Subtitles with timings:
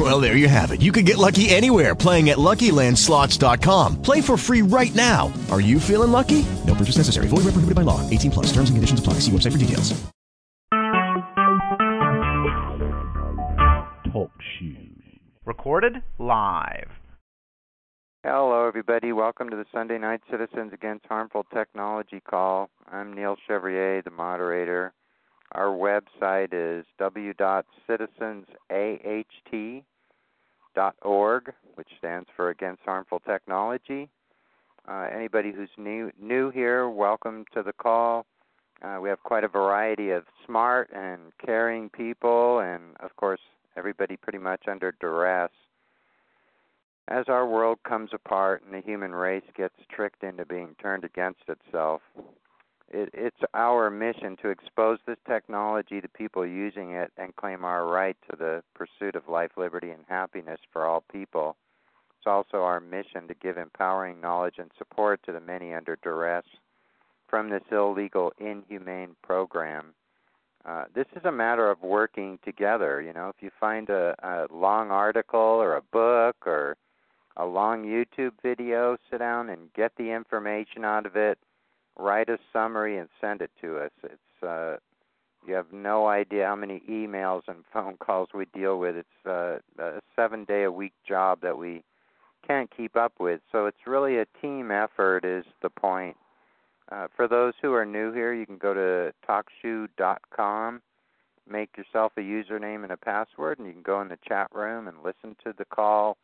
[0.00, 0.80] Well, there you have it.
[0.80, 4.00] You can get lucky anywhere playing at LuckyLandSlots.com.
[4.00, 5.30] Play for free right now.
[5.50, 6.46] Are you feeling lucky?
[6.66, 7.28] No purchase necessary.
[7.28, 8.00] Void where prohibited by law.
[8.08, 8.46] 18 plus.
[8.46, 9.14] Terms and conditions apply.
[9.20, 9.92] See website for details.
[14.10, 15.02] Talk shoes.
[15.44, 16.88] Recorded live.
[18.24, 19.12] Hello, everybody.
[19.12, 22.70] Welcome to the Sunday Night Citizens Against Harmful Technology call.
[22.90, 24.94] I'm Neil Chevrier, the moderator.
[25.52, 26.86] Our website is
[30.80, 34.08] w.citizensaht.org, which stands for Against Harmful Technology.
[34.88, 38.26] Uh, anybody who's new new here, welcome to the call.
[38.82, 43.40] Uh, we have quite a variety of smart and caring people, and of course,
[43.76, 45.50] everybody pretty much under duress
[47.08, 51.40] as our world comes apart and the human race gets tricked into being turned against
[51.48, 52.00] itself,
[52.90, 57.86] it, it's our mission to expose this technology to people using it and claim our
[57.86, 61.56] right to the pursuit of life, liberty, and happiness for all people.
[62.18, 66.44] It's also our mission to give empowering knowledge and support to the many under duress
[67.28, 69.94] from this illegal, inhumane program.
[70.66, 73.00] Uh, this is a matter of working together.
[73.00, 76.76] You know, if you find a, a long article or a book or
[77.36, 81.38] a long YouTube video, sit down and get the information out of it,
[81.98, 83.90] write a summary and send it to us.
[84.02, 84.76] It's uh
[85.46, 88.96] you have no idea how many emails and phone calls we deal with.
[88.96, 91.82] It's uh, a 7-day a week job that we
[92.46, 93.40] can't keep up with.
[93.50, 96.16] So it's really a team effort is the point.
[96.92, 100.82] Uh, for those who are new here, you can go to talkshoe.com,
[101.48, 104.88] make yourself a username and a password, and you can go in the chat room
[104.88, 106.16] and listen to the call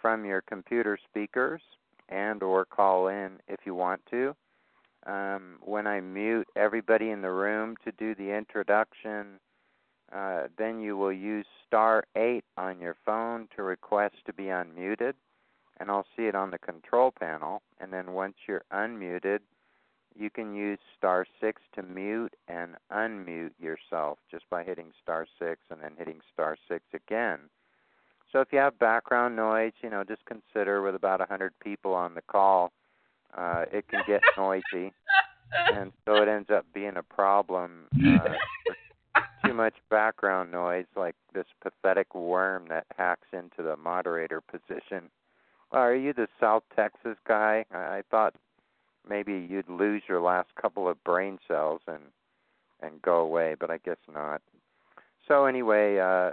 [0.00, 1.62] from your computer speakers
[2.10, 4.36] and or call in if you want to.
[5.06, 9.40] Um, when I mute everybody in the room to do the introduction,
[10.12, 15.14] uh, then you will use star 8 on your phone to request to be unmuted,
[15.80, 17.62] and I'll see it on the control panel.
[17.80, 19.40] And then once you're unmuted,
[20.14, 25.60] you can use star 6 to mute and unmute yourself just by hitting star 6
[25.70, 27.38] and then hitting star 6 again.
[28.30, 31.94] So if you have background noise, you know, just consider with about a 100 people
[31.94, 32.72] on the call,
[33.36, 34.92] uh, it can get noisy,
[35.74, 37.86] and so it ends up being a problem.
[37.94, 38.34] Uh,
[39.44, 45.10] too much background noise, like this pathetic worm that hacks into the moderator position.
[45.72, 47.64] Well, are you the South Texas guy?
[47.72, 48.34] I, I thought
[49.08, 52.02] maybe you'd lose your last couple of brain cells and
[52.80, 54.42] and go away, but I guess not.
[55.28, 56.32] So anyway, uh,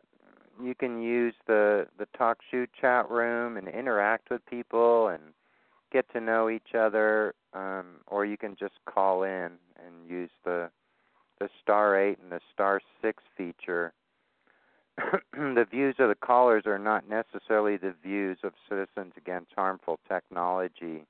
[0.61, 5.21] you can use the the talk, TalkShoe chat room and interact with people and
[5.91, 9.51] get to know each other, um, or you can just call in
[9.85, 10.69] and use the
[11.39, 13.93] the star eight and the star six feature.
[15.33, 21.05] the views of the callers are not necessarily the views of citizens against harmful technology.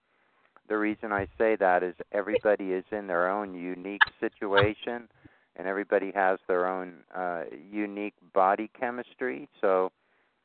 [0.68, 5.10] The reason I say that is everybody is in their own unique situation
[5.56, 9.50] and everybody has their own uh, unique body chemistry.
[9.60, 9.92] So,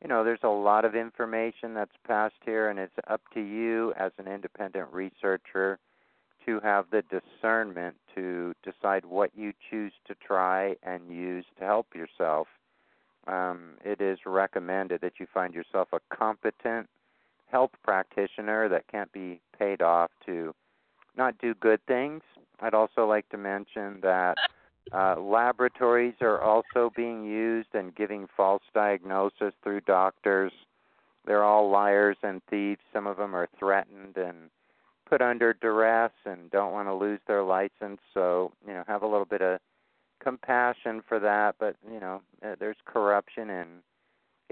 [0.05, 3.95] you know, there's a lot of information that's passed here, and it's up to you
[3.99, 5.79] as an independent researcher
[6.45, 11.87] to have the discernment to decide what you choose to try and use to help
[11.95, 12.49] yourself.
[13.27, 16.87] Um, it is recommended that you find yourself a competent
[17.51, 20.55] health practitioner that can't be paid off to
[21.17, 22.21] not do good things.
[22.61, 24.37] I'd also like to mention that
[24.93, 30.53] uh, laboratories are also being used and giving false diagnosis through doctors.
[31.27, 32.81] They're all liars and thieves.
[32.93, 34.51] Some of them are threatened and
[35.09, 38.01] put under duress and don't want to lose their license.
[38.13, 39.59] So, you know, have a little bit of
[40.23, 41.57] compassion for that.
[41.59, 43.69] But, you know, uh, there's corruption and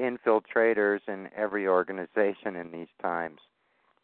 [0.00, 3.40] infiltrators in every organization in these times.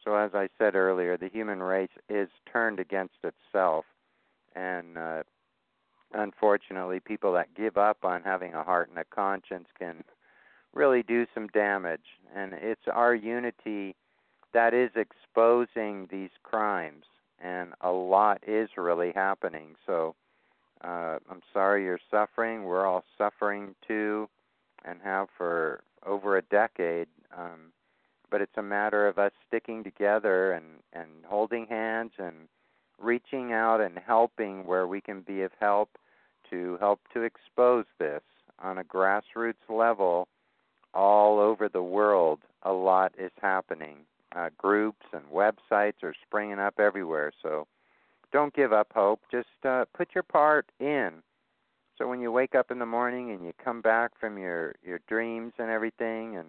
[0.04, 3.84] So, as I said earlier, the human race is turned against itself.
[4.54, 5.22] And uh,
[6.12, 10.04] unfortunately, people that give up on having a heart and a conscience can
[10.72, 12.00] really do some damage.
[12.34, 13.94] And it's our unity
[14.52, 17.04] that is exposing these crimes,
[17.40, 19.76] and a lot is really happening.
[19.86, 20.14] So
[20.82, 22.64] uh, I'm sorry you're suffering.
[22.64, 24.28] We're all suffering too,
[24.84, 27.08] and have for over a decade.
[27.36, 27.72] Um,
[28.30, 32.48] but it's a matter of us sticking together and, and holding hands and
[33.00, 35.90] reaching out and helping where we can be of help
[36.50, 38.22] to help to expose this
[38.58, 40.28] on a grassroots level
[40.94, 42.40] all over the world.
[42.62, 43.98] A lot is happening.
[44.34, 47.32] Uh, groups and websites are springing up everywhere.
[47.42, 47.66] So
[48.32, 49.20] don't give up hope.
[49.30, 51.22] Just uh, put your part in.
[51.96, 55.00] So when you wake up in the morning and you come back from your your
[55.08, 56.46] dreams and everything, and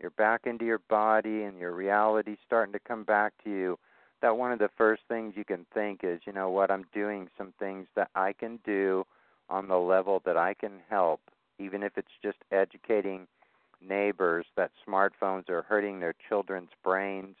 [0.00, 3.78] you're back into your body and your reality starting to come back to you,
[4.22, 7.28] that one of the first things you can think is, you know what, I'm doing
[7.36, 9.04] some things that I can do
[9.50, 11.20] on the level that I can help,
[11.58, 13.26] even if it's just educating
[13.86, 17.36] neighbors that smartphones are hurting their children's brains.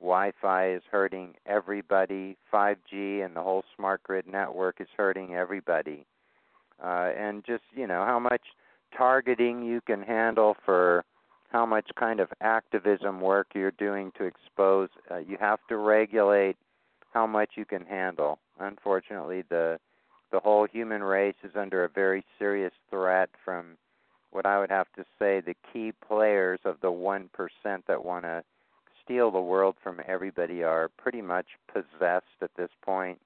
[0.00, 2.36] Wi Fi is hurting everybody.
[2.52, 6.06] 5G and the whole smart grid network is hurting everybody.
[6.82, 8.42] Uh, and just, you know, how much
[8.96, 11.04] targeting you can handle for
[11.54, 14.88] how much kind of activism work you're doing to expose.
[15.08, 16.56] Uh, you have to regulate
[17.12, 18.40] how much you can handle.
[18.58, 19.78] Unfortunately, the
[20.32, 23.76] the whole human race is under a very serious threat from
[24.32, 27.28] what I would have to say the key players of the 1%
[27.86, 28.42] that want to
[29.04, 33.20] steal the world from everybody are pretty much possessed at this point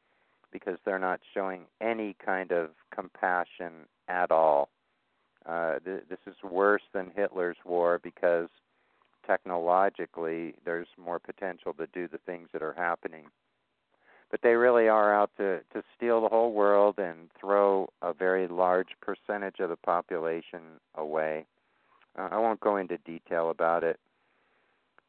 [0.53, 3.73] because they're not showing any kind of compassion
[4.07, 4.69] at all.
[5.49, 8.49] Uh, th- this is worse than Hitler's war because
[9.27, 13.25] technologically there's more potential to do the things that are happening
[14.31, 18.47] but they really are out to to steal the whole world and throw a very
[18.47, 20.61] large percentage of the population
[20.95, 21.47] away.
[22.19, 23.99] Uh, I won't go into detail about it.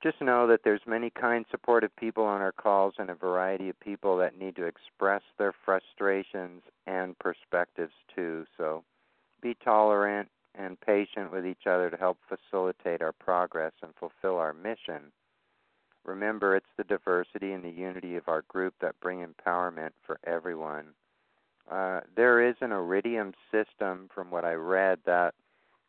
[0.01, 3.77] Just know that there's many kind, supportive people on our calls and a variety of
[3.81, 8.45] people that need to express their frustrations and perspectives too.
[8.57, 8.83] So
[9.41, 14.53] be tolerant and patient with each other to help facilitate our progress and fulfill our
[14.53, 15.11] mission.
[16.05, 20.85] Remember, it's the diversity and the unity of our group that bring empowerment for everyone.
[21.69, 25.35] Uh, there is an iridium system, from what I read, that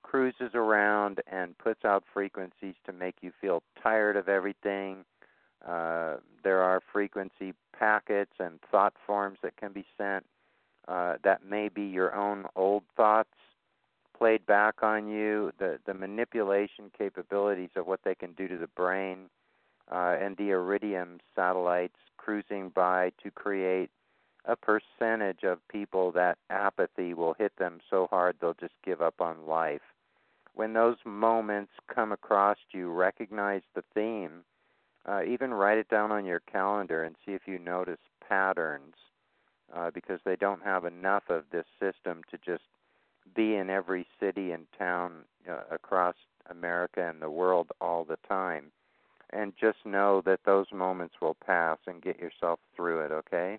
[0.02, 5.04] cruises around and puts out frequencies to make you feel tired of everything.
[5.66, 10.24] Uh, there are frequency packets and thought forms that can be sent
[10.88, 13.28] uh, that may be your own old thoughts
[14.20, 15.50] played back on you.
[15.58, 19.30] The the manipulation capabilities of what they can do to the brain
[19.90, 23.90] uh, and the Iridium satellites cruising by to create
[24.44, 29.20] a percentage of people that apathy will hit them so hard they'll just give up
[29.20, 29.80] on life.
[30.54, 34.44] When those moments come across you, recognize the theme.
[35.06, 38.94] Uh, even write it down on your calendar and see if you notice patterns
[39.74, 42.64] uh, because they don't have enough of this system to just
[43.34, 46.14] be in every city and town uh, across
[46.48, 48.72] America and the world all the time
[49.32, 53.58] and just know that those moments will pass and get yourself through it, okay?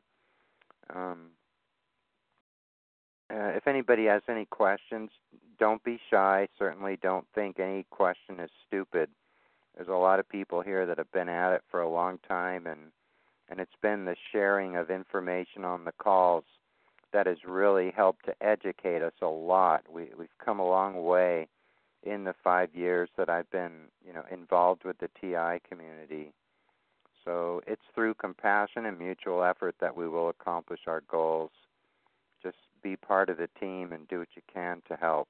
[0.94, 1.30] Um,
[3.32, 5.10] uh, if anybody has any questions,
[5.58, 6.50] don't be shy.
[6.60, 9.10] Certainly don't think any question is stupid.
[9.76, 12.68] There's a lot of people here that have been at it for a long time
[12.68, 12.92] and
[13.50, 16.46] and it's been the sharing of information on the calls
[17.14, 19.84] that has really helped to educate us a lot.
[19.92, 21.48] We we've come a long way
[22.04, 26.34] in the five years that I've been, you know, involved with the TI community.
[27.24, 31.52] So it's through compassion and mutual effort that we will accomplish our goals.
[32.42, 35.30] Just be part of the team and do what you can to help.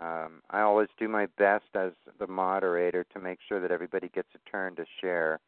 [0.00, 4.28] Um, I always do my best as the moderator to make sure that everybody gets
[4.34, 5.40] a turn to share,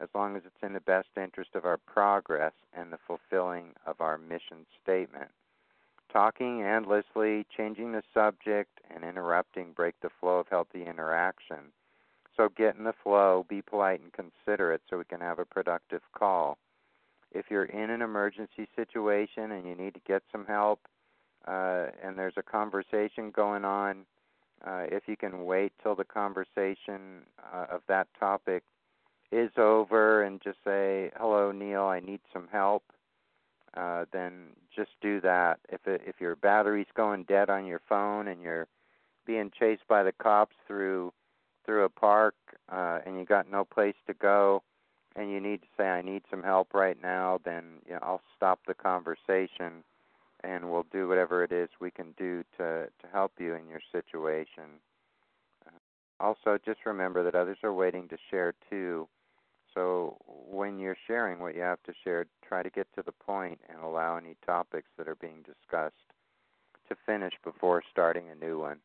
[0.00, 4.00] as long as it's in the best interest of our progress and the fulfilling of
[4.00, 5.30] our mission statement.
[6.12, 11.72] Talking endlessly, changing the subject, and interrupting break the flow of healthy interaction.
[12.36, 16.02] So get in the flow, be polite and considerate so we can have a productive
[16.16, 16.56] call.
[17.32, 20.80] If you're in an emergency situation and you need to get some help
[21.46, 24.06] uh, and there's a conversation going on,
[24.66, 28.62] uh, if you can wait till the conversation uh, of that topic
[29.30, 32.84] is over and just say, "Hello, Neil, I need some help,"
[33.74, 35.60] uh, then just do that.
[35.68, 38.68] If it, if your battery's going dead on your phone and you're
[39.26, 41.12] being chased by the cops through
[41.64, 42.34] through a park
[42.72, 44.62] uh, and you got no place to go
[45.16, 48.22] and you need to say I need some help right now, then you know, I'll
[48.36, 49.84] stop the conversation
[50.44, 53.80] and we'll do whatever it is we can do to to help you in your
[53.92, 54.80] situation.
[55.66, 55.78] Uh,
[56.20, 59.08] also, just remember that others are waiting to share too.
[59.74, 63.60] So when you're sharing what you have to share, try to get to the point
[63.68, 65.94] and allow any topics that are being discussed
[66.88, 68.78] to finish before starting a new one.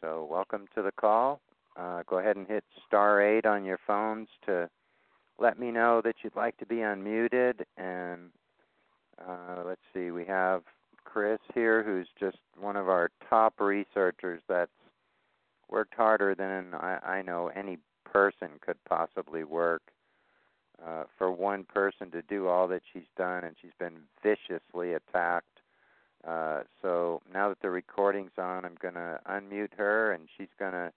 [0.00, 1.40] So welcome to the call.
[1.76, 4.68] Uh, go ahead and hit star 8 on your phones to
[5.38, 7.62] let me know that you'd like to be unmuted.
[7.76, 8.30] And
[9.26, 10.62] uh, let's see, we have
[11.04, 14.70] Chris here, who's just one of our top researchers that's
[15.68, 19.82] worked harder than I, I know any person could possibly work.
[20.84, 25.46] Uh, for one person to do all that she's done, and she's been viciously attacked.
[26.26, 30.72] Uh, so now that the recording's on, I'm going to unmute her, and she's going
[30.72, 30.92] to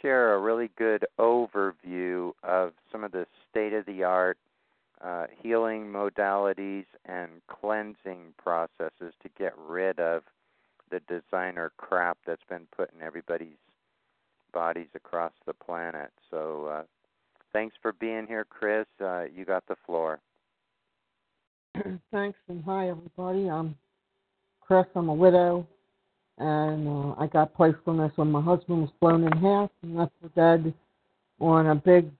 [0.00, 4.38] share a really good overview of some of the state of the art
[5.02, 10.22] uh, healing modalities and cleansing processes to get rid of
[10.90, 13.58] the designer crap that's been put in everybody's
[14.52, 16.10] bodies across the planet.
[16.30, 16.82] So, uh,
[17.52, 18.86] thanks for being here, Chris.
[19.00, 20.20] Uh, you got the floor.
[22.12, 23.48] Thanks, and hi, everybody.
[23.48, 23.74] I'm
[24.60, 24.84] Chris.
[24.94, 25.66] I'm a widow,
[26.38, 30.28] and uh, I got this when my husband was blown in half and left for
[30.36, 30.74] dead
[31.40, 32.10] on a big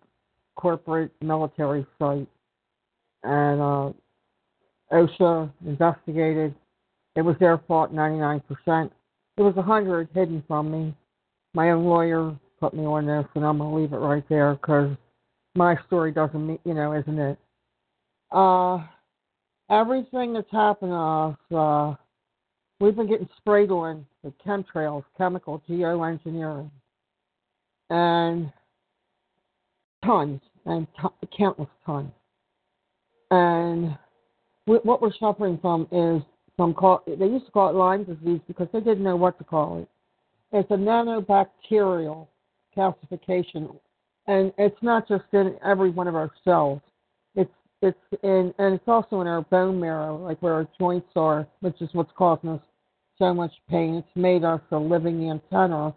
[0.57, 2.29] corporate military site.
[3.25, 3.93] And uh,
[4.93, 6.55] OSHA investigated.
[7.15, 8.43] It was their fault 99%.
[9.37, 10.95] It was 100 hidden from me.
[11.55, 14.55] My own lawyer put me on this, and I'm going to leave it right there
[14.55, 14.97] because
[15.55, 17.39] my story doesn't mean, you know, isn't it?
[18.31, 18.79] Uh,
[19.71, 21.95] everything that's happened to us, uh,
[22.81, 26.71] we've been getting sprayed on with chemtrails, chemical geoengineering,
[27.91, 28.53] and
[30.05, 32.13] tons and t- countless tons.
[33.31, 33.97] And
[34.67, 36.23] we, what we're suffering from is
[36.57, 37.03] some call.
[37.07, 39.89] They used to call it Lyme disease because they didn't know what to call it.
[40.53, 42.27] It's a nanobacterial
[42.77, 43.75] calcification,
[44.27, 46.81] and it's not just in every one of our cells.
[47.35, 51.47] It's it's in and it's also in our bone marrow, like where our joints are,
[51.61, 52.61] which is what's causing us
[53.19, 53.95] so much pain.
[53.95, 55.95] It's made us a living antenna,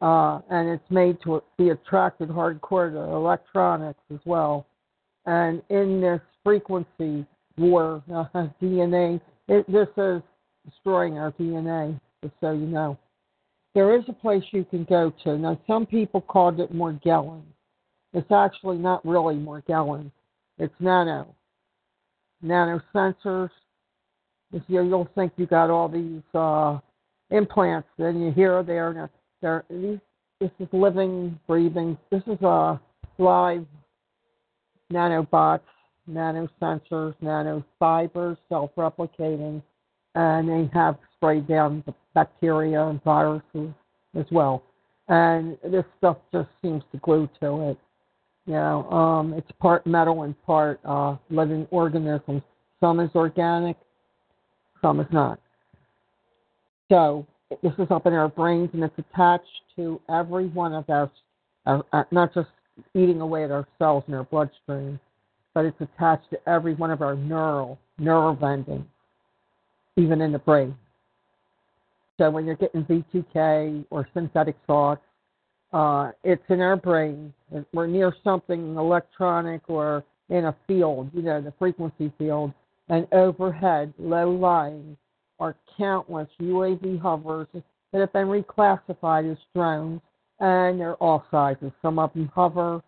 [0.00, 4.66] uh, and it's made to be attracted hardcore to electronics as well.
[5.26, 7.26] And in this frequency
[7.58, 8.24] war, uh,
[8.62, 10.22] DNA, it, this is
[10.64, 12.96] destroying our DNA, just so you know.
[13.76, 15.36] There is a place you can go to.
[15.36, 17.42] Now, some people called it Morgellons.
[18.14, 20.10] It's actually not really Morgellons.
[20.56, 21.26] It's nano.
[22.40, 23.50] Nano sensors.
[24.66, 26.78] You'll think you got all these uh,
[27.30, 29.10] implants, then you hear they're
[29.68, 29.98] these.
[30.40, 31.98] This is living, breathing.
[32.10, 32.80] This is a
[33.18, 33.66] live
[34.90, 35.60] nanobots,
[36.10, 39.62] nanosensors, nanofibers, self-replicating,
[40.14, 43.74] and they have sprayed down the bacteria and viruses
[44.18, 44.62] as well.
[45.08, 47.78] And this stuff just seems to glue to it.
[48.46, 52.42] You know, um, it's part metal and part uh, living organisms.
[52.80, 53.76] Some is organic,
[54.80, 55.38] some is not.
[56.88, 57.26] So
[57.62, 61.10] this is up in our brains, and it's attached to every one of our,
[61.66, 62.48] our, our not just
[62.94, 64.98] eating away at our cells in our bloodstream,
[65.54, 68.86] but it's attached to every one of our neural nerve endings,
[69.96, 70.74] even in the brain.
[72.18, 75.02] So when you're getting V2K or synthetic thoughts,
[75.72, 77.32] uh, it's in our brain.
[77.72, 82.52] We're near something electronic or in a field, you know, the frequency field.
[82.88, 84.96] And overhead, low lying,
[85.38, 90.00] are countless UAV hovers that have been reclassified as drones,
[90.40, 91.72] and they're all sizes.
[91.82, 92.82] Some of them hover,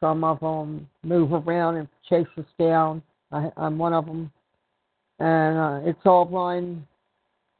[0.00, 3.02] some of them move around and chase us down.
[3.32, 4.32] I, I'm one of them,
[5.18, 6.84] and uh, it's all blind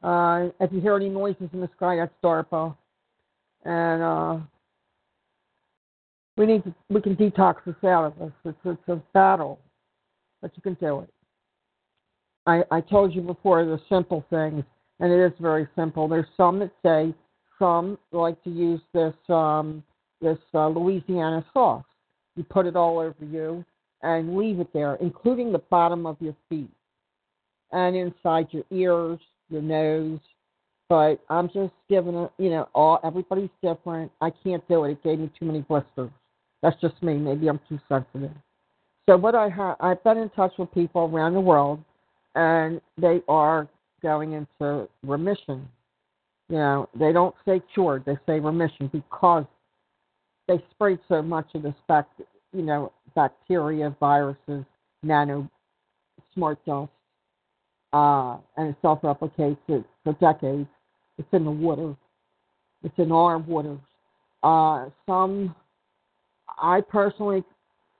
[0.03, 2.75] uh, if you hear any noises in the sky, that's DARPA.
[3.63, 4.37] And uh,
[6.37, 8.31] we need to, we can detox this out of us.
[8.45, 9.59] It's, it's a battle,
[10.41, 11.09] but you can do it.
[12.47, 14.63] I, I told you before the simple things,
[14.99, 16.07] and it is very simple.
[16.07, 17.13] There's some that say
[17.59, 19.83] some like to use this um,
[20.21, 21.85] this uh, Louisiana sauce.
[22.35, 23.63] You put it all over you
[24.01, 26.71] and leave it there, including the bottom of your feet
[27.71, 29.19] and inside your ears
[29.51, 30.19] your nose.
[30.89, 34.11] But I'm just giving it, you know, all everybody's different.
[34.19, 34.91] I can't do it.
[34.91, 36.09] It gave me too many blisters.
[36.61, 37.15] That's just me.
[37.15, 38.31] Maybe I'm too sensitive.
[39.07, 41.79] So what I have, I've been in touch with people around the world,
[42.35, 43.67] and they are
[44.01, 45.67] going into remission.
[46.49, 49.45] You know, they don't say cured; they say remission because
[50.47, 52.07] they sprayed so much of this back,
[52.53, 54.65] you know, bacteria, viruses,
[55.03, 55.49] nano
[56.33, 56.91] smart dust
[57.93, 60.67] uh, and it self-replicates it for decades.
[61.17, 61.95] It's in the water.
[62.83, 63.79] It's in our waters.
[64.43, 65.55] Uh, some,
[66.61, 67.43] I personally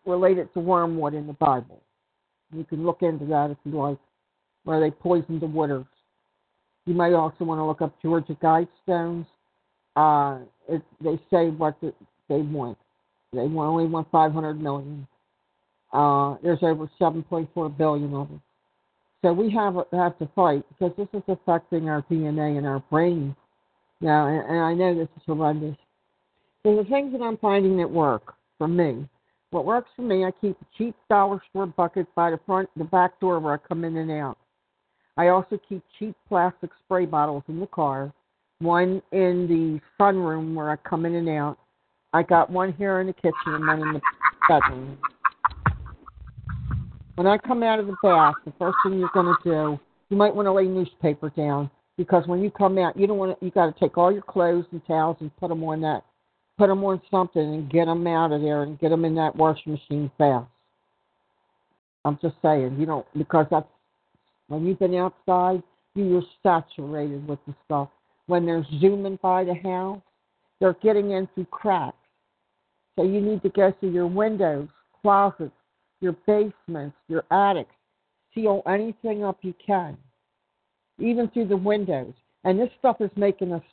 [0.05, 1.81] relate it to wormwood in the Bible.
[2.53, 3.97] You can look into that if you like,
[4.63, 5.85] where they poisoned the waters.
[6.85, 9.25] You might also want to look up Georgia Guidestones.
[9.95, 11.93] Uh, it, they say what the,
[12.27, 12.77] they want.
[13.33, 15.07] They only want 500 million.
[15.93, 18.41] Uh, there's over 7.4 billion of them.
[19.21, 23.35] So we have have to fight because this is affecting our DNA and our brain.
[24.01, 25.77] Now, and, and I know this is horrendous.
[26.63, 29.07] So the things that I'm finding that work for me,
[29.51, 32.83] what works for me, I keep a cheap dollar store bucket by the front, the
[32.83, 34.37] back door where I come in and out.
[35.17, 38.11] I also keep cheap plastic spray bottles in the car,
[38.59, 41.57] one in the sunroom where I come in and out.
[42.13, 44.01] I got one here in the kitchen and one in the
[44.47, 44.97] bedroom.
[47.15, 50.17] When I come out of the bath, the first thing you're going to do, you
[50.17, 53.45] might want to lay newspaper down because when you come out, you don't want to.
[53.45, 56.03] You got to take all your clothes and towels and put them on that,
[56.57, 59.35] put them on something and get them out of there and get them in that
[59.35, 60.47] washing machine fast.
[62.03, 63.67] I'm just saying, you don't because that's
[64.47, 65.61] when you've been outside,
[65.95, 67.89] you're saturated with the stuff.
[68.27, 70.01] When they're zooming by the house,
[70.59, 71.95] they're getting in through cracks.
[72.95, 74.67] So you need to go through your windows,
[75.01, 75.51] closets,
[76.01, 77.73] your basements, your attics.
[78.33, 79.97] Seal anything up you can,
[80.99, 82.13] even through the windows.
[82.45, 83.63] And this stuff is making us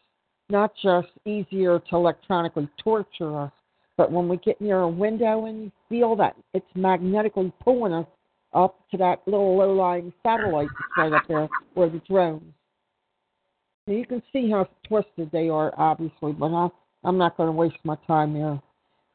[0.50, 3.52] not just easier to electronically torture us,
[3.96, 8.06] but when we get near a window and you feel that it's magnetically pulling us
[8.52, 12.42] up to that little low-lying satellite that's right up there where the drones.
[13.86, 16.68] Now you can see how twisted they are, obviously, but I,
[17.04, 18.60] I'm not going to waste my time there.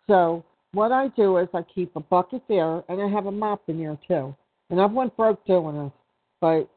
[0.07, 3.61] So what I do is I keep a bucket there, and I have a mop
[3.67, 4.35] in there too.
[4.69, 5.91] And I've went broke doing this,
[6.41, 6.69] but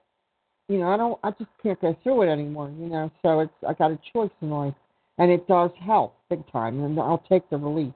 [0.68, 1.18] you know I don't.
[1.24, 2.70] I just can't go through it anymore.
[2.78, 4.74] You know, so it's I got a choice in life,
[5.18, 7.94] and it does help big time, and I'll take the relief.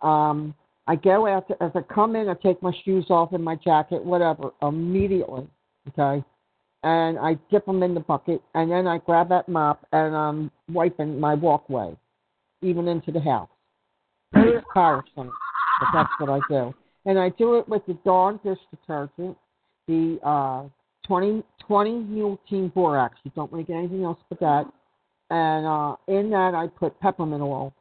[0.00, 0.54] Um,
[0.86, 3.56] I go out to, as I come in, I take my shoes off and my
[3.56, 5.46] jacket, whatever, immediately.
[5.88, 6.24] Okay,
[6.82, 10.50] and I dip them in the bucket, and then I grab that mop and I'm
[10.72, 11.94] wiping my walkway,
[12.62, 13.50] even into the house.
[14.34, 15.32] It's tiresome,
[15.80, 16.74] but that's what I do.
[17.06, 19.36] And I do it with the Dawn dish detergent,
[19.88, 20.68] the uh,
[21.06, 23.16] 20, 20 Mule Team Borax.
[23.24, 24.64] You don't get anything else but that.
[25.30, 27.72] And uh, in that, I put peppermint oil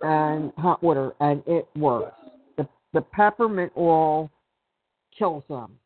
[0.00, 2.14] and hot water, and it works.
[2.56, 4.30] The, the peppermint oil
[5.16, 5.78] kills them.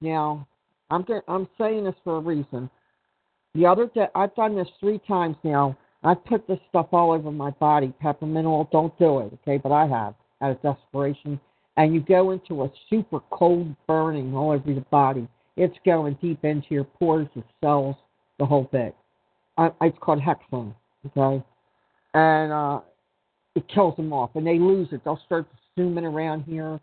[0.00, 0.46] Now,
[0.90, 2.70] I'm get, I'm saying this for a reason.
[3.54, 7.30] The other day, I've done this three times now I put this stuff all over
[7.30, 7.92] my body.
[8.00, 9.58] Peppermint oil, don't do it, okay?
[9.58, 11.40] But I have out of desperation.
[11.76, 15.28] And you go into a super cold burning all over your body.
[15.56, 17.96] It's going deep into your pores, your cells,
[18.38, 18.94] the whole bit.
[19.56, 20.74] I, it's called Hexone,
[21.06, 21.44] okay?
[22.14, 22.80] And uh,
[23.56, 25.02] it kills them off, and they lose it.
[25.04, 26.80] They'll start zooming around here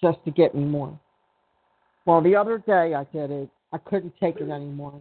[0.00, 0.98] just to get me more.
[2.06, 3.48] Well, the other day I did it.
[3.72, 5.00] I couldn't take it anymore.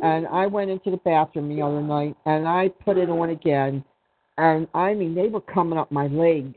[0.00, 3.84] And I went into the bathroom the other night and I put it on again.
[4.38, 6.54] And I mean, they were coming up my legs.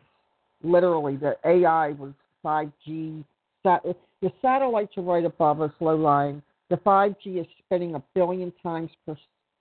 [0.64, 3.24] Literally, the AI was 5G.
[3.64, 6.42] The satellites are right above us, low lying.
[6.70, 9.18] The 5G is spinning a billion times per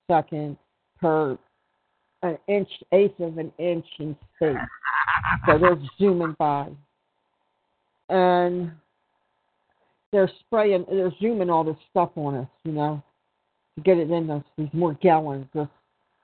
[0.09, 0.57] second
[1.01, 1.37] per
[2.23, 4.57] an inch, eighth of an inch in space.
[5.47, 6.69] So they're zooming by.
[8.09, 8.73] And
[10.13, 13.03] they're spraying, they're zooming all this stuff on us, you know
[13.77, 15.69] to get it in those these Morgellons of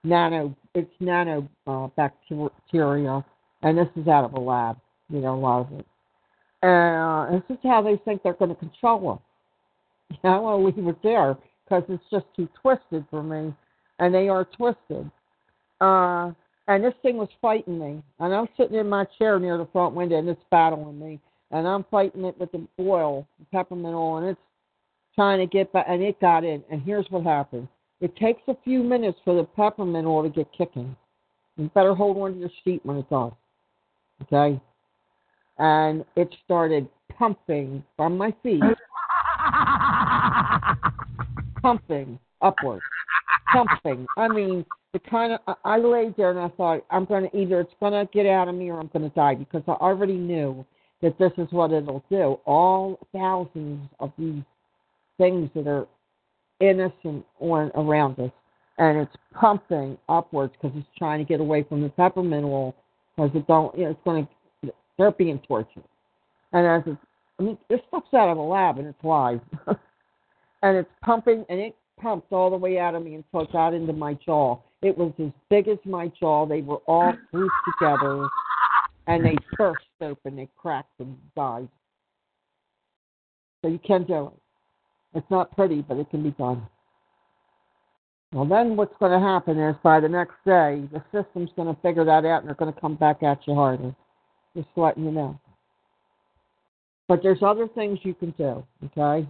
[0.04, 3.24] nano it's nano uh, bacteria
[3.62, 4.76] and this is out of a lab
[5.08, 5.86] you know a lot of it.
[6.62, 9.22] And uh, this is how they think they're going to control
[10.24, 13.54] yeah, I want to leave it there because it's just too twisted for me
[13.98, 15.10] and they are twisted.
[15.80, 16.32] Uh
[16.68, 19.94] and this thing was fighting me and I'm sitting in my chair near the front
[19.94, 24.18] window and it's battling me and I'm fighting it with the oil, the peppermint oil,
[24.18, 24.40] and it's
[25.14, 26.62] trying to get back, and it got in.
[26.70, 27.68] And here's what happened:
[28.00, 30.96] it takes a few minutes for the peppermint oil to get kicking.
[31.56, 33.32] You better hold on to your seat when it does.
[34.22, 34.60] Okay.
[35.58, 38.62] And it started pumping from my feet,
[41.60, 42.80] pumping upward,
[43.52, 44.06] pumping.
[44.16, 47.60] I mean, the kind of I laid there and I thought I'm going to either
[47.60, 50.16] it's going to get out of me or I'm going to die because I already
[50.16, 50.64] knew
[51.02, 52.38] that this is what it'll do.
[52.46, 54.42] All thousands of these
[55.20, 55.86] things that are
[56.60, 58.32] innocent on around us,
[58.78, 62.74] and it's pumping upwards because it's trying to get away from the peppermint oil
[63.14, 63.76] because it don't.
[63.76, 64.72] You know, it's going to.
[64.98, 65.84] They're being tortured,
[66.52, 67.00] and as it's,
[67.38, 69.40] I mean, this stuff's out of a lab and it's live,
[70.62, 73.74] and it's pumping and it pumped all the way out of me until it got
[73.74, 74.58] into my jaw.
[74.82, 76.46] It was as big as my jaw.
[76.46, 78.26] They were all grouped together,
[79.06, 80.36] and they burst open.
[80.36, 81.68] They cracked and died.
[83.62, 84.32] So you can do it.
[85.14, 86.66] It's not pretty, but it can be done.
[88.32, 91.80] Well, then what's going to happen is by the next day, the system's going to
[91.82, 93.94] figure that out and they're going to come back at you harder.
[94.56, 95.38] Just letting you know.
[97.08, 99.28] But there's other things you can do, okay?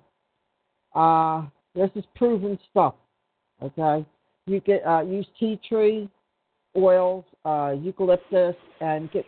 [0.94, 2.94] Uh, this is proven stuff.
[3.62, 4.06] Okay,
[4.46, 6.08] you get uh, use tea tree
[6.76, 9.24] oils, uh, eucalyptus, and get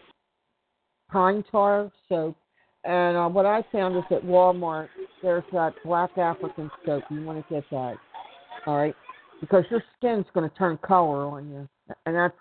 [1.11, 2.37] pine tar soap.
[2.85, 4.89] And uh, what I found is at Walmart,
[5.23, 7.05] there's that black African soap.
[7.11, 7.95] You want to get that,
[8.67, 8.95] all right?
[9.41, 11.69] Because your skin's going to turn color on you,
[12.07, 12.35] and that's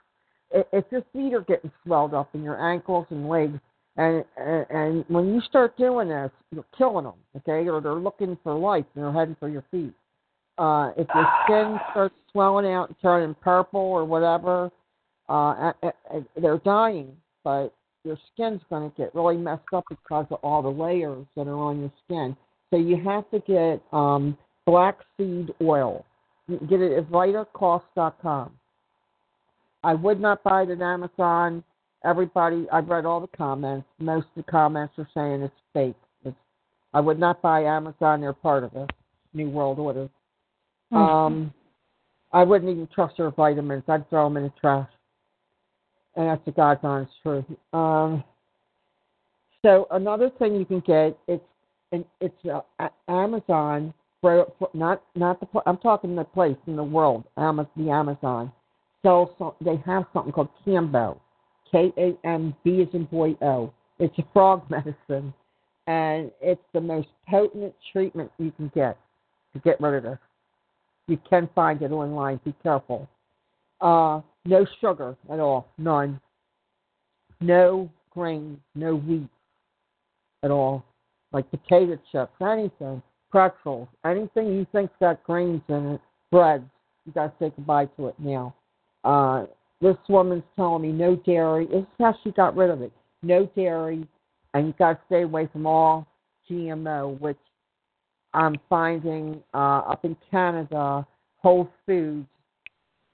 [0.52, 3.58] if your feet are getting swelled up and your ankles and legs,
[3.98, 7.68] and, and and when you start doing this, you're killing them, okay?
[7.70, 9.94] Or they're looking for life and they're heading for your feet.
[10.58, 14.70] Uh, if your skin starts swelling out and turning purple or whatever,
[15.30, 15.72] uh,
[16.40, 20.70] they're dying, but your skin's going to get really messed up because of all the
[20.70, 22.36] layers that are on your skin.
[22.72, 26.06] So you have to get um, black seed oil.
[26.48, 28.52] You can get it at vitacost.com.
[29.84, 31.64] I would not buy it at Amazon.
[32.04, 33.88] Everybody, I've read all the comments.
[34.00, 35.96] Most of the comments are saying it's fake.
[36.26, 36.36] It's,
[36.94, 38.22] I would not buy Amazon.
[38.22, 38.88] They're part of the
[39.34, 40.10] New World Order.
[40.92, 40.98] Mm-hmm.
[40.98, 41.54] Um,
[42.34, 43.84] I wouldn't even trust their vitamins.
[43.88, 44.90] I'd throw them in the trash
[46.16, 47.46] and that's the God's honest truth.
[47.74, 48.24] Um,
[49.62, 51.44] so another thing you can get it's
[51.92, 56.84] and it's uh, Amazon for, for not not the I'm talking the place in the
[56.84, 58.52] world Amazon the Amazon
[59.02, 61.20] sells some, they have something called Kambo
[61.72, 65.34] K A M B in boy O it's a frog medicine
[65.88, 68.98] and it's the most potent treatment you can get
[69.54, 70.20] to get rid of this.
[71.08, 72.40] You can find it online.
[72.46, 73.10] Be careful.
[73.80, 76.20] Uh, no sugar at all, none.
[77.40, 79.28] No grains, no wheat
[80.44, 80.86] at all,
[81.32, 86.64] like potato chips, anything, pretzels, anything you think's got grains in it, breads.
[87.06, 88.54] You got to say goodbye to it now.
[89.04, 89.46] Uh,
[89.82, 91.66] this woman's telling me no dairy.
[91.66, 92.92] This is how she got rid of it.
[93.24, 94.08] No dairy,
[94.54, 96.08] and you got to stay away from all
[96.50, 97.38] GMO, which
[98.34, 101.06] I'm finding uh, up in Canada.
[101.42, 102.28] Whole Foods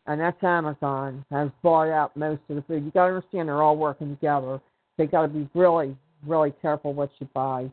[0.07, 2.85] and that's Amazon, has bought out most of the food.
[2.85, 4.59] You got to understand they're all working together.
[4.97, 7.69] They got to be really, really careful what you buy.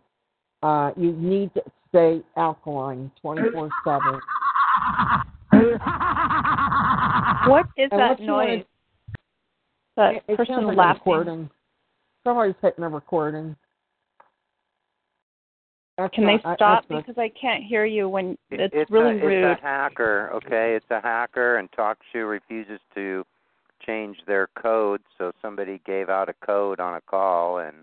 [0.65, 4.21] Uh, you need to stay alkaline 24 7.
[7.47, 8.65] What is and that noise?
[9.99, 11.01] That it, person like laughing.
[11.05, 11.51] Recording.
[12.25, 13.55] Somebody's hitting a recording.
[15.99, 19.21] That's Can not, they stop I, because I can't hear you when it's, it's really
[19.21, 19.53] a, rude.
[19.53, 20.77] It's a hacker, okay?
[20.77, 23.23] It's a hacker, and TalkShoe refuses to
[23.85, 25.03] change their code.
[25.19, 27.77] So somebody gave out a code on a call, and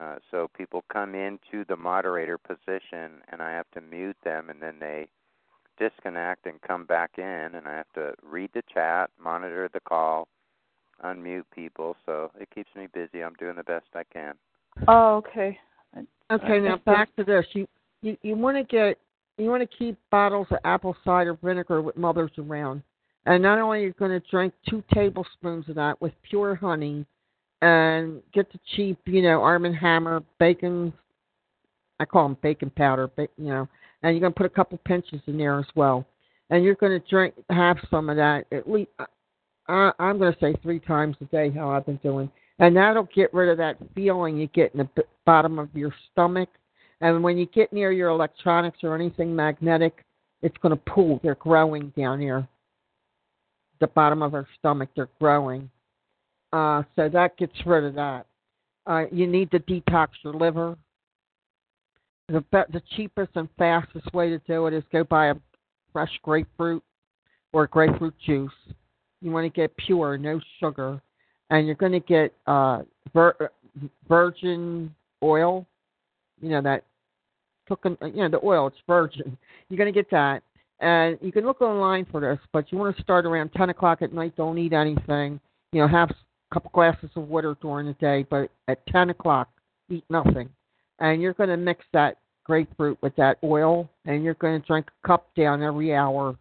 [0.00, 4.60] uh, so people come into the moderator position, and I have to mute them, and
[4.60, 5.08] then they
[5.78, 7.24] disconnect and come back in,
[7.54, 10.28] and I have to read the chat, monitor the call,
[11.04, 11.96] unmute people.
[12.06, 13.22] So it keeps me busy.
[13.22, 14.34] I'm doing the best I can.
[14.88, 15.58] Oh, okay.
[16.30, 17.44] Okay, now back to this.
[17.52, 17.66] You
[18.00, 18.98] you, you want to get
[19.36, 22.82] you want to keep bottles of apple cider vinegar with mothers around,
[23.26, 27.04] and not only are you going to drink two tablespoons of that with pure honey,
[27.62, 30.92] and get the cheap, you know, Arm and Hammer bacon.
[31.98, 33.68] I call them bacon powder, but you know,
[34.02, 36.06] and you're to put a couple pinches in there as well,
[36.50, 38.90] and you're to drink have some of that at least.
[38.98, 39.06] Uh,
[39.68, 41.50] I, I'm to say three times a day.
[41.50, 42.30] How I've been doing
[42.62, 46.48] and that'll get rid of that feeling you get in the bottom of your stomach.
[47.00, 50.04] And when you get near your electronics or anything magnetic,
[50.42, 51.18] it's to pull.
[51.24, 52.46] They're growing down here,
[53.80, 54.90] the bottom of our stomach.
[54.94, 55.68] They're growing.
[56.52, 58.26] Uh, so that gets rid of that.
[58.86, 60.76] Uh, you need to detox your liver.
[62.28, 65.34] The the cheapest and fastest way to do it is go buy a
[65.92, 66.82] fresh grapefruit
[67.52, 68.50] or grapefruit juice.
[69.20, 71.00] You want to get pure, no sugar
[71.52, 72.80] and you're going to get uh,
[73.12, 73.50] vir-
[74.08, 75.66] virgin oil.
[76.40, 76.84] You know that
[77.68, 77.96] cooking.
[78.02, 78.66] You know the oil.
[78.66, 79.36] It's virgin.
[79.68, 80.42] You're going to get that,
[80.80, 82.38] and you can look online for this.
[82.52, 84.36] But you want to start around 10 o'clock at night.
[84.36, 85.40] Don't eat anything.
[85.72, 86.10] You know, have
[86.52, 89.48] couple glasses of water during the day, but at 10 o'clock,
[89.90, 90.48] eat nothing.
[90.98, 94.86] And you're going to mix that grapefruit with that oil, and you're going to drink
[94.88, 96.36] a cup down every hour.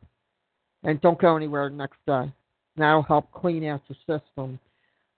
[0.84, 2.32] And don't go anywhere the next day.
[2.76, 4.60] That'll help clean out your system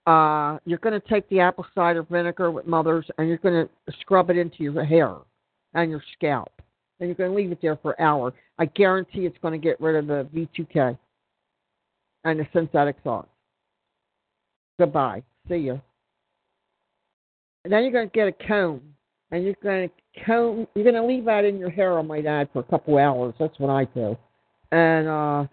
[0.06, 3.94] uh, you're going to take the apple cider vinegar with mothers and you're going to
[4.02, 5.16] scrub it into your hair
[5.74, 6.52] and your scalp.
[7.00, 8.34] And you're going to leave it there for an hour.
[8.60, 10.98] I guarantee it's going to get rid of the V2K
[12.26, 13.30] and the synthetic thoughts.
[14.80, 15.24] Goodbye.
[15.48, 15.82] See you.
[17.64, 18.82] And then you're going to get a comb
[19.32, 20.68] and you're going to comb.
[20.76, 23.34] You're going to leave that in your hair, I might add, for a couple hours.
[23.40, 24.18] That's what I do.
[24.72, 25.46] And uh,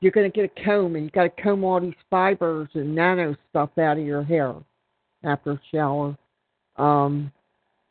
[0.00, 2.94] you're going to get a comb and you got to comb all these fibers and
[2.94, 4.54] nano stuff out of your hair
[5.24, 6.16] after a shower.
[6.76, 7.32] Um,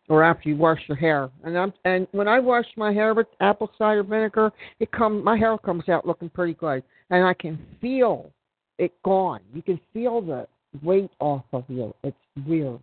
[0.07, 1.29] or after you wash your hair.
[1.43, 5.37] And I'm and when I wash my hair with apple cider vinegar, it come my
[5.37, 8.31] hair comes out looking pretty good, and I can feel
[8.77, 9.41] it gone.
[9.53, 10.47] You can feel the
[10.83, 11.93] weight off of you.
[12.03, 12.79] It's weird.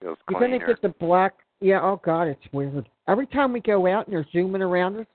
[0.00, 0.58] Feels You're cleaner.
[0.58, 1.34] gonna get the black.
[1.60, 1.80] Yeah.
[1.82, 2.88] Oh God, it's weird.
[3.08, 5.06] Every time we go out and they're zooming around us,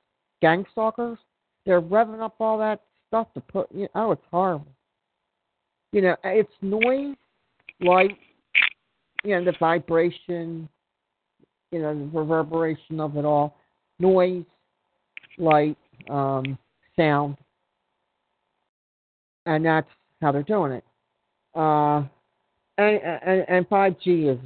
[0.42, 1.18] gang stalkers,
[1.66, 3.68] they're revving up all that stuff to put.
[3.74, 4.68] You oh, it's horrible.
[5.92, 7.16] You know, it's noise,
[7.82, 8.18] light,
[9.24, 10.70] you know, the vibration,
[11.72, 13.58] you know, the reverberation of it all,
[14.00, 14.46] noise,
[15.38, 15.78] light,
[16.10, 16.58] um,
[16.96, 17.36] sound,
[19.46, 19.88] and that's
[20.22, 20.84] how they're doing it.
[21.56, 22.04] Uh,
[22.78, 24.40] and, and and 5G is,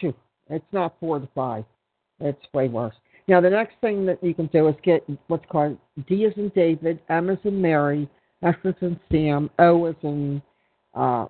[0.00, 0.16] shoot,
[0.50, 1.64] it's not four to five.
[2.20, 2.94] It's way worse.
[3.28, 6.48] Now the next thing that you can do is get what's called D as in
[6.54, 8.08] David, M as in Mary,
[8.42, 10.42] S as in Sam, O as in
[10.94, 11.26] uh,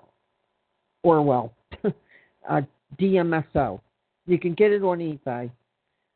[1.03, 1.53] Orwell,
[2.49, 2.61] uh,
[3.01, 3.81] DMSO.
[4.27, 5.51] You can get it on eBay.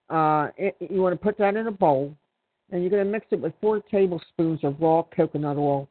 [0.08, 2.14] Uh, it, you want to put that in a bowl,
[2.70, 5.88] and you're going to mix it with four tablespoons of raw coconut oil.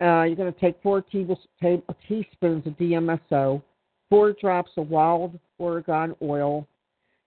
[0.00, 3.62] Uh, you're going to take four tablespoons teaspoons of DMSO,
[4.10, 6.66] four drops of wild Oregon oil.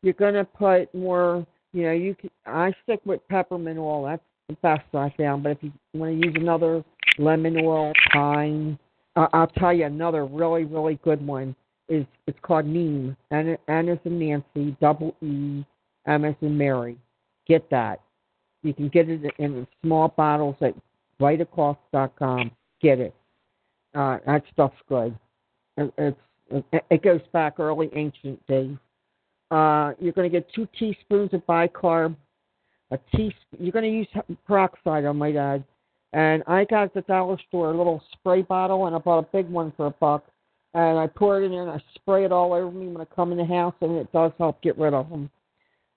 [0.03, 4.05] You're going to put more, you know, you can, I stick with peppermint oil.
[4.05, 5.43] That's the best I found.
[5.43, 6.83] But if you want to use another
[7.17, 8.77] lemon oil, pine,
[9.15, 11.55] uh, I'll tell you another really, really good one
[11.89, 13.17] is it's called Neem.
[13.31, 15.65] N, N as in Nancy, double E,
[16.05, 16.97] M as in Mary.
[17.47, 18.01] Get that.
[18.61, 20.75] You can get it in small bottles at
[21.19, 22.51] vitacost.com.
[22.81, 23.13] Get it.
[23.93, 25.17] Uh, that stuff's good.
[25.77, 26.17] It, it's
[26.89, 28.75] it goes back early ancient days.
[29.51, 32.15] Uh, you're going to get two teaspoons of bicarb.
[32.91, 33.59] A teaspoon.
[33.59, 34.07] You're going to use
[34.47, 35.63] peroxide, I might add.
[36.13, 39.27] And I got at the dollar store a little spray bottle, and I bought a
[39.31, 40.25] big one for a buck.
[40.73, 43.05] And I pour it in there, and I spray it all over me when I
[43.15, 45.29] come in the house, and it does help get rid of them.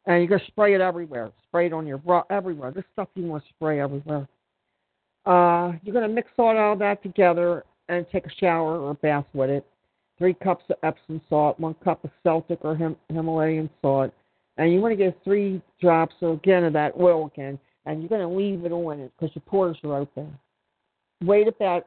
[0.07, 1.31] And you're going to spray it everywhere.
[1.49, 2.73] Spray it on your bra, everywhere.
[2.73, 4.29] This stuff you want to spray everywhere.
[5.25, 9.27] Uh, you're going to mix all, that together and take a shower or a bath
[9.35, 9.65] with it.
[10.19, 14.13] Three cups of Epsom salt, one cup of Celtic or Him- Himalayan salt,
[14.57, 18.09] and you want to get three drops of, again of that oil again, and you're
[18.09, 20.37] going to leave it on it because your pores are open.
[21.25, 21.87] Wait about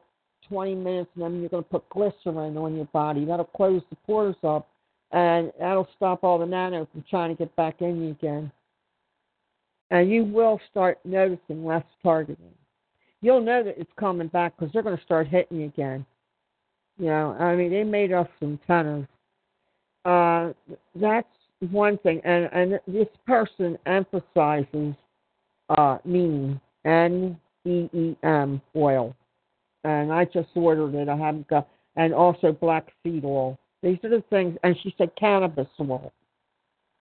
[0.49, 3.25] 20 minutes, and then you're going to put glycerin on your body.
[3.25, 4.67] That'll close the pores up,
[5.11, 8.51] and that'll stop all the nano from trying to get back in you again.
[9.91, 12.53] And you will start noticing less targeting
[13.21, 16.05] you'll know that it's coming back because they're going to start hitting you again.
[16.97, 19.05] You know, I mean, they made us some tenors.
[20.05, 20.53] Uh,
[20.95, 21.27] that's
[21.71, 24.93] one thing, and and this person emphasizes
[25.69, 29.15] uh, neem, N E E M oil,
[29.83, 31.09] and I just ordered it.
[31.09, 33.57] I haven't got, and also black seed oil.
[33.81, 36.13] These are the things, and she said cannabis oil,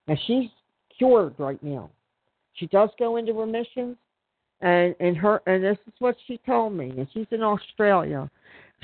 [0.08, 0.48] and she's
[0.96, 1.90] cured right now.
[2.54, 3.96] She does go into remissions,
[4.64, 8.28] and and her and this is what she told me and she's in australia.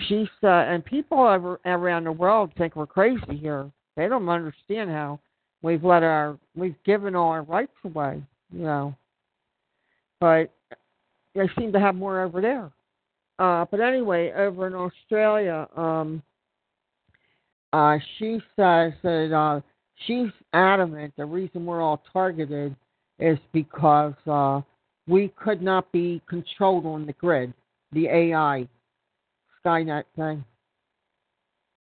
[0.09, 3.71] She's uh and people ever, around the world think we're crazy here.
[3.97, 5.19] They don't understand how
[5.63, 8.95] we've let our we've given all our rights away you know.
[10.21, 10.53] But
[11.35, 12.71] they seem to have more over there.
[13.39, 16.23] Uh but anyway over in australia um
[17.73, 19.61] uh she says that uh
[20.07, 22.77] she's adamant the reason we're all targeted
[23.19, 24.61] is because uh
[25.07, 27.53] we could not be controlled on the grid,
[27.93, 28.69] the AI
[29.65, 30.45] Skynet thing.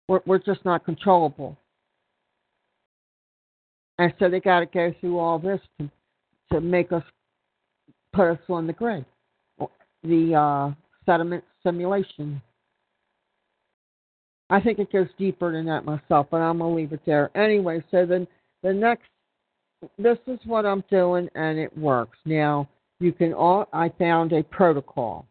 [0.07, 1.57] We're, we're just not controllable.
[3.97, 5.89] And so they got to go through all this to,
[6.51, 7.03] to make us
[8.13, 9.05] put us on the grid,
[10.03, 10.73] the uh,
[11.05, 12.41] sediment simulation.
[14.49, 17.29] I think it goes deeper than that myself, but I'm gonna leave it there.
[17.37, 18.27] Anyway, so then
[18.63, 19.07] the next,
[19.97, 22.67] this is what I'm doing, and it works now
[23.01, 25.25] you can all I found a protocol,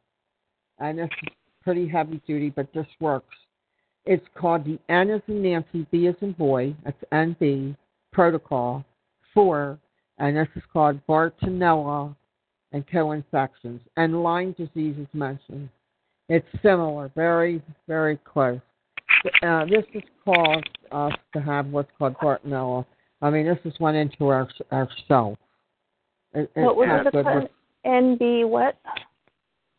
[0.78, 3.35] and this is pretty heavy duty, but this works.
[4.04, 7.76] It's called the N as in Nancy, B as in boy, that's NB
[8.12, 8.85] protocol
[9.33, 9.78] for,
[10.18, 12.14] and this is called Bartonella
[12.72, 15.68] and co-infections, and Lyme disease is mentioned.
[16.28, 18.61] It's similar, very, very close.
[19.42, 22.85] Uh, this has caused us to have what's called Bartonella.
[23.22, 25.37] I mean, this has went into our our cells.
[26.33, 27.48] It, what was the
[27.87, 28.77] NB what?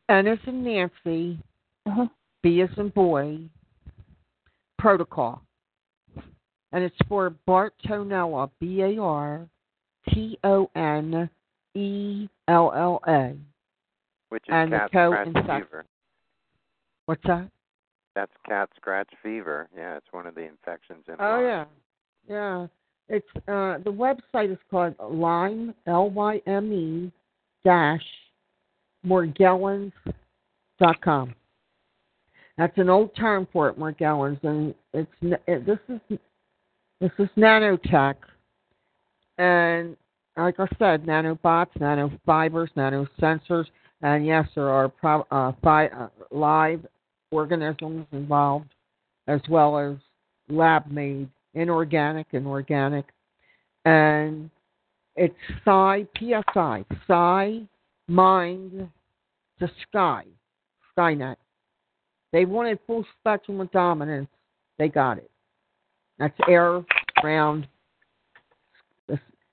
[0.09, 1.39] N as in Nancy,
[1.85, 2.07] uh-huh.
[2.43, 3.39] B as in boy,
[4.77, 5.41] protocol.
[6.73, 9.47] And it's for Bartonella, B A R
[10.09, 11.29] T O N
[11.75, 13.35] E L L A.
[14.29, 15.85] Which is and cat the scratch co-infect- fever.
[17.05, 17.49] What's that?
[18.15, 19.69] That's cat scratch fever.
[19.75, 21.43] Yeah, it's one of the infections in Oh Lyme.
[21.43, 21.65] yeah,
[22.29, 22.67] yeah.
[23.09, 27.11] it's uh, the website is called Lyme L Y M E
[27.63, 28.03] dash
[29.05, 29.93] Morgellons
[30.79, 31.33] dot com.
[32.57, 35.09] That's an old term for it, Morgellons, and it's
[35.47, 36.19] it, this is
[36.99, 38.15] this is nanotech,
[39.37, 39.97] and
[40.37, 43.65] like I said, nanobots, nanofibers, nanosensors,
[44.01, 46.85] and yes, there are pro, uh, fi, uh, live
[47.31, 48.73] organisms involved,
[49.27, 49.97] as well as
[50.49, 53.05] lab-made, inorganic and organic,
[53.85, 54.49] and
[55.15, 57.67] it's psi psi psi
[58.07, 58.89] mind
[59.59, 60.25] to sky
[60.97, 61.35] skynet.
[62.31, 64.29] They wanted full spectrum of dominance.
[64.77, 65.29] They got it.
[66.17, 66.83] That's air
[67.17, 67.67] ground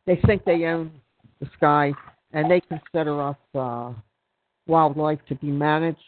[0.09, 0.91] they think they own
[1.39, 1.93] the sky
[2.33, 3.93] and they consider us uh,
[4.67, 5.99] wildlife to be managed.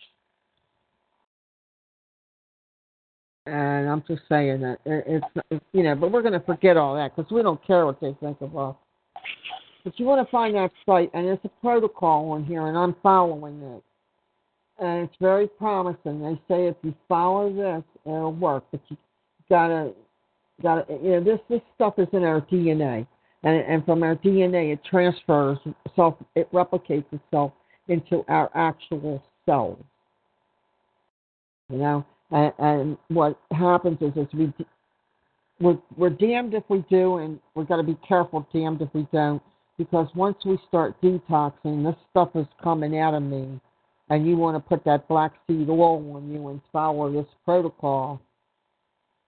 [3.46, 6.94] And I'm just saying that it's, it's you know, but we're going to forget all
[6.94, 8.76] that because we don't care what they think of us.
[9.84, 12.94] But you want to find that site, and there's a protocol on here, and I'm
[13.02, 13.82] following it,
[14.78, 16.20] and it's very promising.
[16.20, 18.96] They say if you follow this, it'll work, but you
[19.48, 19.92] gotta,
[20.62, 23.06] gotta, you know, this this stuff is in our DNA,
[23.42, 27.52] and and from our DNA it transfers itself, it replicates itself
[27.88, 29.78] into our actual cells.
[31.70, 34.52] You know, and, and what happens is, is we
[35.60, 39.06] we're, we're damned if we do, and we've got to be careful, damned if we
[39.12, 39.42] don't,
[39.78, 43.60] because once we start detoxing, this stuff is coming out of me,
[44.08, 48.20] and you want to put that black seed oil on you and follow this protocol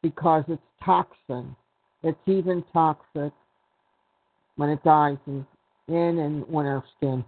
[0.02, 1.54] because it's toxin.
[2.02, 3.32] It's even toxic
[4.56, 5.46] when it dies in,
[5.88, 7.24] in and on our skin.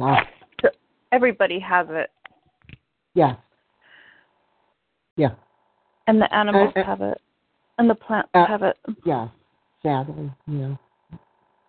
[0.00, 0.70] So
[1.12, 2.10] everybody has it.
[3.14, 3.36] Yes.
[5.16, 5.30] Yeah.
[6.06, 7.20] And the animals uh, uh, have it.
[7.78, 8.76] And the plants uh, have it.
[9.04, 9.28] Yeah.
[9.82, 10.76] Sadly, yeah.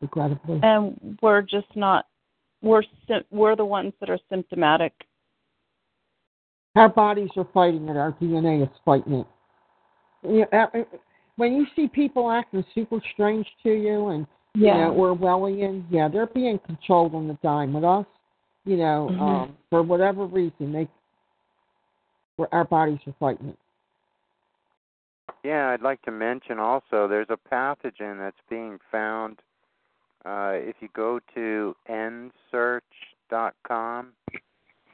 [0.01, 0.59] Regrettably.
[0.63, 2.05] And we're just not
[2.61, 2.83] we're
[3.31, 4.93] we're the ones that are symptomatic.
[6.75, 7.95] Our bodies are fighting it.
[7.95, 9.27] Our DNA is fighting it.
[10.23, 10.83] You know, uh,
[11.37, 14.75] when you see people acting super strange to you and yeah.
[14.75, 17.73] you know, Orwellian, yeah, they're being controlled on the dime.
[17.73, 18.05] With us,
[18.65, 19.21] you know, mm-hmm.
[19.21, 20.87] um, for whatever reason, they
[22.51, 23.57] our bodies are fighting it.
[25.43, 29.41] Yeah, I'd like to mention also there's a pathogen that's being found
[30.25, 34.13] uh, if you go to nsearch.com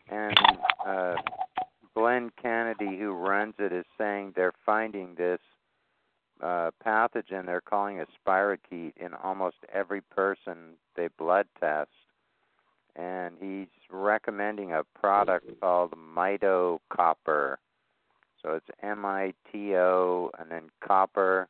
[0.10, 0.38] and
[0.86, 1.16] uh,
[1.96, 5.40] Glenn Kennedy, who runs it, is saying they're finding this
[6.42, 11.90] uh, pathogen they're calling a spirochete in almost every person they blood test
[12.96, 17.60] and he's recommending a product called Mito Copper.
[18.42, 21.48] So it's M I T O and then copper,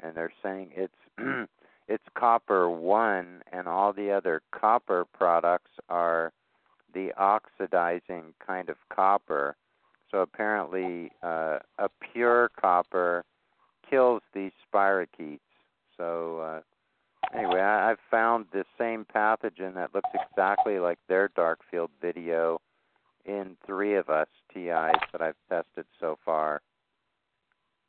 [0.00, 0.94] and they're saying it's
[1.88, 6.32] it's copper one, and all the other copper products are
[6.94, 9.56] the oxidizing kind of copper.
[10.10, 13.24] So apparently, uh, a pure copper
[13.88, 15.40] kills these spirochetes.
[15.96, 21.60] So uh, anyway, I, I've found this same pathogen that looks exactly like their dark
[21.70, 22.60] field video
[23.26, 26.60] in three of us TIs that I've tested so far.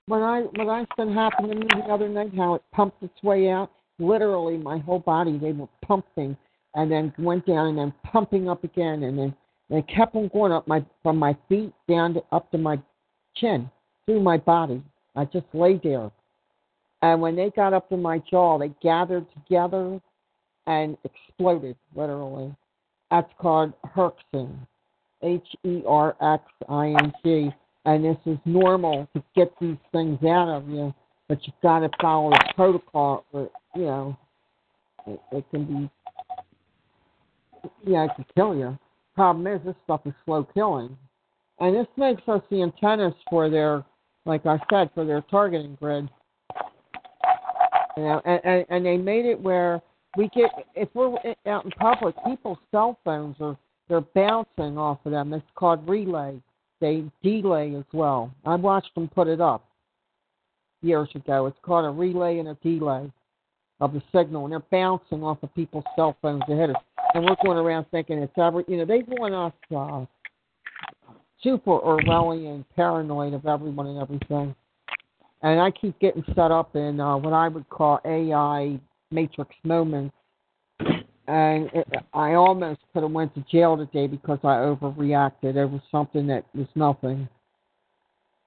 [0.07, 3.21] When I when I said happened to me the other night, how it pumped its
[3.23, 6.37] way out, literally my whole body they were pumping
[6.75, 9.35] and then went down and then pumping up again and then
[9.69, 12.81] it kept on going up my from my feet down to up to my
[13.35, 13.69] chin
[14.05, 14.81] through my body.
[15.15, 16.11] I just lay there
[17.01, 20.01] and when they got up to my jaw, they gathered together
[20.65, 22.55] and exploded, literally.
[23.11, 24.57] That's called herxing,
[25.23, 27.49] H E R X I N G.
[27.85, 30.93] And this is normal to get these things out of you,
[31.29, 33.23] but you've got to follow the protocol.
[33.31, 34.17] Or, you know,
[35.05, 35.89] it, it can be,
[37.85, 38.77] yeah, it can kill you.
[39.15, 40.97] Problem is, this stuff is slow killing.
[41.59, 43.83] And this makes us the antennas for their,
[44.25, 46.09] like I said, for their targeting grid.
[47.95, 49.81] You know, and, and and they made it where
[50.17, 51.15] we get if we're
[51.47, 53.57] out in public, people's cell phones are
[53.89, 55.33] they're bouncing off of them.
[55.33, 56.41] It's called relay.
[56.79, 58.31] They delay as well.
[58.45, 59.65] I watched them put it up
[60.81, 61.47] years ago.
[61.47, 63.11] It's called a relay and a delay
[63.79, 66.81] of the signal, and they're bouncing off of people's cell phones ahead of us.
[67.13, 70.05] And we're going around thinking it's every, you know, they want us uh,
[71.41, 74.55] super Orwellian, paranoid of everyone and everything
[75.41, 78.79] and I keep getting set up in uh, what I would call AI
[79.11, 80.15] matrix moments.
[81.27, 86.25] And it, I almost could have went to jail today because I overreacted over something
[86.27, 87.27] that was nothing.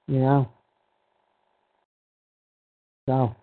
[0.07, 0.51] You know.
[3.07, 3.35] So,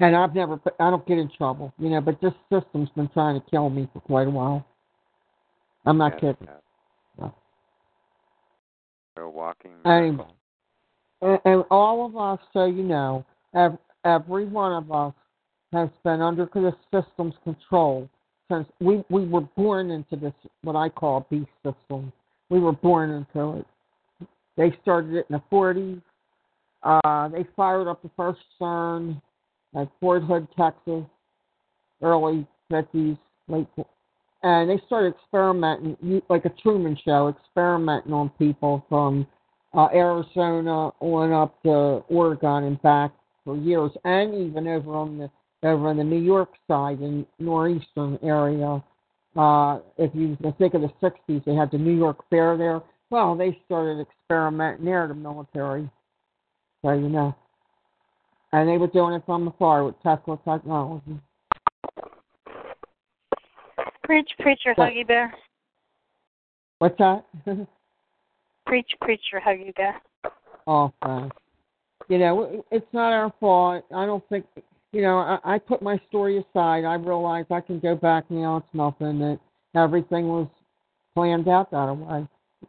[0.00, 2.00] and I've never, I don't get in trouble, you know.
[2.00, 4.66] But this system's been trying to kill me for quite a while.
[5.86, 6.36] I'm not yes, kidding.
[6.42, 6.60] yes.
[7.18, 7.34] No.
[9.14, 9.70] They're walking.
[9.86, 10.26] Anyway,
[11.22, 13.24] and, and all of us, so you know,
[13.54, 15.14] every, every one of us
[15.72, 18.08] has been under the system's control
[18.50, 22.12] since we we were born into this what I call beast system.
[22.48, 23.66] We were born into it.
[24.56, 26.02] They started it in the 40s.
[26.82, 29.20] Uh, they fired up the first CERN
[29.76, 31.04] at Fort Hood, Texas,
[32.02, 33.66] early 50s, late,
[34.42, 39.26] and they started experimenting like a Truman Show, experimenting on people from
[39.74, 41.70] uh, Arizona on up to
[42.08, 43.12] Oregon and back
[43.44, 45.30] for years, and even over on the
[45.62, 48.82] over on the New York side in northeastern area.
[49.36, 52.80] Uh, if you think of the 60s, they had the New York Fair there.
[53.10, 55.88] Well, they started experimenting there, the military.
[56.82, 57.34] So you know.
[58.52, 61.20] And they were doing it from afar with Tesla technology.
[64.04, 64.90] Preach, preacher, What?
[64.92, 65.34] Huggy Bear.
[66.78, 67.26] What's that?
[68.66, 70.00] Preach, preacher, Huggy Bear.
[70.66, 71.36] oh, thanks.
[72.08, 73.84] You know, it's not our fault.
[73.94, 74.46] I don't think,
[74.92, 76.84] you know, I, I put my story aside.
[76.84, 78.58] I realize I can go back now.
[78.58, 79.18] It's nothing.
[79.18, 79.38] That
[79.74, 80.48] everything was
[81.14, 82.26] planned out that way.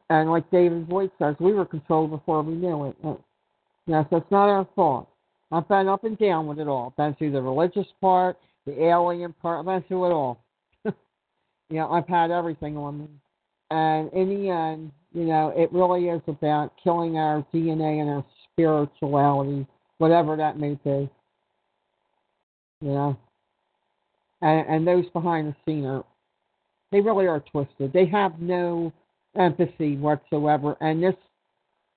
[0.09, 3.19] And like David Voigt says, we were controlled before we knew it.
[3.87, 5.09] Yes, that's not our fault.
[5.51, 6.93] I've been up and down with it all.
[6.95, 9.59] Been through the religious part, the alien part.
[9.59, 10.43] I've been through it all.
[10.85, 10.93] you
[11.71, 13.07] know, I've had everything on me.
[13.71, 18.25] And in the end, you know, it really is about killing our DNA and our
[18.51, 19.65] spirituality,
[19.97, 21.09] whatever that may be.
[22.81, 23.17] You know,
[24.41, 26.05] and, and those behind the scene are,
[26.91, 27.91] they really are twisted.
[27.93, 28.93] They have no
[29.37, 31.15] empathy whatsoever, and this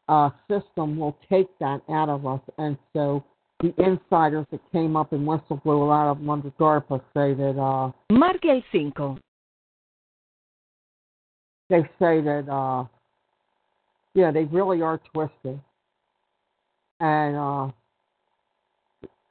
[0.08, 2.40] uh, system will take that out of us.
[2.58, 3.24] And so
[3.60, 7.34] the insiders that came up and whistle blew a lot of them under DARPA say
[7.34, 9.18] that uh, Marque el 5.
[11.70, 12.84] they say that uh,
[14.14, 15.60] yeah, they really are twisted.
[17.00, 17.68] And uh,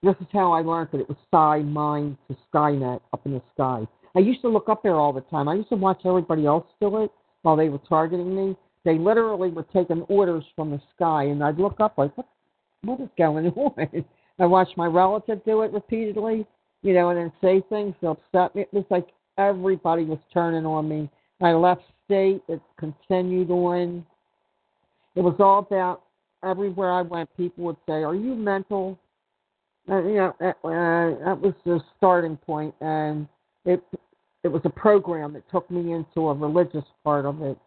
[0.03, 3.41] this is how I learned that it was Psi Mind to Skynet up in the
[3.53, 3.87] sky.
[4.15, 5.47] I used to look up there all the time.
[5.47, 7.11] I used to watch everybody else do it
[7.43, 8.55] while they were targeting me.
[8.83, 12.27] They literally were taking orders from the sky, and I'd look up like, what,
[12.83, 14.05] what is going on?
[14.39, 16.47] I watched my relative do it repeatedly,
[16.81, 18.63] you know, and then say things that upset me.
[18.63, 21.09] It was like everybody was turning on me.
[21.41, 22.41] I left state.
[22.47, 24.05] It continued on.
[25.15, 26.03] It was all about
[26.43, 27.29] everywhere I went.
[27.37, 28.97] People would say, "Are you mental?"
[29.89, 33.27] Uh, you know, that, uh, was the starting point, and
[33.65, 33.83] it
[34.43, 37.57] it was a program that took me into a religious part of it.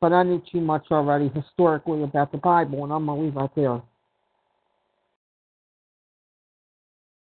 [0.00, 3.50] But I knew too much already historically about the Bible, and I'm gonna leave that
[3.56, 3.80] there.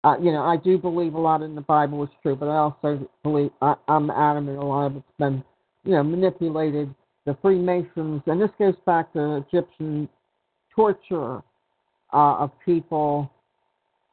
[0.03, 2.57] Uh, you know, I do believe a lot in the Bible is true, but I
[2.57, 5.43] also believe I, I'm adamant a lot of it's been,
[5.83, 6.93] you know, manipulated.
[7.25, 10.09] The Freemasons, and this goes back to Egyptian
[10.75, 11.43] torture
[12.13, 13.31] uh, of people,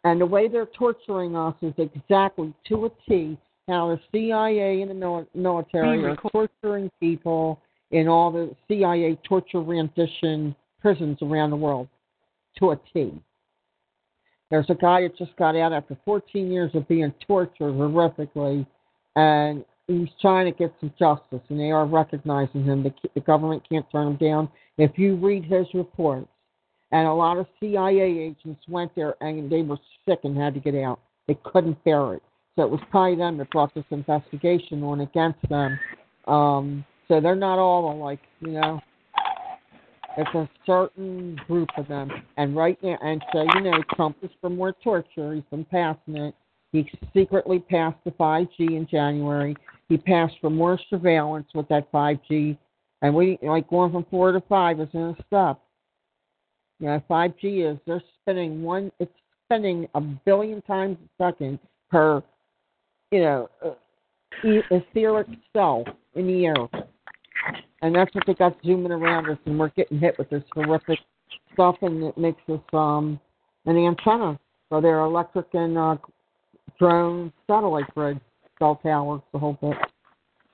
[0.09, 3.37] and the way they're torturing us is exactly to a T
[3.69, 10.57] how the CIA and the military are torturing people in all the CIA torture rendition
[10.81, 11.89] prisons around the world
[12.59, 13.13] to a T.
[14.51, 18.67] There's a guy that just got out after 14 years of being tortured horrifically,
[19.17, 22.83] and he's trying to get some justice, and they are recognizing him.
[22.83, 24.49] The, the government can't turn him down.
[24.79, 26.29] If you read his reports,
[26.93, 30.61] and a lot of CIA agents went there and they were sick and had to
[30.61, 31.01] get out.
[31.27, 32.23] They couldn't bear it.
[32.57, 35.79] So it was probably them that brought this investigation on against them.
[36.27, 38.81] Um, so they're not all alike, you know.
[40.17, 42.11] It's a certain group of them.
[42.37, 45.35] And right now, and so, you know, Trump is for more torture.
[45.35, 46.35] He's been passing it.
[46.73, 49.57] He secretly passed the 5G in January.
[49.89, 52.59] He passed for more surveillance with that 5G.
[53.01, 55.63] And we, like, going from four to five isn't a stop.
[56.81, 59.13] You know, 5G is, they're spending one, it's
[59.47, 61.59] spending a billion times a second
[61.91, 62.23] per,
[63.11, 63.49] you know,
[64.45, 66.69] etheric cell in the air.
[67.83, 70.99] And that's what they got zooming around us, and we're getting hit with this horrific
[71.53, 73.21] stuff, and it makes us um
[73.67, 75.97] an antenna for their electric and uh,
[76.79, 78.21] drone satellite grid,
[78.59, 79.77] cell towers, the whole bit.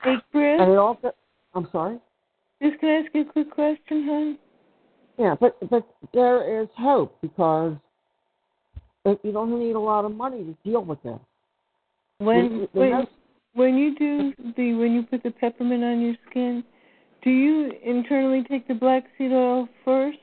[0.01, 1.11] Hey, Chris, And it also,
[1.53, 1.97] I'm sorry.
[2.61, 4.37] just can I ask you a quick question, hon?
[5.17, 7.75] Yeah, but but there is hope because
[9.05, 11.19] you don't need a lot of money to deal with this.
[12.19, 13.07] When when,
[13.53, 16.63] when you do the when you put the peppermint on your skin,
[17.23, 20.17] do you internally take the black seed oil first?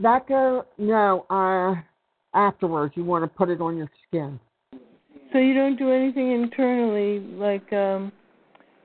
[0.00, 1.26] That go no.
[1.30, 1.80] Uh,
[2.34, 4.38] afterwards, you want to put it on your skin.
[5.32, 8.12] So you don't do anything internally, like um,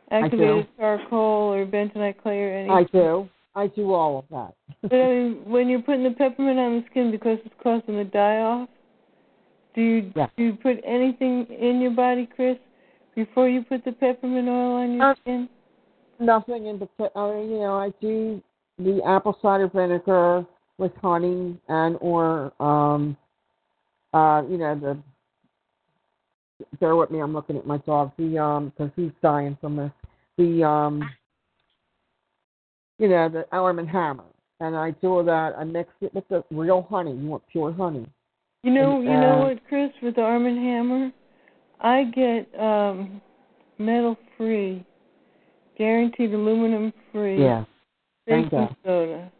[0.10, 2.72] activated charcoal or bentonite clay or anything.
[2.72, 3.30] I do.
[3.56, 4.54] I do all of that.
[4.90, 8.06] but I mean, when you're putting the peppermint on the skin because it's causing the
[8.06, 8.70] die off,
[9.76, 10.28] do you Yeah.
[10.38, 12.58] do you put anything in your body, Chris,
[13.16, 15.50] before you put the peppermint oil on your Uh, skin?
[16.20, 17.36] Nothing in particular.
[17.38, 18.42] Mean, You know, I do
[18.78, 20.46] the apple cider vinegar
[20.78, 23.16] with honey and or um
[24.14, 24.98] uh you know the
[26.80, 29.92] bear with me i'm looking at my dog the um because he's dying from this
[30.38, 31.08] the um
[33.02, 34.24] you know the Arm and Hammer
[34.60, 38.08] and i do that i mix it with the real honey you want pure honey
[38.64, 41.12] You know, And, you know uh, what, Chris, with the Arm and Hammer,
[41.80, 43.20] I get um
[43.80, 44.86] metal free,
[45.78, 47.42] guaranteed aluminum free.
[47.42, 47.66] yeah
[48.28, 48.68] thank you.
[48.86, 49.32] soda.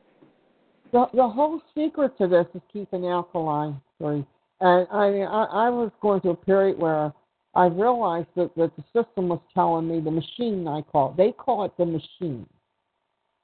[0.92, 4.26] the the whole secret to this is keeping alkaline free.
[4.62, 7.12] And I mean, I, I was going through a period where
[7.56, 10.68] I realized that, that the system was telling me the machine.
[10.68, 11.18] I call it.
[11.18, 12.46] They call it the machine.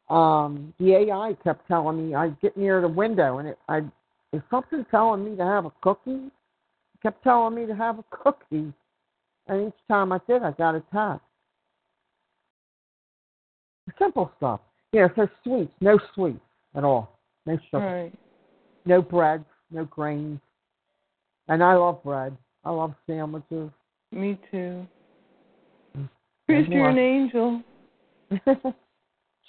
[0.09, 3.81] Um, the AI kept telling me I'd get near the window and it I
[4.33, 6.27] is something telling me to have a cookie.
[6.27, 8.73] It kept telling me to have a cookie,
[9.47, 11.23] and each time I did, I got attacked.
[13.97, 14.59] Simple stuff.
[14.91, 16.39] You know, so sweets, no sweets
[16.75, 18.13] at all, no sugar Right.
[18.85, 20.39] no bread, no grains.
[21.49, 22.35] And I love bread.
[22.63, 23.69] I love sandwiches.
[24.11, 24.85] Me too.
[25.97, 26.09] Mm.
[26.45, 27.61] Chris, you're an angel.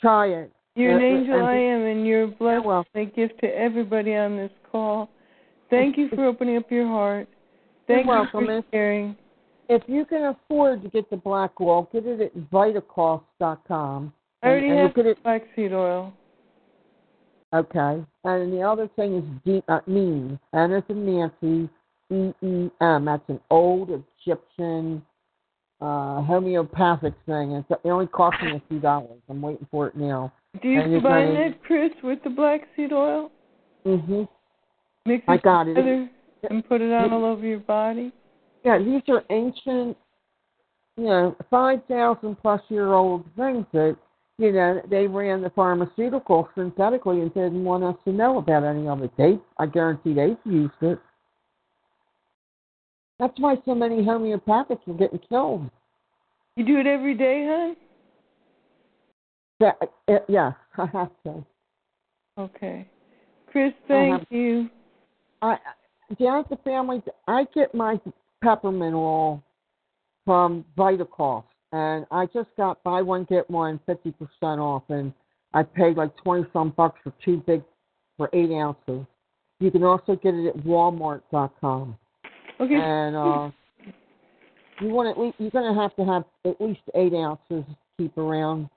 [0.01, 0.53] Try it.
[0.77, 2.85] You're an Uh, angel, I am, and you're a blessed well.
[2.95, 5.09] a gift to everybody on this call.
[5.71, 7.29] Thank you for opening up your heart.
[7.87, 9.17] Thank You're you welcome, for sharing.
[9.69, 14.13] If you can afford to get the black wool, get it at Vitacost.com.
[14.43, 15.19] I already and, and have it.
[15.23, 16.13] flaxseed oil.
[17.53, 18.05] Okay.
[18.25, 20.39] And the other thing is D, uh, neem.
[20.55, 21.69] N in Nancy.
[22.11, 23.05] E E M.
[23.05, 25.03] That's an old Egyptian
[25.81, 27.53] uh, homeopathic thing.
[27.53, 29.21] It's, it only cost me a few dollars.
[29.29, 30.33] I'm waiting for it now.
[30.63, 33.31] Do you combine gonna- that, Chris, with the black seed oil?
[33.87, 34.27] Mhm.
[35.07, 35.75] Mix I it got it.
[35.75, 36.11] together
[36.51, 38.13] and put it on all over your body?
[38.65, 39.97] Yeah, these are ancient,
[40.97, 43.97] you know, five thousand plus year old things that
[44.39, 48.89] you know they ran the pharmaceutical synthetically and didn't want us to know about any
[48.89, 49.13] of it.
[49.17, 50.99] They, I guarantee, they've used it.
[53.19, 55.69] That's why so many homeopathics are getting killed.
[56.57, 57.77] You do it every day, hon?
[59.61, 59.77] That,
[60.09, 61.45] uh, yes, I have to.
[62.39, 62.89] Okay.
[63.51, 64.69] Chris, thank have- you.
[65.43, 65.57] I
[66.19, 68.01] down at the family, I get my
[68.43, 69.43] peppermint oil
[70.25, 75.13] from Vitacost, and I just got buy one get one fifty percent off, and
[75.55, 77.63] I paid like twenty some bucks for two big
[78.17, 79.07] for eight ounces.
[79.61, 81.97] You can also get it at Walmart.com,
[82.61, 82.75] Okay.
[82.75, 83.51] and uh,
[84.81, 87.77] you want at least you're going to have to have at least eight ounces to
[87.97, 88.69] keep around.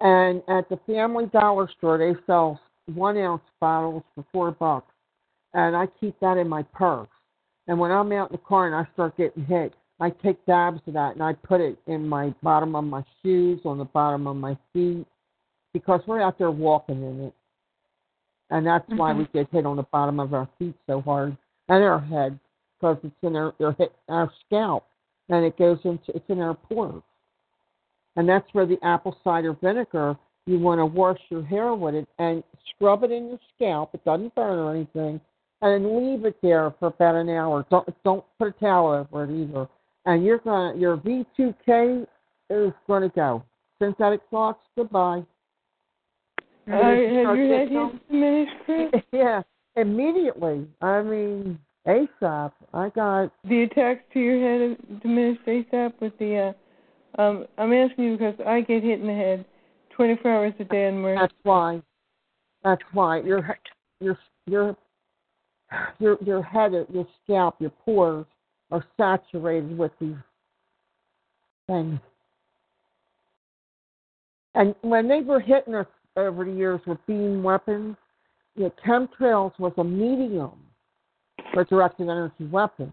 [0.00, 2.60] And at the Family Dollar Store, they sell
[2.92, 4.92] one ounce bottles for four bucks
[5.54, 7.08] and I keep that in my purse.
[7.66, 10.80] And when I'm out in the car and I start getting hit, I take dabs
[10.86, 14.26] of that and I put it in my bottom of my shoes, on the bottom
[14.26, 15.06] of my feet,
[15.72, 17.34] because we're out there walking in it.
[18.50, 21.36] And that's why we get hit on the bottom of our feet so hard
[21.68, 22.38] and our head,
[22.84, 23.76] because it's in our, our
[24.08, 24.86] our scalp,
[25.28, 27.02] and it goes into it's in our pores.
[28.16, 30.16] And that's where the apple cider vinegar.
[30.46, 33.94] You want to wash your hair with it and scrub it in your scalp.
[33.94, 35.20] It doesn't burn or anything
[35.62, 37.64] and leave it there for about an hour.
[37.70, 39.66] Don't don't put a towel over it either.
[40.04, 42.06] And you're gonna your V2K
[42.50, 43.42] is gonna go.
[43.80, 45.22] Synthetic thoughts, goodbye.
[46.66, 49.02] Uh, have you start your head getting hit diminished, Chris?
[49.12, 49.42] yeah,
[49.76, 50.66] immediately.
[50.80, 52.52] I mean, ASAP.
[52.72, 56.54] I got The attacks to your head diminished ASAP with the.
[57.18, 59.44] Uh, um, I'm asking you because I get hit in the head
[59.90, 61.20] 24 hours a day and Mercy.
[61.20, 61.82] that's why.
[62.62, 63.58] That's why your
[64.00, 64.76] your your
[65.98, 68.26] your your head, your scalp, your pores
[68.70, 70.16] are saturated with these
[71.66, 72.00] things.
[74.54, 77.96] And when they were hitting us over the years with beam weapons,
[78.56, 80.63] you know, chemtrails was a medium
[81.52, 82.92] for directed energy weapons.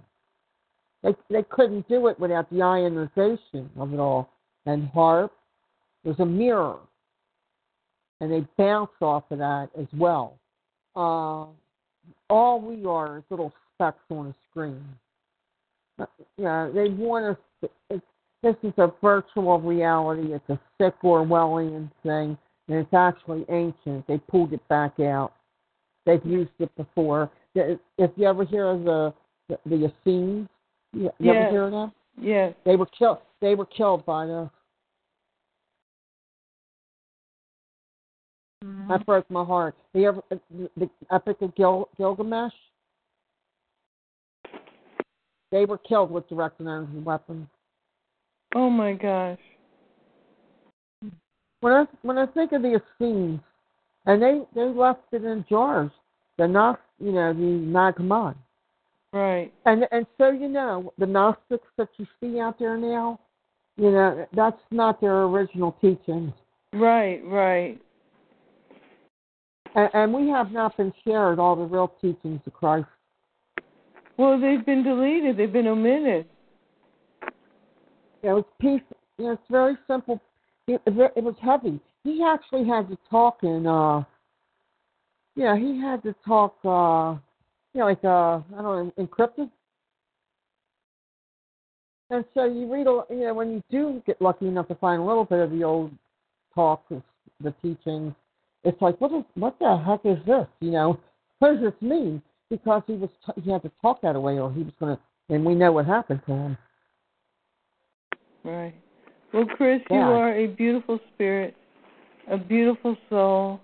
[1.03, 4.29] They they couldn't do it without the ionization of it all.
[4.65, 5.31] And HAARP
[6.03, 6.77] was a mirror,
[8.19, 10.37] and they bounce off of that as well.
[10.95, 11.45] Uh,
[12.29, 14.83] all we are is little specks on a screen.
[15.99, 16.05] Uh,
[16.37, 17.37] Yeah, they want us.
[17.89, 18.01] To,
[18.43, 20.33] this is a virtual reality.
[20.33, 22.37] It's a sick Orwellian thing,
[22.67, 24.05] and it's actually ancient.
[24.07, 25.33] They pulled it back out.
[26.05, 27.29] they've used it before.
[27.53, 29.13] If you ever hear of the
[29.49, 30.47] the, the Essenes,
[30.93, 31.35] you, you yes.
[31.37, 31.91] ever hear of them?
[32.19, 32.53] Yes.
[32.65, 33.19] They were killed.
[33.41, 34.49] They were killed by the.
[38.63, 38.89] Mm-hmm.
[38.89, 39.75] That broke my heart.
[39.93, 42.53] The, ever, the, the Epic of Gil, Gilgamesh.
[45.51, 47.47] They were killed with direct energy weapons.
[48.55, 49.39] Oh my gosh.
[51.61, 53.39] When I when I think of the Essenes,
[54.05, 55.91] and they they left it in jars.
[56.37, 58.35] The Gnos, you know, the Magmon.
[59.13, 59.51] Right.
[59.65, 63.19] And and so you know the Gnostics that you see out there now,
[63.77, 66.31] you know that's not their original teachings.
[66.73, 67.21] Right.
[67.25, 67.81] Right.
[69.75, 72.87] And, and we have not been shared all the real teachings of Christ.
[74.17, 75.37] Well, they've been deleted.
[75.37, 76.25] They've been omitted.
[78.23, 78.81] Yeah, it was peace.
[79.17, 80.19] You know, it's very simple.
[80.67, 81.79] It, it was heavy.
[82.03, 83.67] He actually had to talk in.
[83.67, 84.03] uh
[85.35, 86.55] Yeah, he had to talk.
[86.65, 87.17] uh
[87.73, 89.49] You know, like uh I don't know, encrypted.
[92.09, 95.01] And so you read, a, you know, when you do get lucky enough to find
[95.01, 95.91] a little bit of the old
[96.53, 96.91] talks,
[97.39, 98.13] the teachings,
[98.65, 100.45] it's like, what is, what the heck is this?
[100.59, 100.99] You know,
[101.39, 102.21] what does this mean?
[102.49, 105.01] Because he was, t- he had to talk that way, or he was going to,
[105.33, 106.57] and we know what happened to him.
[108.43, 108.75] Right.
[109.33, 110.07] Well, Chris, Yeah.
[110.09, 111.55] you are a beautiful spirit,
[112.29, 113.61] a beautiful soul.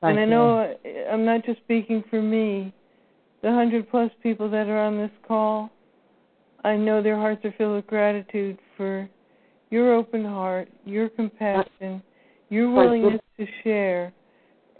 [0.00, 0.10] Thanks.
[0.10, 0.30] and Thank I you.
[0.30, 2.72] know uh, I'm not just speaking for me.
[3.42, 5.70] The hundred plus people that are on this call,
[6.64, 9.08] I know their hearts are filled with gratitude for
[9.70, 12.02] your open heart, your compassion,
[12.48, 14.12] your willingness to share.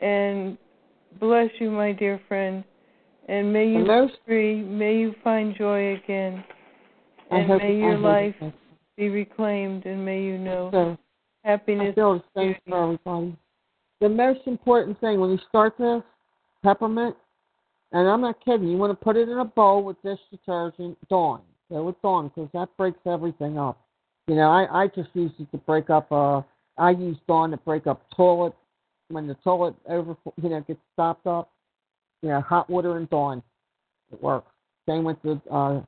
[0.01, 0.59] And
[1.21, 2.65] bless you, my dear friend.
[3.29, 4.63] And may you be free.
[4.63, 6.43] May you find joy again.
[7.31, 8.35] And may your life
[8.97, 9.85] be reclaimed.
[9.87, 10.99] And may you know So,
[11.45, 11.95] I happiness.
[11.95, 13.37] feel the same for everybody.
[14.01, 16.03] The most important thing when you start this,
[16.63, 17.17] peppermint,
[17.93, 20.97] and I'm not kidding, you want to put it in a bowl with dish detergent,
[21.09, 21.41] Dawn.
[21.71, 23.81] Go with Dawn because that breaks everything up.
[24.27, 26.11] You know, I, I just use it to break up.
[26.13, 26.43] Uh,
[26.77, 28.55] I use Dawn to break up toilet
[29.09, 31.51] when the toilet over, you know, gets stopped up.
[32.23, 33.43] You know, hot water and Dawn,
[34.13, 34.51] it works.
[34.89, 35.83] Same with the, uh,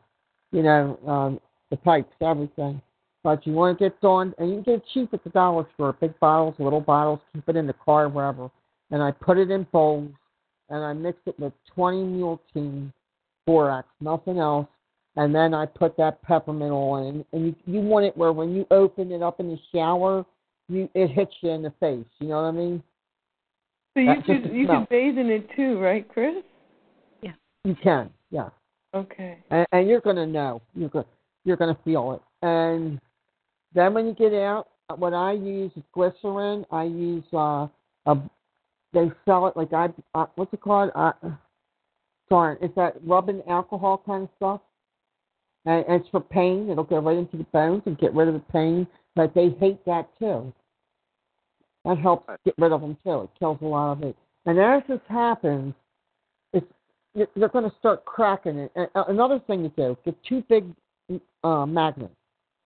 [0.53, 1.41] you know, um,
[1.71, 2.81] the pipes, everything.
[3.23, 5.67] But you want to get Dawn, and you can get it cheap at the dollar
[5.75, 5.95] store.
[6.01, 7.21] Big bottles, little bottles.
[7.35, 8.51] Keep it in the car, wherever.
[8.91, 10.11] And I put it in bowls,
[10.71, 12.93] and I mix it with 20 mule team,
[13.47, 14.67] borax, nothing else.
[15.17, 18.55] And then I put that peppermint oil in, and you you want it where when
[18.55, 20.25] you open it up in the shower,
[20.69, 22.07] you it hits you in the face.
[22.21, 22.83] You know what I mean?
[23.95, 24.81] So you That's just could you smell.
[24.81, 26.37] could bathe in it too, right, Chris?
[27.23, 27.33] Yeah.
[27.65, 28.51] You can, yeah.
[28.95, 29.39] Okay.
[29.51, 30.63] and, and you're gonna know.
[30.75, 31.07] You're gonna
[31.45, 32.47] you're gonna feel it.
[32.47, 33.01] And
[33.75, 36.65] then when you get out, what I use is glycerin.
[36.71, 37.69] I use uh
[38.07, 38.17] a
[38.93, 40.91] they sell it like I uh, what's it called?
[40.95, 41.13] Uh,
[42.29, 44.61] darn, it's that rubbing alcohol kind of stuff.
[45.67, 46.71] And, and it's for pain.
[46.71, 48.87] It'll go right into the bones and get rid of the pain.
[49.15, 50.53] But they hate that too.
[51.85, 53.23] That helps get rid of them too.
[53.23, 54.17] It kills a lot of it.
[54.47, 55.75] And as this happens,
[56.53, 56.67] it's
[57.15, 58.73] you're, you're going to start cracking it.
[58.75, 60.65] And another thing to do: get two big
[61.45, 62.15] uh, magnets,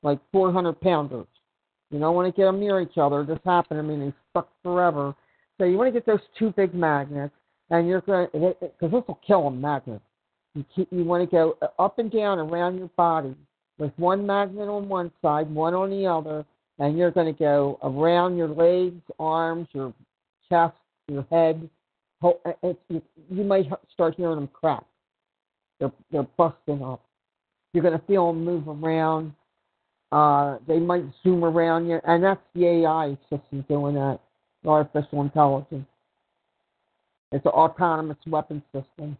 [0.04, 1.26] like 400 pounders.
[1.90, 3.24] You don't want to get them near each other.
[3.24, 3.80] This happened.
[3.80, 5.14] I mean, they stuck forever.
[5.58, 7.34] So you want to get those two big magnets,
[7.70, 9.60] and you're going to because this will kill them.
[9.60, 10.02] Magnets.
[10.54, 13.34] You keep, you want to go uh, up and down around your body
[13.78, 16.44] with one magnet on one side, one on the other,
[16.78, 19.92] and you're going to go around your legs, arms, your
[20.48, 20.76] chest,
[21.08, 21.68] your head.
[22.20, 24.84] Ho- uh, It's, you, you might start hearing them crack.
[25.78, 27.02] They're they're busting up.
[27.72, 29.32] You're going to feel them move around.
[30.14, 34.20] Uh, they might zoom around you, and that's the AI system doing that.
[34.62, 35.86] The artificial intelligence.
[37.32, 39.18] It's an autonomous weapon system.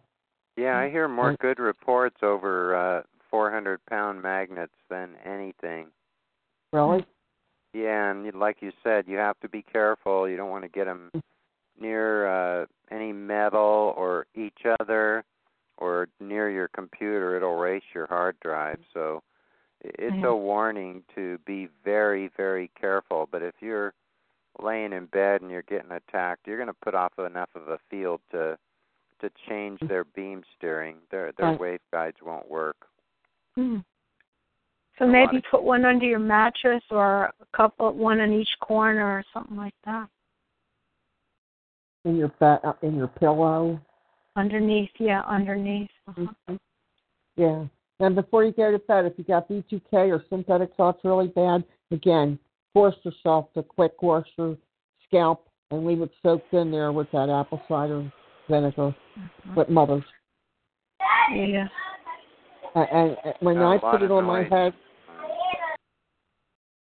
[0.57, 5.89] Yeah, I hear more good reports over uh 400 pound magnets than anything.
[6.73, 7.05] Really?
[7.73, 10.29] Yeah, and like you said, you have to be careful.
[10.29, 11.11] You don't want to get them
[11.81, 15.25] near uh any metal or each other
[15.77, 17.37] or near your computer.
[17.37, 18.79] It'll race your hard drive.
[18.93, 19.25] So
[19.85, 20.27] it's Yeah.
[20.29, 23.29] a warning to be very, very careful.
[23.31, 23.93] But if you're
[24.59, 27.79] laying in bed and you're getting attacked, you're going to put off enough of a
[27.91, 28.59] field to
[29.21, 30.97] to change their beam steering.
[31.11, 31.81] Their their Right.
[31.93, 32.89] waveguides won't work.
[33.55, 33.79] Hmm.
[34.99, 39.19] So maybe of- put one under your mattress or a couple, one in each corner
[39.19, 40.09] or something like that.
[42.05, 43.81] In your ba- uh, in your pillow.
[44.37, 45.91] Underneath, yeah, underneath.
[46.09, 46.27] Uh-huh.
[46.49, 46.59] Mhm.
[47.37, 47.67] Yeah.
[48.01, 51.65] And before you go to bed, if you got V2K or synthetic thoughts really bad,
[51.91, 52.39] again,
[52.73, 54.57] force yourself to quick wash your
[55.07, 58.11] scalp and leave it soaked in there with that apple cider
[58.49, 59.53] vinegar uh-huh.
[59.57, 60.05] with mothers.
[61.33, 61.69] Yeah.
[62.75, 64.75] And, and and when I a put it of on my head,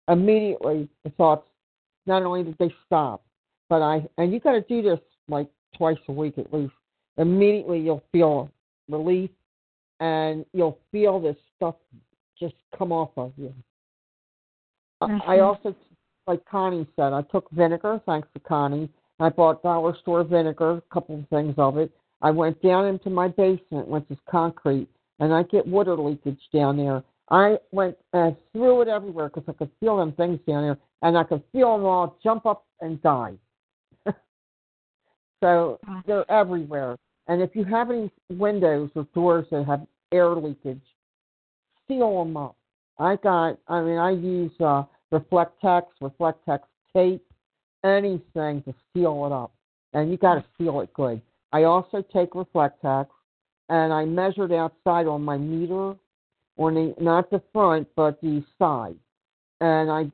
[0.08, 1.48] immediately the thoughts
[2.06, 3.24] not only did they stop,
[3.70, 6.74] but I and you got to do this like twice a week at least.
[7.18, 8.50] Immediately you'll feel
[8.90, 9.30] relief,
[10.02, 11.76] and you'll feel this stuff
[12.38, 13.54] just come off of you.
[15.00, 15.76] I- I also,
[16.28, 18.02] like Connie said, I took vinegar.
[18.06, 18.90] Thanks to Connie,
[19.20, 21.92] I bought dollar store vinegar, a couple of things of it.
[22.22, 24.90] I went down into my basement, which is concrete,
[25.20, 27.04] and I get water leakage down there.
[27.30, 31.18] I went and threw it everywhere because I could feel them things down there, and
[31.18, 33.38] I could feel them all jump up and die.
[35.44, 36.98] so they're everywhere.
[37.28, 40.82] And if you have any windows or doors that have air leakage,
[41.88, 42.56] seal them up.
[43.00, 46.60] I got, I mean, I use uh, Reflectix, Reflectix
[46.96, 47.26] tape,
[47.84, 49.52] anything to seal it up.
[49.94, 51.22] And you got to seal it good.
[51.52, 53.08] I also take Reflectix
[53.72, 55.96] and I measured outside on my meter,
[56.58, 58.98] on the not the front but the side,
[59.62, 60.12] and I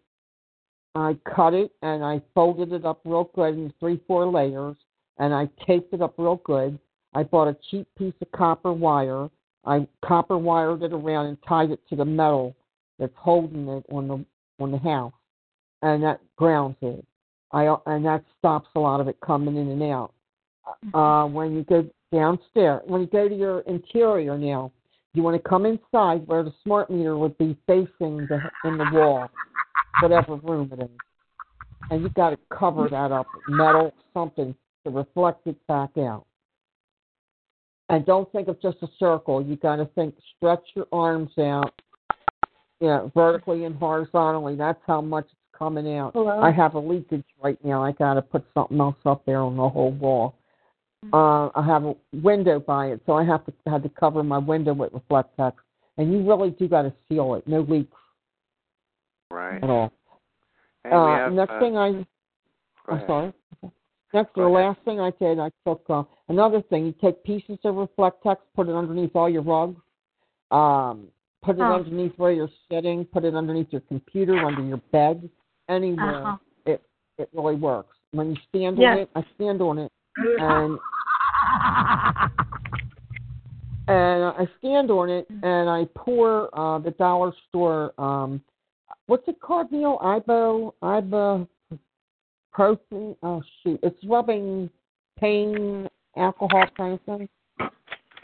[0.94, 4.78] I cut it and I folded it up real good in three four layers,
[5.18, 6.78] and I taped it up real good.
[7.16, 9.28] I bought a cheap piece of copper wire.
[9.66, 12.56] I copper wired it around and tied it to the metal
[13.00, 14.26] that's holding it on the
[14.60, 15.14] on the house,
[15.82, 17.06] and that grounds it.
[17.52, 20.14] I and that stops a lot of it coming in and out.
[20.94, 24.72] Uh, when you go downstairs, when you go to your interior now,
[25.14, 28.90] you want to come inside where the smart meter would be facing the in the
[28.92, 29.30] wall,
[30.02, 30.90] whatever room it is,
[31.90, 34.54] and you got to cover that up with metal something
[34.84, 36.27] to reflect it back out.
[37.90, 39.42] And don't think of just a circle.
[39.42, 41.74] You got to think stretch your arms out,
[42.82, 44.56] you know, vertically and horizontally.
[44.56, 46.12] That's how much it's coming out.
[46.14, 46.40] Hello?
[46.42, 47.84] I have a leakage right now.
[47.84, 50.36] I got to put something else up there on the whole wall.
[51.14, 54.40] Uh, I have a window by it, so I have to had to cover my
[54.40, 55.54] window with Reflectix.
[55.98, 57.48] And you really do got to seal it.
[57.48, 57.92] No leaks
[59.32, 59.64] Right.
[59.64, 59.92] at all.
[60.84, 62.06] Hey, we uh, have, next uh, thing I, I'm
[62.90, 63.08] ahead.
[63.08, 63.34] sorry.
[64.14, 66.86] Go the last thing I did, I took uh, another thing.
[66.86, 69.82] You take pieces of Reflectix, put it underneath all your rugs,
[70.52, 71.08] um,
[71.44, 71.74] put it Oh.
[71.74, 75.30] underneath where you're sitting, put it underneath your computer, under your bed,
[75.68, 76.26] anywhere.
[76.26, 76.38] Uh-huh.
[76.66, 76.82] It
[77.18, 77.98] it really works.
[78.12, 78.92] When you stand Yes.
[78.94, 79.92] on it, I stand on it,
[80.40, 80.80] and
[83.90, 87.94] and I stand on it, and I pour uh, the dollar store.
[87.98, 88.42] Um,
[89.08, 90.00] what's it called, Neil?
[90.02, 91.48] Ibo, Ibo,
[92.58, 93.16] protein.
[93.22, 94.70] Oh shoot, it's rubbing
[95.20, 95.88] pain
[96.18, 97.30] alcohol kind of thing.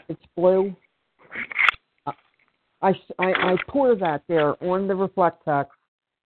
[0.08, 0.74] It's blue.
[2.04, 2.12] Uh,
[2.82, 2.88] I,
[3.20, 5.66] I I pour that there on the Reflectix,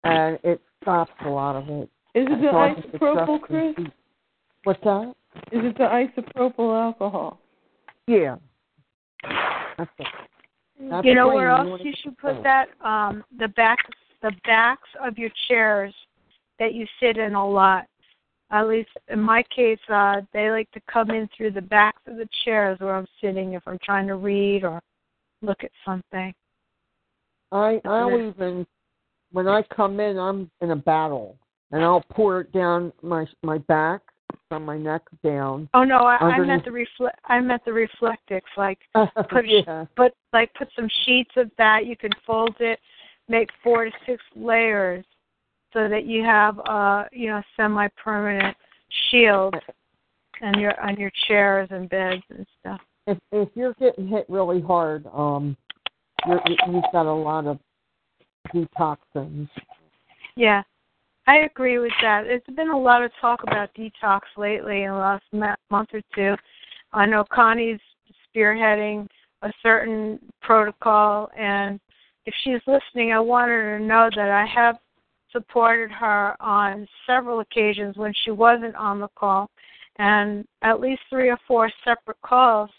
[0.04, 1.88] and it stops a lot of it.
[2.14, 3.86] Is it the So isopropyl, adjust Chris?
[4.64, 5.14] What's that?
[5.52, 7.40] Is it the isopropyl alcohol?
[8.06, 8.36] Yeah.
[9.78, 10.06] That's it.
[10.90, 12.68] That's you know where else wanna you should put that?
[12.84, 13.78] Um, the back,
[14.22, 15.94] the backs of your chairs
[16.58, 17.86] that you sit in a lot.
[18.50, 22.16] At least in my case, uh, they like to come in through the backs of
[22.16, 24.80] the chairs where I'm sitting if I'm trying to read or
[25.42, 26.32] look at something.
[27.52, 28.66] I I'll even
[29.32, 31.36] when I come in, I'm in a battle,
[31.72, 34.02] and I'll pour it down my my back
[34.48, 35.68] from my neck down.
[35.74, 37.18] Oh no, I, I meant the reflect.
[37.26, 38.42] I meant the reflectix.
[38.56, 38.78] Like
[39.30, 39.86] put yeah.
[39.96, 41.86] put like put some sheets of that.
[41.86, 42.78] You can fold it,
[43.28, 45.04] make four to six layers,
[45.72, 48.56] so that you have uh you know semi permanent
[49.10, 49.54] shield
[50.42, 52.80] on your on your chairs and beds and stuff.
[53.06, 55.56] If if you're getting hit really hard, um,
[56.26, 57.58] you're, you- you've got a lot of
[58.54, 59.48] detoxins.
[60.36, 60.62] Yeah,
[61.26, 62.24] I agree with that.
[62.24, 65.24] There's been a lot of talk about detox lately in the last
[65.70, 66.34] month or two.
[66.92, 67.80] I know Connie's
[68.34, 69.08] spearheading
[69.42, 71.80] a certain protocol, and
[72.26, 74.76] if she's listening, I want her to know that I have
[75.36, 79.50] supported her on several occasions when she wasn't on the call,
[79.98, 82.70] and at least three or four separate calls.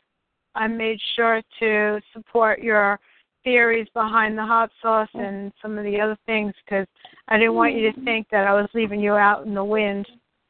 [0.56, 3.00] I made sure to support your
[3.44, 6.88] theories behind the hot sauce and some of the other things because
[7.28, 10.08] I didn't want you to think that I was leaving you out in the wind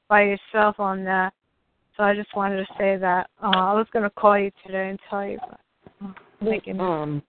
[0.08, 1.34] by yourself on that.
[1.98, 3.30] So I just wanted to say that.
[3.44, 5.60] Uh, I was going to call you today and tell you, but
[6.06, 6.80] uh, thinking.
[6.80, 7.22] Um,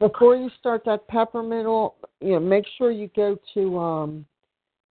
[0.00, 4.26] before you start that peppermint oil, you know, make sure you go to um.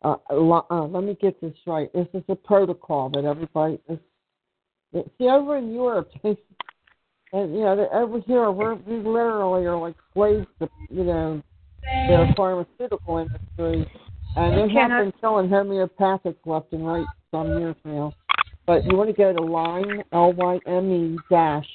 [0.03, 1.91] Uh, uh, let me get this right.
[1.93, 3.97] This is a protocol that everybody is.
[4.93, 6.37] See, over in Europe, they,
[7.33, 11.41] and you know, over here, we're we literally are like slaves to you know
[12.07, 13.89] the pharmaceutical industry,
[14.35, 18.13] and they have been selling homeopathic left and right some years now.
[18.65, 21.67] but you want to go to Lyme l y m e dash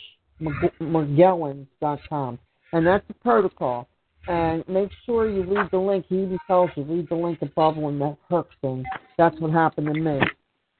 [1.80, 2.38] dot com,
[2.72, 3.88] and that's the protocol.
[4.28, 6.04] And make sure you read the link.
[6.08, 8.84] He even tells you read the link above when that hooks thing.
[9.16, 10.20] That's what happened to me,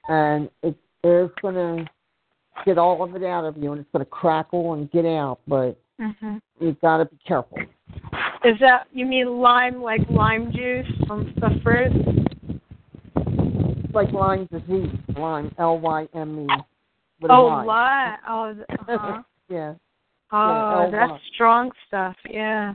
[0.09, 1.85] and it is going to
[2.65, 5.41] get all of it out of you, and it's going to crackle and get out.
[5.49, 6.37] But mm-hmm.
[6.61, 7.59] you've got to be careful.
[8.45, 11.93] Is that you mean lime like lime juice from the fruit?
[13.93, 16.47] Like Lyme disease, Lyme, L Y M E.
[17.29, 18.19] Oh, lime.
[18.29, 18.55] Oh,
[18.89, 19.23] uh-huh.
[19.49, 19.75] yeah.
[20.33, 22.17] Oh, yeah, that's strong stuff.
[22.29, 22.75] Yeah.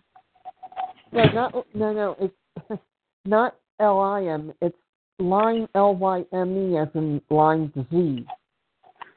[1.11, 2.15] No, not no, no.
[2.19, 2.81] It's
[3.25, 4.53] not L I M.
[4.61, 4.77] It's
[5.19, 8.25] Lyme, L Y M E, as in Lyme disease.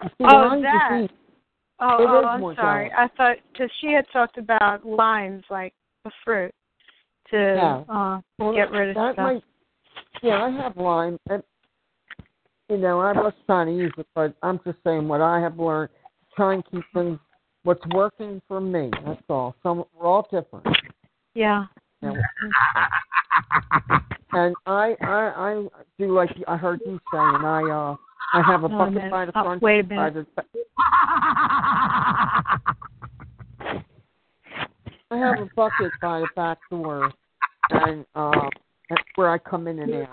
[0.02, 0.88] See, oh, Lyme that.
[0.92, 1.16] Disease,
[1.80, 2.92] oh, oh I'm sorry.
[2.96, 5.74] I thought because she had talked about limes, like
[6.04, 6.54] a fruit,
[7.30, 7.84] to Yeah.
[7.88, 9.24] uh, well, get rid of that stuff.
[9.24, 9.42] Might,
[10.22, 11.18] yeah, I have Lyme.
[11.28, 11.42] And,
[12.68, 15.58] you know, I was trying to use it, but I'm just saying what I have
[15.58, 15.90] learned.
[16.36, 17.18] Try and keep things
[17.68, 18.90] what's working for me.
[19.04, 19.54] That's all.
[19.62, 20.66] Some we're all different.
[21.34, 21.66] Yeah.
[22.00, 22.14] You
[24.32, 25.66] and I, I, I
[25.98, 27.96] do like I heard you say, and I, uh,
[28.32, 29.10] I have a Oh, bucket man.
[29.10, 29.62] by the Oh, front.
[29.62, 30.26] wait a by minute.
[30.34, 30.44] the-
[35.10, 37.10] I have a bucket by the back door,
[37.70, 38.48] and uh,
[38.88, 40.08] that's where I come in and out.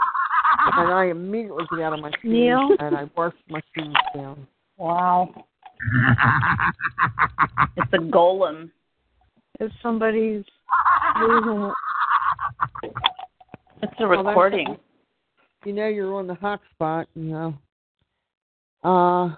[0.77, 2.69] And I immediately get out of my shoes Neil?
[2.79, 4.45] and I wash my shoes down.
[4.77, 5.45] Wow.
[7.77, 8.71] it's a golem.
[9.59, 10.43] If somebody's
[11.21, 11.71] losing
[12.83, 12.93] it.
[13.83, 14.77] It's a Well, recording.
[15.65, 17.53] You know you're on the hot spot, you know.
[18.83, 19.35] Uh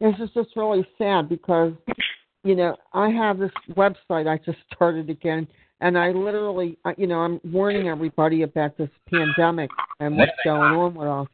[0.00, 1.72] this is just really sad because
[2.42, 5.48] you know, I have this website I just started again
[5.80, 10.94] and I literally you know, I'm warning everybody about this pandemic and what's going on
[10.94, 11.28] with us.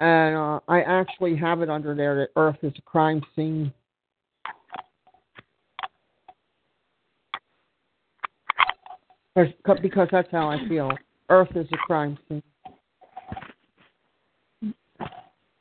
[0.00, 3.72] And uh I actually have it under there that Earth is a crime scene.
[9.34, 10.90] Because that's how I feel.
[11.28, 12.42] Earth is a crime scene.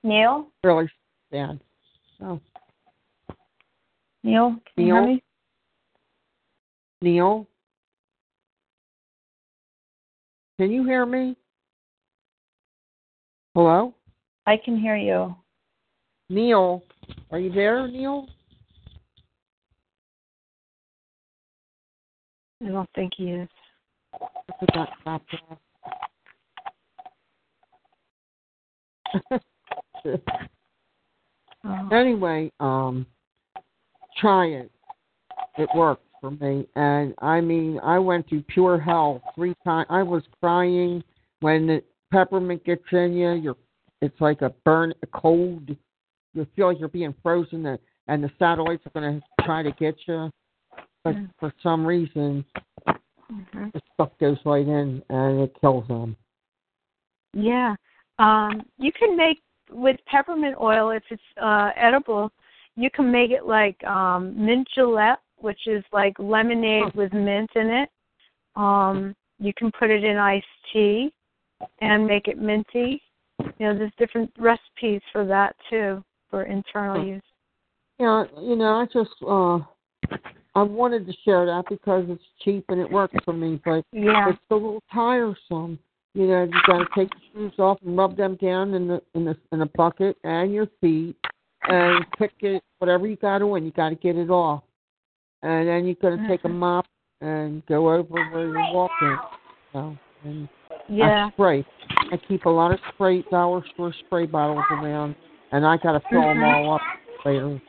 [0.04, 0.48] Neil?
[0.64, 0.90] Really
[1.32, 1.60] sad.
[2.22, 2.40] Oh,
[4.24, 4.56] Neil?
[4.76, 4.96] Can you Neil?
[4.96, 5.24] hear me?
[7.02, 7.48] Neil?
[10.60, 11.36] Can you hear me?
[13.56, 13.94] Hello?
[14.46, 15.36] I can hear you.
[16.30, 16.84] Neil?
[17.32, 18.28] Are you there, Neil?
[22.64, 23.50] I don't think he is.
[24.14, 25.22] I forgot to stop
[29.30, 29.42] that.
[31.66, 31.90] Oh.
[31.92, 33.06] anyway, um,
[34.18, 34.72] try it.
[35.58, 39.88] It worked for me, and I mean, I went through pure hell three times.
[39.90, 41.04] I was crying
[41.42, 43.34] when the peppermint gets in you.
[43.34, 43.58] You're,
[44.02, 45.70] it's like a burn, a cold.
[46.34, 49.72] You feel like you're being frozen, and, and the satellites are going to try to
[49.74, 50.30] get you.
[51.04, 52.46] But for some reason,
[53.32, 53.72] Mhm.
[53.74, 56.16] the stuff goes right in, and it kills them.
[57.34, 57.76] Yeah.
[58.18, 59.42] Um, you can make
[59.72, 62.32] with peppermint oil if it's uh edible,
[62.76, 67.70] you can make it like um mint gillette, which is like lemonade with mint in
[67.70, 67.90] it.
[68.56, 71.14] Um you can put it in iced tea
[71.82, 73.02] and make it minty.
[73.40, 77.22] You know, there's different recipes for that too for internal use.
[78.00, 79.60] Yeah, you know, I just uh
[80.56, 84.30] I wanted to share that because it's cheap and it works for me, but Yeah.
[84.30, 85.80] it's a little tiresome.
[86.14, 89.26] You know, you gotta take your shoes off and rub them down in the in
[89.26, 91.16] the in a bucket and your feet
[91.64, 94.64] and pick it whatever you got on, you gotta get it off.
[95.44, 96.88] And then you're gonna take a mop
[97.22, 99.18] and go over where you're walking.
[99.72, 100.50] So and
[100.90, 101.28] Yeah.
[101.28, 101.66] I spray.
[102.12, 105.16] I keep a lot of spray dollar store spray bottles around
[105.52, 106.54] and I gotta fill them Mhm.
[106.54, 106.82] all up
[107.26, 107.62] later.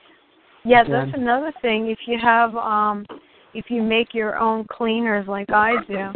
[0.64, 0.84] Yeah, Yeah.
[0.84, 1.88] that's another thing.
[1.88, 3.06] If you have um
[3.52, 6.12] if you make your own cleaners like I do,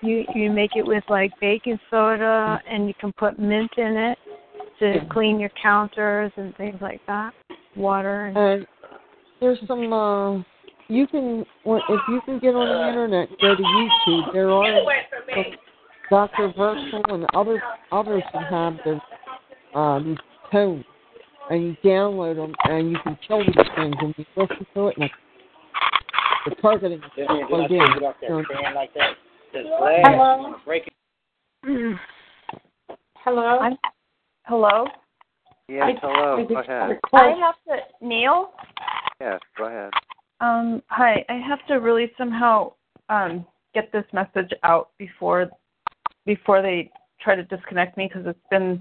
[0.00, 4.18] you you make it with like baking soda and you can put mint in it
[4.78, 7.34] to clean your counters and things like that.
[7.76, 8.66] Water and And
[9.40, 10.38] there's some uh
[10.88, 14.64] you can well, if you can get on the internet go to YouTube there are
[14.66, 15.44] some
[16.10, 16.52] Dr.
[16.56, 19.00] Virtual and other others that have the
[19.74, 20.16] uh these
[20.52, 20.84] tones
[21.50, 24.88] and you download them and you can kill these things and you listen to show
[24.88, 25.18] it and it's-
[26.46, 28.00] the targeting is slow down.
[28.26, 28.42] So-
[29.52, 30.54] Hello?
[33.24, 33.58] Hello?
[33.58, 33.78] I'm-
[34.46, 34.86] Hello?
[35.68, 36.44] Yes, hello.
[36.44, 36.98] Go ahead.
[37.12, 38.52] I have to, Neil?
[39.20, 39.92] Yes, go ahead.
[40.40, 42.72] Um, hi, I have to really somehow
[43.10, 45.50] um, get this message out before
[46.30, 46.88] before they
[47.20, 48.80] try to disconnect me because it's been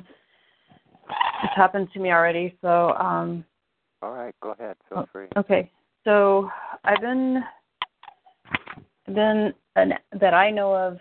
[1.44, 2.56] it's happened to me already.
[2.62, 3.44] So um.
[4.04, 4.76] All right, go ahead.
[4.88, 5.28] Feel free.
[5.36, 5.72] Okay,
[6.04, 6.48] so
[6.84, 7.44] I've been
[9.08, 11.00] been an, that I know of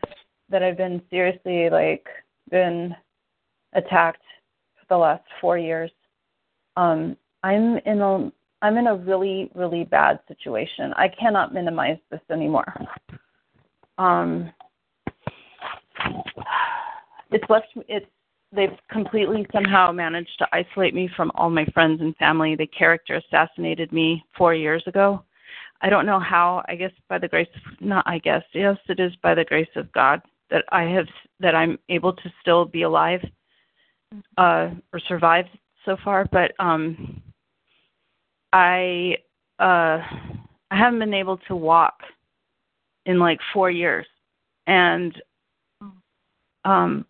[0.49, 2.07] that I've been seriously like
[2.51, 2.97] been
[3.75, 4.25] attacked
[4.77, 5.91] for the last four years.
[6.79, 8.33] Um, I'm in a
[8.63, 10.95] I'm in a really really bad situation.
[10.95, 12.73] I cannot minimize this anymore.
[13.99, 14.51] Um,
[17.31, 18.07] it's left it's
[18.53, 22.57] they've completely somehow managed to isolate me from all my friends and family.
[22.57, 25.23] They character assassinated me four years ago.
[25.81, 26.65] I don't know how.
[26.69, 27.49] I guess by the grace,
[27.81, 28.43] not I guess.
[28.53, 31.07] Yes, it is by the grace of God that I have
[31.41, 33.21] that I'm able to still be alive
[34.37, 35.45] uh, or survive
[35.85, 36.27] so far.
[36.31, 37.23] But um,
[38.53, 39.17] I
[39.59, 40.01] uh,
[40.71, 42.01] I haven't been able to walk
[43.07, 44.07] in like four years,
[44.67, 45.15] and
[46.65, 47.07] um,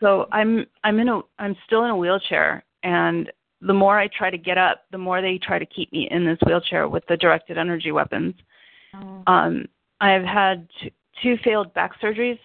[0.00, 3.30] so I'm I'm in a I'm still in a wheelchair, and
[3.60, 6.24] the more I try to get up, the more they try to keep me in
[6.24, 8.34] this wheelchair with the directed energy weapons.
[8.94, 9.22] Oh.
[9.26, 9.66] Um,
[10.00, 10.92] I've had t-
[11.22, 12.38] two failed back surgeries,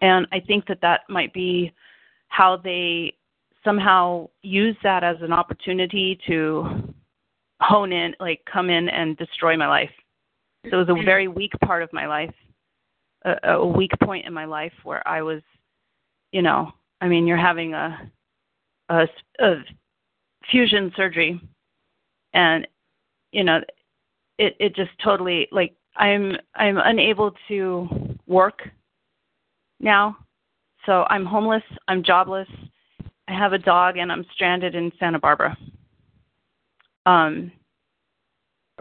[0.00, 1.72] and I think that that might be
[2.28, 3.14] how they
[3.64, 6.94] somehow use that as an opportunity to
[7.60, 9.90] hone in, like come in and destroy my life.
[10.70, 12.34] So it was a very weak part of my life,
[13.28, 15.42] a, a weak point in my life where I was,
[16.32, 18.10] you know, I mean, you're having a
[18.88, 19.06] a,
[19.40, 19.54] a
[20.50, 21.40] fusion surgery,
[22.34, 22.66] and
[23.32, 23.60] you know,
[24.38, 28.60] it it just totally like I'm I'm unable to work
[29.80, 30.16] now.
[30.86, 32.48] So I'm homeless, I'm jobless,
[33.28, 35.56] I have a dog, and I'm stranded in Santa Barbara.
[37.04, 37.52] Um,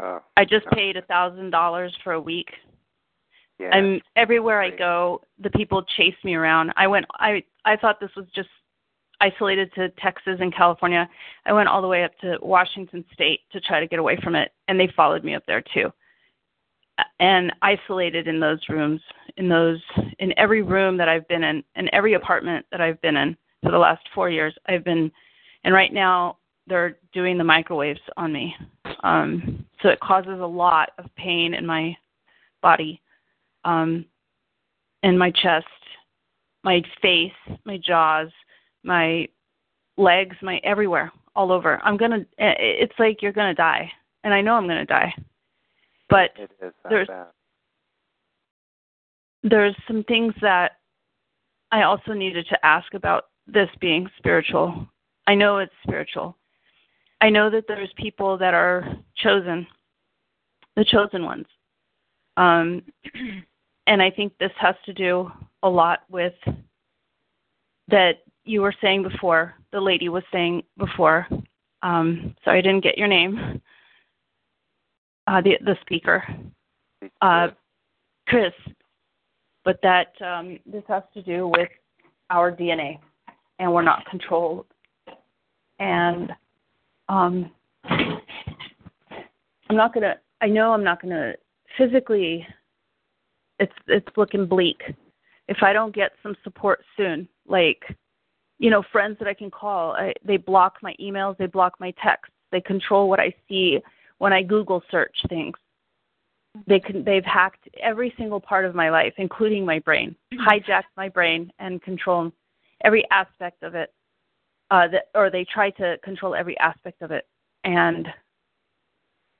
[0.02, 2.50] uh, I just paid a thousand dollars for a week.
[3.60, 3.70] Yeah.
[3.70, 5.22] I'm everywhere I go.
[5.40, 6.72] The people chase me around.
[6.78, 7.06] I went.
[7.16, 8.50] I I thought this was just
[9.20, 11.10] isolated to Texas and California.
[11.46, 14.36] I went all the way up to Washington State to try to get away from
[14.36, 15.92] it, and they followed me up there too
[17.20, 19.02] and isolated in those rooms
[19.38, 19.80] in those
[20.20, 23.72] in every room that I've been in in every apartment that I've been in for
[23.72, 25.12] the last 4 years I've been
[25.64, 26.38] and right now
[26.68, 28.56] they're doing the microwaves on me
[29.04, 31.96] um so it causes a lot of pain in my
[32.62, 33.02] body
[33.68, 34.06] um
[35.04, 35.66] in my chest
[36.64, 37.32] my face
[37.66, 38.30] my jaws
[38.84, 39.28] my
[39.98, 43.90] legs my everywhere all over i'm going to it's like you're going to die
[44.24, 45.14] and i know i'm going to die
[46.10, 46.32] but
[46.90, 47.28] there's bad.
[49.44, 50.78] there's some things that
[51.72, 54.88] I also needed to ask about this being spiritual.
[55.28, 56.38] I know it's spiritual.
[57.20, 58.88] I know that there's people that are
[59.18, 59.68] chosen,
[60.76, 61.46] the chosen ones.
[62.38, 62.84] Um,
[63.88, 65.32] and I think this has to do
[65.64, 66.34] a lot with
[67.88, 71.28] that you were saying before, the lady was saying before.
[71.82, 73.62] Um, sorry, I didn't get your name
[75.28, 76.24] uh, the the speaker,
[77.22, 77.50] uh,
[78.28, 78.54] Chris,
[79.64, 81.70] but that um, this has to do with
[82.30, 83.00] our DNA,
[83.60, 84.66] and we're not controlled.
[85.80, 86.32] And
[87.10, 87.52] um,
[87.84, 88.22] I'm
[89.72, 90.16] not gonna.
[90.42, 91.34] I know I'm not gonna
[91.78, 92.48] physically.
[93.60, 94.82] It's it's looking bleak.
[95.48, 97.84] If I don't get some support soon, like
[98.60, 101.94] you know, friends that I can call, I, they block my emails, they block my
[102.04, 103.80] texts, they control what I see
[104.18, 105.56] when I Google search things.
[106.66, 110.48] They can they've hacked every single part of my life, including my brain, mm-hmm.
[110.48, 112.32] hijacked my brain and control
[112.84, 113.94] every aspect of it.
[114.70, 117.26] Uh, that, or they try to control every aspect of it.
[117.64, 118.06] And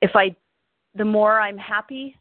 [0.00, 0.34] if I,
[0.94, 2.16] the more I'm happy,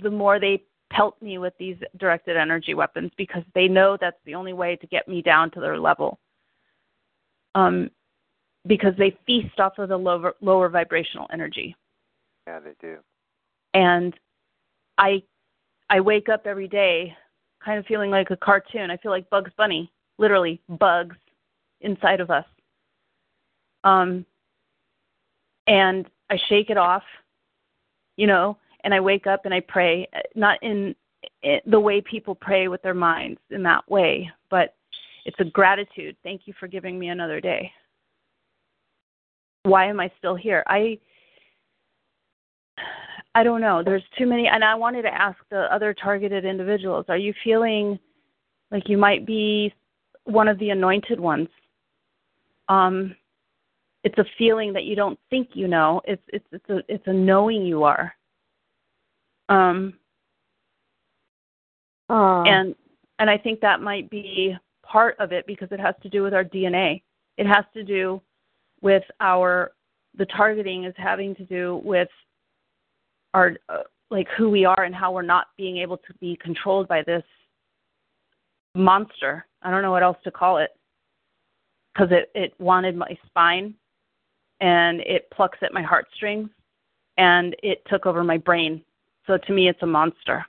[0.00, 0.62] the more they
[0.92, 4.86] pelt me with these directed energy weapons because they know that's the only way to
[4.86, 6.18] get me down to their level.
[7.54, 7.90] Um,
[8.66, 11.74] because they feast off of the lower lower vibrational energy.
[12.46, 12.98] Yeah, they do.
[13.74, 14.14] And
[14.98, 15.22] I
[15.90, 17.16] I wake up every day
[17.64, 18.90] kind of feeling like a cartoon.
[18.90, 21.16] I feel like Bugs Bunny, literally bugs
[21.80, 22.46] inside of us.
[23.84, 24.24] Um
[25.66, 27.04] and I shake it off,
[28.16, 30.94] you know, and I wake up and I pray, not in,
[31.42, 34.74] in the way people pray with their minds in that way, but
[35.24, 36.16] it's a gratitude.
[36.22, 37.70] Thank you for giving me another day.
[39.64, 40.64] Why am I still here?
[40.66, 40.98] I
[43.34, 43.82] I don't know.
[43.82, 47.98] There's too many, and I wanted to ask the other targeted individuals: Are you feeling
[48.70, 49.72] like you might be
[50.24, 51.48] one of the anointed ones?
[52.68, 53.16] Um,
[54.04, 56.02] it's a feeling that you don't think you know.
[56.04, 58.12] It's it's it's a it's a knowing you are.
[59.52, 59.94] Um,
[62.08, 62.42] uh.
[62.42, 62.74] and
[63.18, 66.34] and I think that might be part of it because it has to do with
[66.34, 67.02] our DNA.
[67.36, 68.20] It has to do
[68.80, 69.72] with our
[70.16, 72.08] the targeting is having to do with
[73.34, 76.88] our uh, like who we are and how we're not being able to be controlled
[76.88, 77.24] by this
[78.74, 79.46] monster.
[79.62, 80.70] I don't know what else to call it
[81.92, 83.74] because it it wanted my spine
[84.60, 86.48] and it plucks at my heartstrings
[87.18, 88.82] and it took over my brain.
[89.26, 90.44] So to me, it's a monster.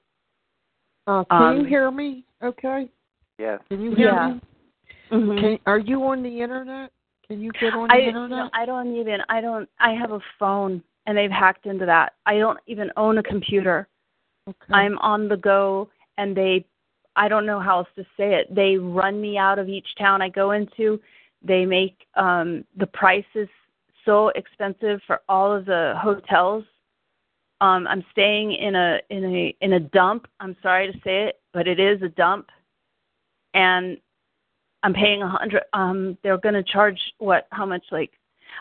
[1.06, 2.26] Uh, can Um, you hear me?
[2.42, 2.90] Okay.
[3.38, 3.60] Yes.
[3.70, 4.34] Can you hear Yeah.
[4.34, 4.42] me?
[5.12, 5.40] Mhm.
[5.40, 6.92] Can, are you on the internet?
[7.28, 8.30] Can you get on the I internet?
[8.30, 12.14] no, I don't even I don't I have a phone and they've hacked into that.
[12.26, 13.88] I don't even own a computer.
[14.48, 14.74] okay.
[14.74, 16.66] I'm on the go and they
[17.16, 18.54] I don't know how else to say it.
[18.54, 21.00] They run me out of each town I go into.
[21.42, 23.50] They make um the prices
[24.06, 26.66] so expensive for all of the hotels.
[27.62, 30.28] Um I'm staying in a in a in a dump.
[30.40, 32.50] I'm sorry to say it, but it is a dump.
[33.54, 33.98] And
[34.84, 38.12] I'm paying a hundred um they're gonna charge what how much like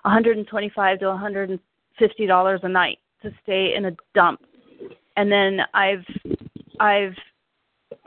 [0.05, 1.59] a hundred and twenty five to a hundred and
[1.99, 4.41] fifty dollars a night to stay in a dump.
[5.17, 6.05] And then I've
[6.81, 7.15] I've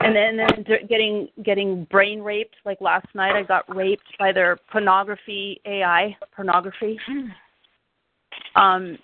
[0.00, 4.58] and then then getting getting brain raped like last night I got raped by their
[4.70, 6.98] pornography AI pornography.
[8.54, 8.98] Um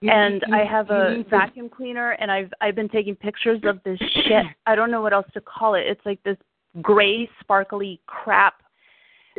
[0.00, 3.98] You- and I have a vacuum cleaner and I've I've been taking pictures of this
[3.98, 4.46] shit.
[4.66, 5.86] I don't know what else to call it.
[5.86, 6.36] It's like this
[6.82, 8.62] gray sparkly crap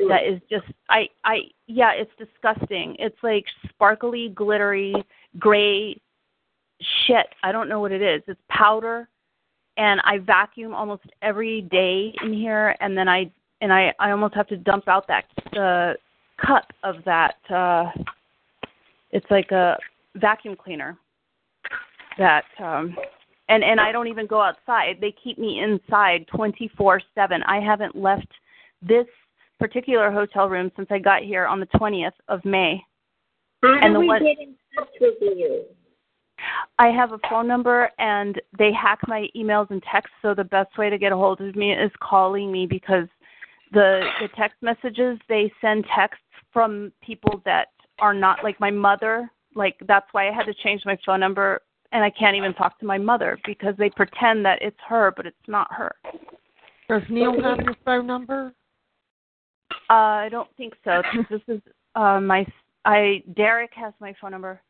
[0.10, 2.96] that is just I I yeah, it's disgusting.
[3.00, 4.94] It's like sparkly, glittery,
[5.38, 6.00] gray
[7.08, 7.28] shit.
[7.44, 8.22] I don't know what it is.
[8.28, 9.08] It's powder
[9.78, 14.36] and I vacuum almost every day in here and then I and I I almost
[14.36, 15.96] have to dump out that the
[16.46, 17.86] cup of that uh
[19.12, 19.78] it's like a
[20.16, 20.98] vacuum cleaner
[22.18, 22.96] that um
[23.50, 24.98] and and I don't even go outside.
[25.02, 27.02] They keep me inside 24/7.
[27.48, 28.28] I haven't left
[28.82, 29.08] this
[29.60, 32.80] particular hotel room since I got here on the 20th of May.
[33.64, 35.64] How And do the we one- get in touch with you?
[36.78, 40.78] I have a phone number and they hack my emails and texts so the best
[40.78, 43.08] way to get a hold of me is calling me because
[43.74, 47.68] the the text messages they send texts from people that
[48.00, 51.62] are not like my mother like that's why I had to change my phone number
[51.92, 55.26] and I can't even talk to my mother because they pretend that it's her but
[55.26, 55.96] it's not her.
[56.88, 58.54] Does Neil have your phone number?
[59.90, 59.94] Uh
[60.26, 61.62] I don't think so 'cause this is
[61.96, 62.46] uh my
[62.86, 64.62] I Derek has my phone number.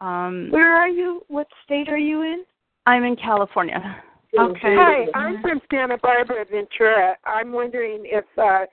[0.00, 1.24] Um Where are you?
[1.28, 2.44] What state are you in?
[2.86, 4.02] I'm in California.
[4.38, 4.76] Okay.
[4.76, 7.16] Hi, I'm from Santa Barbara, Ventura.
[7.24, 8.66] I'm wondering if uh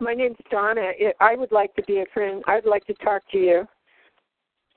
[0.00, 0.90] my name's Donna.
[1.20, 2.42] I would like to be a friend.
[2.46, 3.68] I'd like to talk to you.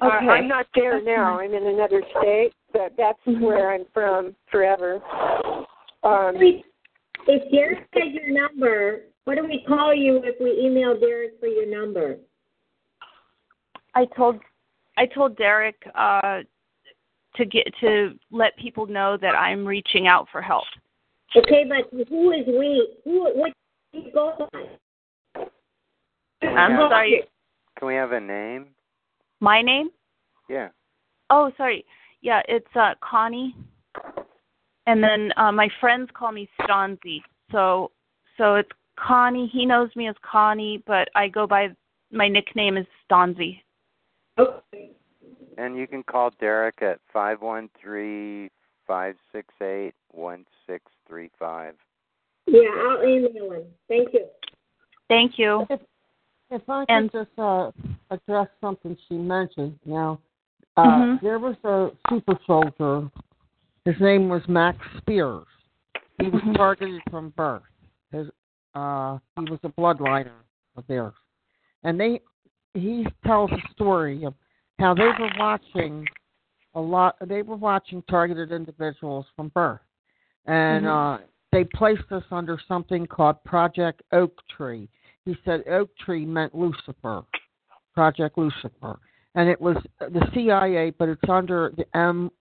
[0.02, 0.28] Uh, Okay.
[0.30, 1.38] I'm not there That's now.
[1.38, 1.54] fine.
[1.54, 3.42] I'm in another state, but that's Mhm.
[3.42, 5.02] where I'm from forever.
[6.04, 6.64] Um,
[7.28, 11.46] If Derek has your number, what do we call you if we email Derek for
[11.46, 12.18] your number?
[13.94, 14.42] I told
[14.98, 16.42] I told Derek uh
[17.36, 20.66] to get to let people know that I'm reaching out for help.
[21.36, 22.98] Okay, but who is we?
[23.04, 23.30] Who?
[23.36, 23.54] What?
[23.94, 24.70] do you go by?
[26.42, 26.90] I'm Yeah.
[26.90, 27.24] sorry.
[27.78, 28.76] Can we have a name?
[29.40, 29.90] My name?
[30.48, 30.70] Yeah.
[31.30, 31.86] Oh, sorry.
[32.22, 33.56] Yeah, it's uh Connie.
[34.88, 37.22] And then uh my friends call me Stanzi.
[37.52, 37.92] So
[38.38, 39.48] so it's Connie.
[39.48, 41.70] He knows me as Connie, but I go by
[42.12, 43.62] my nickname is Stanzi.
[45.58, 48.50] And you can call Derek at five one three
[48.88, 51.76] five six eight one six three five.
[52.48, 53.64] Yeah, I'll email him.
[53.88, 54.26] Thank you.
[55.08, 55.66] Thank you.
[56.52, 57.72] If, I can And- just uh,
[58.10, 59.80] address something she mentioned.
[59.86, 60.20] Now,
[60.76, 61.22] uh, Mhm.
[61.22, 63.10] there was a super soldier.
[63.86, 65.48] His name was Max Spiers.
[66.20, 66.56] He was Mhm.
[66.56, 67.64] targeted from birth.
[68.12, 68.30] His,
[68.76, 70.44] uh, he was a bloodliner
[70.76, 71.14] of theirs,
[71.84, 72.22] and they
[72.74, 74.34] he tells a story of
[74.80, 76.08] how they were watching
[76.74, 77.18] a lot.
[77.20, 79.82] They were watching targeted individuals from birth,
[80.46, 80.90] and Mhm.
[80.90, 84.88] uh, they placed us under something called Project Oak Tree.
[85.26, 87.24] He said Oak Tree meant Lucifer,
[87.94, 89.00] Project Lucifer,
[89.36, 92.32] and it was the CIA, but it's under the M.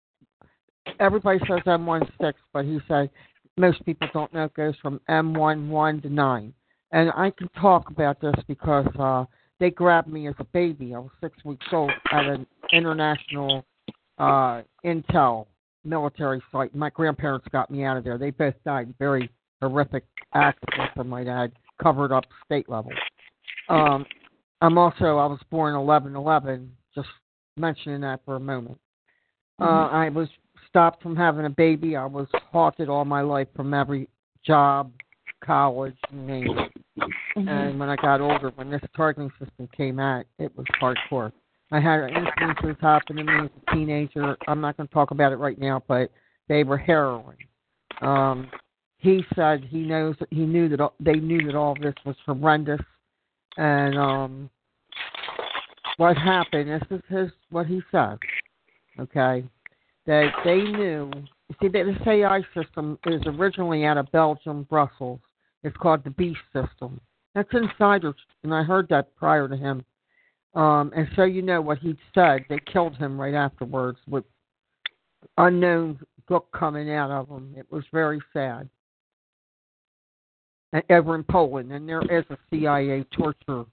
[0.99, 3.09] Everybody says M16, but he said
[3.57, 6.53] most people don't know it goes from M11 to 9.
[6.91, 9.25] And I can talk about this because uh,
[9.59, 10.93] they grabbed me as a baby.
[10.95, 13.63] I was six weeks old at an international
[14.17, 15.45] uh, intel
[15.85, 16.75] military site.
[16.75, 18.17] My grandparents got me out of there.
[18.17, 19.29] They both died in very
[19.61, 20.03] horrific
[20.33, 21.51] accidents, I might add,
[21.81, 22.91] covered up state level.
[23.69, 24.05] Um,
[24.61, 27.07] I'm also, I was born 11-11, just
[27.57, 28.79] mentioning that for a moment.
[29.59, 30.27] Uh, I was
[30.67, 31.95] stopped from having a baby.
[31.95, 34.07] I was haunted all my life from every
[34.45, 34.91] job,
[35.43, 36.71] college, name it.
[37.37, 37.47] Mm-hmm.
[37.47, 41.31] And when I got older, when this targeting system came out, it was hardcore.
[41.71, 44.35] I had instances happen to me as a teenager.
[44.47, 46.11] I'm not going to talk about it right now, but
[46.49, 47.37] they were harrowing.
[48.01, 48.49] Um,
[49.01, 52.79] he said he knows he knew that they knew that all this was horrendous,
[53.57, 54.49] and um,
[55.97, 56.69] what happened?
[56.69, 58.19] This is his what he said.
[58.99, 59.43] Okay,
[60.05, 61.11] that they knew.
[61.61, 65.19] See, that this AI system is originally out of Belgium, Brussels.
[65.63, 67.01] It's called the Beast system.
[67.33, 69.83] That's insiders, and I heard that prior to him.
[70.53, 72.45] Um, and so you know what he said.
[72.49, 74.25] They killed him right afterwards with
[75.37, 77.55] unknown book coming out of him.
[77.57, 78.69] It was very sad.
[80.89, 83.65] Over in Poland, and there is a CIA torture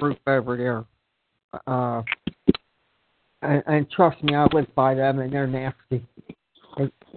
[0.00, 0.84] group over there.
[1.66, 2.02] Uh,
[3.42, 6.04] and, and trust me, I lived by them, and they're nasty.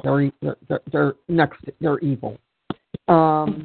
[0.04, 1.62] They're they're, they're next.
[1.82, 2.38] They're evil.
[3.08, 3.64] Um,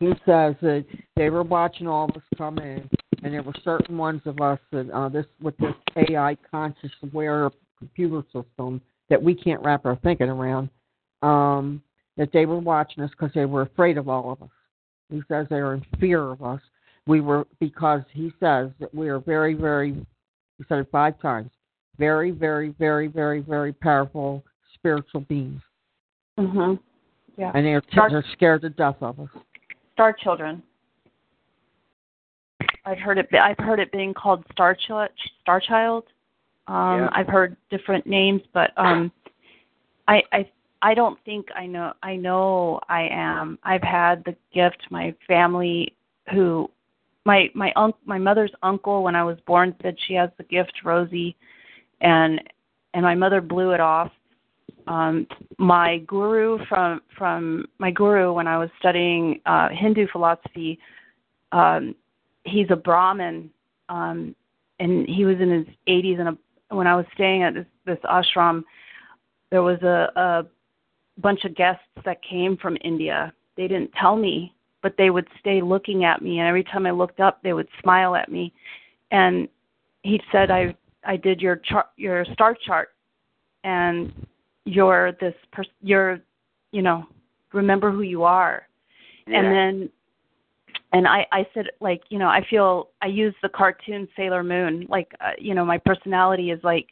[0.00, 0.84] he says that
[1.16, 2.88] they were watching all of us come in,
[3.22, 7.50] and there were certain ones of us that uh, this with this AI conscious aware
[7.78, 10.68] computer system that we can't wrap our thinking around.
[11.22, 11.82] Um,
[12.16, 14.48] that they were watching us because they were afraid of all of us.
[15.10, 16.60] He says they are in fear of us.
[17.06, 19.94] We were because he says that we are very, very.
[20.58, 21.50] He said it five times.
[21.98, 24.42] Very, very, very, very, very powerful
[24.74, 25.62] spiritual beings.
[26.38, 26.78] Mhm.
[27.36, 27.52] Yeah.
[27.54, 29.30] And they're Star- they're scared to death of us.
[29.92, 30.62] Star Children.
[32.84, 33.32] I've heard it.
[33.34, 35.10] I've heard it being called Star Child.
[35.40, 36.04] Star Child.
[36.66, 37.08] Um, Yeah.
[37.12, 39.12] I've heard different names, but um,
[40.08, 40.50] I I
[40.84, 41.94] I don't think I know.
[42.02, 43.58] I know I am.
[43.62, 44.86] I've had the gift.
[44.90, 45.94] My family,
[46.30, 46.70] who,
[47.24, 50.74] my my unc my mother's uncle when I was born said she has the gift,
[50.84, 51.36] Rosie,
[52.02, 52.38] and
[52.92, 54.12] and my mother blew it off.
[54.86, 60.78] Um, my guru from from my guru when I was studying uh, Hindu philosophy,
[61.52, 61.94] um,
[62.44, 63.48] he's a Brahmin,
[63.88, 64.36] um,
[64.80, 66.20] and he was in his 80s.
[66.20, 68.64] And a, when I was staying at this this ashram,
[69.50, 70.46] there was a, a
[71.18, 73.32] bunch of guests that came from India.
[73.56, 76.90] They didn't tell me, but they would stay looking at me, and every time I
[76.90, 78.52] looked up, they would smile at me.
[79.10, 79.48] And
[80.02, 80.74] he said, "I
[81.04, 82.90] I did your chart, your star chart,
[83.62, 84.12] and
[84.64, 85.72] you're this person.
[85.82, 86.20] You're,
[86.72, 87.06] you know,
[87.52, 88.66] remember who you are."
[89.26, 89.38] Yeah.
[89.38, 89.90] And then,
[90.92, 94.86] and I I said like you know I feel I use the cartoon Sailor Moon
[94.88, 96.86] like uh, you know my personality is like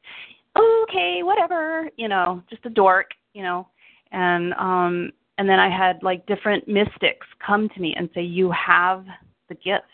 [0.57, 3.67] okay whatever you know just a dork you know
[4.13, 8.51] and um and then I had like different mystics come to me and say you
[8.53, 9.05] have
[9.49, 9.87] the gift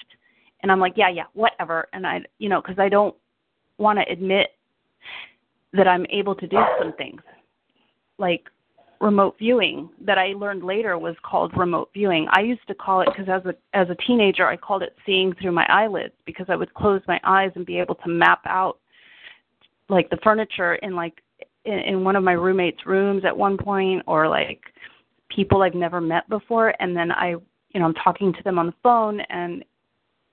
[0.63, 3.15] and I'm like yeah yeah whatever and I you know because I don't
[3.79, 4.49] want to admit
[5.73, 7.23] that I'm able to do some things
[8.19, 8.49] like
[9.01, 12.27] remote viewing that I learned later was called remote viewing.
[12.33, 15.35] I used to call it because as a as a teenager I called it seeing
[15.35, 18.79] through my eyelids because I would close my eyes and be able to map out
[19.89, 21.23] like the furniture in like
[21.69, 24.61] in, in one of my roommates' rooms at one point or like
[25.29, 28.67] people I've never met before and then I you know I'm talking to them on
[28.67, 29.65] the phone and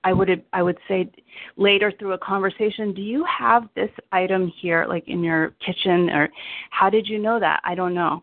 [0.06, 1.10] I would I would say
[1.56, 6.28] later through a conversation, do you have this item here like in your kitchen or
[6.70, 7.60] how did you know that?
[7.64, 8.22] I don't know.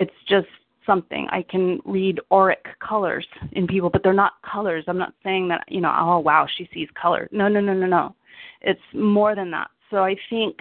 [0.00, 0.48] It's just
[0.84, 1.26] something.
[1.30, 4.84] I can read auric colors in people, but they're not colors.
[4.86, 7.26] I'm not saying that, you know, oh wow, she sees color.
[7.32, 8.14] No, no, no, no, no.
[8.60, 9.70] It's more than that.
[9.90, 10.58] So I think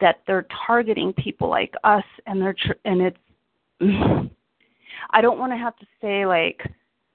[0.00, 3.18] that they're targeting people like us and they're tr- and it's
[5.10, 6.60] I don't want to have to say like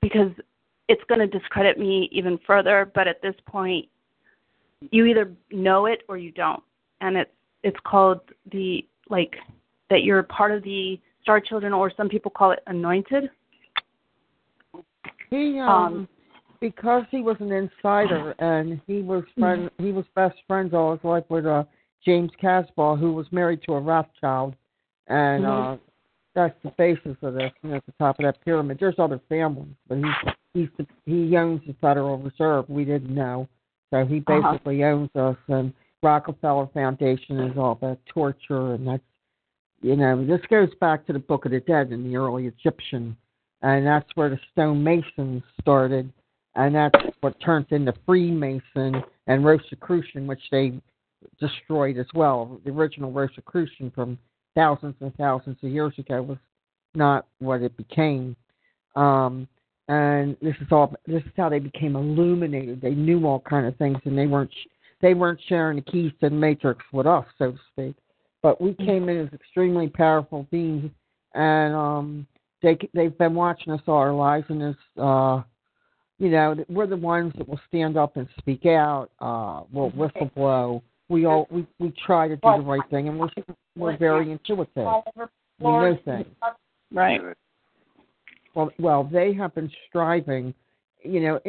[0.01, 0.31] because
[0.89, 3.87] it's going to discredit me even further, but at this point
[4.91, 6.63] you either know it or you don't.
[7.01, 7.31] And it's
[7.63, 8.19] it's called
[8.51, 9.35] the like
[9.89, 13.29] that you're part of the star children or some people call it anointed.
[15.29, 16.07] He um, Um,
[16.59, 21.03] because he was an insider and he was friend he was best friends all his
[21.03, 21.63] life with uh
[22.05, 24.55] James Casbah who was married to a Rothschild
[25.07, 25.73] and Mhm.
[25.73, 25.77] uh
[26.35, 28.79] that's the basis of this and at the top of that pyramid.
[28.79, 32.67] There's other families, but he's he's the, he owns the Federal Reserve.
[32.69, 33.47] We didn't know.
[33.91, 34.51] So he Uh-huh.
[34.53, 39.03] basically owns us and Rockefeller Foundation is all about torture and that's
[39.81, 43.15] you know, this goes back to the Book of the Dead in the early Egyptian
[43.61, 46.11] and that's where the stonemasons started
[46.55, 50.73] and that's what turned into Freemason and Rosicrucian, which they
[51.39, 52.59] destroyed as well.
[52.65, 54.17] The original Rosicrucian from
[54.55, 56.37] thousands and thousands of years ago was
[56.95, 58.35] not what it became.
[58.95, 59.47] Um,
[59.87, 60.95] and this is all.
[61.07, 62.81] This is how they became illuminated.
[62.81, 64.51] They knew all kind of things, and they weren't.
[65.01, 67.95] They weren't sharing the keys to the matrix with us, so to speak.
[68.41, 70.89] But we came in as extremely powerful beings,
[71.33, 72.27] and um,
[72.61, 75.41] they they've been watching us all our lives, and it's uh,
[76.19, 79.09] you know, we're the ones that will stand up and speak out.
[79.19, 80.81] Uh, we'll whistle blow.
[81.09, 83.29] We all we we try to do the right thing, and we're
[83.75, 84.87] we're very intuitive.
[85.59, 86.25] We know things.
[86.91, 87.21] Right.
[88.55, 90.53] Well, well, they have been striving,
[91.01, 91.39] you know,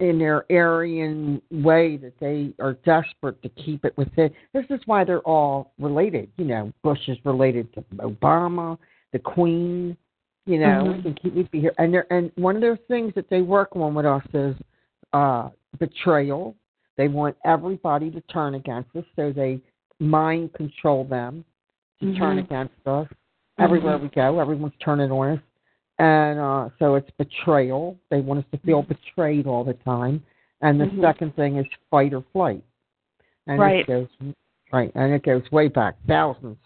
[0.00, 4.30] in their Aryan way that they are desperate to keep it within.
[4.52, 6.30] This is why they're all related.
[6.36, 8.78] You know, Bush is related to Obama,
[9.12, 9.96] the Queen.
[10.46, 10.96] You know, Mhm.
[10.96, 11.72] we can keep it here.
[11.78, 14.56] And they're, and one of those things that they work on with us is
[15.12, 16.56] uh, betrayal.
[16.96, 19.60] They want everybody to turn against us, so they
[20.00, 21.44] mind control them
[22.00, 22.44] to turn Mhm.
[22.44, 23.08] against us.
[23.58, 24.02] Everywhere Mhm.
[24.02, 25.40] we go, everyone's turning on us.
[25.98, 27.96] And uh, so it's betrayal.
[28.10, 30.24] They want us to feel betrayed all the time.
[30.60, 31.00] And the Mhm.
[31.00, 32.62] second thing is fight or flight.
[33.46, 33.80] And Right.
[33.80, 34.08] it goes
[34.72, 36.58] right, and it goes way back, thousands,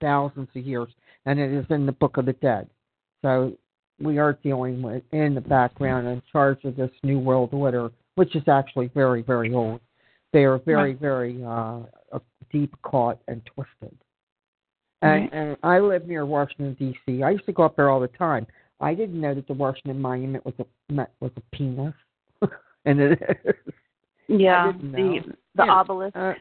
[0.00, 0.88] thousands of years,
[1.26, 2.68] and it is in the Book of the Dead.
[3.20, 3.52] So
[4.00, 8.34] we are dealing with in the background in charge of this new world order, which
[8.36, 9.80] is actually very, very old.
[10.32, 11.80] They are very, very uh,
[12.52, 13.96] deep caught and twisted.
[15.02, 15.30] And, Right.
[15.32, 17.22] and I live near Washington D.C.
[17.22, 18.46] I used to go up there all the time.
[18.80, 21.94] I didn't know that the Washington Monument was a was a penis,
[22.84, 23.12] and it
[23.46, 23.54] is.
[24.28, 24.72] Yeah.
[24.72, 25.72] The the Yeah.
[25.72, 26.16] obelisk.
[26.16, 26.34] Uh,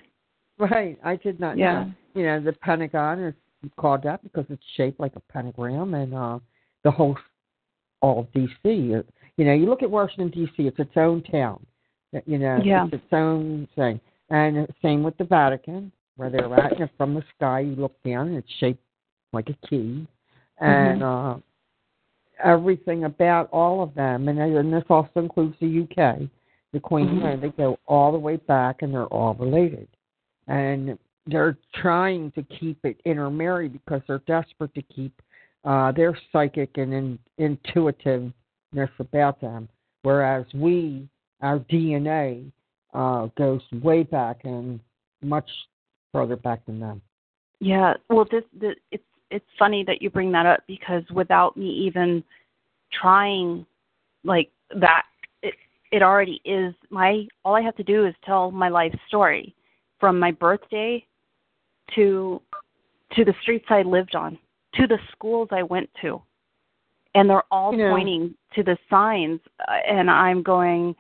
[0.58, 1.84] right, I did not Yeah.
[1.86, 1.92] know.
[2.16, 3.34] You know, the Pentagon is
[3.78, 6.40] called that because it's shaped like a pentagram, and uh
[6.84, 7.18] the whole
[8.02, 8.94] all of D.C.
[9.40, 10.68] uh, You know, you look at Washington D.C.
[10.68, 11.66] It's its own town.
[12.26, 12.86] You know, Yeah.
[12.86, 14.00] it's its own thing.
[14.30, 16.80] And same with the Vatican, where they're at.
[16.80, 18.84] And from the sky, you look down, and it's shaped
[19.34, 20.08] like a key.
[20.60, 21.38] And uh
[22.42, 26.30] everything about all of them, and, and this also includes the UK,
[26.72, 27.34] the Queen, Mhm.
[27.34, 29.88] and they go all the way back, and they're all related.
[30.48, 30.98] And
[31.28, 35.22] they're trying to keep it intermarried because they're desperate to keep
[35.66, 37.20] uh, their psychic and in,
[38.72, 39.70] intuitiveness about them,
[40.04, 41.08] whereas we,
[41.42, 42.52] our DNA,
[42.94, 44.80] uh, goes way back and
[45.22, 45.50] much
[46.12, 47.02] further back than them.
[47.60, 47.94] Yeah.
[48.10, 52.24] Well, this, this it's it's funny that you bring that up because without me even
[53.00, 53.66] trying
[54.24, 55.04] like that
[55.44, 55.54] it
[55.92, 59.54] it already is my all I have to do is tell my life story
[60.00, 61.06] from my birthday
[61.96, 62.42] to
[63.16, 64.38] to the streets I lived on,
[64.76, 66.22] to the schools I went to.
[67.16, 70.96] And they're all You know- pointing to the signs uh, and I'm going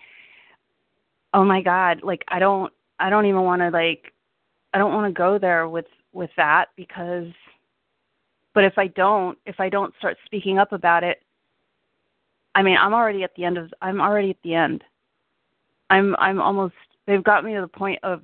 [1.33, 4.13] oh my god, like I don't I don't even want to like
[4.73, 7.27] I don't want to go there with with that because
[8.53, 11.21] but if I don't if I don't start speaking up about it
[12.55, 14.83] I mean I'm already at the end of I'm already at the end.
[15.91, 16.75] I'm I'm almost
[17.07, 18.21] they've got me to the point of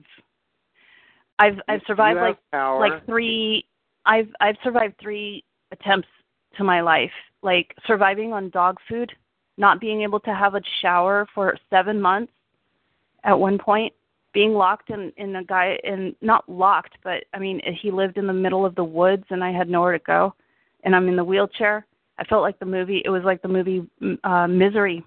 [1.39, 2.79] I've I've survived like power.
[2.79, 3.65] like 3
[4.05, 6.07] I've I've survived 3 attempts
[6.57, 7.11] to my life.
[7.41, 9.11] Like surviving on dog food,
[9.57, 12.31] not being able to have a shower for 7 months
[13.23, 13.93] at one point
[14.33, 18.27] being locked in in a guy in not locked but i mean he lived in
[18.27, 20.33] the middle of the woods and i had nowhere to go
[20.83, 21.85] and i'm in the wheelchair.
[22.17, 25.03] I felt like the movie it was like the movie mm, uh misery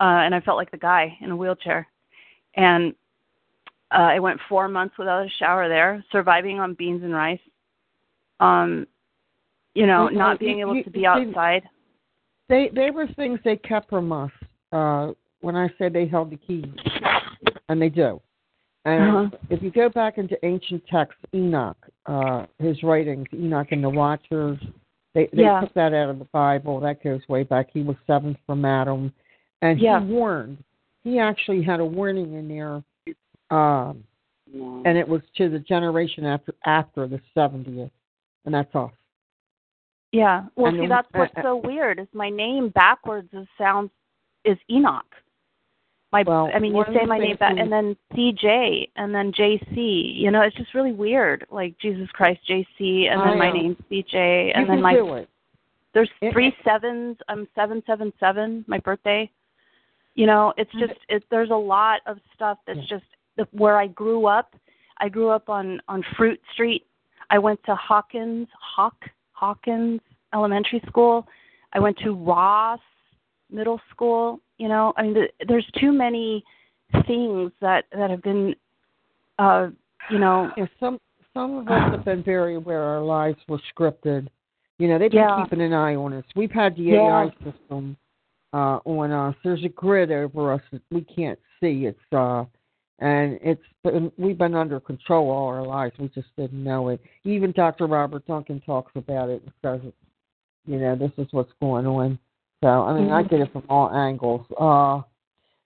[0.00, 1.86] uh and i felt like the guy in a wheelchair.
[2.54, 2.94] And
[3.90, 7.40] uh i went 4 months without a shower there surviving on beans and rice.
[8.40, 8.86] Um
[9.74, 11.62] you know not being able you- to be outside
[12.48, 14.30] They they were things they kept from us.
[14.72, 16.64] Uh, when I said they held the keys,
[17.68, 18.20] and they do.
[18.84, 19.38] And Uh-huh.
[19.50, 21.76] if you go back into ancient texts, Enoch,
[22.06, 24.58] uh, his writings, Enoch and the Watchers,
[25.14, 25.60] they they Yeah.
[25.60, 26.80] took that out of the Bible.
[26.80, 27.70] That goes way back.
[27.72, 29.12] He was seventh from Adam,
[29.62, 30.00] and Yeah.
[30.00, 30.58] he warned.
[31.04, 32.82] He actually had a warning in there,
[33.50, 34.04] um,
[34.84, 37.92] and it was to the generation after after the seventieth,
[38.44, 38.92] and that's us.
[40.12, 40.44] Yeah.
[40.56, 43.90] Well, see, that's what's so weird is my name backwards is sounds
[44.44, 45.06] is Enoch.
[46.12, 50.14] My, Well, I mean, you say my name back, and then CJ, and then JC.
[50.14, 51.46] You know, it's just really weird.
[51.50, 53.54] Like Jesus Christ, JC, and then I my know.
[53.54, 55.28] name's CJ, You and then can my do it.
[55.94, 57.16] there's It- three sevens.
[57.28, 58.64] I'm seven seven seven.
[58.68, 59.30] My birthday.
[60.14, 60.88] You know, it's mm-hmm.
[60.88, 63.04] just it, there's a lot of stuff that's just
[63.38, 64.54] the, where I grew up.
[64.98, 66.86] I grew up on on Fruit Street.
[67.30, 68.96] I went to Hawkins Hawk
[69.42, 70.00] Hawkins
[70.32, 71.26] Elementary School.
[71.72, 72.78] I went to Ross
[73.50, 74.38] Middle School.
[74.58, 76.44] You know, I mean, the, there's too many
[77.08, 78.54] things that that have been,
[79.40, 79.70] uh,
[80.12, 81.00] you know, Yeah, some
[81.34, 84.28] some of us have been very aware our lives were scripted.
[84.78, 85.42] You know, they've been Yeah.
[85.42, 86.24] keeping an eye on us.
[86.36, 87.24] We've had the Yeah.
[87.24, 87.96] AI system
[88.52, 89.34] uh on us.
[89.42, 91.86] There's a grid over us that we can't see.
[91.86, 92.44] It's uh
[92.98, 95.94] and it's been, we've been under control all our lives.
[95.98, 97.00] We just didn't know it.
[97.24, 97.86] Even Dr.
[97.86, 99.92] Robert Duncan talks about it and says
[100.66, 102.18] you know, this is what's going on.
[102.62, 103.30] So I mean, I Mhm.
[103.30, 104.46] get it from all angles.
[104.56, 105.02] Uh,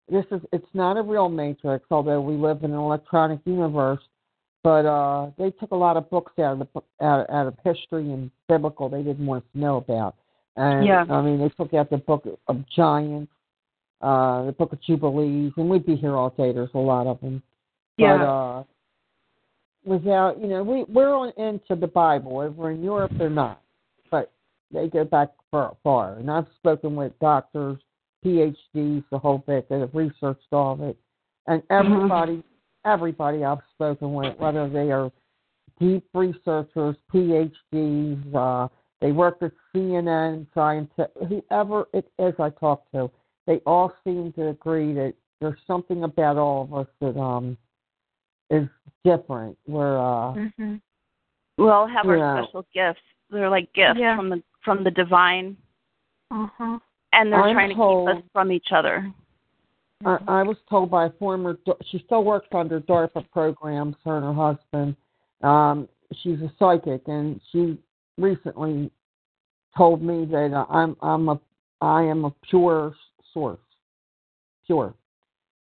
[0.08, 4.02] this is it's not a real matrix, although we live in an electronic universe.
[4.62, 8.10] But uh, they took a lot of books out of the out, out of history
[8.10, 10.16] and biblical they didn't want us to know about.
[10.56, 11.04] And Yeah.
[11.08, 13.32] I mean, they took out the book of giants,
[14.00, 16.52] uh, the book of jubilees, and we'd be here all day.
[16.52, 17.42] There's a lot of them.
[17.96, 18.18] Yeah.
[18.18, 18.64] But uh,
[19.84, 22.40] without, you know, we we're on into the Bible.
[22.40, 23.62] Over in Europe, they're not,
[24.10, 24.32] but
[24.72, 26.14] they go back far, far.
[26.14, 27.78] And I've spoken with doctors,
[28.24, 30.96] PhDs, the whole bit that have researched all of it,
[31.46, 32.42] and everybody,
[32.84, 35.10] everybody I've spoken with, whether they are
[35.80, 38.68] deep researchers, PhDs, uh,
[39.00, 43.10] they work at CNN, scientists, whoever it is I talk to,
[43.46, 47.56] they all seem to agree that there's something about all of us that um
[48.50, 48.68] is
[49.04, 49.56] different.
[49.66, 50.74] We're uh Mm-hmm.
[51.58, 52.42] We all have our Yeah.
[52.44, 53.00] special gifts.
[53.30, 54.16] They're like gifts Yeah.
[54.16, 55.56] from the from the divine,
[56.30, 56.78] Uh-huh.
[57.12, 59.12] and they're I'm trying to keep us from each other.
[60.04, 61.56] I, I was told by a former,
[61.86, 64.96] she still works under DARPA programs, her and her husband.
[65.42, 65.88] Um,
[66.20, 67.78] she's a psychic, and she
[68.18, 68.90] recently
[69.76, 71.40] told me that uh, I'm, I'm a,
[71.80, 72.94] I am a pure
[73.36, 73.58] source,
[74.66, 74.94] pure.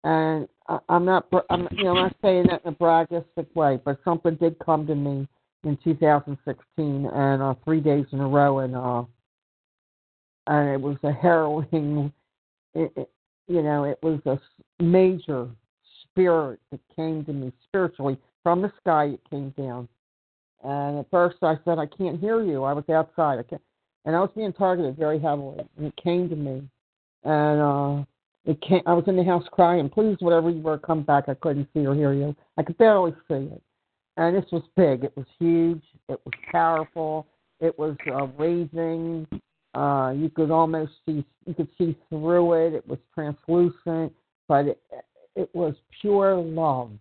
[0.03, 3.79] And I, I'm not, I'm, you know, I'm not saying that in a braggistic way,
[3.83, 5.27] but something did come to me
[5.63, 9.03] in 2016, and uh, three days in a row, and uh,
[10.47, 12.13] and it was a harrowing.
[12.77, 13.09] It, it,
[13.47, 14.37] you know, it was a
[14.83, 15.47] major
[16.03, 19.05] spirit that came to me spiritually from the sky.
[19.05, 19.87] It came down,
[20.61, 23.61] and at first I said, "I can't hear you." I was outside, I can't,
[24.03, 25.59] and I was being targeted very heavily.
[25.77, 26.63] And it came to me,
[27.25, 28.05] and uh,
[28.45, 28.81] it came.
[28.85, 31.85] I was in the house crying, "Please, whatever you were, come back." I couldn't see
[31.85, 32.35] or hear you.
[32.57, 33.61] I could barely see it,
[34.17, 35.03] and this was big.
[35.03, 35.83] It was huge.
[36.07, 37.27] It was powerful.
[37.59, 39.27] It was uh, raging.
[39.73, 42.73] Uh, you could almost see you could see through it.
[42.73, 44.13] It was translucent,
[44.47, 44.81] but it,
[45.35, 46.91] it was pure love.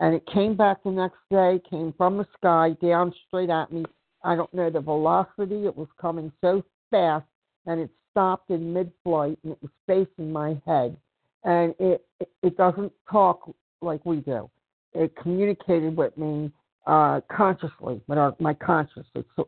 [0.00, 3.84] And it came back the next day, came from the sky down straight at me.
[4.22, 5.66] I don't know the velocity.
[5.66, 7.26] It was coming so fast,
[7.66, 10.96] and it stopped in mid-flight, and it was facing my head.
[11.44, 14.50] And it it, it doesn't talk like we do.
[14.94, 16.50] It communicated with me
[16.86, 19.06] uh, consciously, with our, my conscious.
[19.14, 19.46] It's so,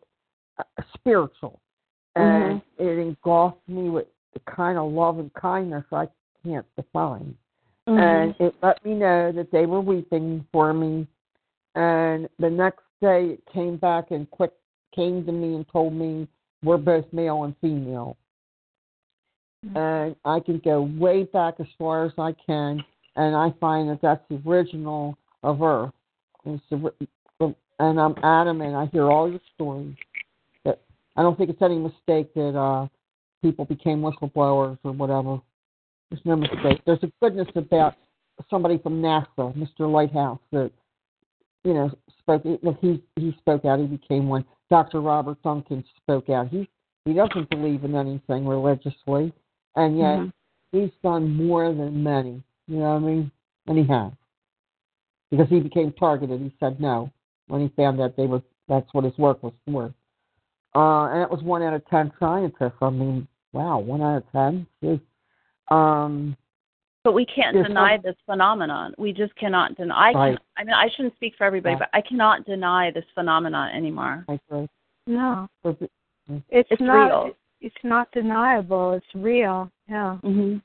[0.59, 1.61] uh, spiritual
[2.17, 6.09] and it engulfed me with the kind of love and kindness I
[6.45, 7.35] can't define.
[7.87, 11.07] And it let me know that they were weeping for me.
[11.75, 14.53] And the next day it came back and quick
[14.95, 16.29] came to me and told me
[16.63, 18.17] we're both male and female.
[19.75, 22.83] And I can go way back as far as I can,
[23.17, 25.93] and I find that that's the original of Earth.
[26.45, 28.75] The, and I'm adamant.
[28.75, 29.95] I hear all your stories.
[30.65, 30.81] That
[31.17, 32.89] I don't think it's any mistake that uh,
[33.43, 35.41] people became whistleblowers or whatever.
[36.11, 36.81] There's no mistake.
[36.87, 37.95] There's a goodness about
[38.49, 39.91] somebody from NASA, Mr.
[39.91, 40.71] Lighthouse, that
[41.65, 42.43] you know spoke.
[42.81, 43.79] He he spoke out.
[43.79, 44.45] He became one.
[44.71, 45.01] Dr.
[45.01, 46.49] Robert Duncan spoke out.
[46.49, 46.69] He
[47.05, 49.33] he doesn't believe in anything religiously,
[49.77, 50.33] and yet Mhm.
[50.73, 52.43] he's done more than many.
[52.67, 53.31] You know what I mean?
[53.67, 54.13] And he has
[55.31, 56.41] because he became targeted.
[56.41, 57.11] He said no
[57.49, 59.93] when he found out they were that's what his work was for.
[60.75, 62.77] Uh, and it was one out of ten scientists.
[62.81, 64.67] I mean, wow, one out of ten.
[64.83, 65.01] Jeez.
[65.75, 66.37] Um,
[67.03, 68.95] But we can't deny this phenomenon.
[68.99, 70.11] We just cannot deny.
[70.11, 71.79] I, can, I mean, I shouldn't speak for everybody, Yeah.
[71.79, 74.25] but I cannot deny this phenomenon anymore.
[74.29, 74.69] I agree.
[75.07, 75.83] No, it's,
[76.51, 77.07] It's not.
[77.07, 77.37] real.
[77.61, 78.93] It's not deniable.
[78.95, 79.71] It's real.
[79.89, 80.17] Yeah.
[80.19, 80.57] hmm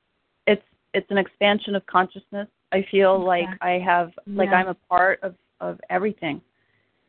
[0.48, 0.64] It's
[0.94, 2.48] it's an expansion of consciousness.
[2.72, 4.56] I feel like I have like Yeah.
[4.58, 6.42] I'm a part of of everything.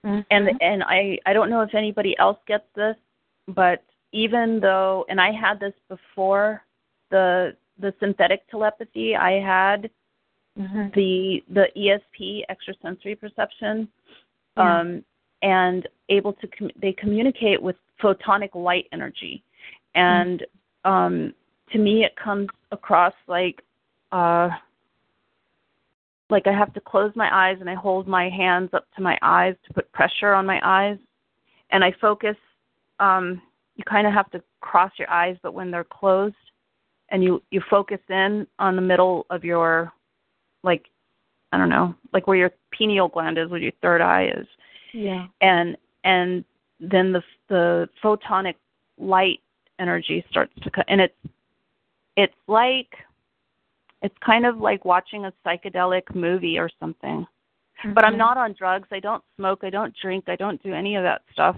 [0.04, 0.24] Mhm.
[0.30, 2.96] and and I I don't know if anybody else gets this,
[3.48, 3.82] but
[4.12, 6.62] even though and I had this before
[7.10, 9.90] the the synthetic telepathy, I had
[10.58, 10.92] Mhm.
[10.94, 13.88] the the ESP extrasensory perception,
[14.56, 14.78] Yeah.
[14.80, 15.04] um,
[15.42, 19.42] and able to com- they communicate with photonic light energy,
[19.96, 20.46] and
[20.84, 21.34] um,
[21.72, 23.62] to me it comes across like
[24.12, 24.50] uh,
[26.30, 29.18] like I have to close my eyes and I hold my hands up to my
[29.22, 30.98] eyes to put pressure on my eyes,
[31.70, 32.36] and I focus.
[32.98, 33.42] Um,
[33.76, 36.34] you kind of have to cross your eyes, but when they're closed,
[37.10, 39.92] and you you focus in on the middle of your
[40.62, 40.86] like
[41.52, 44.46] I don't know, like where your pineal gland is, where your third eye is,
[44.92, 45.26] Yeah.
[45.40, 46.44] and and
[46.80, 48.54] then the the photonic
[48.98, 49.40] light
[49.78, 51.16] energy starts to cut, and it's
[52.16, 52.94] it's like
[54.02, 57.26] it's kind of like watching a psychedelic movie or something.
[57.94, 58.18] But I'm Mhm.
[58.18, 58.88] not on drugs.
[58.90, 59.62] I don't smoke.
[59.62, 60.28] I don't drink.
[60.28, 61.56] I don't do any of that stuff.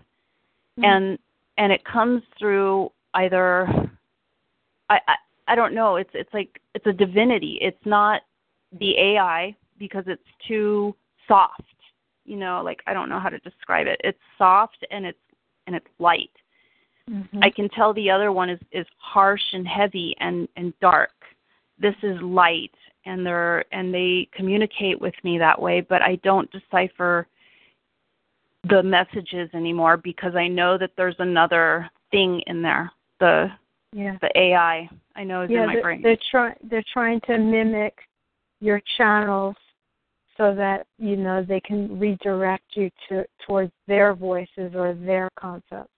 [0.78, 0.85] Mhm.
[0.85, 1.19] And
[1.57, 3.66] and it comes through either
[4.90, 5.16] I, I
[5.49, 5.97] I don't know.
[5.97, 7.59] It's it's like it's a divinity.
[7.61, 8.23] It's not
[8.73, 10.95] the AI because it's too
[11.27, 11.62] soft.
[12.24, 14.01] You know, like I don't know how to describe it.
[14.05, 15.19] It's soft and it's
[15.66, 16.31] and it's light.
[17.09, 17.43] Mm-hmm.
[17.43, 21.10] I can tell the other one is is harsh and heavy and and dark.
[21.78, 22.74] This is light
[23.05, 27.26] and they're and they communicate with me that way, but I don't decipher
[28.68, 32.90] the messages anymore because I know that there's another thing in there.
[33.20, 33.48] The
[33.93, 34.18] yeah.
[34.20, 36.02] the AI I know is yeah, in my they're, brain.
[36.02, 37.94] They're trying they're trying to mimic
[38.60, 39.56] your channels
[40.36, 45.90] so that you know they can redirect you to towards their voices or their concepts.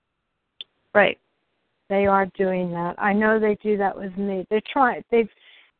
[0.94, 1.18] Right.
[1.88, 2.94] They are doing that.
[2.98, 4.46] I know they do that with me.
[4.50, 5.28] They're trying they've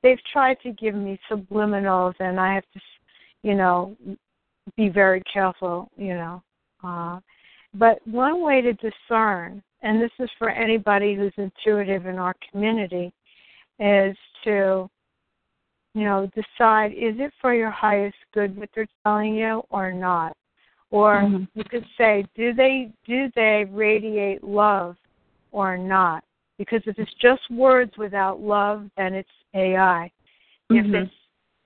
[0.03, 2.81] they've tried to give me subliminals and I have to
[3.43, 3.97] you know
[4.77, 6.43] be very careful, you know.
[6.83, 7.21] Uh
[7.75, 13.13] but one way to discern, and this is for anybody who's intuitive in our community,
[13.79, 14.91] is to
[15.95, 20.37] you know decide is it for your highest good what they're telling you or not
[20.91, 21.45] or mm-hmm.
[21.55, 24.97] you could say do they do they radiate love
[25.53, 26.25] or not
[26.59, 30.11] because if it's just words without love then it's ai
[30.71, 30.95] mm-hmm.
[30.95, 31.15] if it's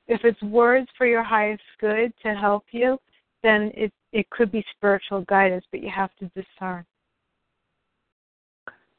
[0.07, 2.99] if it's words for your highest good to help you
[3.43, 6.85] then it it could be spiritual guidance but you have to discern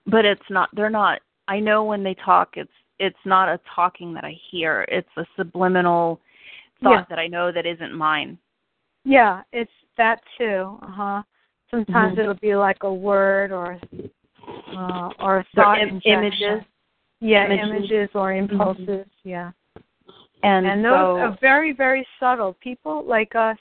[0.07, 4.13] but it's not they're not i know when they talk it's it's not a talking
[4.13, 4.85] that I hear.
[4.87, 6.19] It's a subliminal
[6.83, 7.05] thought yeah.
[7.09, 8.37] that I know that isn't mine.
[9.05, 10.77] Yeah, it's that too.
[10.81, 11.23] Uh huh.
[11.71, 12.21] Sometimes mm-hmm.
[12.21, 13.79] it'll be like a word or
[14.75, 16.63] uh, or a thought Im- images.
[17.21, 18.83] Yeah, images, images or impulses.
[18.87, 19.29] Mm-hmm.
[19.29, 19.51] Yeah.
[20.43, 22.57] And, and those so, are very very subtle.
[22.61, 23.57] People like us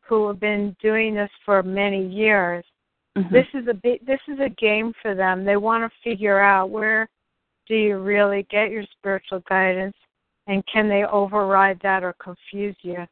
[0.00, 2.64] who have been doing this for many years.
[3.16, 3.32] Mm-hmm.
[3.32, 5.44] This is a big, this is a game for them.
[5.44, 7.08] They want to figure out where
[7.66, 9.96] do you really get your spiritual guidance
[10.46, 13.06] and can they override that or confuse you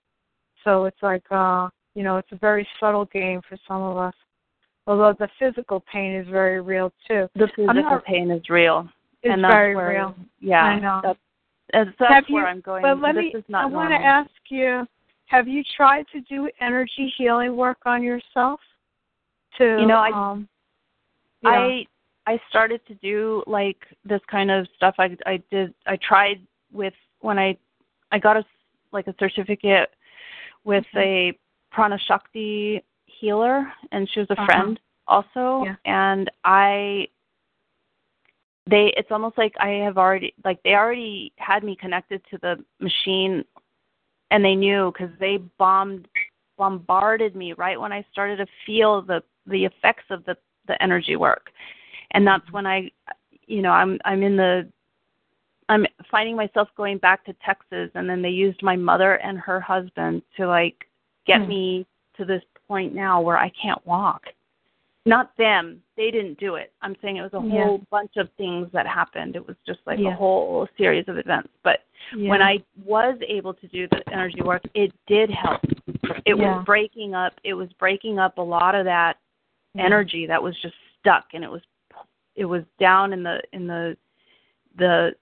[0.65, 4.15] so it's like uh you know it's a very subtle game for some of us.
[4.87, 7.29] Although the physical pain is very real too.
[7.37, 8.89] The physical not, pain is real.
[9.23, 10.17] It's and that's very where, real.
[10.41, 10.65] Yeah.
[10.65, 11.01] I know.
[11.05, 11.19] That's,
[11.73, 12.83] that's have where you, i'm going.
[12.83, 14.87] but let this me is not i want to ask you
[15.27, 18.61] have you tried to do energy healing work on yourself?
[19.59, 20.49] To you know i um,
[21.43, 21.51] yeah.
[21.51, 21.87] i
[22.27, 24.95] I started to do like this kind of stuff.
[24.99, 26.41] I I did I tried
[26.73, 27.57] with when I
[28.13, 28.45] I got a
[28.93, 29.91] like a certificate
[30.65, 30.99] with mm-hmm.
[30.99, 31.39] a
[31.71, 34.47] prana shakti healer, and she was a uh-huh.
[34.47, 35.77] friend also, yeah.
[35.85, 37.09] and I
[38.69, 42.65] they it's almost like I have already like they already had me connected to the
[42.81, 43.45] machine,
[44.31, 46.09] and they knew because they bombed
[46.59, 50.37] bombarded me right when I started to feel the the effects of the
[50.69, 51.51] the energy work
[52.13, 52.91] and that's when I,
[53.47, 54.69] you know, I'm I'm in the,
[55.73, 59.59] I'm finding myself going back to Texas, and then they used my mother and her
[59.59, 60.87] husband to like
[61.27, 61.49] get mm-hmm.
[61.49, 61.87] me
[62.19, 64.23] to this point now where I can't walk.
[65.05, 66.73] Not them, they didn't do it.
[66.83, 67.65] I'm saying it was a yeah.
[67.65, 69.35] whole bunch of things that happened.
[69.35, 70.13] It was just like yeah.
[70.13, 71.49] a whole series of events.
[71.65, 71.81] But
[72.17, 72.29] yeah.
[72.29, 75.63] when I was able to do the energy work, it did help.
[76.25, 77.33] It was breaking up.
[77.43, 79.17] It was breaking up a lot of that
[79.77, 81.63] energy that was just stuck, and it was
[82.37, 83.97] it was down in the in the
[84.79, 85.15] the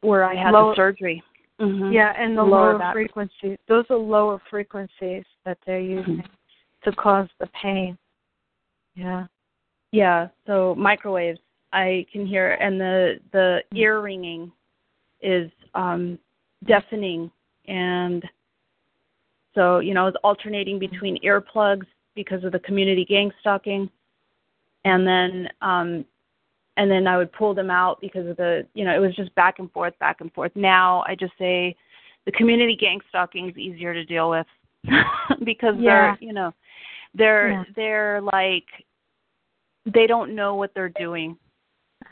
[0.00, 1.22] where I had lower, the surgery.
[1.60, 1.92] Mm-hmm.
[1.92, 3.58] Yeah, and the lower, lower frequencies.
[3.68, 6.90] Those are lower frequencies that they're using mm-hmm.
[6.90, 7.98] to cause the pain.
[8.94, 9.26] Yeah.
[9.92, 10.28] Yeah.
[10.46, 11.40] So microwaves,
[11.72, 13.76] I can hear, and the the Mm-hmm.
[13.76, 14.52] ear ringing
[15.20, 16.18] is um
[16.66, 17.30] deafening,
[17.66, 18.24] and
[19.54, 23.90] so you know, it's alternating between earplugs because of the community gang stalking,
[24.84, 26.04] and then um
[26.78, 29.34] and then I would pull them out because of the you know it was just
[29.34, 30.52] back and forth, back and forth.
[30.54, 31.76] Now I just say
[32.24, 34.46] the community gang stalking is easier to deal with
[35.44, 36.14] because yeah.
[36.14, 36.54] they're you know
[37.14, 37.64] they're yeah.
[37.74, 38.64] they're like
[39.92, 41.36] they don't know what they're doing,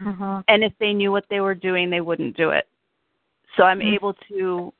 [0.04, 0.42] uh-huh.
[0.48, 2.66] and if they knew what they were doing, they wouldn't do it.
[3.56, 3.94] So I'm mm-hmm.
[3.94, 4.72] able to.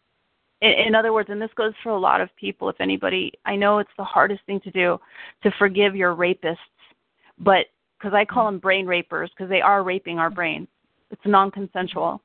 [0.63, 2.71] In, in other words, and this goes for a lot of people.
[2.71, 4.99] If anybody, I know it's the hardest thing to do
[5.43, 6.57] to forgive your rapists,
[7.39, 7.67] but
[7.99, 10.69] because I call them brain rapers because they are raping our brains.
[11.11, 12.21] It's non-consensual,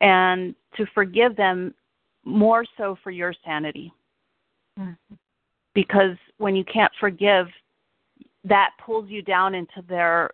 [0.00, 1.74] and to forgive them
[2.24, 3.92] more so for your sanity,
[4.78, 5.14] mm-hmm.
[5.74, 7.46] because when you can't forgive,
[8.44, 10.30] that pulls you down into their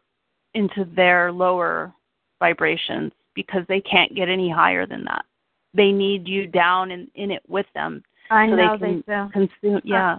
[0.55, 1.93] into their lower
[2.39, 5.25] vibrations because they can't get any higher than that.
[5.75, 8.03] They need you down in, in it with them.
[8.31, 9.31] I so know they, can they do.
[9.33, 10.19] Consume, yeah.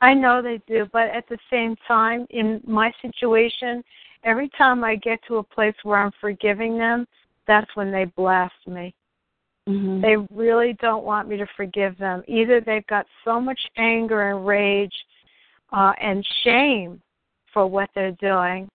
[0.00, 3.84] I know they do, but at the same time, in my situation,
[4.24, 7.06] every time I get to a place where I'm forgiving them,
[7.46, 8.94] that's when they blast me.
[9.68, 10.00] Mm-hmm.
[10.00, 12.22] They really don't want me to forgive them.
[12.26, 14.94] Either they've got so much anger and rage
[15.72, 17.00] uh, and shame
[17.52, 18.68] for what they're doing,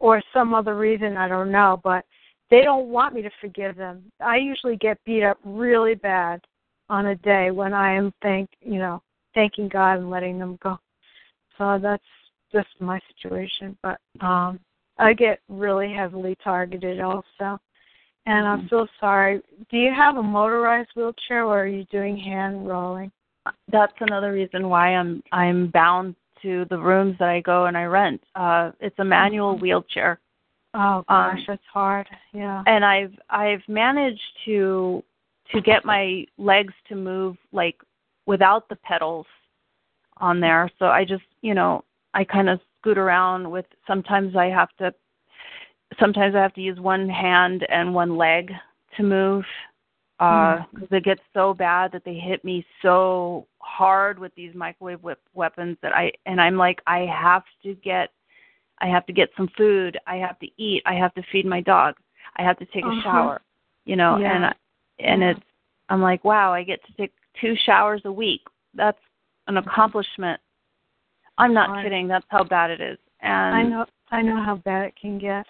[0.00, 2.04] or some other reason, I don't know, but
[2.50, 4.02] they don't want me to forgive them.
[4.20, 6.40] I usually get beat up really bad
[6.88, 9.02] on a day when I am thank you know,
[9.34, 10.78] thanking God and letting them go.
[11.58, 12.02] So that's
[12.52, 13.76] just my situation.
[13.82, 14.60] But um
[14.98, 17.58] I get really heavily targeted also.
[18.26, 19.42] And I'm so sorry.
[19.70, 23.10] Do you have a motorized wheelchair or are you doing hand rolling?
[23.70, 27.84] That's another reason why I'm I'm bound to the rooms that I go and I
[27.84, 28.22] rent.
[28.34, 30.20] Uh it's a manual wheelchair.
[30.74, 32.08] Oh Um, gosh, that's hard.
[32.32, 32.62] Yeah.
[32.66, 35.02] and I've I've managed to
[35.52, 37.76] to get my legs to move like
[38.26, 39.26] without the pedals
[40.18, 40.70] on there.
[40.78, 41.84] So I just, you know,
[42.14, 44.94] I kind of scoot around with sometimes I have to
[45.98, 48.52] sometimes I have to use one hand and one leg
[48.96, 49.44] to move
[50.20, 55.02] uh because it gets so bad that they hit me so hard with these microwave
[55.02, 58.10] whip weapons that I and I'm like I have to get
[58.80, 61.60] I have to get some food, I have to eat, I have to feed my
[61.60, 61.94] dog,
[62.36, 62.98] I have to take Uh-huh.
[62.98, 63.40] a shower,
[63.84, 64.34] you know, Yeah.
[64.34, 64.54] and
[65.00, 65.30] and Yeah.
[65.30, 65.40] it's
[65.88, 68.42] I'm like wow, I get to take two showers a week.
[68.74, 68.98] That's
[69.46, 70.40] an accomplishment.
[71.38, 71.82] I'm not Right.
[71.82, 72.08] kidding.
[72.08, 72.98] That's how bad it is.
[73.20, 75.46] And I know I know how bad it can get.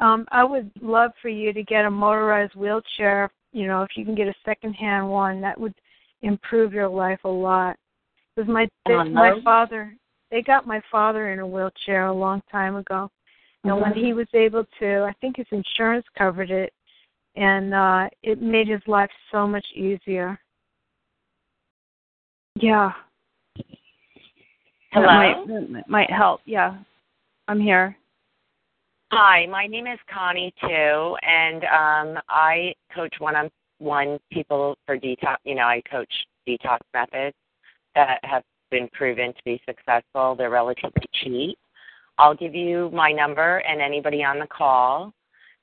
[0.00, 3.30] Um, I would love for you to get a motorized wheelchair.
[3.52, 5.74] You know, if you can get a secondhand one, that would
[6.22, 7.76] improve your life a lot.
[8.34, 9.94] Because my Uh, my father,
[10.30, 13.10] they got my father in a wheelchair a long time ago,
[13.64, 13.96] and when Mhm.
[13.96, 16.72] he was able to, I think his insurance covered it,
[17.36, 20.38] and uh it made his life so much easier.
[22.60, 22.92] Yeah.
[24.92, 25.06] Hello?
[25.06, 26.40] That might, that might help.
[26.44, 26.76] Yeah.
[27.46, 27.96] I'm here.
[29.12, 35.36] Hi, my name is Connie too, and um, I coach one-on-one people for detox.
[35.44, 36.12] You know, I coach
[36.46, 37.36] detox methods
[37.94, 40.34] that have been proven to be successful.
[40.36, 41.58] They're relatively cheap.
[42.18, 45.12] I'll give you my number and anybody on the call.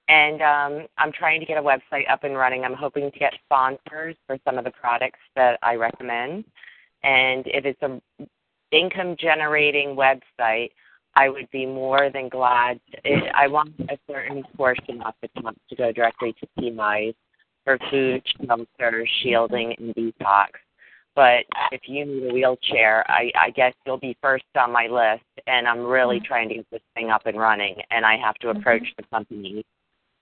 [0.07, 2.63] And um, I'm trying to get a website up and running.
[2.63, 6.45] I'm hoping to get sponsors for some of the products that I recommend.
[7.05, 8.01] And if it's a
[8.71, 10.71] income generating website,
[11.15, 12.79] I would be more than glad.
[13.05, 17.13] It, I want a certain portion of the top to go directly to PMIs
[17.63, 20.47] for food, shelter, shielding, and detox.
[21.15, 25.23] But if you need a wheelchair, I, I guess you'll be first on my list.
[25.47, 27.75] And I'm really trying to get this thing up and running.
[27.91, 29.63] And I have to approach the company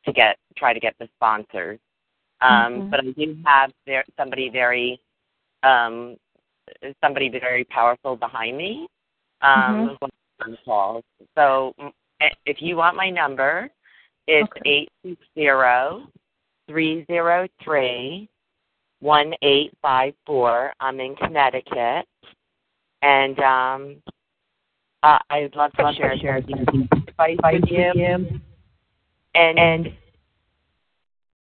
[0.05, 1.80] to get try to get the sponsors.
[2.41, 2.89] Um, Mhm.
[2.91, 4.99] But I do have there, somebody very
[5.64, 6.18] um,
[7.03, 8.87] somebody very powerful behind me
[9.41, 10.57] um, Mhm.
[10.65, 11.03] calls.
[11.35, 11.73] So
[12.21, 13.69] eh, if you want my number,
[14.27, 16.07] it's eight six zero
[16.67, 18.29] three zero three
[18.99, 20.73] one eight five four.
[20.79, 22.07] I'm in Connecticut,
[23.01, 24.01] and um,
[25.03, 28.39] uh, I'd love to share share advice with you.
[29.35, 29.93] And, and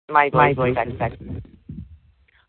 [0.09, 1.54] my my voice, second.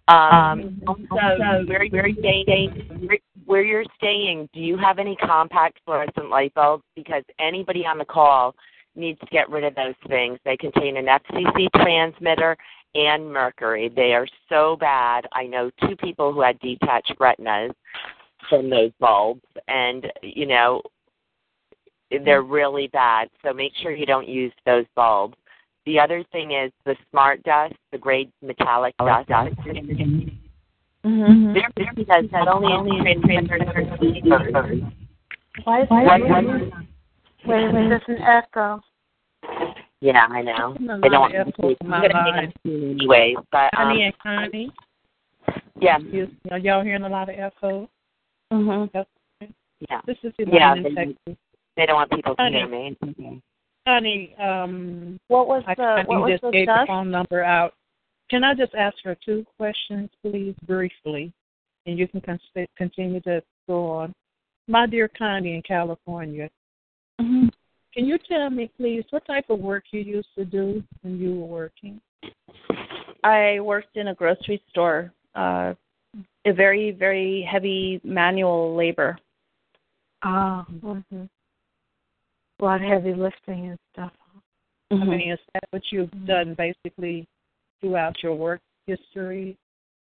[0.09, 2.71] Um, also, where you're staying,
[3.07, 6.85] where- where you're staying, do you have any compact fluorescent light bulbs?
[6.95, 8.55] Because anybody on the call
[8.95, 10.39] needs to get rid of those things.
[10.45, 12.57] They contain an FCC transmitter
[12.95, 13.89] and mercury.
[13.89, 15.27] They are so bad.
[15.33, 17.73] I know two people who had detached retinas
[18.49, 20.83] from those bulbs, and you know
[22.11, 23.29] they're really bad.
[23.43, 25.37] So make sure you don't use those bulbs.
[25.87, 29.29] The other thing is the smart dust, the gray metallic dust.
[31.05, 31.55] Mm-hmm.
[31.55, 32.99] They're there because not only only
[33.47, 34.91] transferred to.
[35.65, 36.29] Why is What- it?
[36.29, 36.73] what-
[37.47, 38.81] Wait there's an echo.
[40.01, 40.75] Yeah, I know.
[40.81, 42.45] There's a They don't want of to echo from my I'm gonna line.
[42.45, 42.99] it soon
[43.53, 44.73] but um, Honey and Connie,
[45.81, 47.89] yeah, you, are y'all hearing a lot of echo?
[48.53, 48.99] Mm-hmm.
[49.89, 50.71] yeah, This is the yeah.
[50.73, 51.37] line in They, Texas.
[51.77, 52.97] they don't want people to hear me.
[53.87, 57.11] Honey, um, What was I the kind what you was just the gave the phone
[57.11, 57.75] number out.
[58.29, 61.33] Can I just ask her two questions, please, briefly,
[61.87, 62.41] and you can con-
[62.77, 64.13] continue to go on.
[64.67, 66.51] My dear Connie in California,
[67.19, 67.47] Mm-hmm.
[67.95, 71.35] can you tell me, please, what type of work you used to do when you
[71.37, 71.99] were working?
[73.25, 75.13] I worked in a grocery store.
[75.35, 75.73] Uh,
[76.47, 79.19] a very very heavy manual labor.
[80.23, 81.25] Ah, mm-hmm.
[82.61, 84.13] A lot of heavy lifting and stuff.
[84.91, 87.27] I mean, is that what you've done basically
[87.81, 89.57] throughout your work history?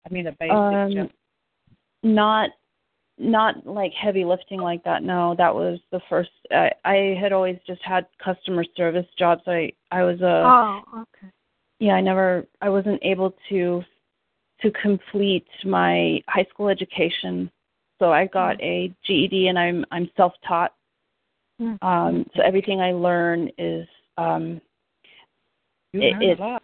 [0.06, 1.11] I mean, a basic Um, job.
[2.03, 2.49] not
[3.18, 5.03] not like heavy lifting like that.
[5.03, 6.32] No, that was the first.
[6.49, 9.44] I, I had always just had customer service jobs.
[9.45, 10.44] I I was a.
[10.45, 11.32] Oh, okay.
[11.80, 12.48] Yeah, I never.
[12.61, 13.84] I wasn't able to
[14.61, 17.52] to complete my high school education,
[17.99, 18.64] so I got Mm.
[18.64, 20.73] a GED, and I'm I'm self taught.
[21.61, 21.83] Mm.
[21.83, 24.59] Um, so everything I learn is um,
[25.93, 26.63] it, it's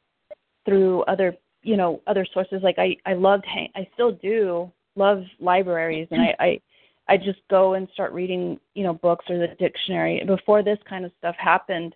[0.66, 5.24] through other you know other sources like i i loved hang- i still do love
[5.40, 6.62] libraries and i i
[7.10, 11.06] i just go and start reading you know books or the dictionary before this kind
[11.06, 11.96] of stuff happened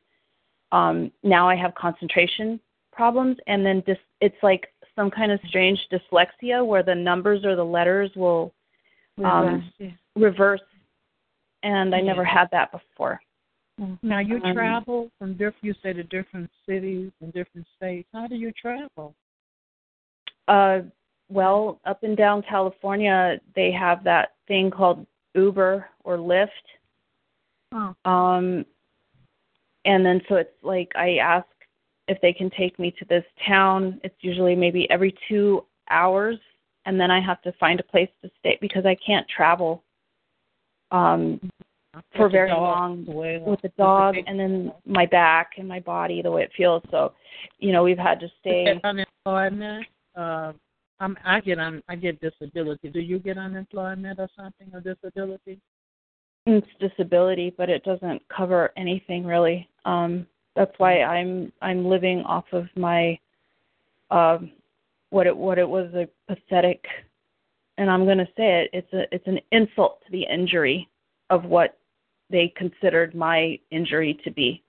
[0.72, 2.60] um now i have concentration
[2.92, 7.56] problems and then dis- it's like some kind of strange dyslexia where the numbers or
[7.56, 8.54] the letters will
[9.24, 9.90] um Reverse, yeah.
[10.16, 10.62] reverse
[11.64, 13.22] and i never had that before
[14.02, 15.64] Now you Um, travel from different.
[15.64, 18.08] You say to different cities and different states.
[18.14, 19.16] How do you travel?
[20.48, 20.82] Uh,
[21.30, 26.50] well, up and down California, they have that thing called Uber or Lyft.
[27.74, 27.96] Oh.
[28.06, 28.66] Um,
[29.86, 31.48] and then so it's like I ask
[32.08, 34.00] if they can take me to this town.
[34.04, 36.38] It's usually maybe every two hours,
[36.86, 39.84] and then I have to find a place to stay because I can't travel
[40.92, 41.40] um,
[42.16, 45.80] for very dog long with the With the dog, and then my back and my
[45.80, 46.84] body, the way it feels.
[46.92, 47.14] So,
[47.60, 48.80] you know, we've had to stay.
[48.84, 49.86] Unemployment.
[50.16, 50.54] Uh,
[51.00, 52.90] I'm, I get un, I get disability.
[52.90, 55.60] Do you get unemployment or something or disability?
[56.46, 59.68] it's disability, but it doesn't cover anything really.
[59.86, 63.18] Um, that's why I'm I'm living off of my
[64.10, 64.52] um,
[65.12, 66.84] what it what it was a pathetic,
[67.78, 68.70] and I'm going to say it.
[68.74, 70.90] It's a it's an insult to the injury
[71.30, 71.78] of what
[72.32, 74.64] they considered my injury to be,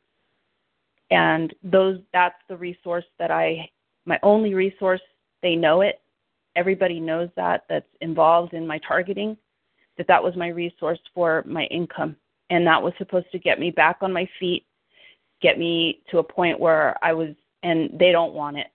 [1.10, 3.68] and those that's the resource that I
[4.04, 5.00] my only resource.
[5.42, 6.00] They know it.
[6.54, 9.36] Everybody knows that that's involved in my targeting
[9.96, 12.16] that that was my resource for my income
[12.50, 14.64] and that was supposed to get me back on my feet
[15.40, 17.28] get me to a point where i was
[17.62, 18.68] and they don't want it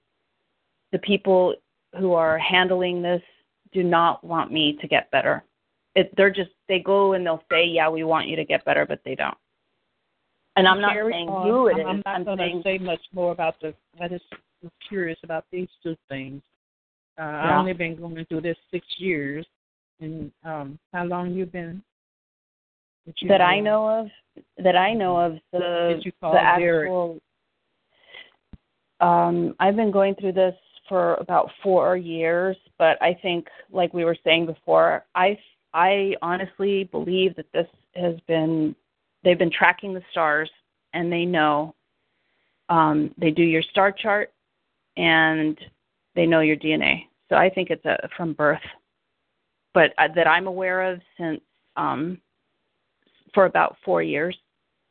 [0.91, 1.53] the people
[1.99, 3.21] who are handling this
[3.73, 5.43] do not want me to get better
[5.97, 8.85] it, they're just they go and they'll say yeah we want you to get better
[8.85, 9.37] but they don't
[10.55, 11.47] and i'm not Carry saying on.
[11.47, 13.73] who it I'm, not i'm going to say much more about the.
[13.99, 14.25] I just
[14.61, 16.41] was curious about these two things.
[17.19, 17.51] Uh, Yeah.
[17.53, 19.45] I've only been going through this six years,
[19.99, 21.81] and um, how long you've been?
[23.19, 23.87] you that i know?
[23.87, 24.07] know of
[24.63, 26.87] that i know of the Did you call the Derek?
[26.87, 27.19] actual
[28.99, 30.55] um i've been going through this
[30.89, 35.37] for about four years but i think like we were saying before i
[35.77, 38.75] i honestly believe that this has been
[39.23, 40.49] they've been tracking the stars
[40.93, 41.73] and they know
[42.69, 44.33] um they do your star chart
[44.97, 45.57] and
[46.15, 48.59] they know your dna so i think it's a from birth
[49.73, 51.41] but uh, that i'm aware of since
[51.77, 52.19] um
[53.33, 54.35] for about four years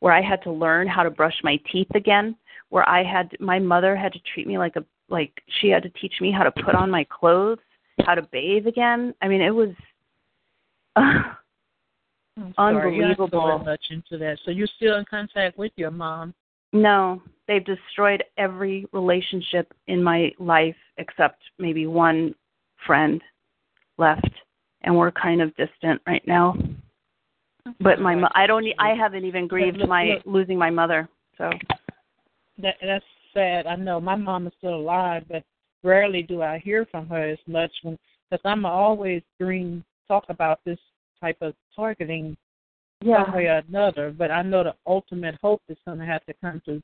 [0.01, 2.37] where I had to learn how to brush my teeth again,
[2.69, 5.89] where I had my mother had to treat me like a like she had to
[6.01, 7.59] teach me how to put on my clothes,
[8.05, 9.15] how to bathe again.
[9.23, 9.71] I mean, it was
[12.57, 13.29] sorry, unbelievable.
[13.29, 14.39] going much into that.
[14.45, 16.35] So you're still in contact with your mom?
[16.73, 22.35] No, they've destroyed every relationship in my life except maybe one
[22.87, 23.23] friend
[23.99, 24.31] left,
[24.83, 26.55] and we're kind of distant right now.
[27.81, 30.23] But my mo- I don't I haven't even grieved look, my look.
[30.25, 31.09] losing my mother.
[31.37, 31.51] So
[32.59, 33.05] That that's
[33.35, 33.67] sad.
[33.67, 35.43] I know my mom is still alive, but
[35.83, 37.99] rarely do I hear from her as much when
[38.31, 40.79] because I'm always bring talk about this
[41.21, 42.37] type of targeting
[43.03, 43.25] Yeah.
[43.25, 44.11] some way or another.
[44.11, 46.83] But I know the ultimate hope is going to have to come to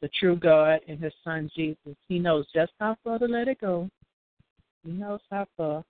[0.00, 1.96] the true God and His Son Jesus.
[2.08, 3.90] He knows just how far to let it go.
[4.84, 5.84] He knows how far.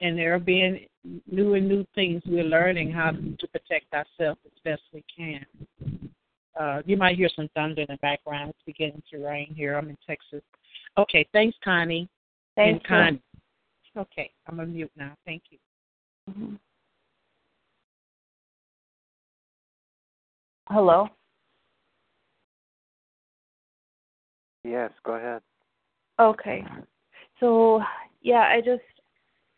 [0.00, 0.86] And there are being
[1.30, 5.44] new and new things we're learning how to protect ourselves as best we can.
[6.58, 8.50] Uh, you might hear some thunder in the background.
[8.50, 9.76] It's beginning to rain here.
[9.76, 10.42] I'm in Texas.
[10.98, 12.08] Okay, thanks, Connie.
[12.56, 12.88] Thank and you.
[12.88, 13.22] Connie.
[13.96, 15.14] Okay, I'm on mute now.
[15.26, 15.58] Thank you.
[16.30, 16.58] Mhm.
[20.68, 21.08] Hello.
[24.64, 25.42] Yes, go ahead.
[26.18, 26.64] Okay.
[27.40, 27.82] So
[28.22, 28.82] yeah, I just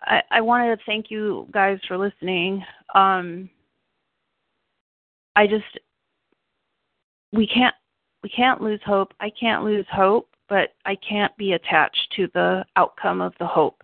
[0.01, 2.65] I, I wanted to thank you guys for listening.
[2.94, 3.48] Um
[5.36, 5.78] I just
[7.32, 7.74] we can't
[8.23, 9.12] we can't lose hope.
[9.20, 13.84] I can't lose hope, but I can't be attached to the outcome of the hope.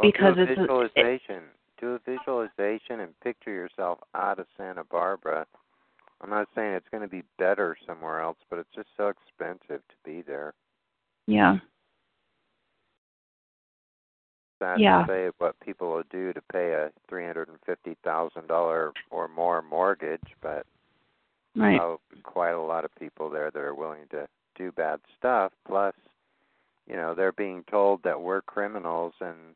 [0.00, 1.42] Because do a it's a- it- visualization.
[1.80, 5.46] do a visualization and picture yourself out of Santa Barbara.
[6.20, 9.80] I'm not saying it's going to be better somewhere else, but it's just so expensive
[9.88, 10.54] to be there.
[11.26, 11.58] Yeah.
[14.58, 15.02] sad Yeah.
[15.02, 18.92] to say what people will do to pay a three hundred and fifty thousand dollar
[19.10, 20.66] or more mortgage, but
[21.54, 21.76] Right.
[21.76, 25.52] know quite a lot of people there that are willing to do bad stuff.
[25.64, 25.94] Plus,
[26.88, 29.54] you know, they're being told that we're criminals and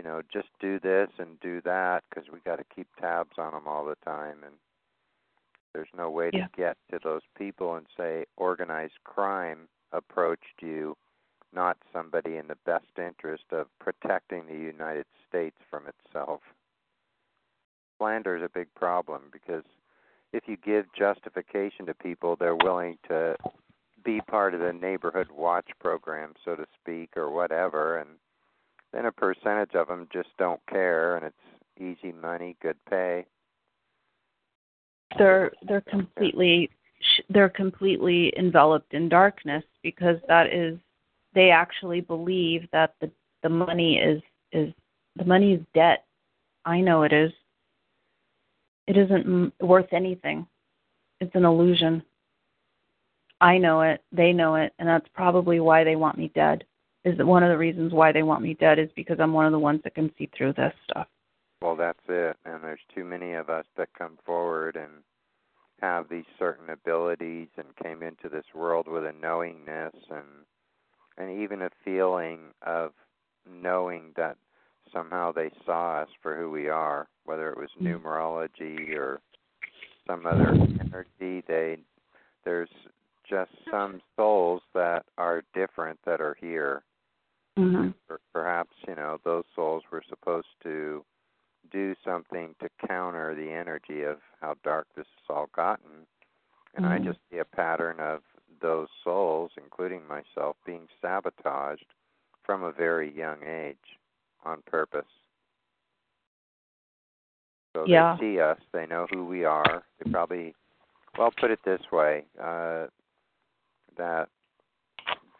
[0.00, 3.52] you know just do this and do that because we got to keep tabs on
[3.52, 4.54] them all the time and
[5.74, 6.46] there's no way Yeah.
[6.46, 10.96] to get to those people and say organized crime approached you
[11.52, 16.40] not somebody in the best interest of protecting the United States from itself.
[17.98, 19.64] Slander is a big problem because
[20.32, 23.36] if you give justification to people, they're willing to
[24.04, 28.10] be part of the neighborhood watch program, so to speak, or whatever, and
[28.92, 31.36] then a percentage of them just don't care, and it's
[31.78, 33.26] easy money, good pay.
[35.18, 36.70] they're they're completely
[37.28, 40.78] they're completely enveloped in darkness because that is
[41.34, 43.10] they actually believe that the
[43.42, 44.22] the money is
[44.52, 44.72] is
[45.16, 46.04] the money is debt.
[46.64, 47.32] I know it is.
[48.86, 50.46] It isn't worth anything.
[51.20, 52.02] It's an illusion.
[53.40, 54.02] I know it.
[54.12, 56.64] They know it and that's probably why they want me dead
[57.04, 59.46] is that one of the reasons why they want me dead is because i'm one
[59.46, 61.06] of the ones that can see through this stuff
[61.62, 62.36] Well, that's it.
[62.46, 64.90] And there's too many of us that come forward and
[65.82, 70.46] have these certain abilities and came into this world with a knowingness and
[71.18, 72.92] and even a feeling of
[73.46, 74.36] knowing that
[74.92, 78.06] somehow they saw us for who we are, whether it was mm-hmm.
[78.06, 79.20] numerology or
[80.06, 80.48] some other
[80.80, 81.44] energy.
[81.46, 81.78] They
[82.44, 82.70] there's
[83.28, 86.82] just some souls that are different that are here.
[87.58, 87.90] Mm-hmm.
[88.32, 91.04] Perhaps you know those souls were supposed to
[91.70, 96.06] do something to counter the energy of how dark this has all gotten.
[96.74, 97.04] And I Mhm.
[97.04, 98.22] just see a pattern of
[98.60, 101.92] those souls, including myself, being sabotaged
[102.42, 103.98] from a very young age
[104.44, 105.10] on purpose.
[107.72, 108.16] So Yeah.
[108.16, 109.84] they see us, they know who we are.
[109.98, 110.54] They probably,
[111.16, 112.88] well, put it this way, uh,
[113.96, 114.28] that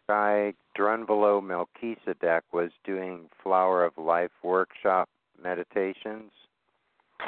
[0.08, 5.08] guy Drunvalo Melchizedek was doing Flower of Life workshop
[5.42, 6.32] meditations,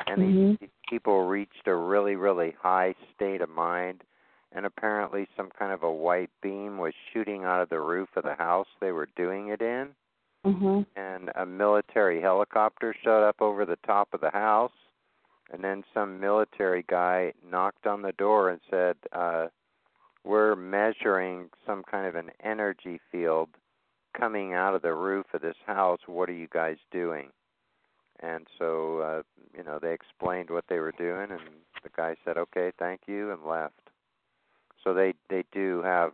[0.06, 4.02] and these these people reached a really, really high state of mind.
[4.54, 8.24] And apparently, some kind of a white beam was shooting out of the roof of
[8.24, 9.94] the house they were doing it in
[10.44, 10.86] Mhm.
[10.96, 14.72] and a military helicopter showed up over the top of the house
[15.50, 19.46] and then some military guy knocked on the door and said uh
[20.24, 23.48] we're measuring some kind of an energy field
[24.16, 27.28] coming out of the roof of this house what are you guys doing
[28.20, 29.22] and so uh
[29.56, 31.40] you know they explained what they were doing and
[31.82, 33.74] the guy said okay thank you and left
[34.84, 36.12] so they they do have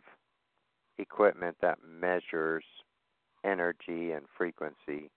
[0.99, 2.65] equipment that measures
[3.45, 5.11] energy and frequency.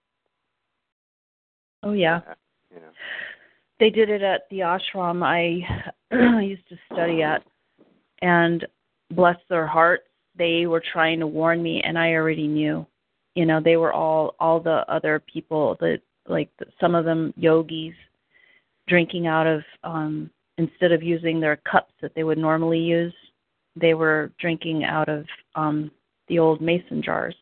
[1.83, 2.17] Oh yeah.
[2.29, 2.33] uh,
[2.73, 2.91] You know.
[3.79, 5.61] They did it at the ashram I
[6.43, 7.43] used to study at,
[8.21, 8.65] and
[9.11, 10.03] bless their hearts,
[10.37, 12.85] they were trying to warn me, and I already knew.
[13.35, 17.93] You know, they were all all the other people that like some of them yogis
[18.87, 23.13] drinking out of um instead of using their cups that they would normally use,
[23.75, 25.25] they were drinking out of
[25.55, 25.91] um
[26.27, 27.35] the old mason jars.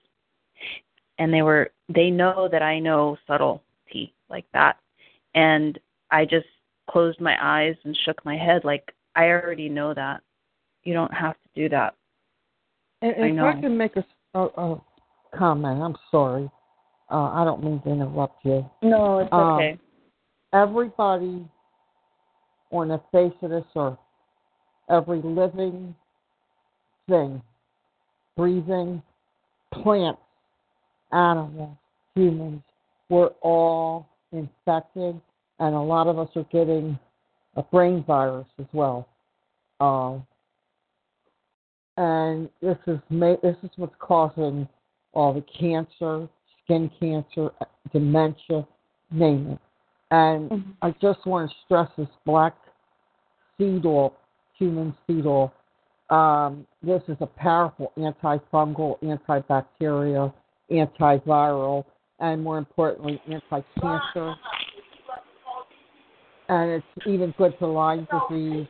[1.17, 4.77] And they were they know that I know subtlety like that.
[5.35, 5.79] And
[6.11, 6.47] I just
[6.89, 10.21] closed my eyes and shook my head like I already know that.
[10.89, 11.93] You don't have to do that.
[13.03, 13.45] And I if.
[13.45, 14.03] I can make a,
[14.33, 14.81] a, a
[15.37, 16.49] comment, I'm sorry.
[17.11, 18.67] Uh, I don't mean to interrupt you.
[18.81, 19.79] No, it's Um, okay.
[20.51, 21.47] Everybody
[22.71, 23.99] on the face of this earth,
[24.89, 25.93] every living
[27.07, 27.39] thing,
[28.35, 29.03] breathing,
[29.71, 30.21] plants,
[31.11, 31.77] animals,
[32.15, 32.63] humans,
[33.09, 35.21] we're all infected,
[35.59, 36.97] and a lot of us are getting
[37.57, 39.07] a brain virus as well.
[39.79, 40.25] Um,
[41.99, 44.67] and this is ma- this is what's causing
[45.13, 46.29] all the cancer,
[46.63, 47.51] skin cancer,
[47.91, 48.65] dementia,
[49.11, 49.59] name it.
[50.09, 52.55] And I just want to stress this black
[53.57, 54.15] seed oil,
[54.57, 55.51] cumin seed oil.
[56.09, 60.33] Um, this is a powerful antifungal, antibacterial,
[60.71, 61.83] antiviral,
[62.19, 64.35] and more importantly, anti-cancer.
[66.47, 68.67] And it's even good for Lyme disease.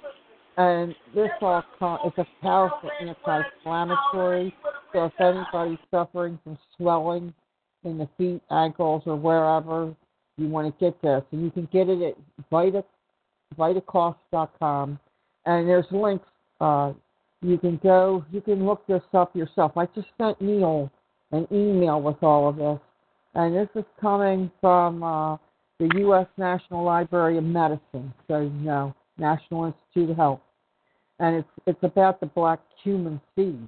[0.59, 1.63] And this all
[2.03, 4.53] it's a powerful anti-inflammatory.
[4.91, 7.33] So if anybody's suffering from swelling
[7.85, 9.95] in the feet, ankles, or wherever,
[10.35, 11.23] you want to get this.
[11.31, 12.17] And you can get it at
[12.51, 12.83] Vita,
[13.57, 14.99] VitaCost.com.
[15.45, 16.27] And there's links.
[16.59, 16.91] Uh,
[17.41, 19.77] you can go, you can look this up yourself.
[19.77, 20.91] I just sent Neil
[21.31, 22.79] an email with all of this.
[23.35, 25.37] and this is coming from uh,
[25.79, 26.27] the U.S.
[26.37, 30.41] National Library of Medicine, so you know, National Institute of Health,
[31.19, 33.67] and it's it's about the black cumin seed,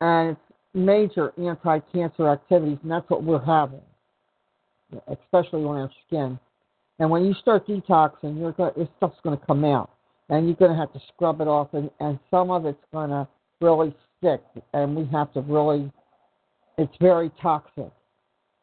[0.00, 0.40] and it's
[0.74, 3.80] major anti-cancer activities, and that's what we're having,
[5.08, 6.38] especially on our skin.
[6.98, 9.90] And when you start detoxing, you're going stuff's going to come out,
[10.28, 13.10] and you're going to have to scrub it off, and and some of it's going
[13.10, 13.26] to
[13.60, 14.42] really stick,
[14.74, 15.90] and we have to really.
[16.78, 17.92] It's very toxic,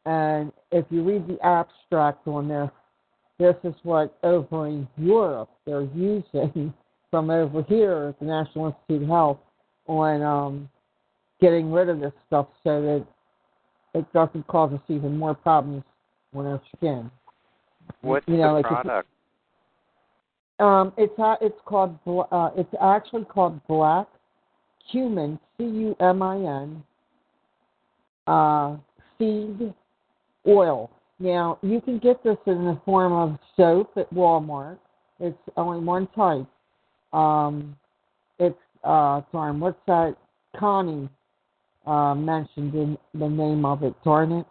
[0.04, 2.70] and if you read the abstract on this,
[3.38, 6.74] this is what over in Europe they're using
[7.10, 9.38] from over here at the National Institute of Health
[9.86, 10.68] on um,
[11.40, 13.06] getting rid of this stuff so that
[13.98, 15.82] it doesn't cause us even more problems
[16.34, 17.10] on our skin.
[18.02, 19.08] What's you know, the like product?
[20.58, 21.98] It's, um, it's it's called
[22.30, 24.06] uh, it's actually called black
[24.90, 26.84] cumin C U M I N
[28.26, 28.76] uh,
[29.18, 29.74] seed
[30.46, 30.90] oil.
[31.18, 34.78] Now you can get this in the form of soap at Walmart.
[35.18, 36.46] It's only one type.
[37.12, 37.76] Um,
[38.38, 40.16] it's uh, darn, what's that?
[40.56, 41.08] Connie
[41.86, 43.94] uh, mentioned in the name of it.
[44.04, 44.46] Darn it,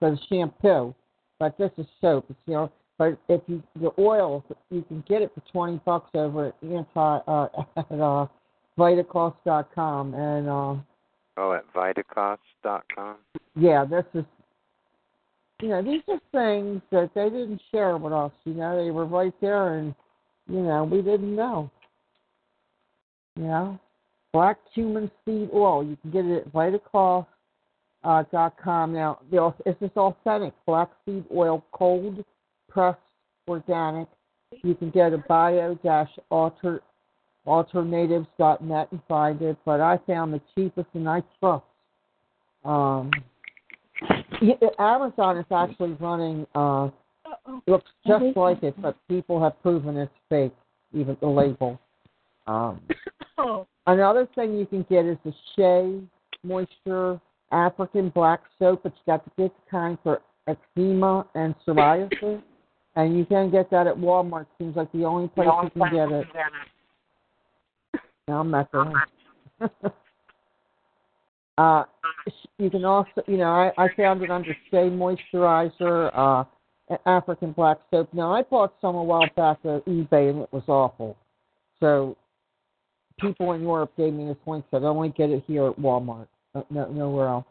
[0.00, 0.94] the shampoo.
[1.38, 2.26] But this is soap.
[2.28, 6.10] It's you know, but if you the oil, you can get it for twenty bucks
[6.14, 8.26] over at anti uh, at uh,
[8.78, 10.48] Vitacost.com and.
[10.48, 10.82] Uh,
[11.36, 13.16] Oh, at Vitacost.com.
[13.56, 14.24] yeah, this is,
[15.60, 18.30] you know, these are things that they didn't share with us.
[18.44, 19.94] You know, they were right there, and
[20.48, 21.70] you know, we didn't know.
[23.36, 23.80] You know,
[24.32, 25.84] black cumin seed oil.
[25.84, 27.26] You can get it at Vitacost.
[28.04, 28.92] Uh, dot com.
[28.92, 32.22] Now, the, it's just authentic black seed oil, cold
[32.68, 32.98] pressed
[33.48, 34.08] organic.
[34.62, 36.82] You can go to bio dash alter
[37.46, 41.64] alternatives.net and find it, but I found the cheapest and I trust.
[42.62, 43.10] Um,
[44.78, 46.90] Amazon is actually running, uh,
[47.66, 50.54] looks just like it, but people have proven it's fake,
[50.92, 51.78] even the label.
[52.46, 52.80] Um,
[53.86, 56.00] another thing you can get is the Shea
[56.42, 57.20] Moisture
[57.52, 62.42] African Black Soap, It's got the good kind for eczema and psoriasis.
[62.96, 64.46] And you can get that at Walmart.
[64.56, 66.26] Seems like the only place you can get it.
[68.28, 68.94] No, I'm not going.
[71.58, 71.84] uh,
[72.58, 76.44] you can also, you know, I, I found it under Shea Moisturizer, uh,
[77.06, 78.08] African Black Soap.
[78.12, 81.16] Now, I bought some a while back at eBay and it was awful.
[81.80, 82.16] So,
[83.20, 86.62] people in Europe gave me this link said only get it here at Walmart, uh,
[86.70, 87.46] no, nowhere else.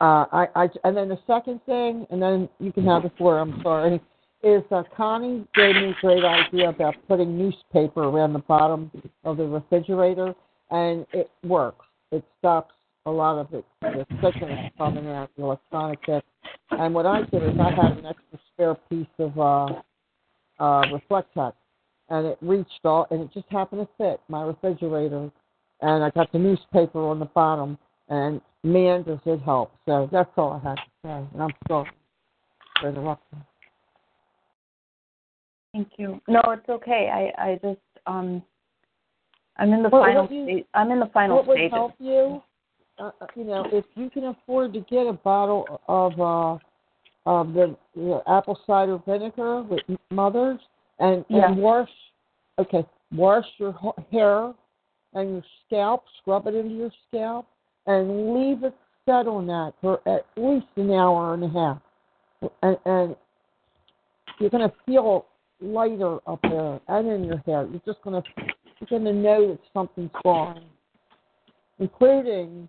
[0.00, 3.40] Uh, I, I, and then the second thing, and then you can have the floor.
[3.40, 4.00] I'm sorry
[4.42, 8.90] is uh, Connie gave me a great idea about putting newspaper around the bottom
[9.24, 10.34] of the refrigerator,
[10.70, 11.84] and it works.
[12.12, 12.72] It stops
[13.08, 16.24] a lot of it, the thickness coming out, the electronic bit.
[16.70, 19.66] And what I did is I had an extra spare piece of uh,
[20.60, 21.54] uh, Reflectix,
[22.10, 25.30] and it reached all, and it just happened to fit my refrigerator.
[25.80, 27.78] And I got the newspaper on the bottom,
[28.08, 29.72] and man, does it help.
[29.86, 31.26] So that's all I had to say.
[31.32, 31.90] And I'm sorry
[32.80, 33.44] for interrupting.
[35.72, 36.20] Thank you.
[36.26, 37.08] No, it's okay.
[37.12, 38.42] I I just um
[39.58, 40.64] I'm in the final what you- stage.
[40.74, 42.42] I'm in the final what would help you?
[42.98, 46.58] Uh, uh, you know, if you can afford to get a bottle of uh
[47.26, 50.60] of the, the apple cider vinegar with Mother's
[50.98, 51.50] and Yeah.
[51.50, 51.90] and wash,
[52.58, 53.74] okay, wash your
[54.10, 54.54] hair
[55.14, 57.46] and your scalp, scrub it into your scalp,
[57.86, 61.78] and leave it set on that for at least an hour and a half,
[62.62, 63.16] and and
[64.38, 65.26] you're gonna feel
[65.60, 67.66] lighter up there and in your hair.
[67.70, 68.22] You're just gonna
[68.80, 70.64] you're gonna know that something's wrong,
[71.78, 72.68] including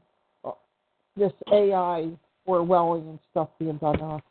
[1.20, 2.10] this AI
[2.48, 4.24] Orwellian stuff being done up.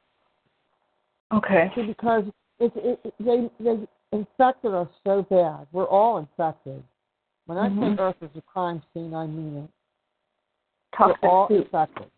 [1.32, 1.70] Okay.
[1.74, 2.24] See, because
[2.59, 5.66] it, it, they they infected us so bad.
[5.73, 6.82] We're all infected.
[7.47, 7.97] When I Mhm.
[7.97, 9.70] say Earth is a crime scene, I mean it.
[10.97, 11.65] Toxic We're all soup.
[11.66, 12.10] infected.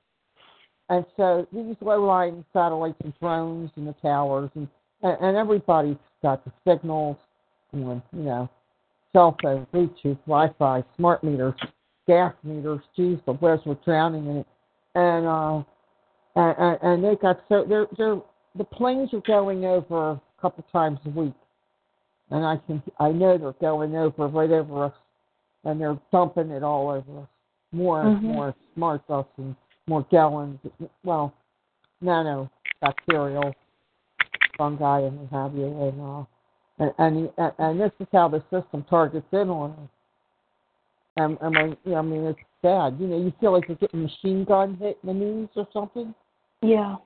[0.88, 4.68] And so these low-lying satellites and drones and the towers and
[5.02, 7.16] and, and everybody's got the signals,
[7.72, 8.51] you know, you know,
[9.12, 11.55] cell phone, Bluetooth, Wi-Fi, smart meters,
[12.06, 12.80] gas meters.
[12.97, 14.47] Geez, the where's we're drowning in it,
[14.94, 15.62] and uh,
[16.36, 18.20] and, and they got so they're they're
[18.56, 21.34] the planes are going over a couple times a week,
[22.30, 24.94] and I can I know they're going over right over us,
[25.64, 27.28] and they're dumping it all over us,
[27.72, 28.22] more and Mhm.
[28.22, 29.54] more smart dust and
[29.88, 30.58] Morgellons.
[31.04, 31.32] Well,
[32.00, 32.50] nano
[32.80, 33.54] bacterial
[34.56, 36.24] fungi and what have you, and uh,
[36.78, 39.88] and and, and and this is how the system targets in on us.
[41.16, 42.96] And and when, you know, I mean, it's bad.
[42.98, 46.14] You know, you feel like you're getting machine gun hit in the knees or something.
[46.62, 46.96] Yeah.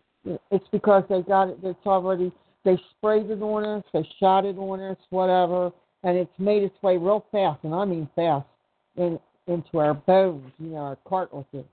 [0.50, 1.58] It's because they got it.
[1.62, 2.32] It's already
[2.64, 5.70] they sprayed it on us, they shot it on us, whatever,
[6.02, 8.46] and it's made its way real fast, and I mean fast,
[8.96, 11.66] in into our bones, you know, our cartilages.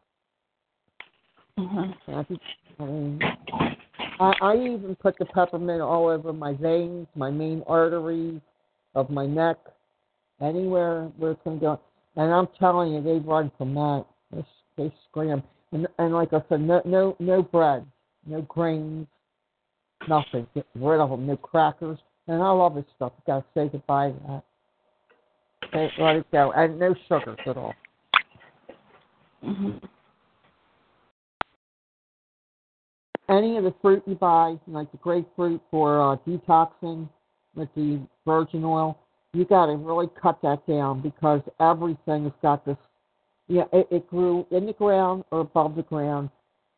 [1.57, 2.13] Mm-hmm.
[2.13, 2.41] I, think,
[2.79, 3.19] I mean,
[4.19, 8.41] I, I even put the peppermint all over my veins, my main arteries
[8.93, 9.57] of my neck,
[10.41, 11.79] anywhere where it's going to go.
[12.15, 14.05] And I'm telling you, they run from that.
[14.31, 14.45] They,
[14.77, 15.41] they scream.
[15.71, 17.85] And, and like I said, no, no, no bread,
[18.25, 19.07] no grains,
[20.07, 20.47] nothing.
[20.53, 21.25] Get rid of them.
[21.25, 21.99] No crackers.
[22.27, 23.13] And I love this stuff.
[23.17, 24.43] You gotta say goodbye to that.
[25.67, 26.51] Okay, let it go.
[26.55, 27.73] And no sugars at all.
[29.43, 29.77] Mm-hmm.
[33.29, 37.07] Any of the fruit you buy, like the grapefruit for uh, detoxing
[37.55, 38.99] with the virgin oil,
[39.33, 42.77] you got to really cut that down because everything has got this.
[43.47, 46.29] Yeah, it, it grew in the ground or above the ground.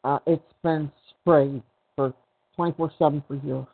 [0.04, 1.64] Uh, it's been sprayed
[1.96, 2.14] for
[2.58, 3.66] 24/7 for years.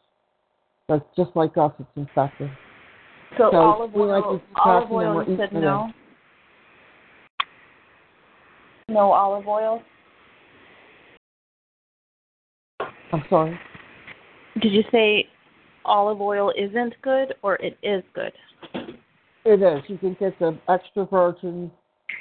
[0.87, 2.49] But just like us, it's infected.
[3.37, 5.91] So, So olive oil, like olive detox them and oil, you said no?
[8.87, 9.83] No olive oil?
[13.13, 13.59] I'm sorry.
[14.61, 15.27] Did you say
[15.85, 18.33] olive oil isn't good or it is good?
[19.49, 19.81] It is.
[19.89, 21.71] You can get the extra virgin.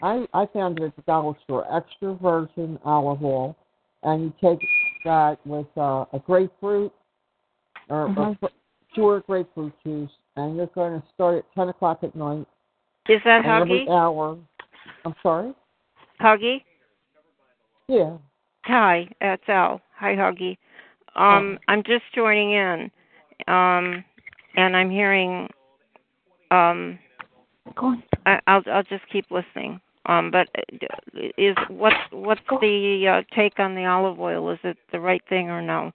[0.02, 1.66] I I found it at the dollar store.
[1.70, 3.54] Extra virgin olive oil,
[4.02, 4.66] and you take
[5.04, 6.90] that with uh, a grapefruit
[7.90, 8.40] or, or Mhm.
[8.40, 8.46] fr-
[8.94, 12.46] pure grapefruit juice, and you're going to start at ten o'clock at night.
[13.10, 13.88] Is that and every Huggy?
[13.90, 14.38] hour.
[15.04, 15.52] I'm sorry.
[16.22, 16.64] Huggy?
[17.88, 18.16] Yeah.
[18.64, 19.82] Hi, it's Al.
[19.96, 20.56] Hi, Huggy.
[21.14, 22.90] Um, I'm just joining in,
[23.48, 24.02] um,
[24.56, 25.50] and I'm hearing.
[26.50, 26.98] Um,
[27.76, 28.02] Go on.
[28.26, 29.80] I, I'll I'll just keep listening.
[30.06, 34.50] Um, but uh, is what's what's the uh, take on the olive oil?
[34.50, 35.92] Is it the right thing or no?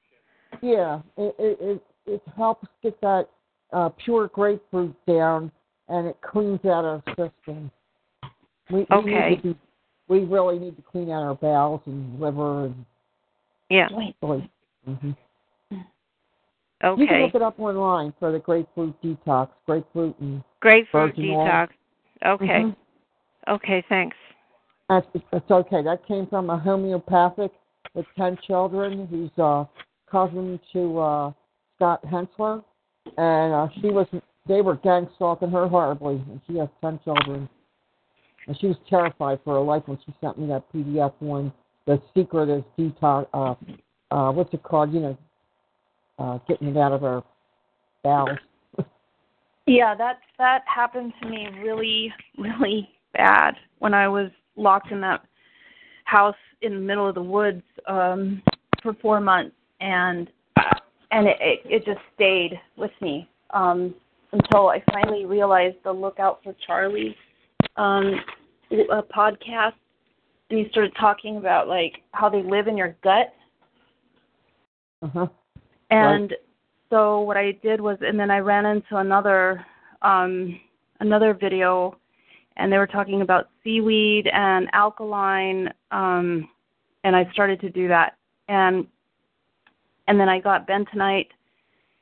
[0.61, 1.01] Yeah.
[1.17, 3.27] It it it, it helps get that
[3.71, 5.51] uh, pure grapefruit down,
[5.89, 7.71] and it cleans out our system.
[8.69, 9.29] We, we Okay.
[9.29, 9.59] need to be,
[10.07, 12.85] we really need to clean out our bowels and liver and
[13.69, 13.89] Yeah.
[14.21, 14.49] Really.
[16.83, 21.31] Hmm You can look it up online for the grapefruit detox, grapefruit and Grapefruit virgin
[21.31, 21.45] oil.
[21.45, 21.69] detox.
[22.25, 22.45] Okay.
[22.45, 22.75] Mhm.
[23.47, 23.83] Okay.
[23.89, 24.17] Thanks.
[24.89, 25.81] That's it's okay.
[25.81, 27.51] That came from a homeopathic
[27.93, 29.65] with ten children, who's uh
[30.09, 31.31] cousin to uh
[31.75, 32.63] Scott Hensler,
[33.17, 34.07] and uh she was
[34.47, 37.49] they were gang stalking her horribly, and she has ten children,
[38.47, 41.51] and she was terrified for her life when she sent me that PDF one.
[41.85, 43.27] The secret is detox.
[43.33, 43.55] Uh,
[44.11, 44.93] uh, what's it called?
[44.93, 45.17] You know,
[46.19, 47.23] uh, getting it out of our
[48.03, 48.39] bowels.
[49.65, 55.23] Yeah, that that happened to me really, really bad when I was locked in that
[56.05, 58.41] house in the middle of the woods um
[58.81, 60.29] for four months and
[61.11, 63.95] and it it, it just stayed with me um
[64.31, 67.15] until I finally realized the lookout for Charlie
[67.77, 68.15] um
[68.71, 69.73] a podcast
[70.49, 73.33] and he started talking about like how they live in your gut
[75.01, 75.27] Uh-huh.
[75.93, 76.33] And
[76.89, 79.65] so what I did was, and then I ran into another
[80.01, 80.59] um,
[80.99, 81.97] another video,
[82.57, 86.49] and they were talking about seaweed and alkaline, um,
[87.03, 88.17] and I started to do that,
[88.47, 88.85] and
[90.07, 91.29] and then I got bentonite.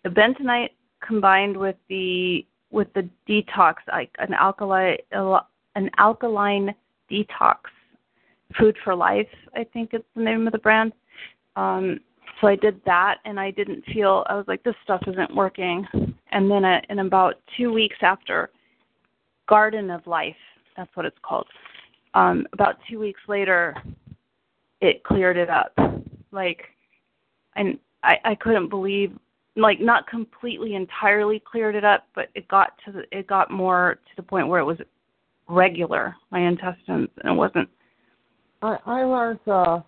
[0.04, 0.72] The bentonite
[1.06, 4.96] combined with the with the detox, like an alkali
[5.76, 6.74] an alkaline
[7.10, 7.58] detox,
[8.58, 9.28] food for life.
[9.56, 10.94] I think it's the name of the brand.
[11.56, 12.00] Um,
[12.42, 14.26] so I did that, and I didn't feel.
[14.28, 15.88] I was like, this stuff isn't working.
[16.32, 18.50] And then, uh, in about two weeks after,
[19.48, 20.36] Garden of Life,
[20.76, 21.48] that's what it's called.
[22.16, 23.76] Um, about two weeks later,
[24.82, 25.78] it cleared it up.
[26.32, 26.64] Like,
[27.56, 29.12] and I I couldn't believe,
[29.56, 33.96] like, not completely entirely cleared it up, but it got to the, it got more
[33.96, 34.78] to the point where it was
[35.48, 37.70] regular my intestines, and it wasn't.
[38.64, 39.82] I, I learned uh,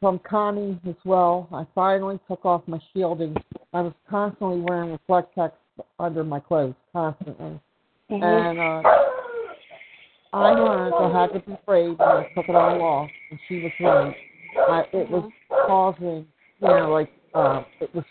[0.00, 1.48] from Connie as well.
[1.52, 3.36] I finally took off my shielding.
[3.72, 5.52] I was constantly wearing Reflectix
[5.98, 7.60] under my clothes, constantly.
[8.10, 8.22] Mhm.
[8.22, 8.82] And uh,
[10.32, 13.10] I learned I had to be brave, and I took it all off.
[13.30, 14.16] And she was right.
[14.68, 15.30] I, it was
[15.66, 16.26] causing,
[16.60, 18.04] you know, like uh, it was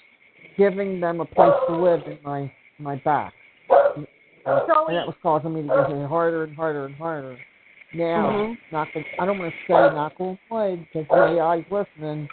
[0.57, 3.33] giving them a place to live in my my back.
[3.69, 3.95] Uh,
[4.45, 7.37] and that was causing me to get harder and harder and harder.
[7.93, 8.57] Now, Mhm.
[8.71, 12.29] not that I don't want to say not going to play because the AI's listening,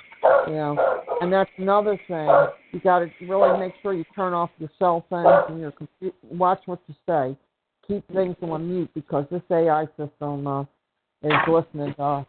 [0.47, 1.05] you know.
[1.21, 2.49] And that's another thing.
[2.73, 6.17] You got to really make sure you turn off your cell phones and your computer.
[6.23, 7.37] Watch what you say.
[7.87, 10.65] Keep things on mute because this AI system, uh,
[11.23, 12.27] is listening to us.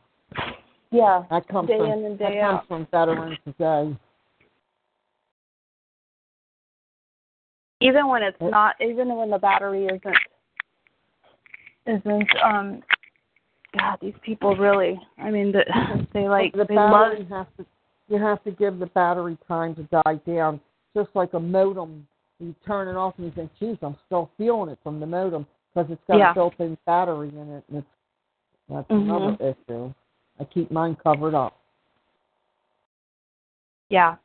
[0.91, 1.23] Yeah.
[1.29, 3.95] That comes day from in and that day comes from veterans today.
[7.83, 10.17] even when it's not even when the battery isn't
[11.85, 12.81] isn't um
[13.77, 15.63] God, these people really I mean the,
[16.13, 17.65] they like the they love has to
[18.09, 20.59] you have to give the battery time to die down,
[20.95, 22.05] just like a modem.
[22.39, 25.47] You turn it off and you think, "Geez, I'm still feeling it from the modem
[25.73, 26.31] because it's got Yeah.
[26.31, 27.87] a built-in battery in it." And it's
[28.69, 29.03] that's Mhm.
[29.03, 29.93] another issue.
[30.39, 31.57] I keep mine covered up.
[33.89, 34.15] yeah.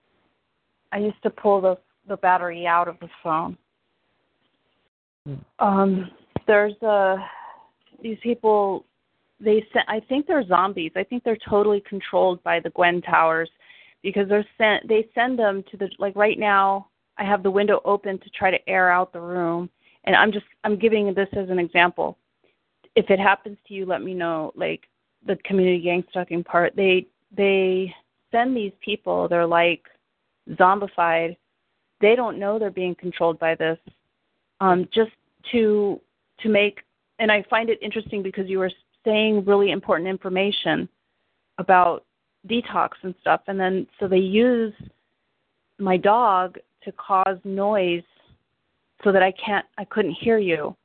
[0.92, 3.56] I used to pull the the battery out of the phone.
[5.58, 6.10] Um
[6.46, 7.16] there's uh
[8.02, 8.84] these people
[9.40, 10.92] they sent I think they're zombies.
[10.96, 13.50] I think they're totally controlled by the Gwen Towers
[14.02, 17.80] because they're sent they send them to the like right now I have the window
[17.84, 19.70] open to try to air out the room
[20.04, 22.18] and I'm just I'm giving this as an example.
[22.96, 24.82] If it happens to you let me know like
[25.26, 26.74] the community gang stalking part.
[26.76, 27.06] They
[27.36, 27.94] they
[28.30, 29.82] send these people, they're like
[30.50, 31.36] zombified.
[32.00, 33.78] They don't know they're being controlled by this.
[34.60, 35.12] Um just
[35.52, 36.00] to
[36.40, 36.80] to make
[37.20, 38.70] and I find it interesting because you were
[39.08, 40.88] saying really important information
[41.58, 42.04] about
[42.48, 44.74] detox and stuff and then so they use
[45.78, 48.02] my dog to cause noise
[49.04, 50.76] so that I can't I couldn't hear you.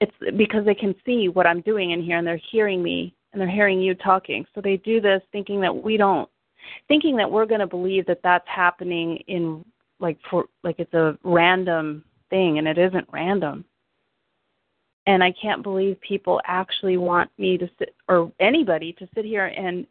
[0.00, 3.40] It's because they can see what I'm doing in here and they're hearing me and
[3.40, 4.44] they're hearing you talking.
[4.54, 6.28] So they do this thinking that we don't
[6.88, 9.64] thinking that we're going to believe that that's happening in
[10.00, 13.64] like for like it's a random thing and it isn't random
[15.06, 19.46] and I can't believe people actually want me to sit or anybody to sit here
[19.46, 19.86] and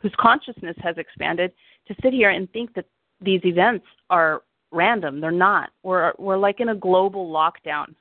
[0.00, 1.52] whose consciousness has expanded
[1.88, 2.86] to sit here and think that
[3.20, 5.20] these events are random.
[5.20, 5.70] They're not.
[5.82, 7.94] We're we're like in a global lockdown.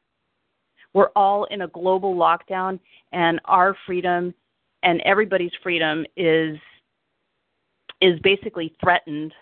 [0.94, 2.80] We're all in a global lockdown
[3.12, 4.34] and our freedom
[4.84, 6.58] and everybody's freedom is
[8.02, 9.34] is basically threatened.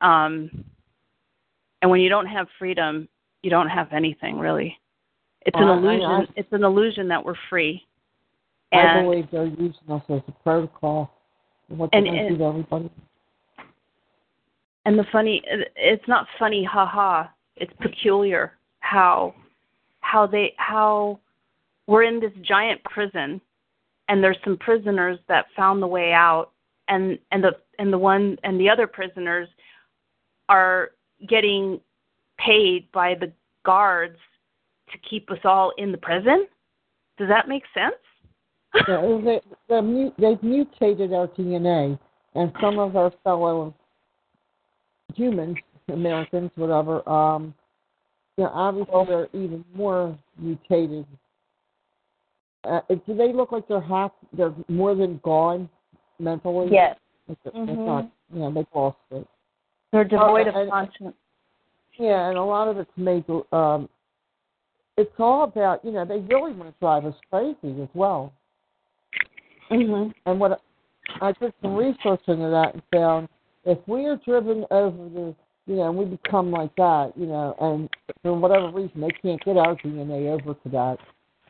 [0.00, 0.64] Um
[1.82, 3.08] and when you don't have freedom,
[3.42, 4.78] you don't have anything really.
[5.44, 6.10] It's an Well, I- illusion.
[6.10, 7.86] I- it's an illusion that we're free.
[8.72, 11.10] I And believe they're using us as a protocol.
[11.68, 12.90] What And- they're and- do to everybody.
[14.84, 15.42] and the funny
[15.76, 19.32] it's not funny haha it's peculiar how
[20.00, 21.18] how they how
[21.86, 23.40] we're in this giant prison
[24.08, 26.50] and there's some prisoners that found the way out
[26.88, 29.48] and and the and the one and the other prisoners
[30.48, 30.90] are
[31.28, 31.80] getting
[32.38, 33.30] paid by the
[33.62, 34.18] guards
[34.92, 36.46] to keep us all in the prison
[37.18, 37.94] does that make sense
[38.88, 39.18] yeah,
[39.68, 41.98] they, they've mutated our DNA,
[42.34, 43.74] and some of our fellow
[45.14, 45.56] humans,
[45.88, 47.54] Americans, whatever, um,
[48.38, 51.06] you know, obviously they're even more mutated.
[52.64, 54.12] Uh, do they look like they're half?
[54.32, 55.68] They're more than gone
[56.18, 56.68] mentally.
[56.72, 56.96] Yes.
[57.28, 57.86] Mhm.
[57.86, 58.10] not.
[58.32, 59.26] Yeah, they've lost it.
[59.92, 61.14] they're devoid of and- conscience
[61.98, 63.24] Yeah, and a lot of it's made.
[63.52, 63.88] Um,
[64.96, 68.32] it's all about you know they really want to drive us crazy as well.
[69.68, 70.60] hmm And what
[71.20, 73.28] I did some research into that and found
[73.64, 75.34] if we are driven over the,
[75.66, 77.88] you know, and we become like that, you know, and
[78.22, 80.98] for whatever reason they can't get our DNA over to that.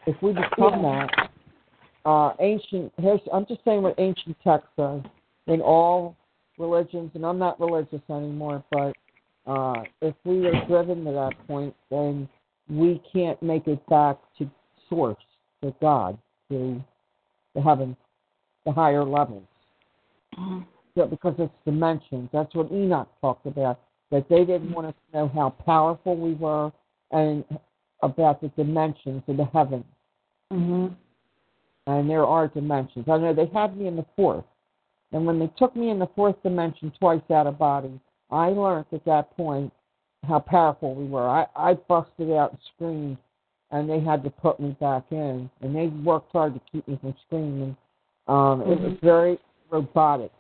[0.07, 1.31] If we become that,
[2.05, 2.93] uh, ancient.
[2.99, 5.03] Here's, I'm just saying what ancient text says
[5.47, 6.17] in all
[6.59, 8.93] religions, and I'm not religious anymore, but
[9.47, 12.29] uh, if we are driven to that point, then
[12.73, 14.51] we can't make it back to
[14.89, 15.23] source,
[15.63, 16.19] to God,
[16.51, 16.83] to
[17.55, 17.97] the heavens,
[18.65, 19.45] the higher levels.
[20.95, 22.29] Yeah, because it's dimensions.
[22.33, 23.81] That's what Enoch talked about.
[24.11, 26.73] That they didn't want us to know how powerful we were
[27.11, 27.45] and
[28.03, 29.85] about the dimensions of the heavens.
[30.51, 30.89] hmm
[31.87, 33.07] And there are dimensions.
[33.09, 34.45] I know they had me in the fourth.
[35.13, 38.01] And when they took me in the fourth dimension twice out of body,
[38.31, 39.73] I learned at that point
[40.27, 41.29] how powerful we were.
[41.29, 43.17] I, I busted out and screamed,
[43.71, 45.51] and they had to put me back in.
[45.61, 47.77] And they worked hard to keep me from screaming.
[48.29, 49.39] Um, It was very
[49.71, 50.31] robotic,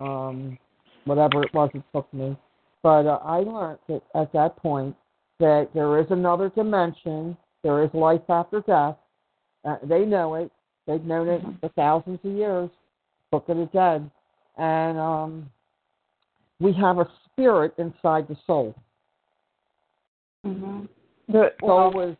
[0.00, 0.58] um,
[1.04, 2.36] whatever it was it took me.
[2.82, 4.96] But uh, I learned that at that point
[5.38, 7.36] that there is another dimension.
[7.62, 8.96] There is life after death.
[9.64, 10.50] Uh, they know it.
[10.86, 12.70] They've known it for thousands of years.
[13.32, 14.08] Book of the Dead,
[14.56, 15.50] and um,
[16.60, 18.72] we have a spirit inside the soul.
[20.46, 20.84] Hmm
[21.28, 22.16] The, well, was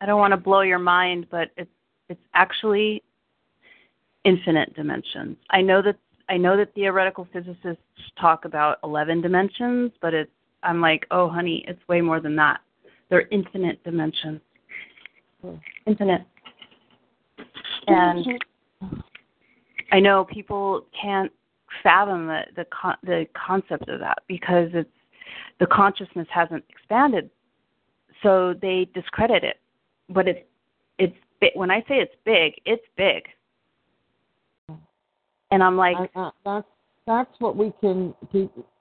[0.00, 1.70] I don't want to blow your mind, but it's
[2.08, 3.02] it's actually
[4.24, 5.36] infinite dimensions.
[5.50, 5.96] I know that
[6.28, 7.82] I know that theoretical physicists
[8.20, 10.30] talk about eleven dimensions, but it's
[10.62, 12.60] I'm like, oh honey, it's way more than that.
[13.08, 14.40] They're infinite dimensions.
[15.86, 16.22] Infinite.
[17.86, 18.26] and
[19.90, 21.32] I know people can't
[21.82, 24.90] fathom the the con- the concept of that because it's
[25.58, 27.30] the consciousness hasn't expanded,
[28.22, 29.60] so they discredit it.
[30.08, 30.40] But it's
[30.98, 31.50] it's big.
[31.54, 33.24] when I say it's big, it's big.
[35.52, 36.66] And I'm like, uh, uh, that's
[37.06, 38.14] that's what we can.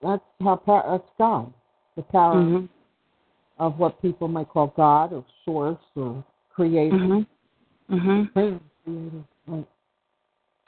[0.02, 1.54] That's how that's God,
[1.96, 2.66] the power mm-hmm.
[3.58, 6.24] of what people might call God or Source or
[6.54, 6.96] Creator.
[6.96, 7.96] Mm-hmm.
[7.96, 9.20] Mm-hmm.
[9.48, 9.68] Right.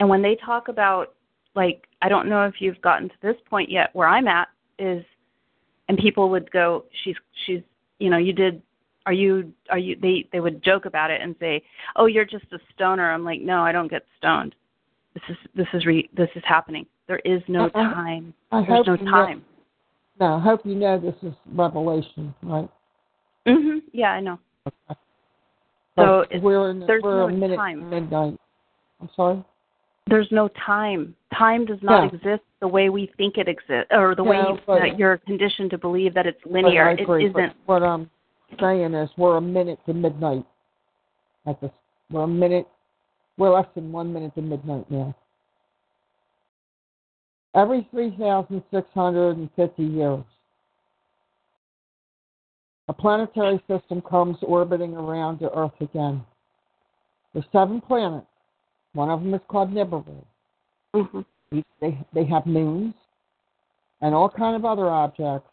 [0.00, 1.14] And when they talk about
[1.54, 4.48] like I don't know if you've gotten to this point yet where I'm at
[4.78, 5.04] is
[5.88, 7.60] and people would go she's she's
[7.98, 8.62] you know you did
[9.06, 11.62] are you are you they they would joke about it and say
[11.96, 13.10] oh you're just a stoner.
[13.10, 14.54] I'm like no i don't get stoned.
[15.14, 16.86] This is this is re, this is happening.
[17.06, 18.32] There is no time.
[18.50, 19.42] I, I there's no time
[20.18, 22.68] know, no i hope you know this is revelation right?
[23.46, 24.38] Mhm yeah i know.
[25.98, 26.38] Okay.
[26.38, 27.90] so we're in there's we're no a minute time.
[27.90, 28.38] midnight.
[29.00, 29.44] I'm sorry
[30.06, 31.14] there's no time.
[31.36, 32.16] Time does not Yeah.
[32.16, 35.70] exist the way we think it exists, or the way you, but- that you're conditioned
[35.70, 36.88] to believe that it's linear.
[36.88, 37.56] I agree, it isn't.
[37.66, 38.10] what I'm
[38.60, 40.44] saying is we're a minute to midnight.
[41.46, 41.72] At this,
[42.10, 42.68] we're a minute.
[43.36, 45.14] We're less than one minute to midnight now.
[47.54, 50.24] Every 3,650 years,
[52.88, 56.24] a planetary system comes orbiting around the Earth again.
[57.34, 58.26] The seven planets.
[58.94, 60.24] One of them is called Nibiru.
[60.94, 61.60] Mm-hmm.
[61.80, 62.94] They they have moons
[64.00, 65.48] and all kind of other objects,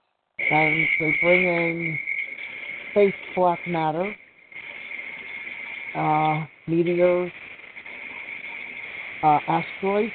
[0.51, 1.99] and they bring in
[2.91, 4.13] space black matter,
[5.95, 7.31] uh, meteors,
[9.23, 10.11] uh, asteroids,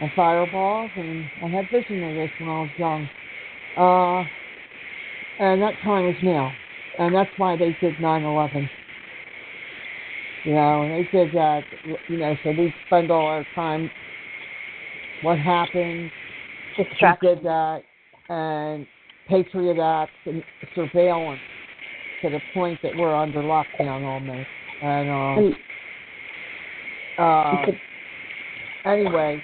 [0.00, 0.90] and fireballs.
[0.96, 3.08] And I had vision of this when I was young.
[3.76, 4.24] Uh,
[5.40, 6.52] and that time is now,
[6.98, 8.68] and that's why they did 9/11.
[10.48, 11.60] You know, and they did that.
[12.08, 13.90] You know, so we spend all our time.
[15.20, 16.10] What happened?
[16.78, 16.86] We
[17.20, 17.82] did that,
[18.30, 18.86] and
[19.28, 20.42] Patriot Act and
[20.74, 21.40] surveillance
[22.22, 24.48] to the point that we're under lockdown almost.
[24.80, 25.52] And
[27.18, 27.66] uh, uh,
[28.86, 29.42] anyway,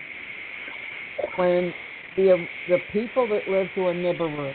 [1.37, 1.75] when
[2.17, 4.55] the the people that lived in Nibiru,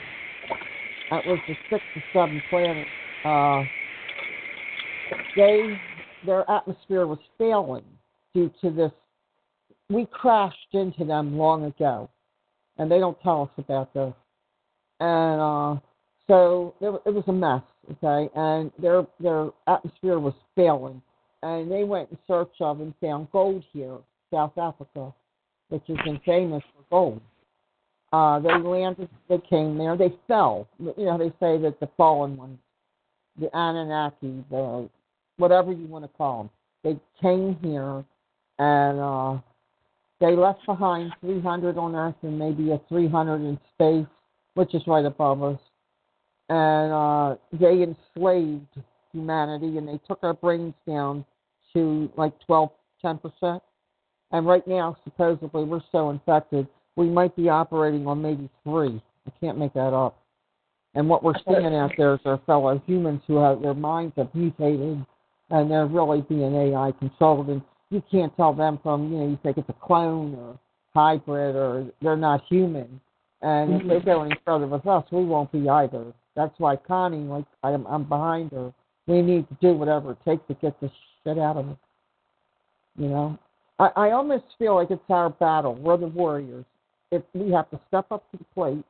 [1.12, 2.88] that was the sixth or seventh planet,
[3.24, 3.62] uh,
[5.36, 5.80] they
[6.26, 7.84] their atmosphere was failing
[8.34, 8.92] due to this.
[9.90, 12.10] We crashed into them long ago,
[12.78, 14.14] and they don't tell us about this.
[15.00, 15.80] And uh,
[16.28, 18.30] so there, it was a mess, okay.
[18.36, 21.02] And their their atmosphere was failing,
[21.42, 23.98] and they went in search of and found gold here,
[24.32, 25.14] South Africa,
[25.70, 27.22] which is famous for gold.
[28.12, 30.68] Uh, they landed, they came there, they fell.
[30.80, 32.58] You know, they say that the fallen ones,
[33.40, 34.90] the Anunnaki, the
[35.40, 36.50] whatever you want to call them,
[36.84, 38.04] they came here
[38.60, 39.38] and uh,
[40.20, 44.08] they left behind 300 on Earth and maybe a 300 in space,
[44.54, 45.60] which is right above us.
[46.50, 48.68] And uh, they enslaved
[49.14, 51.26] humanity and they took our brains down
[51.74, 52.70] to like 12,
[53.04, 53.62] 10%.
[54.32, 59.02] And right now, supposedly, we're so infected, we might be operating on maybe three.
[59.26, 60.22] I can't make that up.
[60.96, 64.34] And what we're seeing out there is our fellow humans who have their minds have
[64.34, 65.06] mutated
[65.50, 67.50] and they're really being AI controlled.
[67.50, 70.60] And you can't tell them from, you know, you think it's a clone or
[70.94, 73.00] hybrid or they're not human.
[73.42, 74.06] And if they mm-hmm.
[74.06, 76.14] go any further with us, we won't be either.
[76.36, 78.74] That's why Connie, like I'm, I'm behind her.
[79.08, 80.92] We need to do whatever it takes to get this
[81.24, 81.78] shit out of us.
[82.98, 83.40] You know,
[83.80, 85.76] I, I almost feel like it's our battle.
[85.76, 86.66] We're the warriors.
[87.12, 88.84] If we have to step up to the plate,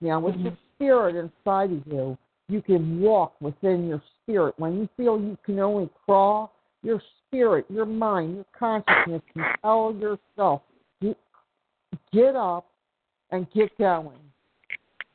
[0.00, 0.76] you know, with the mm-hmm.
[0.76, 2.16] spirit inside of you,
[2.48, 4.54] you can walk within your spirit.
[4.58, 6.52] When you feel you can only crawl,
[6.82, 10.62] your spirit, your mind, your consciousness can tell yourself,
[12.12, 12.66] get up
[13.30, 14.18] and get going.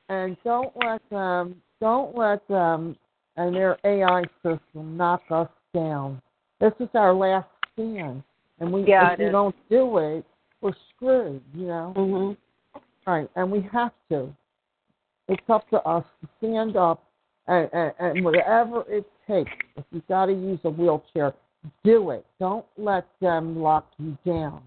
[0.09, 2.97] And don't let them, don't let them
[3.37, 6.21] and their AI system knock us down.
[6.59, 8.23] This is our last stand.
[8.59, 9.31] And we, Yeah, if we is.
[9.31, 10.25] don't do it,
[10.59, 11.93] we're screwed, you know?
[11.95, 12.79] Mm-hmm.
[13.09, 14.31] Right, and we have to.
[15.27, 17.03] It's up to us to stand up
[17.51, 19.51] and, and, and whatever it takes.
[19.75, 21.33] If you got to use a wheelchair,
[21.83, 22.25] do it.
[22.39, 24.63] Don't let them lock you down.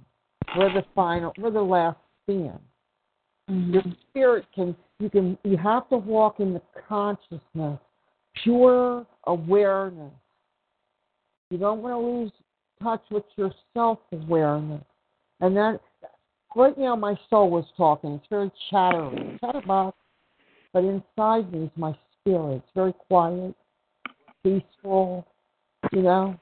[0.56, 1.32] We're the final.
[1.39, 2.61] We're the last stand.
[3.51, 3.73] Mm-hmm.
[3.73, 4.77] Your spirit can.
[5.01, 5.39] You can.
[5.43, 7.81] You have to walk in the consciousness,
[8.43, 10.12] pure awareness.
[11.51, 12.32] You don't want to lose
[12.82, 14.85] touch with your self awareness,
[15.40, 15.81] and that.
[16.56, 18.12] Right now, my soul was talking.
[18.12, 19.97] It's very chattery, chatterbox,
[20.73, 23.55] but inside me is my It's very quiet,
[24.42, 25.26] peaceful,
[25.92, 26.38] you know.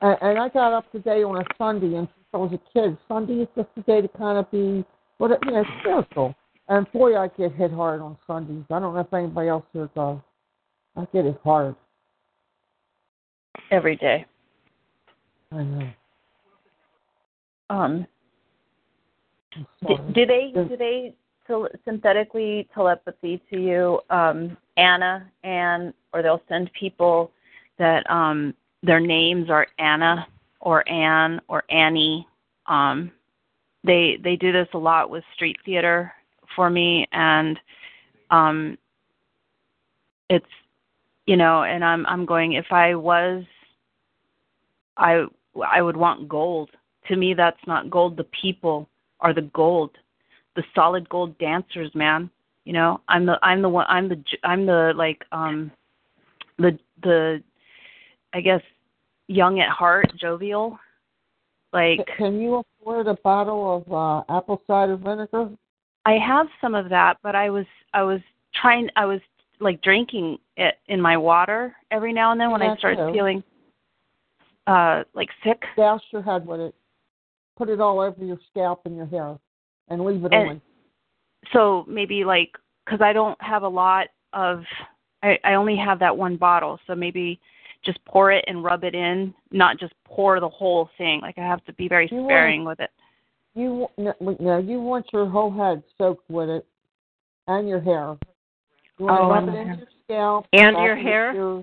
[0.00, 2.96] And, and I got up today on a Sunday, and since I was a kid,
[3.06, 4.82] Sunday is just a day to kind of be,
[5.18, 6.34] what you know, spiritual.
[6.68, 8.64] And boy, I get hit hard on Sundays.
[8.70, 10.18] I don't know if anybody else here does.
[10.96, 11.76] I get it hard.
[13.70, 14.24] Every day.
[15.52, 15.90] I know.
[17.68, 18.06] Um.
[19.86, 21.14] Do, do they do they
[21.84, 27.30] synthetically telepathy to you, um, Anna, and or they'll send people
[27.78, 30.26] that um their names are Anna
[30.60, 32.26] or Anne or Annie.
[32.66, 33.10] Um,
[33.84, 36.12] they they do this a lot with street theater
[36.54, 37.58] for me, and
[38.30, 38.78] um,
[40.28, 40.46] it's
[41.26, 43.44] you know, and I'm I'm going if I was,
[44.96, 45.26] I
[45.64, 46.70] I would want gold.
[47.08, 48.16] To me, that's not gold.
[48.16, 48.88] The people
[49.20, 49.92] are the gold,
[50.56, 52.30] the solid gold dancers, man.
[52.64, 55.70] You know, I'm the I'm the one I'm the I'm the like um
[56.58, 57.42] the the
[58.34, 58.62] I guess
[59.28, 60.78] young at heart, jovial.
[61.72, 65.50] Like Can you afford a bottle of uh, apple cider vinegar?
[66.04, 68.20] I have some of that, but I was I was
[68.60, 69.20] trying I was
[69.60, 73.42] like drinking it in my water every now and then when I That started feeling
[74.66, 75.62] uh like sick.
[75.76, 76.74] Douse your head with it.
[77.56, 79.38] Put it all over your scalp and your hair,
[79.88, 80.60] and leave it And- on.
[81.52, 82.56] So maybe like
[82.88, 84.64] cuz I don't have a lot of
[85.22, 87.38] I I only have that one bottle, so maybe
[87.84, 91.20] just pour it and rub it in, not just pour the whole thing.
[91.20, 92.90] Like I have to be very You want- sparing with it.
[93.54, 96.66] You no, no, you want your whole head soaked with it,
[97.48, 98.16] and your hair.
[98.98, 100.46] You want Oh, to rub and it the into your scalp.
[100.52, 101.32] And your hair?
[101.34, 101.56] Your,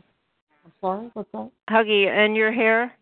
[0.66, 1.52] I'm sorry, what's that?
[1.70, 2.94] Huggy, and your hair?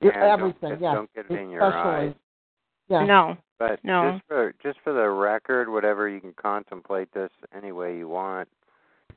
[0.00, 0.94] Your, Yeah, don't everything, get- yes.
[0.94, 1.90] don't get it in your especially.
[2.08, 2.14] eyes.
[2.88, 3.04] Yeah.
[3.06, 3.36] No.
[3.58, 4.12] But No.
[4.12, 8.48] just for just for the record, whatever you can contemplate this any way you want.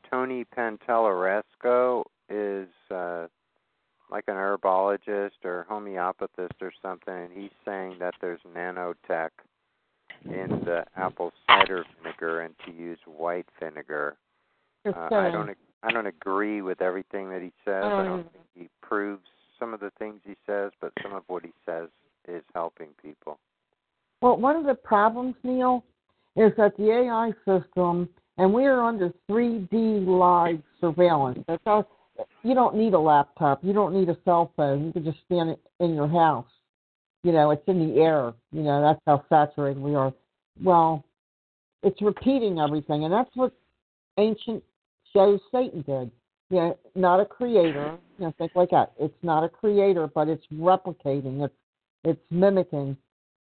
[0.10, 3.28] Tony Pantalleresco is uh,
[4.10, 9.32] like an herbologist or homeopathist or something, and he's saying that there's nanotech
[10.26, 14.18] in the apple cider vinegar and to use white vinegar.
[14.86, 17.84] Uh, I don't I don't agree with everything that he says.
[17.84, 19.28] I I don't don't think he proves
[19.60, 21.90] some of the things he says, but some of what he says
[22.28, 23.40] is helping people.
[24.22, 25.84] Well, one of the problems, Neil,
[26.36, 31.44] is that the AI system, and we are under 3D live surveillance.
[31.48, 31.88] That's all,
[32.44, 33.64] you don't need a laptop.
[33.64, 34.86] You don't need a cell phone.
[34.86, 36.48] You can just stand it in your house.
[37.24, 38.34] You know, it's in the air.
[38.52, 40.14] You know, that's how saturated we are.
[40.64, 41.04] Well,
[41.84, 43.54] it's repeating everything, and that's what
[44.18, 44.64] ancient
[45.14, 46.12] shows Satan did.
[46.50, 47.98] You know, not a creator.
[48.18, 48.94] You know, think like that.
[49.00, 51.44] It's not a creator, but it's replicating.
[51.44, 51.54] It's
[52.04, 52.96] it's mimicking.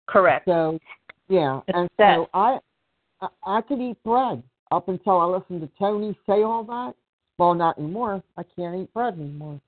[0.07, 0.47] Correct.
[0.47, 0.79] So,
[1.29, 2.17] yeah, and that.
[2.17, 2.59] so I,
[3.21, 6.95] I, I could eat bread up until I listened to Tony say all that.
[7.39, 8.23] Well, not anymore.
[8.37, 9.61] I can't eat bread anymore.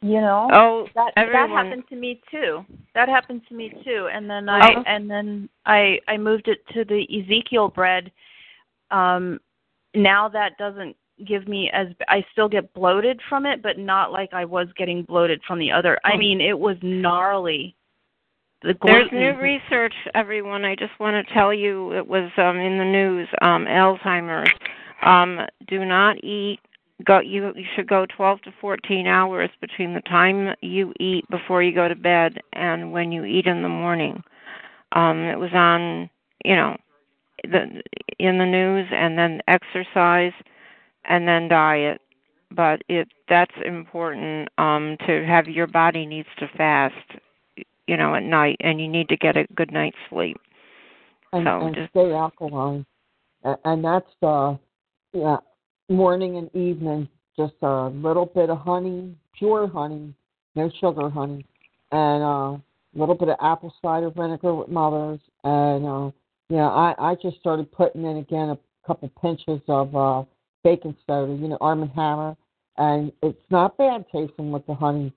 [0.00, 0.48] You know?
[0.52, 2.64] Oh, that that happened to me too.
[2.94, 4.08] That happened to me too.
[4.12, 4.52] And then Oh.
[4.52, 8.12] I and then I I moved it to the Ezekiel bread.
[8.90, 9.40] Um
[9.94, 10.94] now that doesn't
[11.26, 15.02] give me as I still get bloated from it, but not like I was getting
[15.02, 15.98] bloated from the other.
[16.04, 16.18] I Oh.
[16.18, 17.74] mean, it was gnarly.
[18.62, 20.64] The There's new research, everyone.
[20.64, 23.28] I just want to tell you it was um, in the news.
[23.40, 24.50] Um, Alzheimer's.
[25.02, 26.58] Um, do not eat.
[27.04, 27.20] Go.
[27.20, 31.72] You, you should go 12 to 14 hours between the time you eat before you
[31.72, 34.24] go to bed and when you eat in the morning.
[34.90, 36.10] Um, it was on,
[36.44, 36.76] you know,
[37.44, 37.80] the
[38.18, 40.32] in the news, and then exercise,
[41.04, 42.00] and then diet.
[42.50, 47.20] But it that's important um, to have your body needs to fast
[47.88, 50.36] you know, at night, and you need to get a good night's sleep.
[51.32, 52.86] And, So and just- stay alkaline.
[53.64, 54.56] And, that's uh,
[55.12, 55.38] yeah,
[55.88, 57.08] morning and evening.
[57.36, 60.12] Just a little bit of honey, pure honey,
[60.56, 61.46] no sugar honey,
[61.92, 62.60] and uh, a
[62.94, 65.20] little bit of apple cider vinegar with mothers.
[65.44, 66.10] And uh,
[66.48, 70.24] yeah, I I just started putting in again a couple pinches of uh,
[70.64, 72.36] baking soda, you know, Arm and Hammer,
[72.76, 75.12] and it's not bad tasting with the honey.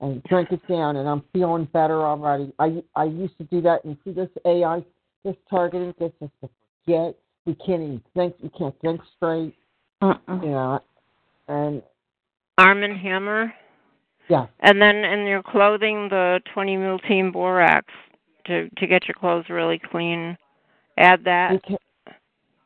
[0.00, 2.52] And drink it down, and I'm feeling better already.
[2.58, 4.84] I I used to do that, and see this AI,
[5.24, 6.50] this targeting gets us to
[6.84, 7.14] forget.
[7.46, 8.34] We can't even think.
[8.42, 9.54] We can't think straight.
[10.02, 10.80] You know,
[11.48, 11.82] and
[12.58, 13.54] Arm and Hammer,
[14.28, 17.86] yeah, and then in your clothing, the 20 Mule Team borax
[18.46, 20.36] to to get your clothes really clean.
[20.98, 21.60] Add that.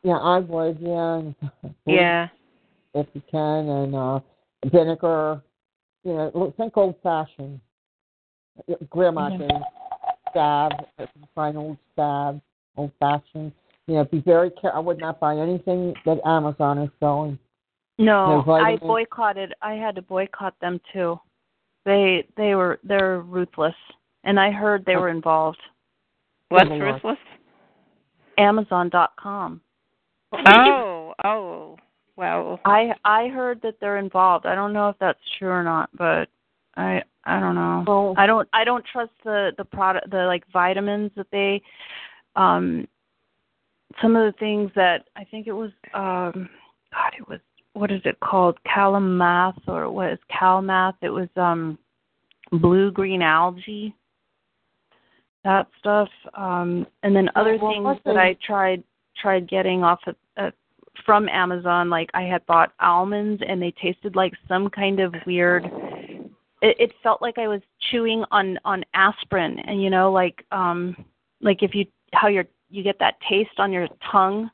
[0.03, 1.21] yeah, I would, yeah,
[1.85, 2.27] Yeah.
[2.93, 4.19] if you can, and uh
[4.65, 5.41] vinegar.
[6.03, 7.59] You know, look, think old fashioned.
[8.89, 9.47] Grandma Mhm.
[9.47, 9.61] days,
[10.29, 10.87] stab,
[11.35, 12.41] find old stab,
[12.77, 13.51] old fashioned.
[13.87, 14.77] You know, be very careful.
[14.77, 17.39] I would not buy anything that Amazon is selling.
[17.97, 19.53] No, No I boycotted.
[19.61, 21.19] I had to boycott them too.
[21.85, 23.75] They they were they're ruthless,
[24.23, 25.61] and I heard they were involved.
[26.49, 27.19] What's ruthless?
[28.37, 29.61] Amazon.com.
[30.31, 31.77] Oh, oh,
[32.19, 32.59] well.
[32.65, 34.45] I I heard that they're involved.
[34.45, 36.27] I don't know if that's true or not, but
[36.75, 37.83] I I don't know.
[37.87, 41.61] Well, I don't I don't trust the the product the like vitamins that they
[42.35, 42.87] um
[44.01, 46.49] some of the things that I think it was um
[46.93, 47.39] God it was
[47.73, 51.79] what is it called calamath or what is calmath it was um
[52.51, 53.95] blue green algae
[55.43, 58.83] that stuff um and then other well, things that I tried
[59.21, 60.51] tried getting off of uh,
[61.05, 65.65] from Amazon like I had bought almonds and they tasted like some kind of weird
[66.61, 67.61] it, it felt like I was
[67.91, 70.95] chewing on on aspirin and you know like um
[71.41, 74.49] like if you how your you get that taste on your tongue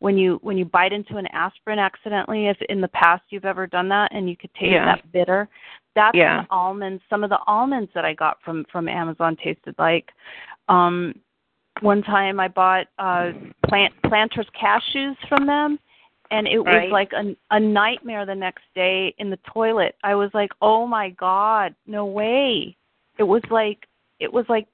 [0.00, 3.66] when you when you bite into an aspirin accidentally if in the past you've ever
[3.66, 4.84] done that and you could taste Yeah.
[4.84, 5.48] that bitter
[5.94, 6.44] that's Yeah.
[6.50, 10.10] almonds some of the almonds that I got from from Amazon tasted like
[10.68, 11.14] um
[11.80, 13.32] one time I bought uh
[13.68, 15.78] plant planters cashews from them
[16.30, 16.90] and it was Right.
[16.90, 19.96] like a a nightmare the next day in the toilet.
[20.02, 22.76] I was like, "Oh my god, no way."
[23.18, 23.86] It was like
[24.18, 24.66] it was like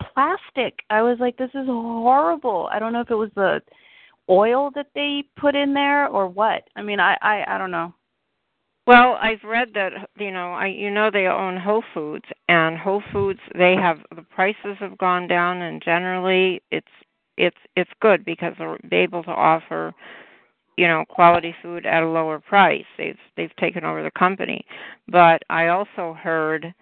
[0.00, 0.84] plastic.
[0.90, 3.62] I was like, "This is horrible." I don't know if it was the
[4.28, 6.68] oil that they put in there or what.
[6.76, 7.92] I mean, I I I don't know.
[8.90, 13.04] Well, I've read that you know, I you know they own Whole Foods and Whole
[13.12, 16.88] Foods they have the prices have gone down and generally it's
[17.36, 19.94] it's it's good because they're able to offer
[20.76, 22.84] you know quality food at a lower price.
[22.98, 24.66] They've they've taken over the company.
[25.06, 26.74] But I also heard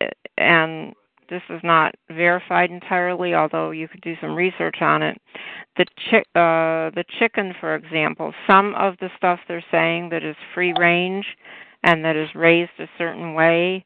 [0.00, 0.94] eh, and
[1.28, 5.20] this is not verified entirely, although you could do some research on it.
[5.76, 10.36] The chick, uh, the chicken, for example, some of the stuff they're saying that is
[10.54, 11.26] free range
[11.82, 13.84] and that is raised a certain way.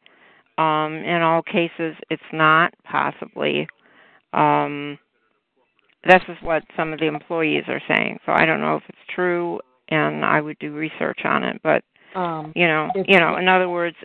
[0.59, 3.67] Um, in all cases, it's not possibly.
[4.33, 4.99] Um,
[6.07, 8.19] this is what some of the employees are saying.
[8.25, 11.61] So I don't know if it's true, and I would do research on it.
[11.63, 11.83] But
[12.15, 13.97] um, you know, you know, in other words,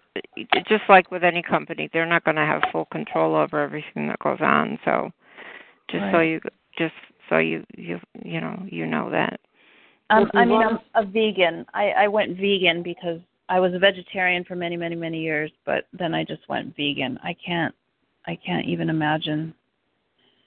[0.68, 4.20] just like with any company, they're not going to have full control over everything that
[4.20, 4.78] goes on.
[4.86, 5.12] So,
[5.90, 6.40] just so you,
[6.78, 6.94] just
[7.30, 9.40] so you, you, you know, you know that.
[10.10, 11.66] Um, I mean, want- I'm a vegan.
[11.74, 13.20] I, I went vegan because
[13.50, 17.20] I was a vegetarian for many, many, many years, but then I just went vegan.
[17.24, 17.74] I can't,
[18.28, 19.54] I can't even imagine.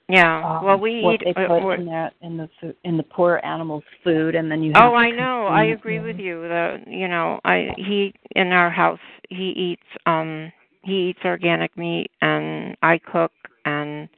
[0.09, 0.57] Yeah.
[0.57, 1.33] um, well, we what eat.
[1.35, 4.51] they uh, put we're- in there in the food, in the poor animals' food, and
[4.51, 4.73] then you.
[4.75, 5.45] Oh, I know.
[5.47, 6.41] I agree with you.
[6.41, 8.99] The you know, I he in our house
[9.29, 10.51] he eats um
[10.83, 13.31] he eats organic meat and I cook
[13.65, 14.09] and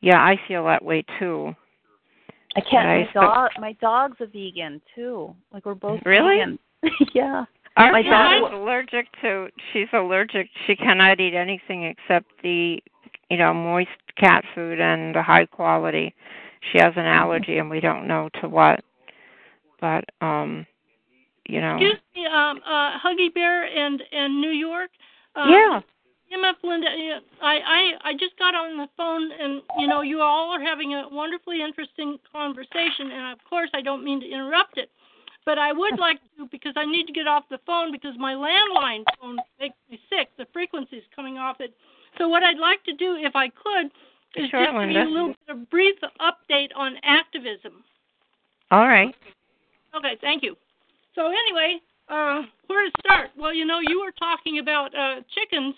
[0.00, 1.54] yeah, I feel that way too.
[2.56, 2.86] I can't.
[2.86, 5.34] I My still- dog, my dog's a vegan too.
[5.52, 6.38] Like we're both Really?
[6.38, 6.58] vegan.
[7.14, 7.44] yeah.
[7.78, 9.48] Our My dog's allergic to.
[9.72, 10.48] She's allergic.
[10.66, 12.82] She cannot eat anything except the,
[13.30, 16.14] you know, moist cat food and the high quality.
[16.72, 18.80] She has an allergy, and we don't know to what.
[19.80, 20.66] But um,
[21.48, 21.76] you know.
[21.76, 24.90] Excuse me, um, uh, Huggy Bear and and New York.
[25.34, 25.80] Um, Yeah.
[26.34, 26.88] MF Linda,
[27.40, 27.54] I,
[28.02, 31.08] I I just got on the phone and you know you all are having a
[31.08, 34.90] wonderfully interesting conversation and of course I don't mean to interrupt it,
[35.44, 38.34] but I would like to because I need to get off the phone because my
[38.34, 40.28] landline phone makes me sick.
[40.36, 41.72] The frequency's coming off it.
[42.18, 43.86] So what I'd like to do, if I could,
[44.36, 47.84] is Sure, just give you a little bit of brief update on activism.
[48.70, 49.14] All right.
[49.94, 50.56] Okay, thank you.
[51.14, 53.30] So anyway, uh, where to start?
[53.38, 55.74] Well, you know, you were talking about uh, chickens,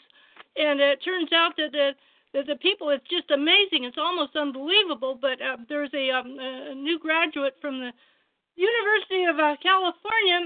[0.57, 1.91] and it turns out that the
[2.35, 3.85] that the people it's just amazing.
[3.85, 5.19] It's almost unbelievable.
[5.21, 7.93] But uh, there's a, um, a new graduate from the
[8.57, 10.41] University of uh, California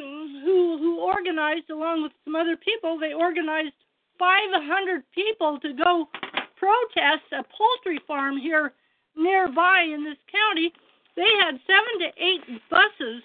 [0.44, 2.98] who who organized along with some other people.
[2.98, 3.74] They organized
[4.22, 6.08] 500 people to go
[6.54, 8.72] protest a poultry farm here
[9.16, 10.72] nearby in this county.
[11.16, 13.22] They had seven to eight buses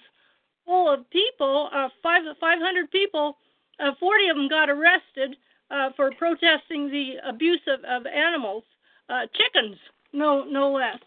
[0.66, 3.36] full of people, uh, five 500 people.
[3.78, 5.36] Uh, 40 of them got arrested
[5.70, 8.64] uh, for protesting the abuse of, of animals,
[9.08, 9.76] uh, chickens,
[10.12, 10.98] no no less.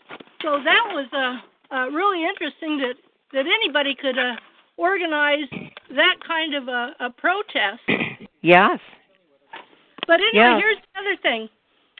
[0.41, 2.95] So that was uh, uh, really interesting that
[3.33, 4.37] that anybody could uh,
[4.77, 5.49] organize
[5.89, 7.81] that kind of a, a protest.
[8.41, 8.79] Yes.
[10.07, 10.57] But anyway, Yeah.
[10.57, 11.49] here's the other thing.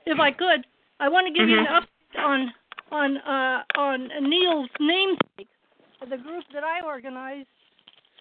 [0.06, 0.66] If I could,
[1.00, 2.54] I want to give you an update on
[2.92, 5.48] on uh, on Neil's namesake,
[6.10, 7.48] the group that I organized,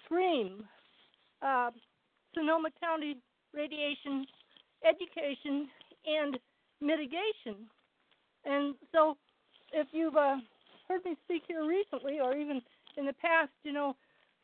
[0.05, 0.65] Scream,
[1.41, 1.71] uh,
[2.33, 3.17] Sonoma County
[3.53, 4.25] Radiation
[4.87, 5.67] Education
[6.05, 6.39] and
[6.79, 7.67] Mitigation.
[8.45, 9.17] And so,
[9.73, 10.37] if you've uh,
[10.87, 12.61] heard me speak here recently, or even
[12.97, 13.95] in the past, you know,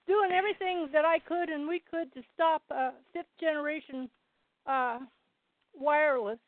[0.08, 4.10] doing everything that I could and we could to stop uh, fifth generation
[4.66, 5.00] uh,
[5.80, 6.40] wireless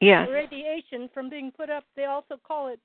[0.00, 0.28] Yes.
[0.28, 1.84] radiation from being put up.
[1.96, 2.80] They also call it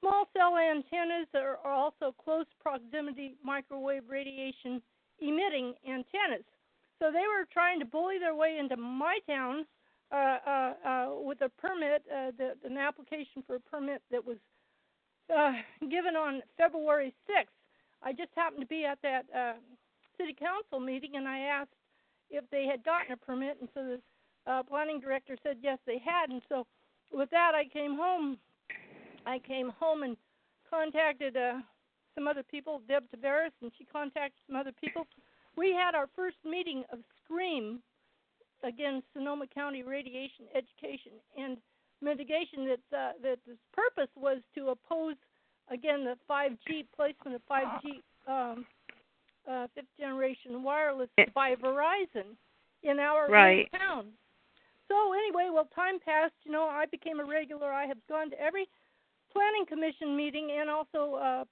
[0.00, 4.82] small cell antennas are, are also close proximity microwave radiation
[5.20, 6.44] emitting antennas.
[6.98, 9.64] So they were trying to bully their way into my town
[10.12, 14.36] uh, uh, uh, with a permit, uh, the, an application for a permit that was
[15.34, 15.52] uh,
[15.90, 17.46] given on February 6th.
[18.02, 19.52] I just happened to be at that uh,
[20.18, 21.70] city council meeting, and I asked
[22.30, 24.00] if they had gotten a permit, and so the
[24.46, 26.30] uh, planning director said yes, they had.
[26.30, 26.66] And so
[27.12, 28.38] with that, I came home.
[29.26, 30.16] I came home and
[30.68, 31.60] contacted uh,
[32.14, 35.06] some other people, Deb Tavares, and she contacted some other people.
[35.56, 37.80] We had our first meeting of SCREAM,
[38.64, 41.58] again, Sonoma County Radiation Education and
[42.02, 42.66] Mitigation.
[42.66, 45.16] That uh, that the purpose was to oppose
[45.70, 48.64] again the 5G placement of 5G um,
[49.50, 52.36] uh, fifth generation wireless by Verizon
[52.82, 53.68] in our Right.
[53.72, 54.06] town.
[54.90, 56.34] So anyway, well, time passed.
[56.42, 57.72] You know, I became a regular.
[57.72, 58.68] I have gone to every
[59.32, 61.44] planning commission meeting and also uh,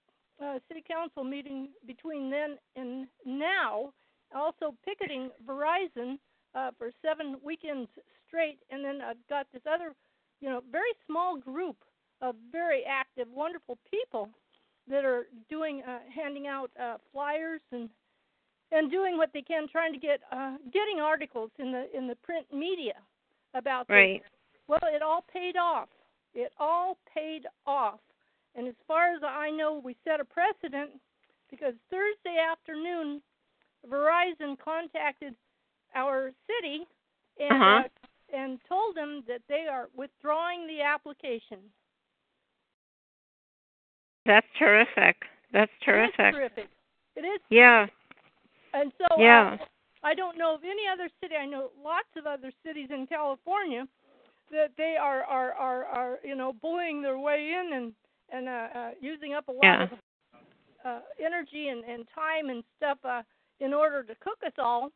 [0.45, 3.93] uh, city council meeting between then and now.
[4.35, 6.19] Also picketing Verizon
[6.57, 7.89] uh, for seven weekends
[8.27, 9.95] straight, and then I've got this other,
[10.41, 11.77] you know, very small group
[12.21, 14.29] of very active, wonderful people
[14.89, 17.89] that are doing, uh, handing out uh, flyers and
[18.71, 22.17] and doing what they can, trying to get uh, getting articles in the in the
[22.17, 22.95] print media
[23.55, 23.95] about this.
[23.95, 24.23] Right.
[24.67, 25.89] Well, it all paid off.
[26.35, 28.01] It all paid off.
[28.55, 30.91] And as far as I know, we set a precedent
[31.51, 33.23] because Thursday afternoon,
[33.89, 35.35] Verizon contacted
[35.95, 36.87] our city
[37.39, 37.83] and Uh-huh.
[37.85, 37.89] uh,
[38.31, 41.61] and told them that they are withdrawing the application.
[44.27, 45.17] That's terrific.
[45.53, 46.35] That's It is terrific.
[46.35, 46.69] terrific.
[47.17, 47.41] It is.
[47.49, 47.87] Yeah.
[48.75, 49.57] And so Yeah.
[49.59, 49.65] uh,
[50.03, 51.35] I don't know of any other city.
[51.35, 53.87] I know lots of other cities in California
[54.51, 57.93] that they are are are, are you know bullying their way in and
[58.31, 59.83] and uh, uh, using up a lot Yeah.
[59.85, 59.99] of
[60.85, 63.23] uh, energy and, and time and stuff uh,
[63.61, 64.91] in order to cook us all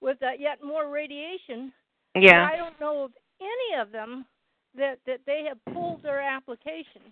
[0.00, 1.72] with uh, yet more radiation.
[2.14, 2.44] Yeah.
[2.46, 4.26] But I don't know of any of them
[4.76, 7.02] that that they have pulled their application.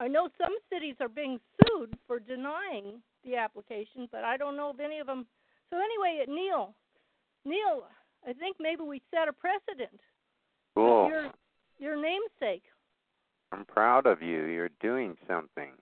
[0.00, 4.70] I know some cities are being sued for denying the application, but I don't know
[4.70, 5.26] of any of them.
[5.72, 6.74] So anyway, Neil,
[7.46, 7.84] Neil,
[8.28, 9.98] I think maybe we set a precedent.
[10.76, 11.08] Cool.
[11.08, 11.30] Your
[11.78, 12.64] your namesake.
[13.52, 14.44] I'm proud of you.
[14.44, 15.72] You're doing something.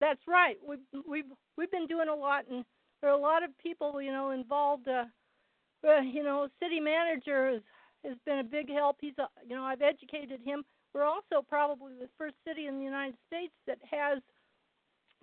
[0.00, 0.56] That's right.
[0.66, 2.64] We've we've we've been doing a lot, and
[3.00, 4.88] there are a lot of people, you know, involved.
[4.88, 5.04] Uh,
[5.86, 7.62] uh, you know, city manager has
[8.04, 8.96] has been a big help.
[9.00, 10.64] He's, a, you know, I've educated him.
[10.92, 14.18] We're also probably the first city in the United States that has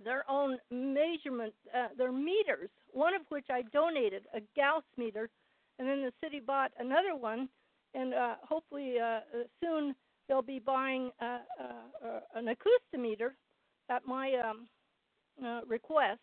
[0.04, 2.70] their own measurement, uh, their meters.
[2.92, 5.30] One of which I donated, a Gauss meter,
[5.80, 7.50] and then the city bought another one,
[7.94, 9.20] and uh, hopefully uh, uh,
[9.64, 9.96] soon
[10.28, 13.32] they'll be buying uh, uh, uh, an acoustimeter
[13.90, 14.68] at my um,
[15.46, 16.20] uh, request.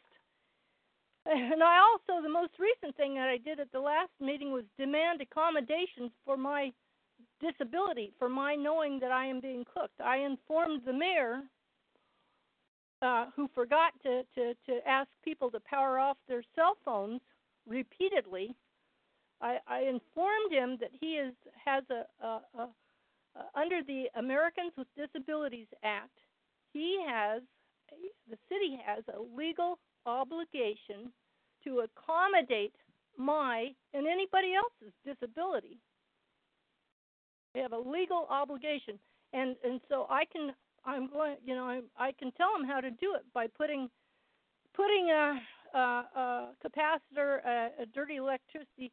[1.27, 4.65] And I also, the most recent thing that I did at the last meeting was
[4.79, 6.73] demand accommodations for my
[7.41, 10.01] disability, for my knowing that I am being cooked.
[10.01, 11.43] I informed the mayor,
[13.02, 17.20] uh, who forgot to, to, to ask people to power off their cell phones
[17.67, 18.55] repeatedly.
[19.41, 21.33] I, I informed him that he is
[21.65, 22.68] has a, a, a,
[23.36, 26.18] a under the Americans with Disabilities Act,
[26.73, 27.43] he has
[28.28, 31.12] the city has a legal obligation
[31.65, 32.75] to accommodate
[33.17, 35.78] my and anybody else's disability.
[37.55, 38.99] They have a legal obligation,
[39.33, 40.52] and and so I can
[40.85, 43.89] I'm going you know I I can tell them how to do it by putting
[44.75, 45.41] putting a
[45.75, 48.93] a, a capacitor a, a dirty electricity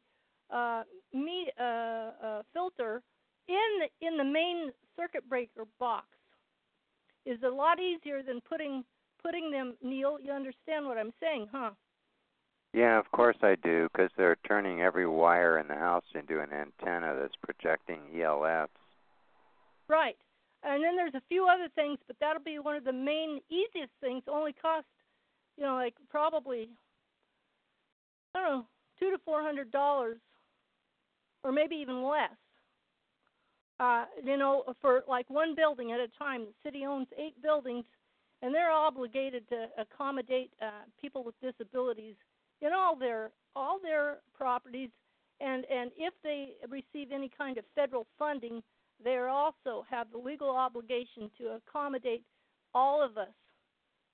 [0.50, 0.82] uh,
[1.12, 3.02] me uh, uh, filter
[3.48, 6.06] in the, in the main circuit breaker box
[7.24, 8.84] is a lot easier than putting
[9.22, 9.76] putting them.
[9.82, 11.70] Neil, you understand what I'm saying, huh?
[12.72, 16.50] Yeah, of course I do, because they're turning every wire in the house into an
[16.52, 18.68] antenna that's projecting ELFs.
[19.88, 20.16] Right.
[20.66, 23.92] And then there's a few other things, but that'll be one of the main easiest
[24.00, 24.24] things.
[24.26, 24.86] Only cost,
[25.56, 26.70] you know, like probably
[28.34, 28.66] I don't know,
[28.98, 30.18] two to four hundred dollars,
[31.44, 32.30] or maybe even less.
[33.78, 36.46] Uh, you know, for like one building at a time.
[36.46, 37.84] The city owns eight buildings,
[38.42, 42.14] and they're obligated to accommodate uh, people with disabilities
[42.60, 44.90] in all their all their properties.
[45.40, 48.62] And and if they receive any kind of federal funding,
[49.02, 52.24] they also have the legal obligation to accommodate
[52.74, 53.28] all of us.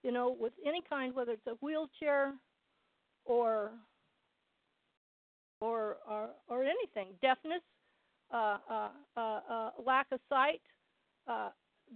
[0.02, 2.34] You know, with any kind, whether it's a wheelchair
[3.24, 3.70] or
[5.60, 7.62] or or, or anything, deafness,
[8.32, 10.60] uh, uh, uh, uh, lack of sight,
[11.28, 11.50] uh,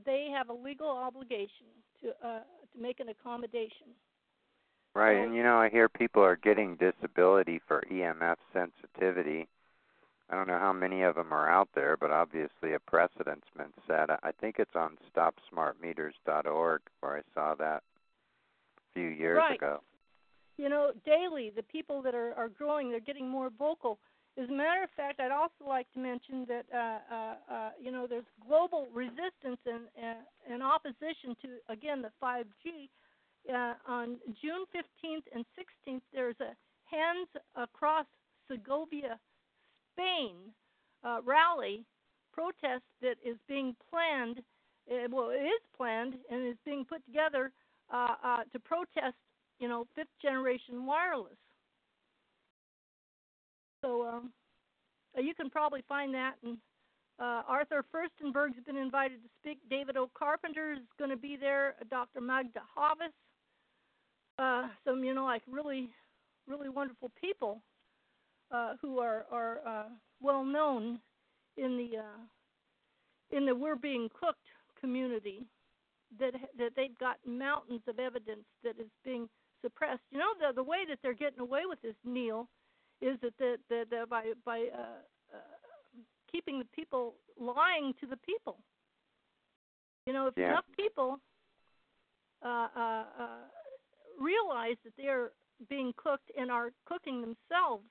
[0.04, 1.66] they have a legal obligation
[2.00, 2.40] to uh,
[2.72, 3.88] to make an accommodation.
[4.94, 9.46] Right, and you know, I hear people are getting disability for EMF sensitivity.
[10.28, 13.72] I don't know how many of them are out there, but obviously a precedent's been
[13.86, 14.10] set.
[14.10, 17.82] I think it's on StopSmartMeters.org where I saw that
[18.78, 19.56] a few years right.
[19.56, 19.80] ago.
[20.56, 23.98] You know, daily the people that are are growing, they're getting more vocal.
[24.38, 27.92] As a matter of fact, I'd also like to mention that uh, uh, uh, you
[27.92, 32.88] know there's global resistance and uh, and opposition to again the 5G.
[33.48, 36.56] Uh, on June 15th and 16th, there's a
[36.90, 38.06] Hands Across
[38.50, 39.20] Segovia
[39.96, 40.34] Spain
[41.04, 41.84] uh, rally
[42.32, 44.40] protest that is being planned.
[44.90, 47.50] Uh, well, it is planned and is being put together
[47.92, 49.16] uh, uh, to protest,
[49.58, 51.36] you know, fifth generation wireless.
[53.82, 54.32] So um,
[55.16, 56.34] uh, you can probably find that.
[56.44, 56.58] And
[57.18, 59.58] uh, Arthur Firstenberg's been invited to speak.
[59.70, 60.10] David O.
[60.16, 61.74] Carpenter is going to be there.
[61.90, 62.20] Dr.
[62.20, 63.12] Magda Havas.
[64.38, 65.88] Uh, some, you know, like really,
[66.46, 67.62] really wonderful people
[68.50, 69.88] uh, who are are uh,
[70.20, 71.00] well known
[71.56, 74.46] in the uh, in the we're being cooked
[74.80, 75.46] community.
[76.20, 79.28] That that they've got mountains of evidence that is being
[79.62, 80.02] suppressed.
[80.10, 82.48] You know the the way that they're getting away with this, Neil,
[83.00, 85.02] is that the, the, the by by uh,
[85.34, 85.38] uh,
[86.30, 88.58] keeping the people lying to the people.
[90.06, 90.50] You know, if yeah.
[90.50, 91.18] enough people
[92.44, 93.26] uh, uh, uh,
[94.20, 95.32] realize that they're
[95.68, 97.84] being cooked and are cooking themselves,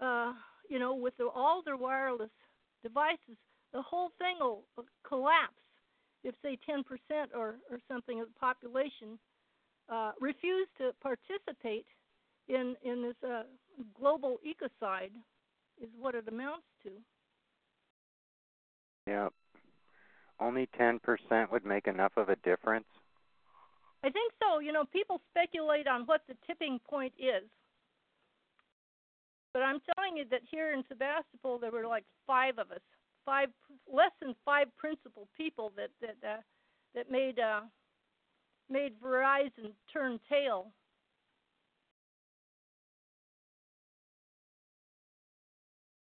[0.00, 0.32] uh,
[0.68, 2.30] you know, with the, all their wireless
[2.82, 3.36] devices,
[3.72, 4.64] the whole thing will
[5.06, 5.52] collapse
[6.24, 6.82] if, say, 10%
[7.34, 9.18] or, or something of the population
[9.88, 11.86] uh, refuse to participate
[12.48, 13.42] in in this uh,
[13.98, 15.10] global ecocide,
[15.80, 16.90] is what it amounts to.
[19.06, 19.28] Yeah.
[20.40, 21.00] Only 10%
[21.50, 22.86] would make enough of a difference.
[24.04, 24.60] I think so.
[24.60, 27.42] You know, people speculate on what the tipping point is.
[29.52, 32.80] But I'm telling you that here in Sebastopol, there were like five of us,
[33.24, 33.48] five
[33.92, 36.40] less than five principal people that that uh,
[36.94, 37.60] that made uh,
[38.70, 40.72] made Verizon turn tail.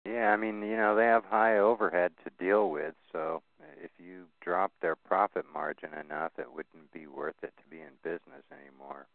[0.07, 3.43] Yeah, I mean, you know, they have high overhead to deal with, so
[3.83, 7.93] if you drop their profit margin enough, it wouldn't be worth it to be in
[8.02, 9.07] business anymore.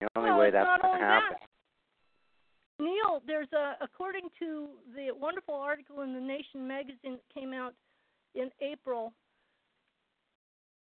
[0.00, 1.36] The only well, way that's going to happen.
[1.40, 1.55] That.
[2.78, 7.74] Neil, there's a according to the wonderful article in the Nation magazine that came out
[8.34, 9.12] in April,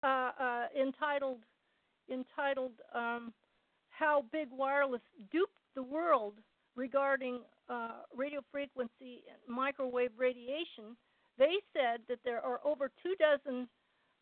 [0.05, 1.41] uh, uh, entitled
[2.11, 3.33] entitled um,
[3.91, 5.03] "How Big Wireless
[5.33, 6.35] Duped the World
[6.77, 10.97] Regarding uh, Radio Frequency and Microwave Radiation."
[11.39, 13.67] They said that there are over two dozen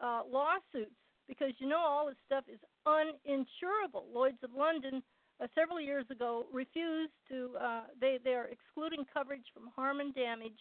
[0.01, 0.95] uh, lawsuits
[1.29, 4.05] because you know all this stuff is uninsurable.
[4.15, 5.03] Lloyd's of London
[5.41, 10.15] uh, several years ago refused to uh, they they are excluding coverage from harm and
[10.15, 10.59] damage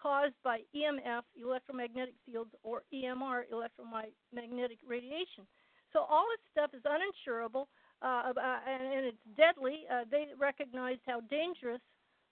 [0.00, 5.48] caused by EMF electromagnetic fields or EMR electromagnetic radiation.
[5.92, 7.66] So all this stuff is uninsurable
[8.04, 9.84] uh, uh, and, and, it's deadly.
[9.90, 11.80] Uh, they recognized how dangerous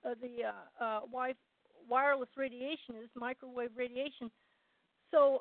[0.04, 0.52] uh, the
[1.10, 1.34] wi-
[1.88, 4.30] wireless radiation is, microwave radiation.
[5.10, 5.40] So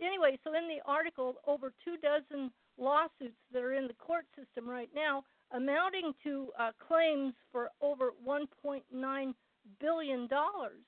[0.00, 4.68] anyway, so in the article, over two dozen lawsuits that are in the court system
[4.68, 9.34] right now, amounting to uh, claims for over 1.9
[9.80, 10.82] billion dollars.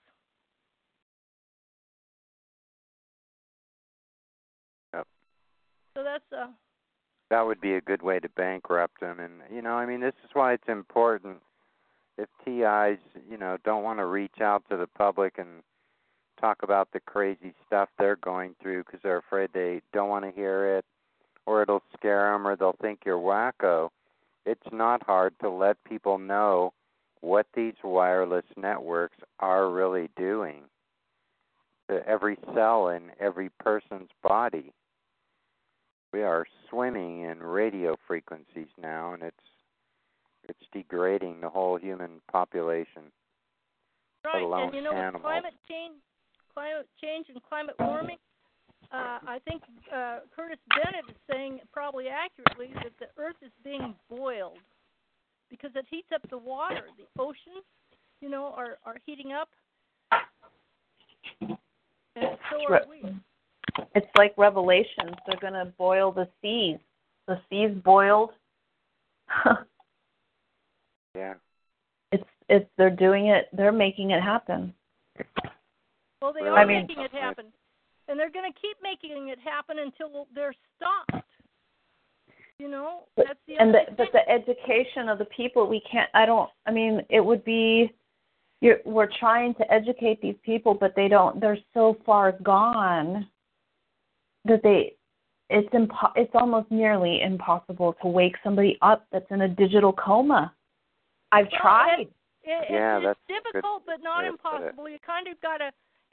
[4.95, 5.07] Yep.
[5.97, 6.51] So that's uh
[7.31, 10.15] that would be a good way to bankrupt them and you know, I mean this
[10.25, 11.39] is why it's important
[12.19, 15.63] if TIs, you know, don't want to reach out to the public and
[16.41, 20.31] talk about the crazy stuff they're going through because they're afraid they don't want to
[20.31, 20.85] hear it
[21.47, 23.91] or it'll scare them or they'll think you're wacko
[24.47, 26.73] it's not hard to let people know
[27.21, 30.63] what these wireless networks are really doing
[31.91, 34.73] to every cell in every person's body.
[36.13, 39.37] We are swimming in radio frequencies now and it's
[40.49, 43.11] it's degrading the whole human population.
[44.25, 45.23] Right, and you know animals.
[45.23, 45.95] climate change
[46.55, 48.17] climate change and climate warming
[48.93, 49.63] uh, I think
[49.95, 54.59] uh, Curtis Bennett is saying probably accurately that the Earth is being boiled
[55.51, 56.83] because it heats up the water.
[56.97, 57.65] The oceans,
[58.21, 59.49] you know, are are heating up,
[61.41, 61.59] and
[62.51, 63.03] so are we.
[63.95, 65.15] It's like Revelations.
[65.27, 66.79] They're going to boil the seas.
[67.27, 68.31] The seas boiled.
[71.15, 71.35] yeah.
[72.13, 73.49] It's it's they're doing it.
[73.53, 74.73] They're making it happen.
[76.23, 76.57] Well, they Really?
[76.57, 77.47] are I mean- making it happen,
[78.09, 81.25] and they're going to keep making it happen until they're stopped.
[82.59, 85.83] You know, But, that's the and the, only but the education of the people we
[85.91, 87.93] can't i don't i mean it would be
[88.63, 93.29] you're we're trying to educate these people but they don't they're so far gone
[94.47, 94.95] that they
[95.51, 100.51] it's impo- it's almost nearly impossible to wake somebody up that's in a digital coma
[101.33, 102.09] i've Well, tried It,
[102.43, 104.57] it, Yeah, it's that's a difficult, but not way to put it.
[104.63, 104.89] impossible.
[104.89, 105.39] You kind of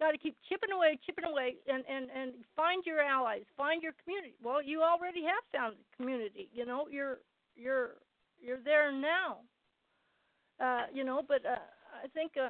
[0.03, 3.93] gotta gotta keep chipping away, chipping away, and and and find your allies, find your
[4.03, 4.35] community.
[4.43, 6.49] Well, you already have found the community.
[6.53, 7.19] You know, you're
[7.55, 7.95] you're
[8.39, 9.37] you're there now.
[10.63, 11.55] Uh, you know, but uh,
[12.03, 12.49] I think uh,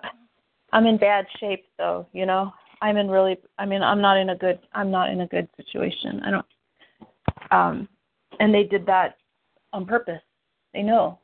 [0.73, 2.51] i'm in bad shape though you know
[2.81, 5.47] i'm in really i mean i'm not in a good i'm not in a good
[5.55, 6.45] situation i don't
[7.51, 7.87] um
[8.39, 9.17] and they did that
[9.71, 10.21] on purpose
[10.73, 11.19] they know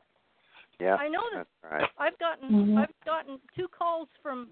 [0.80, 1.90] Yeah, I know that that's right.
[1.98, 2.78] I've gotten Mhm.
[2.78, 4.48] I've gotten two calls from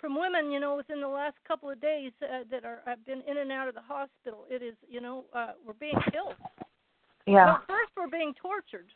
[0.00, 3.22] from women, you know, within the last couple of days uh, that are have been
[3.26, 4.44] in and out of the hospital.
[4.48, 6.34] It is, you know, uh, we're being killed.
[7.26, 8.86] yeah Well, first we're being tortured,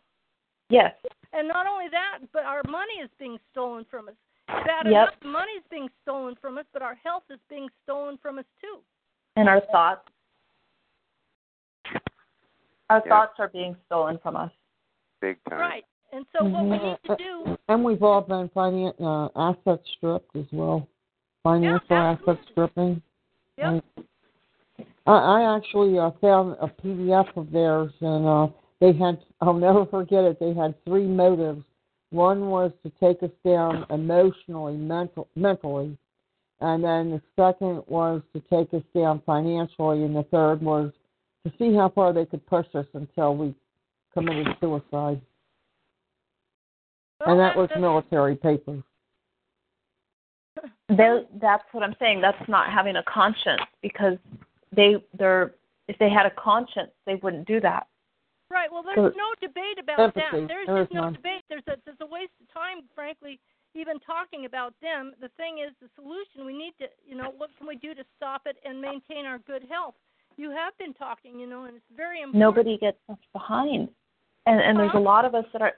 [0.70, 0.94] yes
[1.32, 4.14] and not only that, but our money is being stolen from us.
[4.48, 4.86] Bad Yep.
[4.86, 8.38] enough, the money is being stolen from us, but our health is being stolen from
[8.38, 8.78] us too.
[9.36, 10.08] and our thoughts
[12.90, 13.08] our Yeah.
[13.08, 14.52] thoughts are being stolen from us
[15.20, 15.60] Big time.
[15.60, 15.84] Right.
[16.12, 20.34] And so what we need to do, And we've all been finan- uh, asset stripped
[20.36, 20.86] as well.
[21.42, 23.02] Financial asset stripping.
[23.58, 23.84] Yep.
[25.06, 28.48] I, I actually uh, found a PDF of theirs, and uh,
[28.80, 31.64] they had, I'll never forget it, they had three motives.
[32.10, 35.96] One was to take us down emotionally, mental, mentally,
[36.60, 40.92] and then the second was to take us down financially, and the third was
[41.44, 43.54] to see how far they could push us until we
[44.14, 45.20] committed suicide.
[47.26, 48.82] and that was military papers.
[50.88, 54.16] They that's what i'm saying that's not having a conscience because
[54.74, 55.54] they they're
[55.88, 57.86] if they had a conscience they wouldn't do that
[58.50, 58.70] right?
[58.70, 60.40] Well, there's So- no debate about Empathy.
[60.40, 60.46] that.
[60.48, 61.14] There's There just no none.
[61.14, 61.42] debate.
[61.48, 63.40] There's a there's a waste of time, frankly,
[63.74, 65.14] even talking about them.
[65.22, 68.04] The thing is, the solution we need to, you know, what can we do to
[68.14, 69.94] stop it and maintain our good health?
[70.36, 72.40] You have been talking, you know, and it's very important.
[72.40, 73.88] nobody gets left behind
[74.44, 75.72] and and there's a lot of us that are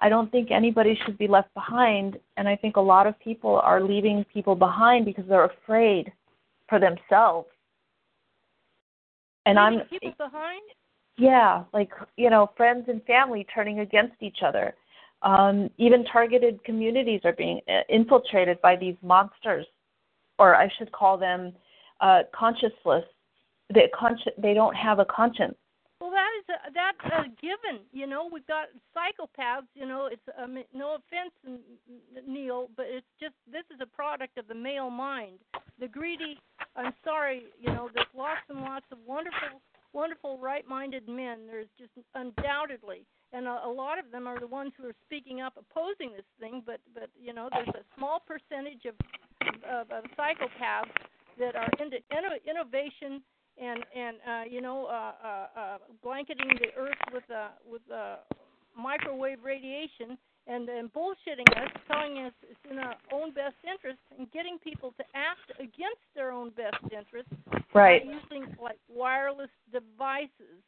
[0.00, 3.60] i don't think anybody should be left behind and i think a lot of people
[3.62, 6.12] are leaving people behind because they're afraid
[6.68, 7.48] for themselves.
[9.46, 10.62] And i'm people behind.
[11.18, 14.74] yeah like you know friends and family turning against each other.
[15.22, 19.66] Um even targeted communities are being uh, infiltrated by these monsters
[20.38, 21.52] or i should call them
[22.00, 23.04] uh conscienceless.
[23.72, 25.56] They consci- they don't have a conscience
[26.04, 27.80] Well, that is a, that's a given.
[27.90, 29.72] You know, we've got psychopaths.
[29.74, 31.32] You know, it's um, no offense,
[32.28, 35.38] Neil, but it's just this is a product of the male mind.
[35.80, 36.36] The greedy.
[36.76, 37.44] I'm sorry.
[37.58, 41.46] You know, there's lots and lots of wonderful, wonderful, right-minded men.
[41.46, 45.40] There's just undoubtedly, and a, a lot of them are the ones who are speaking
[45.40, 46.62] up, opposing this thing.
[46.66, 48.94] But but you know, there's a small percentage of
[49.64, 50.92] of, of psychopaths
[51.38, 53.22] that are into inno- innovation
[53.60, 58.16] and and uh, you know uh, uh, uh, blanketing the earth with uh, with uh,
[58.76, 64.30] microwave radiation and and bullshitting us, telling us it's in our own best interest, and
[64.32, 67.28] getting people to act against their own best interest
[67.74, 68.06] Right.
[68.06, 70.62] by using like wireless devices,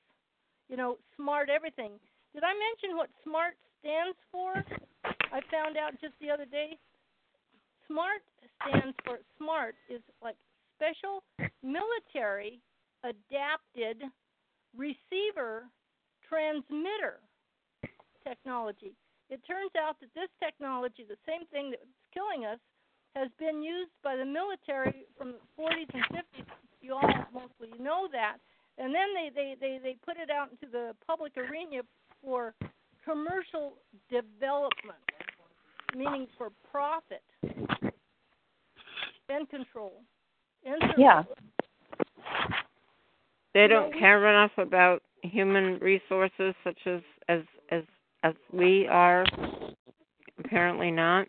[0.69, 1.93] you know, smart everything.
[2.35, 4.65] Did I mention what SMART stands for?
[5.33, 6.77] I found out just the other day.
[7.87, 8.23] SMART
[8.61, 10.37] stands for SMART is like
[10.77, 11.23] special
[11.63, 12.61] military
[13.07, 14.03] adapted
[14.77, 15.71] receiver
[16.29, 17.21] transmitter
[18.27, 18.93] technology.
[19.31, 21.83] It turns out that this technology, the same thing that's
[22.15, 22.59] killing us,
[23.15, 26.47] has been used by the military from the 40s and 50s.
[26.83, 28.37] You all mostly know that.
[28.79, 31.83] And then they, they, they, they put it out into the public arena
[32.23, 32.55] for
[33.05, 33.79] commercial
[34.11, 35.01] development,
[35.97, 37.23] meaning for profit
[39.29, 40.03] and control.
[40.65, 41.23] And Yeah.
[43.57, 47.85] They don't care enough about human resources such as as as
[48.23, 49.25] as we are.
[50.39, 51.27] Apparently not.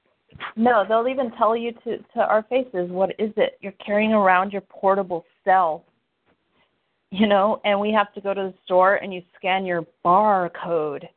[0.57, 3.57] No, they'll even tell you to to our faces, what is it?
[3.61, 5.85] You're carrying around your portable cell.
[7.11, 11.07] You know, and we have to go to the store and you scan your barcode.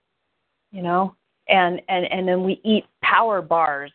[0.71, 1.17] You know,
[1.49, 3.91] and and and then we eat power bars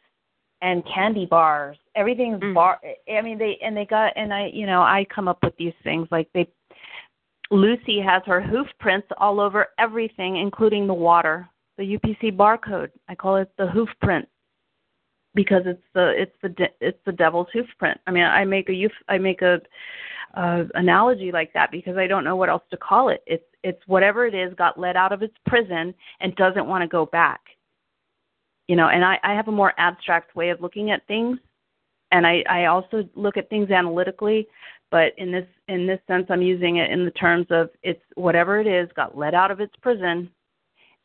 [0.61, 1.77] and candy bars.
[1.95, 2.53] Everything's mm.
[2.53, 2.81] bar.
[3.09, 5.73] I mean, they and they got and I, you know, I come up with these
[5.81, 6.49] things like they.
[7.51, 11.47] Lucy has her hoof prints all over everything, including the water.
[11.77, 12.91] The UPC barcode.
[13.09, 14.27] I call it the hoof print.
[15.35, 17.99] because it's the it's the de- it's the devil's hoof print.
[18.07, 19.61] I mean, I make a I make a
[20.35, 23.21] uh, analogy like that because I don't know what else to call it.
[23.27, 26.87] It's it's whatever it is got let out of its prison and doesn't want to
[26.87, 27.41] go back.
[28.67, 31.37] You know, and I, I have a more abstract way of looking at things,
[32.11, 34.47] and I, I also look at things analytically.
[34.91, 38.59] But in this in this sense, I'm using it in the terms of it's whatever
[38.59, 40.29] it is got let out of its prison,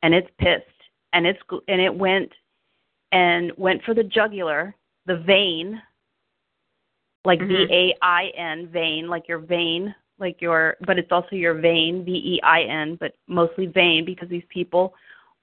[0.02, 0.64] and it's pissed,
[1.12, 2.30] and it's and it went
[3.12, 4.74] and went for the jugular,
[5.06, 5.80] the vein,
[7.24, 7.66] like Mm-hmm.
[7.66, 12.04] V A I N, vein, like your vein, like your, but it's also your vein,
[12.04, 14.94] V E I N, but mostly vein because these people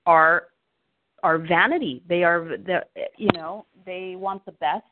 [0.06, 0.48] are
[1.24, 2.04] are vanity.
[2.08, 2.86] They are, the,
[3.18, 4.86] you know, they want the best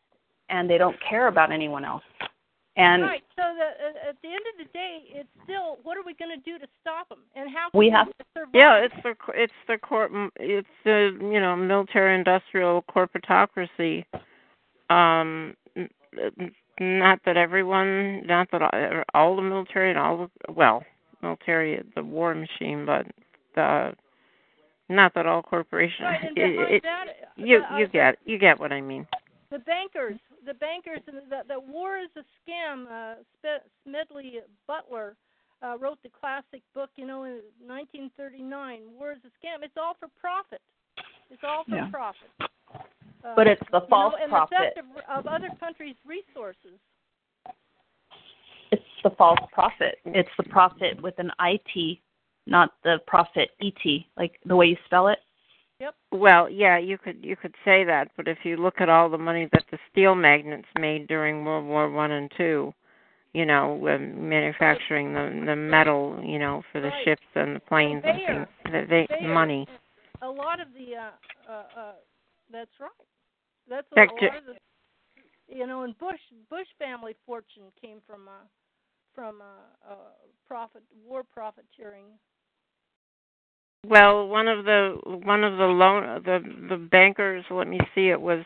[0.49, 2.03] and they don't care about anyone else.
[2.77, 3.23] And right.
[3.37, 6.31] So the, uh, at the end of the day, it's still what are we going
[6.37, 8.51] to do to stop them, and how We can have- survive?
[8.53, 14.03] Yeah, it's the it's the corp it's the you know military industrial corporatocracy.
[14.89, 15.89] Um, n-
[16.39, 20.83] n- not that everyone, not that all, all the military and all the well,
[21.21, 23.07] military the war machine, but
[23.55, 23.93] the
[24.89, 26.01] not that all corporations.
[26.01, 27.05] Right, and it- behind it- that,
[27.37, 29.07] you the, uh, you get you get what I mean.
[29.51, 32.85] The bankers, the bankers, and the, the war is a scam.
[32.89, 35.15] Uh, Spe- Smedley Butler
[35.63, 38.81] uh, wrote the classic book, you know, in 1939.
[38.97, 39.63] War is a scam.
[39.63, 40.61] It's all for profit.
[41.29, 41.89] It's all for Yeah.
[41.91, 42.29] profit.
[43.23, 44.57] Uh, But it's the you false know, and profit.
[44.75, 46.77] the theft of, of other countries' resources.
[48.71, 49.99] it's the false profit.
[50.05, 52.01] It's the profit with an I T,
[52.47, 55.19] not the profit E T, like the way you spell it.
[56.11, 59.17] Well, yeah, you could you could say that, but if you look at all the
[59.17, 62.73] money that the steel magnates made during World War One and Two,
[63.33, 67.03] you know, manufacturing the the metal, you know, for the Right.
[67.03, 69.67] ships and the planes and things, that they money.
[70.21, 71.11] A lot of the, uh,
[71.51, 71.93] uh, uh,
[72.49, 72.89] that's right.
[73.67, 78.01] That's a, Back a lot of the, you know, and Bush Bush family fortune came
[78.07, 78.45] from uh,
[79.13, 79.95] from uh, uh,
[80.47, 82.05] profit war profiteering.
[83.87, 86.39] Well, one of the one of the loan the
[86.69, 88.43] the bankers, let me see, it was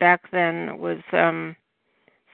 [0.00, 1.54] back then was um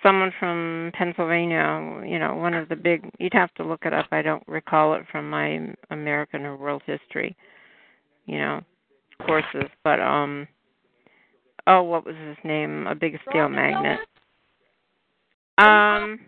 [0.03, 4.07] someone from Pennsylvania, you know, one of the big you'd have to look it up.
[4.11, 7.37] I don't recall it from my American or world history,
[8.25, 8.63] you know,
[9.27, 10.49] courses, but um
[11.67, 12.87] oh, what was his name?
[12.87, 14.01] A big steel magnet.
[15.59, 16.21] Um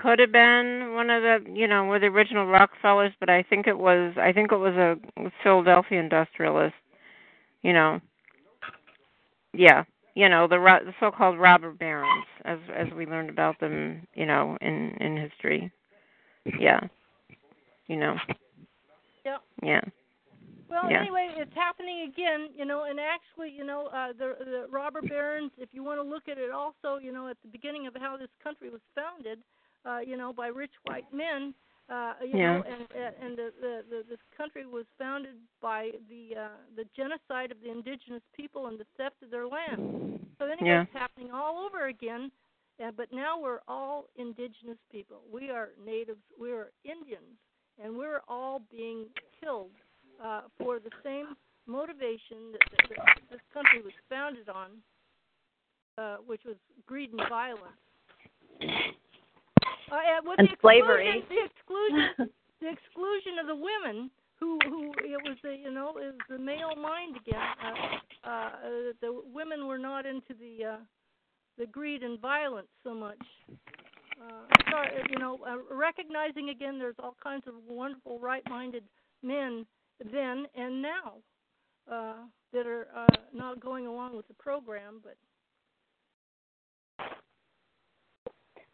[0.00, 3.66] could have been one of the you know were the original Rockefellers, but I think
[3.66, 4.96] it was I think it was a
[5.42, 6.74] Philadelphia industrialist.
[7.62, 8.00] You know,
[9.52, 14.06] yeah, you know the, ro- the so-called robber barons, as as we learned about them,
[14.14, 15.70] you know, in in history.
[16.58, 16.80] Yeah,
[17.86, 18.16] you know,
[19.24, 19.42] Yep.
[19.62, 19.80] yeah.
[20.70, 21.00] Well, Yeah.
[21.00, 25.50] anyway, it's happening again, you know, and actually, you know, uh, the the robber barons.
[25.58, 28.16] If you want to look at it, also, you know, at the beginning of how
[28.16, 29.40] this country was founded,
[29.84, 31.54] uh, you know, by rich white men.
[31.88, 32.58] Uh, you Yeah.
[32.58, 32.86] know, and
[33.20, 37.70] and the, the, the this country was founded by the uh, the genocide of the
[37.70, 40.20] indigenous people and the theft of their land.
[40.38, 40.82] So anyway, Yeah.
[40.82, 42.30] it's happening all over again.
[42.82, 45.20] Uh, but now we're all indigenous people.
[45.30, 46.22] We are natives.
[46.40, 47.36] We are Indians,
[47.82, 49.06] and we're all being
[49.42, 49.72] killed
[50.22, 51.36] uh, for the same
[51.66, 54.70] motivation that, that, that this country was founded on,
[55.98, 57.76] uh, which was greed and violence.
[59.90, 61.24] Uh, and And the slavery.
[61.28, 66.14] the exclusion, the exclusion of the women, who who it was the you know it
[66.14, 67.40] was the male mind again.
[68.24, 68.50] Uh, uh,
[69.00, 70.76] the women were not into the uh,
[71.58, 73.18] the greed and violence so much.
[74.20, 78.84] Uh, sorry, you know, uh, recognizing again, there's all kinds of wonderful, right-minded
[79.22, 79.64] men
[80.12, 81.14] then and now
[81.90, 82.14] uh,
[82.52, 85.00] that are uh, not going along with the program.
[85.02, 85.16] But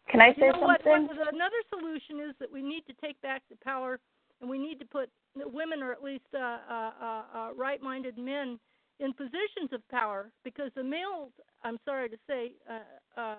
[0.09, 1.17] Can I you say know what, something?
[1.17, 1.33] what?
[1.33, 3.99] Another solution is that we need to take back the power,
[4.41, 8.59] and we need to put women, or at least uh, uh, uh, uh, right-minded men,
[8.99, 10.31] in positions of power.
[10.43, 11.31] Because the males,
[11.63, 13.35] I'm sorry to say, uh, uh,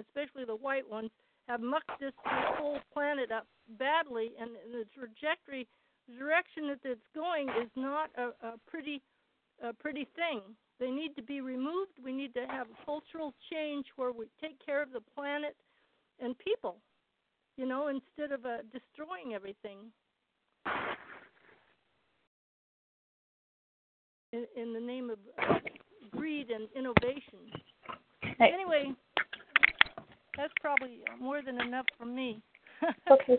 [0.00, 1.10] especially the white ones,
[1.48, 3.46] have mucked this, whole planet up
[3.78, 5.68] badly, and the trajectory,
[6.08, 9.00] the direction that it's going is not a, a pretty,
[9.62, 10.40] a pretty thing.
[10.80, 11.92] They need to be removed.
[12.02, 15.56] We need to have a cultural change where we take care of the planet
[16.20, 16.76] and people,
[17.56, 19.78] you know, instead of uh, destroying everything
[24.32, 25.54] in, in the name of uh,
[26.10, 27.50] greed and innovation.
[28.38, 28.50] Hey.
[28.52, 28.92] Anyway,
[30.36, 32.42] that's probably more than enough for me.
[33.10, 33.38] okay.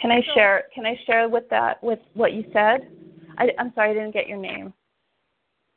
[0.00, 0.64] Can I So- share?
[0.74, 2.88] Can I share with that with what you said?
[3.38, 4.72] I, I'm sorry, I didn't get your name.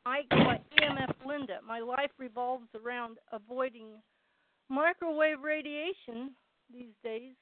[0.05, 1.59] I EMF Linda.
[1.67, 3.87] My life revolves around avoiding
[4.69, 6.31] microwave radiation
[6.73, 7.33] these days.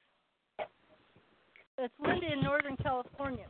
[1.78, 3.46] It's Linda in Northern California.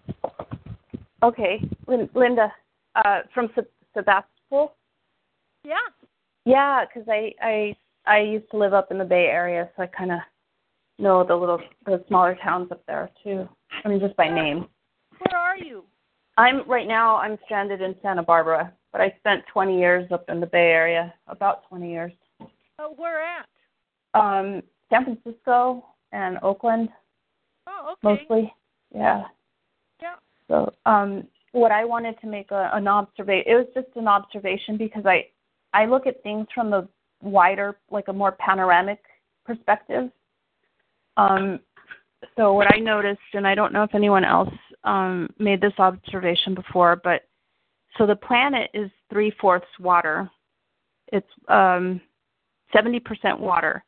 [1.23, 2.53] Okay, Lin- Linda,
[2.97, 4.75] uh, from Seb- Sebastopol.
[5.65, 5.77] Yeah.
[6.44, 9.86] Yeah, because I I I used to live up in the Bay Area, so I
[9.86, 10.19] kind of
[10.99, 13.49] know the little the smaller towns up there too.
[13.85, 14.67] I mean, just by name.
[15.19, 15.85] Where are you?
[16.36, 17.17] I'm right now.
[17.17, 21.15] I'm stranded in Santa Barbara, but I spent 20 years up in the Bay Area,
[21.28, 22.12] about 20 years.
[22.41, 23.47] Uh, where at?
[24.15, 26.89] Um, San Francisco and Oakland
[27.67, 28.23] Oh, okay.
[28.28, 28.55] mostly.
[28.94, 29.25] Yeah.
[30.01, 30.15] Yeah.
[30.49, 34.76] So, um, what I wanted to make a, an observation, it was just an observation
[34.76, 35.26] because I,
[35.73, 36.89] I look at things from the
[37.23, 39.01] wider, like a more panoramic
[39.47, 40.10] perspective.
[41.17, 41.60] Um,
[42.36, 44.52] so what I noticed, and I don't know if anyone else
[44.83, 47.23] um, made this observation before, but
[47.97, 50.28] so the planet is three fourths water.
[51.12, 52.01] It's um,
[52.75, 53.84] 70% water.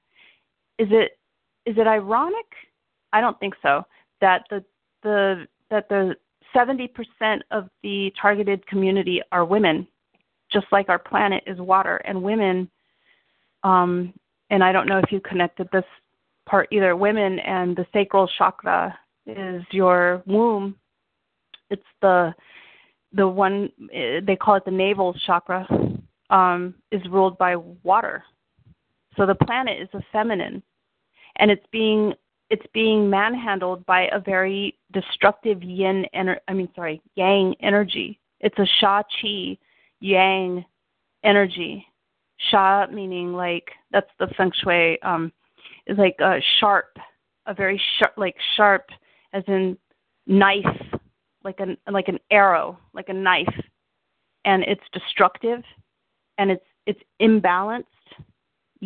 [0.79, 1.19] Is it
[1.65, 2.47] is it ironic?
[3.13, 3.85] I don't think so.
[4.21, 4.65] That the
[5.03, 6.17] the that the
[6.55, 9.87] 70% of the targeted community are women,
[10.51, 12.71] just like our planet is water, and women.
[13.63, 14.15] Um,
[14.51, 15.85] and I don't know if you connected this
[16.49, 16.97] part either.
[16.97, 18.97] Women and the sacral chakra
[19.27, 20.77] is your womb.
[21.71, 22.35] It's the
[23.13, 25.67] the one eh, they call it the navel chakra.
[26.29, 28.25] Um, is ruled by water.
[29.17, 30.63] So the planet is a feminine,
[31.37, 32.15] and it's being
[32.51, 38.21] it's being manhandled by a very destructive yin ener- I mean sorry, yang energy.
[38.41, 39.59] It's a sha chi
[40.01, 40.65] yang
[41.25, 41.87] energy.
[42.51, 45.33] Sha meaning like that's the feng shui um
[45.87, 46.99] is like a sharp,
[47.47, 48.87] a very sharp like sharp
[49.33, 49.79] as in
[50.27, 50.83] knife,
[51.43, 53.55] like an like an arrow, like a knife.
[54.45, 55.63] And it's destructive
[56.39, 57.87] and it's it's imbalanced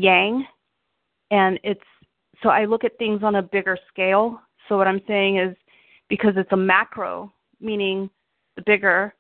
[0.01, 0.47] yang
[1.31, 1.81] and it's
[2.43, 4.41] so I look at things on a bigger scale.
[4.69, 5.57] So what I'm saying is
[6.09, 8.09] because it's a macro, meaning
[8.57, 9.15] the bigger,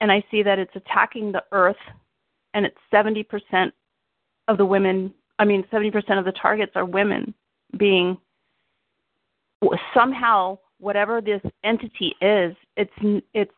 [0.00, 1.76] and I see that it's attacking the earth
[2.52, 3.24] and it's 70%
[4.48, 7.34] of the women, I mean 70% of the targets are women
[7.78, 8.18] being
[9.94, 13.54] somehow whatever this entity is, it's it's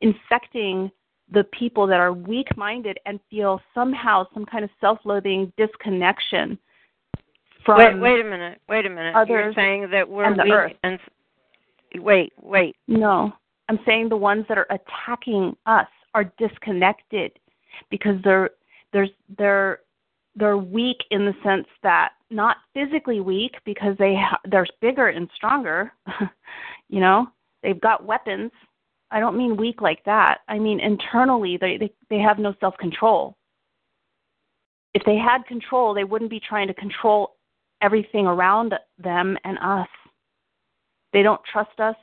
[0.00, 0.90] infecting
[1.32, 6.58] the people that are weak-minded and feel somehow some kind of self-loathing disconnection
[7.64, 8.60] from wait, wait a minute.
[8.68, 9.14] Wait a minute.
[9.28, 10.72] You're saying that we're and the weak earth.
[10.82, 10.98] and
[11.96, 12.76] wait, wait.
[12.88, 13.32] No,
[13.68, 17.32] I'm saying the ones that are attacking us are disconnected
[17.90, 18.50] because they're
[18.92, 19.80] there's they're
[20.36, 25.28] they're weak in the sense that not physically weak because they ha- they're bigger and
[25.34, 25.92] stronger.
[26.88, 27.26] you know,
[27.62, 28.50] they've got weapons.
[29.10, 30.38] I don't mean weak like that.
[30.48, 33.36] I mean internally they they, they have no self-control.
[34.94, 37.36] If they had control, they wouldn't be trying to control
[37.80, 39.88] everything around them and us.
[41.12, 41.96] They don't trust us.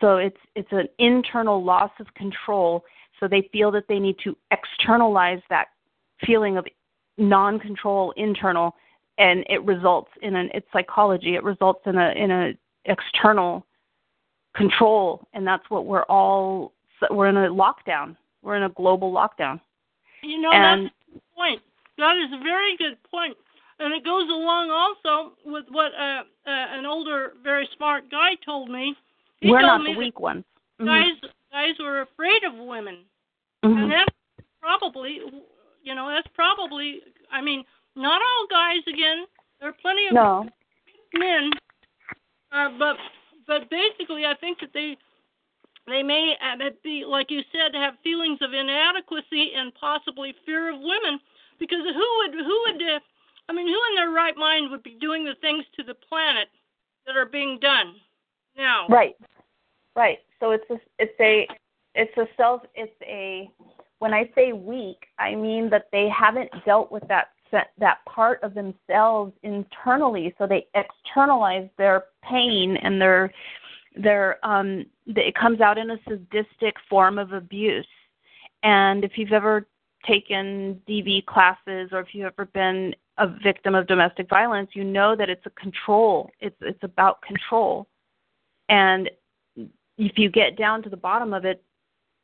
[0.00, 2.84] So it's it's an internal loss of control.
[3.20, 5.68] So they feel that they need to externalize that
[6.26, 6.66] feeling of
[7.18, 8.74] non-control internal
[9.18, 11.34] and it results in an it's psychology.
[11.34, 12.52] It results in a in a
[12.86, 13.66] external
[14.54, 16.72] control and that's what we're all
[17.10, 18.16] we're in a lockdown.
[18.42, 19.60] We're in a global lockdown.
[20.22, 21.62] You know, And- that's a good point.
[21.98, 22.96] That is a very good.
[23.78, 28.70] And it goes along also with what uh, uh, an older, very smart guy told
[28.70, 28.94] me.
[29.40, 30.44] He we're told not me the weak ones.
[30.80, 30.86] Mhm.
[30.86, 32.98] Guys, guys were afraid of women,
[33.64, 33.82] Mhm.
[33.82, 34.14] and that's
[34.60, 35.20] probably,
[35.82, 37.02] you know, that's probably.
[37.32, 37.64] I mean,
[37.96, 38.86] not all guys.
[38.86, 39.26] Again,
[39.58, 40.48] there are plenty of No.
[41.14, 41.50] men,
[42.52, 42.96] uh, but
[43.46, 44.96] but basically, I think that they
[45.86, 50.80] they may uh, be like you said have feelings of inadequacy and possibly fear of
[50.80, 51.18] women
[51.58, 53.00] because who would who would uh,
[53.48, 56.48] I mean who in their right mind would be doing the things to the planet
[57.06, 57.94] that are being done
[58.56, 58.86] now?
[58.88, 59.16] Right.
[59.96, 60.18] Right.
[60.40, 61.48] So it's a it's a
[61.94, 63.50] it's a self it's a
[63.98, 68.54] when I say weak, I mean that they haven't dealt with that that part of
[68.54, 73.32] themselves internally, so they externalize their pain and their
[73.94, 77.86] their um it comes out in a sadistic form of abuse.
[78.62, 79.66] And if you've ever
[80.06, 85.14] taken DV classes or if you've ever been a victim of domestic violence, you know
[85.14, 86.30] that it's a control.
[86.40, 87.86] It's it's about control.
[88.68, 89.10] And
[89.98, 91.62] if you get down to the bottom of it,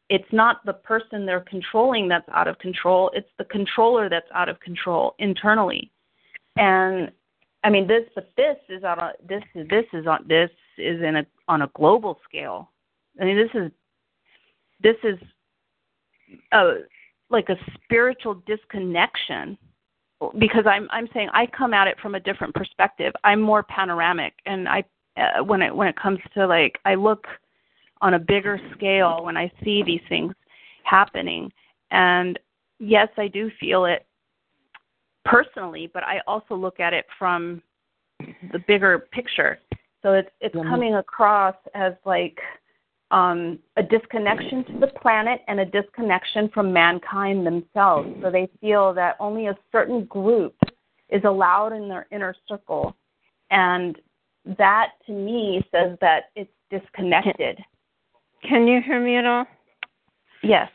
[0.09, 4.49] it's not the person they're controlling that's out of control, it's the controller that's out
[4.49, 5.91] of control internally.
[6.57, 7.11] And
[7.65, 11.03] I mean this but this is on a this is this is on this is
[11.03, 12.71] in a on a global scale.
[13.21, 13.71] I mean this is
[14.81, 15.19] this is
[16.53, 16.75] a
[17.31, 19.59] like a spiritual disconnection
[20.39, 23.13] because I'm I'm saying I come at it from a different perspective.
[23.25, 24.85] I'm more panoramic, and I
[25.17, 27.27] uh, when it when it comes to like I look
[28.01, 30.35] on a bigger scale when I see these things
[30.85, 31.53] happening,
[31.91, 32.39] and
[32.79, 34.07] yes, I do feel it
[35.25, 37.63] personally, but I also look at it from
[38.53, 39.59] the bigger picture.
[40.03, 42.39] So it's it's coming across as like
[43.11, 48.09] um, a disconnection to the planet and a disconnection from mankind themselves.
[48.23, 50.55] So they feel that only a certain group
[51.09, 52.95] is allowed in their inner circle.
[53.51, 53.97] And
[54.59, 57.59] that to me says that it's disconnected.
[58.43, 59.47] Can you hear me at all?
[60.43, 60.69] Yes.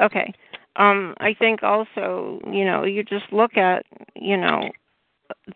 [0.00, 0.32] Okay.
[0.76, 4.70] Um, I think also, you know, you just look at, you know,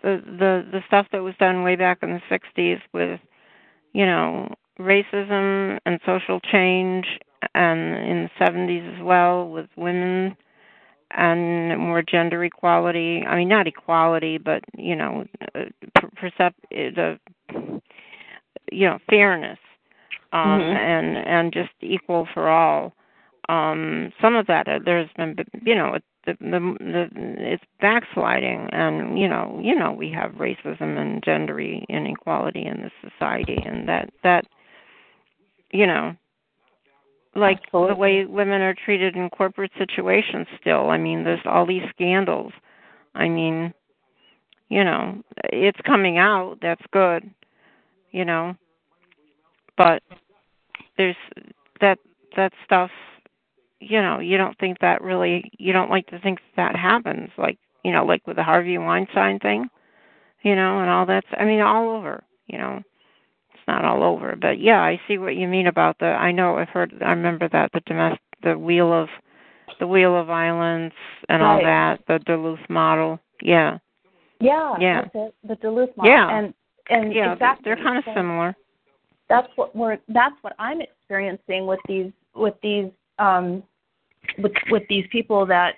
[0.02, 3.20] the the the stuff that was done way back in the 60s with,
[3.92, 7.07] you know, racism and social change,
[7.55, 10.36] and in the 70s as well with women
[11.16, 13.23] and more gender equality.
[13.26, 15.24] I mean, not equality, but you know,
[15.55, 15.60] uh,
[16.16, 17.18] percept the
[18.73, 19.58] you know fairness
[20.34, 20.76] um, Mm-hmm.
[20.76, 22.92] and and just equal for all.
[23.48, 29.18] Um, some of that uh, there's been, you know, the, the the it's backsliding, and
[29.18, 34.10] you know, you know, we have racism and gender inequality in this society, and that
[34.22, 34.46] that
[35.72, 36.16] you know
[37.36, 40.90] like the way women are treated in corporate situations still.
[40.90, 42.52] I mean there's all these scandals.
[43.14, 43.74] I mean
[44.68, 45.22] you know
[45.52, 46.58] it's coming out.
[46.62, 47.30] That's good
[48.12, 48.56] you know.
[49.76, 50.02] But
[50.97, 51.16] there's
[51.81, 51.98] that
[52.36, 52.90] that stuff
[53.81, 57.58] you know you don't think that really you don't like to think that happens like
[57.84, 59.68] you know like with the harvey weinstein thing
[60.42, 62.82] you know and all that's i mean all over you know
[63.52, 66.56] it's not all over but yeah i see what you mean about the i know
[66.58, 69.08] i've heard i remember that the domestic the wheel of
[69.81, 70.94] the wheel of violence
[71.28, 73.78] and all that the duluth model yeah
[74.40, 75.02] Yeah, Yeah.
[75.02, 75.34] that's it.
[75.48, 76.12] The Duluth model.
[76.12, 76.39] Yeah.
[76.39, 76.55] And
[76.90, 77.62] and yeah exactly.
[77.64, 78.55] they're kind of similar
[79.28, 83.62] That's what we're that's what I'm experiencing with these with these um
[84.38, 85.76] with with these people that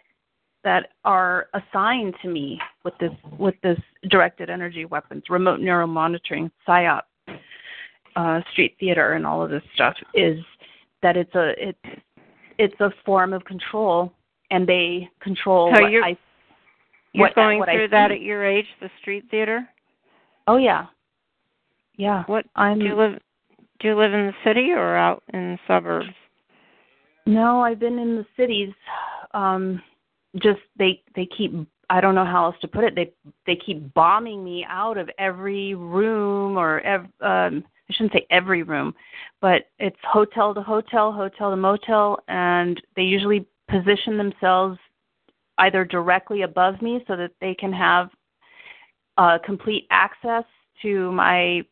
[0.64, 3.78] that are assigned to me with this with this
[4.10, 7.02] directed energy weapons, remote neural monitoring, PSYOP,
[8.16, 10.38] uh, street theater, and all of this stuff is
[11.02, 12.02] that it's a it's
[12.58, 14.12] it's a form of control,
[14.50, 16.16] and they control So what you're- I
[17.12, 19.68] you're going I through that at your age the street theater?
[20.48, 20.86] Oh yeah,
[21.96, 22.24] yeah.
[22.26, 23.20] what I'm do you live
[23.80, 26.08] do you live in the city or out in the suburbs
[27.26, 28.72] No, I've been in the cities.
[29.34, 29.82] Um,
[30.36, 31.52] just they they keep.
[31.88, 32.94] I don't know how else to put it.
[32.94, 33.12] They
[33.46, 38.62] they keep bombing me out of every room or ev- um, I shouldn't say every
[38.62, 38.94] room,
[39.40, 44.78] but it's hotel to hotel, hotel to motel, and they usually position themselves
[45.58, 48.10] either directly above me so that they can have
[49.18, 50.44] uh, complete access
[50.82, 51.62] to my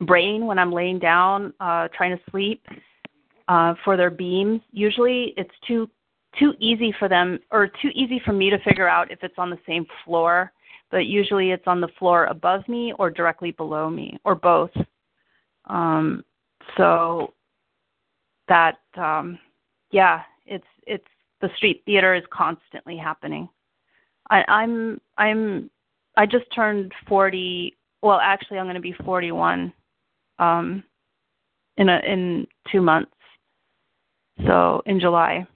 [0.00, 2.64] brain when I'm laying down uh, trying to sleep
[3.48, 4.60] uh, for their beams.
[4.72, 5.88] Usually, it's too
[6.38, 9.50] too easy for them, or too easy for me to figure out if it's on
[9.50, 10.52] the same floor.
[10.90, 14.70] But usually, it's on the floor above me or directly below me, or both.
[15.66, 16.24] Um,
[16.76, 17.34] so
[18.48, 19.38] that, um,
[19.90, 21.04] yeah, it's it's
[21.40, 23.48] the street theater is constantly happening.
[24.30, 25.70] I, I'm I'm
[26.16, 27.76] I just turned forty.
[28.02, 29.72] Well, actually, I'm going to be forty-one
[30.40, 30.82] um,
[31.76, 33.12] in a in two months
[34.46, 35.46] so in July.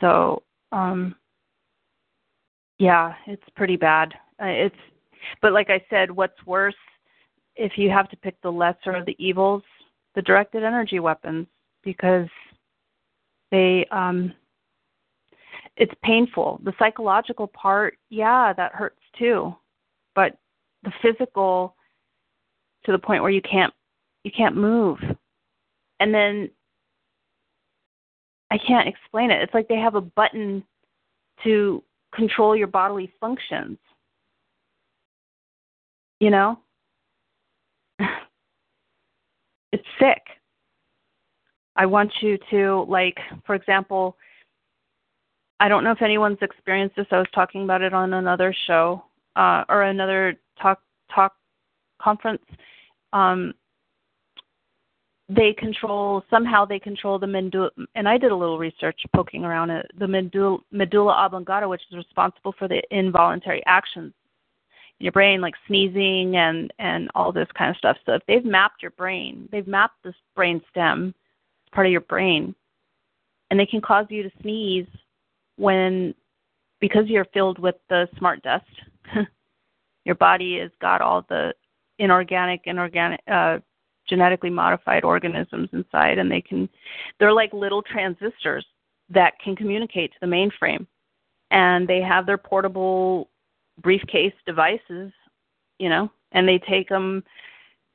[0.00, 1.14] So um
[2.78, 4.14] yeah, it's pretty bad.
[4.40, 4.74] It's
[5.42, 6.74] but like I said, what's worse
[7.56, 9.62] if you have to pick the lesser of the evils,
[10.14, 11.46] the directed energy weapons
[11.82, 12.28] because
[13.50, 14.32] they um
[15.76, 16.60] it's painful.
[16.64, 19.54] The psychological part, yeah, that hurts too.
[20.14, 20.36] But
[20.82, 21.74] the physical
[22.84, 23.72] to the point where you can't
[24.24, 24.98] you can't move.
[25.98, 26.50] And then
[28.50, 29.42] I can't explain it.
[29.42, 30.64] It's like they have a button
[31.44, 31.82] to
[32.14, 33.78] control your bodily functions.
[36.18, 36.58] You know?
[39.72, 40.22] it's sick.
[41.76, 44.16] I want you to like for example,
[45.60, 47.06] I don't know if anyone's experienced this.
[47.10, 49.04] I was talking about it on another show
[49.36, 50.80] uh or another talk
[51.14, 51.34] talk
[52.00, 52.42] conference.
[53.12, 53.54] Um
[55.28, 59.70] they control somehow they control the medulla and i did a little research poking around
[59.70, 64.12] it the medulla, medulla oblongata which is responsible for the involuntary actions
[64.98, 68.44] in your brain like sneezing and and all this kind of stuff so if they've
[68.44, 71.14] mapped your brain they've mapped this brain stem
[71.70, 72.52] part of your brain
[73.50, 74.86] and they can cause you to sneeze
[75.56, 76.14] when
[76.80, 78.64] because you're filled with the smart dust.
[80.04, 81.52] your body has got all the
[82.00, 83.58] inorganic, inorganic, uh,
[84.08, 86.68] genetically modified organisms inside, and they can
[87.18, 88.66] they're like little transistors
[89.10, 90.86] that can communicate to the mainframe,
[91.50, 93.28] and they have their portable
[93.82, 95.12] briefcase devices,
[95.78, 97.22] you know, and they take them.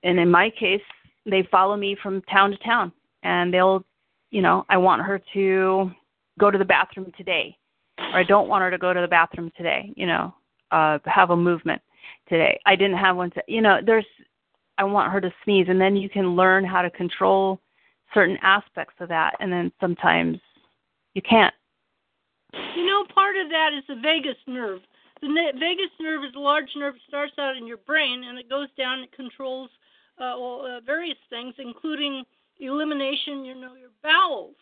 [0.04, 0.82] And in my case,
[1.26, 2.92] they follow me from town to town,
[3.24, 3.84] and they'll,
[4.30, 5.92] you know, I want her to
[6.40, 7.58] go to the bathroom today,
[7.98, 10.34] or I don't want her to go to the bathroom today, you know,
[10.72, 11.82] uh, have a movement
[12.28, 12.60] today.
[12.66, 14.06] I didn't have one to, you know, there's,
[14.78, 17.60] I want her to sneeze, and then you can learn how to control
[18.14, 20.40] certain aspects of that, and then sometimes
[21.14, 21.54] you can't.
[22.76, 24.82] You know, part of that is the vagus nerve.
[25.22, 25.28] The
[25.60, 26.96] vagus nerve is a large nerve.
[26.96, 29.00] It starts out in your brain, and it goes down.
[29.00, 29.70] It controls
[30.18, 32.24] uh, well, uh, various things, including
[32.60, 33.44] elimination.
[33.44, 34.56] You know, your bowels.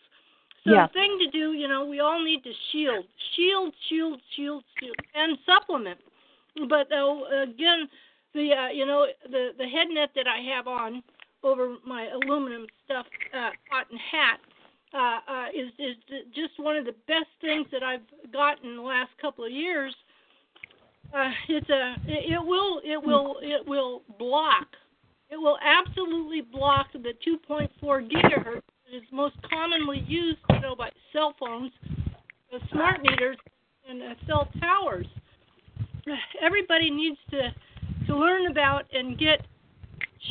[0.64, 0.86] So yeah.
[0.86, 3.04] the thing to do, you know, we all need to shield,
[3.36, 5.98] shield, shield, shield, shield, and supplement.
[6.68, 7.88] But uh, again,
[8.32, 11.02] the uh, you know the the head net that I have on
[11.42, 14.38] over my aluminum stuff uh, cotton hat
[14.94, 15.96] uh, uh, is is
[16.34, 19.94] just one of the best things that I've gotten in the last couple of years.
[21.12, 24.66] Uh, it's a it, it will it will it will block
[25.30, 30.90] it will absolutely block the 2.4 gigahertz that is most commonly used you know by
[31.12, 31.72] cell phones,
[32.52, 33.36] uh, smart meters,
[33.88, 35.06] and uh, cell towers.
[36.40, 37.54] Everybody needs to
[38.06, 39.46] to learn about and get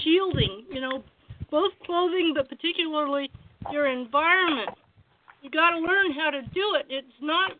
[0.03, 0.66] shielding.
[0.72, 1.03] You know,
[1.50, 3.30] both clothing, but particularly
[3.72, 4.69] your environment.
[5.42, 6.85] You got to learn how to do it.
[6.90, 7.52] It's not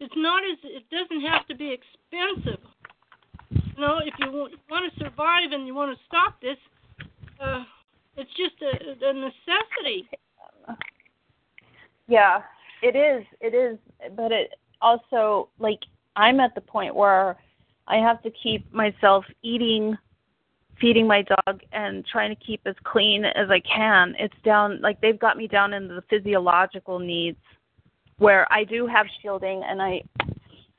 [0.00, 2.60] it's not as it doesn't have to be expensive.
[3.50, 6.56] You know, if you want to survive and you want to stop this,
[7.40, 7.64] uh,
[8.16, 10.08] it's just a, a necessity.
[12.08, 12.40] Yeah,
[12.82, 13.26] it is.
[13.40, 13.78] It is,
[14.16, 15.80] but it also like
[16.16, 17.36] I'm at the point where
[17.88, 19.96] I have to keep myself eating
[20.80, 24.14] feeding my dog and trying to keep as clean as I can.
[24.18, 27.38] It's down like they've got me down into the physiological needs
[28.18, 30.02] where I do have shielding and I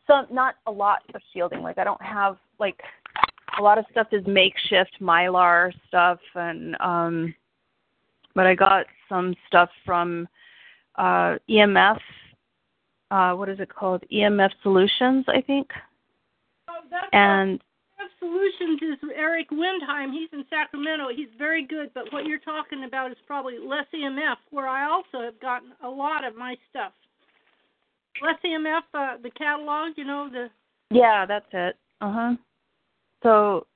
[0.06, 1.62] some not a lot of shielding.
[1.62, 2.80] Like I don't have like
[3.58, 7.34] a lot of stuff is makeshift mylar stuff and um
[8.36, 10.28] but I got some stuff from
[10.96, 12.00] uh EMF
[13.12, 14.04] uh what is it called?
[14.12, 15.70] EMF Solutions, I think.
[16.90, 17.62] That's and
[18.20, 20.12] Solutions is Eric Windheim.
[20.12, 21.08] He's in Sacramento.
[21.16, 25.24] He's very good, but what you're talking about is probably less EMF, where I also
[25.24, 26.94] have gotten a lot of my stuff.
[28.22, 30.50] Less EMF, uh, the catalog, you know the.
[30.90, 31.76] Yeah, that's it.
[32.02, 32.36] Uh huh.
[33.24, 33.68] So,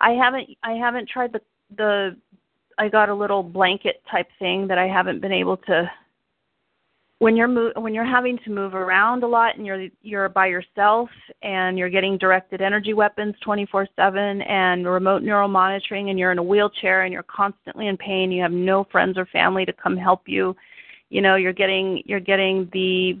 [0.00, 1.40] I haven't I haven't tried the
[1.76, 2.16] the
[2.78, 5.90] I got a little blanket type thing that I haven't been able to
[7.18, 10.46] when you're mo- when you're having to move around a lot and you're you're by
[10.46, 11.08] yourself
[11.42, 16.42] and you're getting directed energy weapons 24/7 and remote neural monitoring and you're in a
[16.42, 20.22] wheelchair and you're constantly in pain you have no friends or family to come help
[20.26, 20.54] you
[21.10, 23.20] you know you're getting you're getting the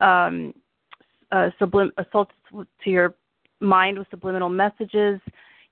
[0.00, 0.52] um
[1.30, 2.32] uh sublim assaults
[2.82, 3.14] to your
[3.60, 5.20] mind with subliminal messages.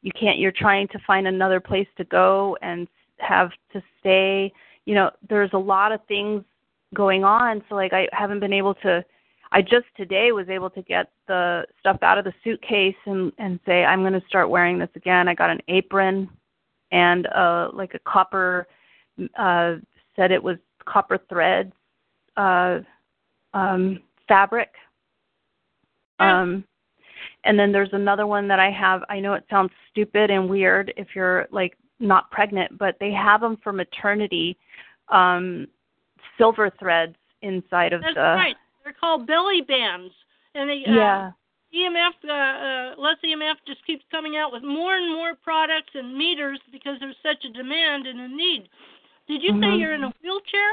[0.02, 2.88] You can't you're trying to find another place to go and
[3.18, 4.52] have to stay.
[4.84, 6.44] You know there's a lot of things
[6.94, 7.62] going on.
[7.68, 9.04] So like i haven't been able to
[9.52, 13.58] i just today was able to get the stuff out of the suitcase and and
[13.66, 15.28] say i'm going to start wearing this again.
[15.28, 16.28] I got an apron
[16.92, 18.66] and uh like a copper
[19.38, 19.76] uh
[20.14, 21.72] said it was copper thread
[22.36, 22.80] uh
[23.54, 24.70] um fabric.
[26.18, 26.64] Um
[27.44, 29.02] and then there's another one that i have.
[29.08, 33.40] I know it sounds stupid and weird if you're like not pregnant but they have
[33.40, 34.56] them for maternity
[35.08, 35.66] um
[36.38, 38.20] silver threads inside of That's the.
[38.20, 38.56] That's right.
[38.84, 40.12] They're called belly bands,
[40.54, 40.82] and they.
[40.86, 41.28] Yeah.
[41.28, 41.30] Uh,
[41.74, 46.16] EMF, uh, uh, less EMF just keeps coming out with more and more products and
[46.16, 48.68] meters because there's such a demand and a need.
[49.26, 49.62] Did you Mhm.
[49.62, 50.70] say you're in a wheelchair?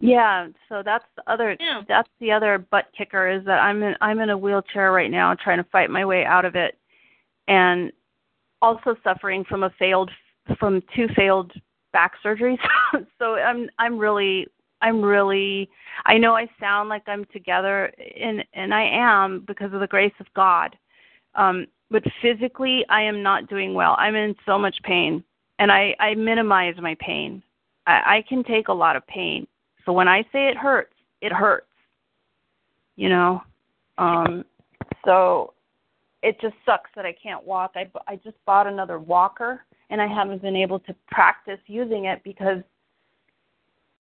[0.00, 1.82] Yeah, so that's the other Yeah.
[1.88, 5.34] that's the other butt kicker is that I'm in I'm in a wheelchair right now
[5.34, 6.78] trying to fight my way out of it
[7.48, 7.92] and
[8.62, 10.10] also suffering from a failed
[10.58, 11.52] from two failed
[11.92, 12.60] back surgeries.
[13.18, 14.46] so I'm I'm really
[14.80, 15.68] I'm really
[16.06, 20.12] I know I sound like I'm together and and I am because of the grace
[20.20, 20.76] of God.
[21.34, 23.96] Um but physically I am not doing well.
[23.98, 25.22] I'm in so much pain
[25.58, 27.42] and I I minimize my pain.
[27.86, 29.46] I I can take a lot of pain.
[29.84, 31.66] So when I say it hurts, it hurts.
[32.96, 33.42] You know.
[33.98, 34.44] Um
[35.04, 35.54] so
[36.22, 37.72] it just sucks that I can't walk.
[37.74, 42.22] I I just bought another walker and I haven't been able to practice using it
[42.24, 42.62] because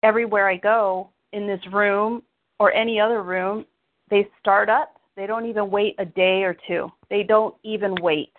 [0.03, 2.21] everywhere I go in this room,
[2.59, 3.65] or any other room,
[4.09, 4.95] they start up.
[5.15, 6.91] They don't even wait a day or two.
[7.09, 8.33] They don't even wait.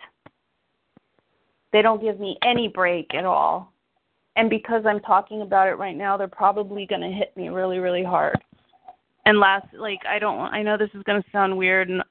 [1.71, 3.73] They don't give me any break at all.
[4.37, 7.79] And because I'm talking about it right now, they're probably going to hit me really,
[7.79, 8.37] really hard.
[9.25, 12.03] And last, like, I don't, I know this is going to sound weird, and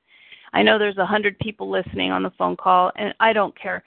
[0.53, 3.83] I know there's a hundred people listening on the phone call, and I don't care.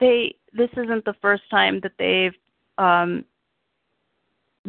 [0.00, 2.34] They, this isn't the first time that they've
[2.78, 3.24] um,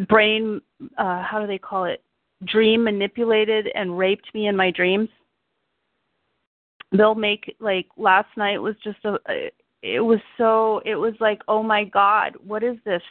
[0.07, 0.61] brain,
[0.97, 2.01] uh, how do they call it?
[2.45, 5.09] Dream manipulated and raped me in my dreams.
[6.91, 9.17] They'll make like last night was just a,
[9.81, 13.01] it was so it was like oh my god what is this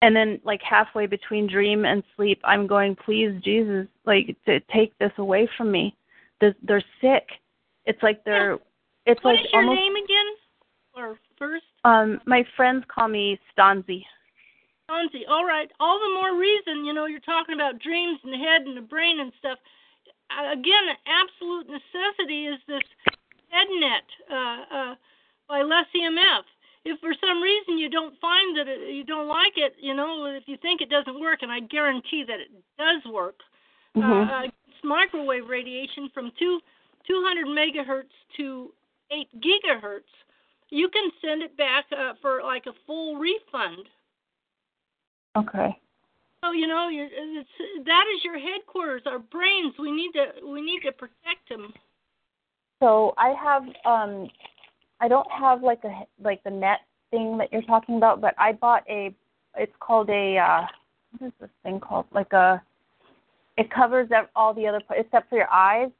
[0.00, 4.96] and then like halfway between dream and sleep i'm going please jesus like to take
[4.98, 5.94] this away from me
[6.40, 7.26] they're, they're sick
[7.84, 8.58] it's like they're
[9.06, 10.26] it's What like is your almost name again?
[10.94, 11.64] Or first?
[11.84, 14.04] um my friends call me stanzi
[14.90, 15.28] Fonzie.
[15.28, 15.70] All right.
[15.80, 18.82] All the more reason, you know, you're talking about dreams and the head and the
[18.82, 19.58] brain and stuff.
[20.32, 22.82] Again, absolute necessity is this
[23.52, 24.94] HeadNet uh, uh,
[25.48, 26.44] by Less EMF.
[26.84, 30.24] If for some reason you don't find that it, you don't like it, you know,
[30.24, 33.36] if you think it doesn't work, and I guarantee that it does work,
[33.94, 36.60] uh, uh, it's microwave radiation from two
[37.06, 38.72] 200 megahertz to
[39.10, 40.10] 8 gigahertz,
[40.70, 43.86] you can send it back uh, for like a full refund.
[45.36, 45.76] Okay
[46.44, 46.90] So you know,
[47.84, 49.02] that is your headquarters.
[49.06, 49.74] Our brains.
[49.78, 51.72] We need to we need to protect them.
[52.80, 54.28] so i have um
[55.00, 56.80] i don't have like a like the net
[57.10, 59.14] thing that you're talking about but i bought a
[59.56, 60.62] it's called a uh
[61.12, 62.60] what is this thing called like a
[63.56, 65.90] it covers all the other except for your eyes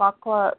[0.00, 0.52] bakla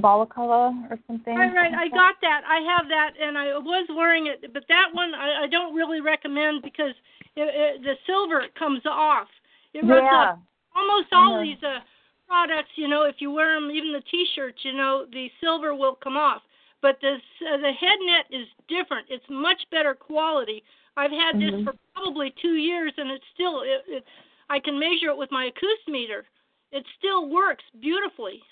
[0.00, 1.74] balaclava or something Right, right.
[1.74, 2.42] I got that.
[2.48, 6.00] I have that, and I was wearing it, but that one I, I don't really
[6.00, 6.94] recommend because
[7.36, 9.28] it, it, the silver comes off.
[9.74, 10.16] It rubs Yeah.
[10.32, 10.38] off.
[10.74, 11.42] Almost all Mhm.
[11.42, 11.80] these uh,
[12.26, 15.94] products, you know, if you wear them, even the T-shirts, you know, the silver will
[15.94, 16.42] come off.
[16.80, 19.06] But this uh, the head net is different.
[19.08, 20.64] It's much better quality.
[20.96, 21.64] I've had this Mhm.
[21.64, 24.04] for probably two years, and it's still it, it,
[24.50, 26.24] I can measure it with my acoustimeter.
[26.72, 28.42] It still works beautifully.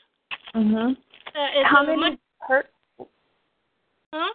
[0.55, 0.97] mhm
[1.35, 2.69] Uh, how many much, hertz
[4.13, 4.33] huh?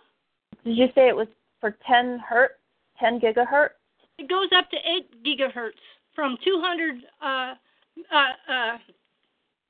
[0.64, 1.28] did you say it was
[1.60, 2.56] for 10 hertz
[3.00, 3.76] 10 gigahertz
[4.18, 5.82] It goes up to 8 gigahertz
[6.16, 6.96] from 200.
[7.22, 7.54] Uh, uh,
[8.50, 8.78] uh,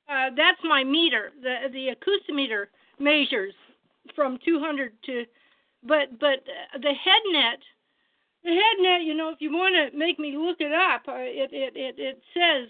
[0.08, 1.32] uh, that's my meter.
[1.42, 2.66] The the acoustimeter
[2.98, 3.54] measures
[4.14, 5.24] from 200 to,
[5.82, 6.44] but but
[6.74, 7.58] the head net,
[8.44, 9.02] the head net.
[9.02, 11.96] You know, if you want to make me look it up, uh, it it it
[11.98, 12.68] it says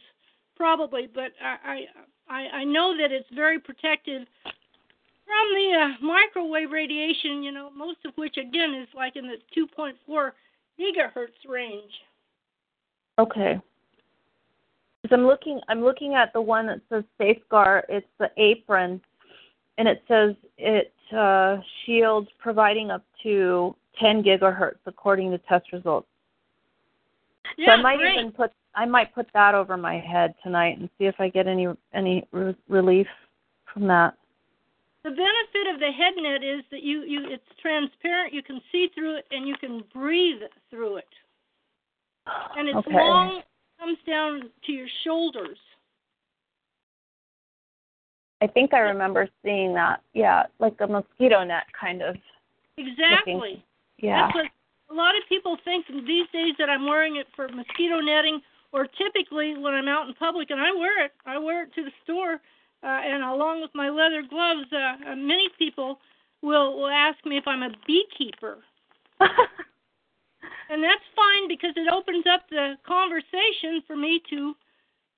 [0.57, 1.85] probably, but I
[2.29, 4.27] I I know that it's very protective
[5.27, 7.43] from the uh, microwave radiation.
[7.43, 10.31] You know, most of which again is like in the 2.4
[10.79, 11.93] gigahertz range.
[13.19, 13.61] Okay.
[15.03, 17.85] Because I'm looking, I'm looking at the one that says safeguard.
[17.89, 19.01] It's the apron,
[19.79, 26.09] and it says it uh, shields providing up to 10 gigahertz according to test results.
[27.45, 28.19] so Yeah, I might great.
[28.19, 31.47] even put, I might put that over my head tonight and see if I get
[31.47, 33.07] any any re- relief
[33.73, 34.15] from that.
[35.07, 38.91] The benefit of the head net is that you, you it's transparent, you can see
[38.93, 41.09] through it and you can breathe through it.
[42.57, 42.93] And it's Okay.
[42.93, 43.41] long
[43.79, 45.59] comes down to your shoulders.
[48.43, 50.03] I think I remember seeing that.
[50.13, 52.17] Yeah, like a mosquito net kind of.
[52.77, 53.35] Exactly.
[53.35, 53.63] Looking.
[53.99, 54.23] Yeah.
[54.23, 54.47] That's what
[54.91, 58.41] a lot of people think these days that I'm wearing it for mosquito netting
[58.73, 61.13] or typically when I'm out in public and I wear it.
[61.25, 62.41] I wear it to the store
[62.83, 65.99] uh, and along with my leather gloves, uh, uh, many people
[66.43, 68.59] will will ask me if I'm a beekeeper.
[69.21, 74.55] and that's fine because it opens up the conversation for me to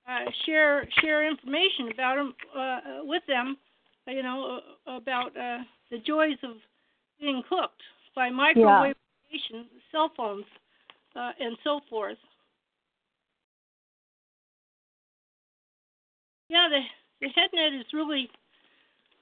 [0.09, 3.57] uh, share share information about them uh, with them,
[4.07, 5.59] you know, uh, about uh,
[5.91, 6.57] the joys of
[7.21, 7.83] being cooked
[8.15, 8.95] by microwave
[9.31, 10.47] radiation, cell phones,
[11.17, 12.19] uh, and so forth.
[16.49, 16.81] Yeah, the
[17.21, 18.31] the head net is really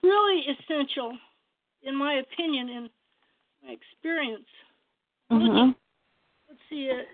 [0.03, 1.17] really essential,
[1.83, 2.91] in my opinion, in
[3.65, 4.49] my experience.
[5.31, 5.75] Mhm.
[6.49, 7.09] Let's see it.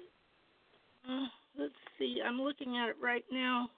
[1.08, 2.20] Uh, let's see.
[2.22, 3.70] I'm looking at it right now.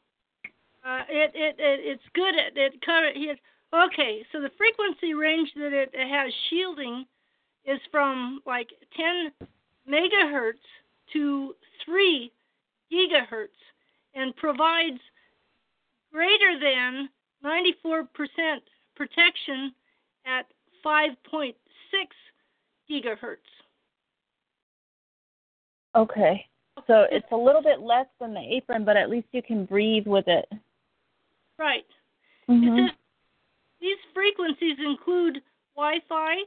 [0.84, 3.38] Uh, it, it it it's good at it cover it.
[3.72, 7.06] Okay, so the frequency range that it, it has shielding
[7.64, 9.32] is from like 10
[9.88, 10.62] megahertz
[11.12, 12.30] to 3
[12.92, 13.58] gigahertz,
[14.14, 15.00] and provides
[16.14, 17.08] greater than
[17.44, 18.06] 94%
[18.94, 19.74] protection
[20.24, 20.46] at
[20.86, 21.54] 5.6
[22.88, 23.36] gigahertz.
[25.96, 26.46] Okay.
[26.86, 30.06] So it's a little bit less than the apron, but at least you can breathe
[30.06, 30.46] with it.
[31.58, 31.86] Right.
[32.48, 32.78] Mhm.
[32.78, 32.98] It says
[33.80, 35.42] these frequencies include
[35.76, 36.44] Wi-Fi,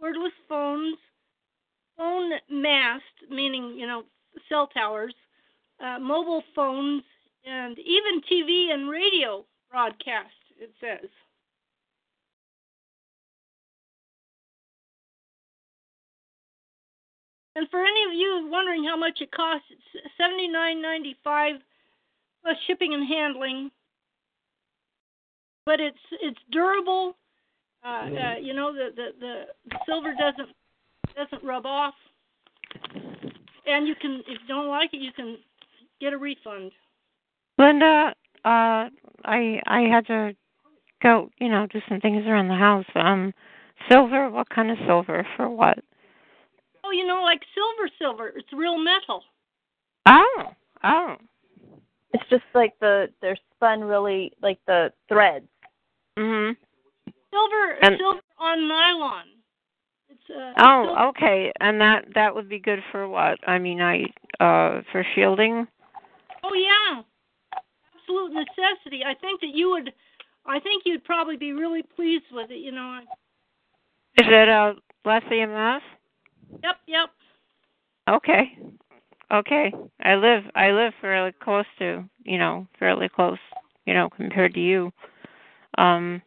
[0.00, 0.98] cordless phones,
[1.96, 4.04] phone mast, meaning you know
[4.48, 5.14] cell towers,
[5.78, 7.04] uh, mobile phones,
[7.44, 10.34] and even TV and radio broadcast.
[10.58, 11.08] It says.
[17.56, 21.56] And for any of you wondering how much it costs, it's seventy nine ninety five
[22.42, 23.70] plus shipping and handling.
[25.66, 27.16] But it's it's durable.
[27.84, 30.48] Uh, uh, you know the, the the the silver doesn't
[31.16, 31.94] doesn't rub off,
[33.66, 35.38] and you can if you don't like it, you can
[36.00, 36.72] get a refund.
[37.60, 38.14] Linda,
[38.44, 38.88] uh,
[39.24, 40.32] I I had to
[41.02, 42.86] go, you know, do some things around the house.
[42.94, 43.34] Um,
[43.88, 44.30] silver.
[44.30, 45.78] What kind of silver for what?
[46.84, 48.28] Oh, you know, like silver, silver.
[48.34, 49.22] It's real metal.
[50.06, 50.44] Oh,
[50.82, 51.16] oh.
[52.14, 55.46] It's just like the they're spun really like the threads.
[56.18, 56.56] Mhm.
[57.30, 59.26] Silver, And- silver on nylon.
[60.08, 60.52] It's uh.
[60.58, 61.52] Oh, silver- okay.
[61.60, 63.38] And that that would be good for what?
[63.46, 64.04] I mean, I
[64.42, 65.68] uh for shielding.
[66.42, 67.02] Oh yeah,
[68.10, 69.04] absolute necessity.
[69.04, 69.92] I think that you would.
[70.46, 72.58] I think you'd probably be really pleased with it.
[72.58, 73.00] You know.
[74.18, 74.74] Is it uh
[75.04, 75.80] less EMF?
[76.62, 77.10] yep, yep.
[78.08, 78.58] Okay.
[79.32, 79.72] Okay.
[80.02, 83.38] I live I live fairly close to, you know, fairly close,
[83.86, 84.92] you know, compared to you.
[85.78, 86.22] Um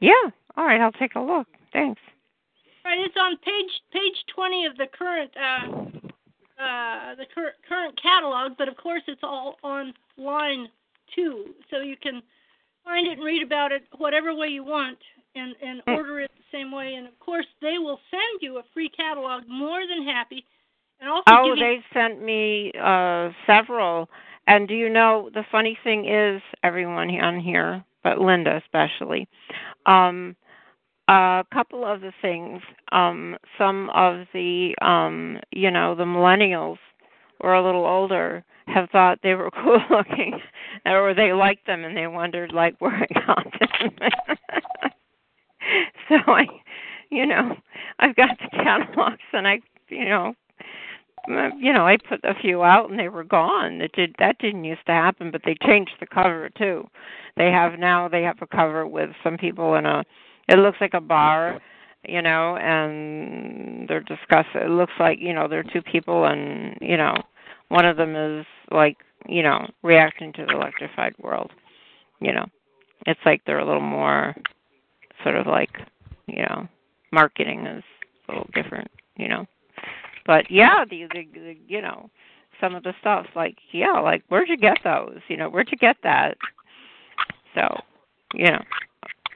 [0.00, 0.30] yeah.
[0.56, 1.46] All right, I'll take a look.
[1.72, 2.00] Thanks.
[2.84, 5.66] Right, it's on page page twenty of the current uh
[6.60, 9.94] uh the current current catalog, but of course it's all on
[11.14, 12.22] two, so you can
[12.84, 14.98] find it and read about it whatever way you want
[15.34, 15.94] and and Hmm.
[15.94, 16.94] order it the same way.
[16.94, 20.44] And of course they will send you a free catalog, more than happy,
[21.00, 24.08] and also Oh, give you they sent me uh several.
[24.46, 29.28] And do you know the funny thing is everyone on here, but Linda especially.
[29.86, 30.36] Um
[31.08, 32.60] a couple of the things
[32.92, 36.78] um some of the um you know the millennials
[37.42, 40.40] or a little older have thought they were cool looking
[40.86, 43.90] or they liked them and they wondered like where I got them.
[46.08, 46.46] so I
[47.10, 47.54] you know,
[47.98, 50.34] I've got the catalogs and I you know
[51.28, 53.80] you know, I put a few out and they were gone.
[53.80, 56.88] It did that didn't used to happen, but they changed the cover too.
[57.36, 60.04] They have now they have a cover with some people in a
[60.48, 61.60] it looks like a bar,
[62.04, 66.76] you know, and they're discussing it looks like, you know, there are two people and,
[66.80, 67.14] you know,
[67.72, 71.50] one of them is like, you know, reacting to the electrified world.
[72.20, 72.46] You know.
[73.06, 74.34] It's like they're a little more
[75.24, 75.70] sort of like,
[76.28, 76.68] you know,
[77.10, 77.82] marketing is
[78.28, 79.44] a little different, you know.
[80.24, 82.08] But yeah, the, the, the you know,
[82.60, 85.18] some of the stuff like yeah, like where'd you get those?
[85.28, 86.36] You know, where'd you get that?
[87.54, 87.62] So,
[88.34, 88.62] you know,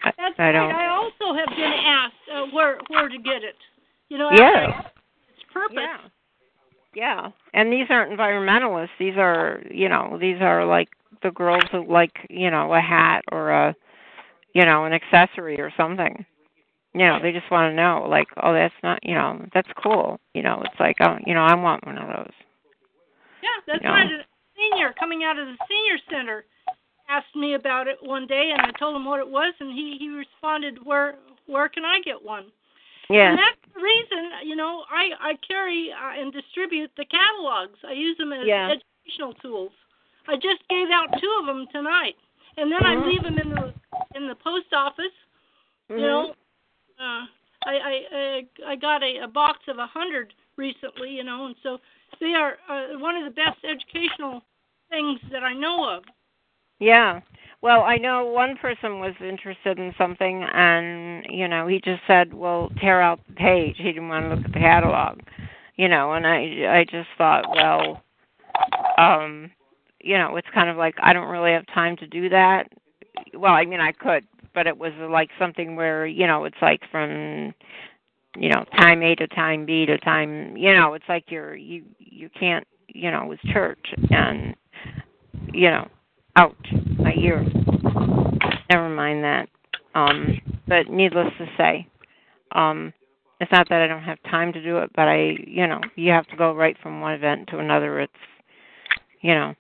[0.05, 0.71] I, That's I don't.
[0.73, 3.57] I also have been asked uh, where where to get it.
[4.09, 4.83] You know, Yeah.
[5.29, 5.79] its purpose.
[5.81, 5.99] Yeah.
[6.97, 8.97] Yeah, and these aren't environmentalists.
[8.99, 10.89] These are, you know, these are like
[11.23, 13.75] the girls who like, you know, a hat or a,
[14.55, 16.25] you know, an accessory or something.
[16.95, 20.19] You know, they just want to know, like, oh, that's not, you know, that's cool.
[20.33, 22.33] You know, it's like, oh, you know, I want one of those.
[23.43, 23.93] Yeah, that's Yeah.
[23.93, 24.11] right.
[24.11, 24.25] A
[24.57, 26.47] senior coming out of the senior center
[27.11, 29.99] asked me about it one day, and I told him what it was, and he
[29.99, 32.51] he responded, "Where where can I get one?"
[33.09, 33.31] Yeah.
[33.31, 37.79] And that's the reason, you know, I I carry uh, and distribute the catalogs.
[37.87, 38.75] I use them as Yeah.
[38.75, 39.73] educational tools.
[40.29, 42.17] I just gave out two of them tonight,
[42.57, 43.07] and then I Mhm.
[43.07, 43.75] leave them in the
[44.15, 45.15] in the post office.
[45.91, 45.99] Mhm.
[45.99, 46.35] You know,
[46.99, 47.27] uh,
[47.65, 51.55] I I I, I got a, a box of a hundred recently, you know, and
[51.63, 51.81] so
[52.21, 54.43] they are uh, one of the best educational
[54.91, 56.05] things that I know of.
[56.81, 57.21] Yeah.
[57.67, 62.33] Well, I know one person was interested in something, and you know, he just said,
[62.33, 65.19] "Well, tear out the page." He didn't want to look at the catalog,
[65.75, 66.13] you know.
[66.13, 68.05] And I, I just thought, well,
[68.99, 69.51] um,
[70.01, 72.69] you know, it's kind of like I don't really have time to do that.
[73.35, 76.83] Well, I mean, I could, but it was like something where you know, it's like
[76.93, 77.53] from
[78.39, 81.83] you know time A to time B to time, you know, it's like you're you
[81.99, 84.55] you can't, you know, it's church and
[85.53, 85.89] you know
[86.37, 86.57] out
[87.05, 87.45] a year.
[88.71, 89.49] Never mind that.
[89.95, 91.89] Um, but needless to say,
[92.53, 92.93] um,
[93.41, 96.13] it's not that I don't have time to do it, but I, you know, you
[96.13, 98.01] have to go right from one event to another.
[98.01, 98.13] It's,
[99.21, 99.55] you know,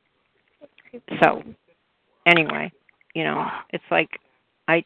[1.23, 1.43] so
[2.27, 2.71] anyway,
[3.15, 4.11] you know, it's like
[4.69, 4.85] I,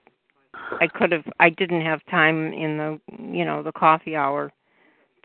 [0.54, 4.52] I could have, I didn't have time in the, you know, the coffee hour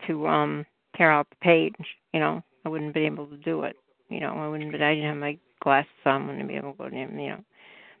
[0.06, 1.74] to um tear out the page.
[2.12, 3.76] You know, I wouldn't be able to do it.
[4.08, 4.72] You know, I wouldn't.
[4.72, 6.22] But I didn't have my glasses on.
[6.22, 7.18] I wouldn't be able to go to him.
[7.18, 7.44] You know,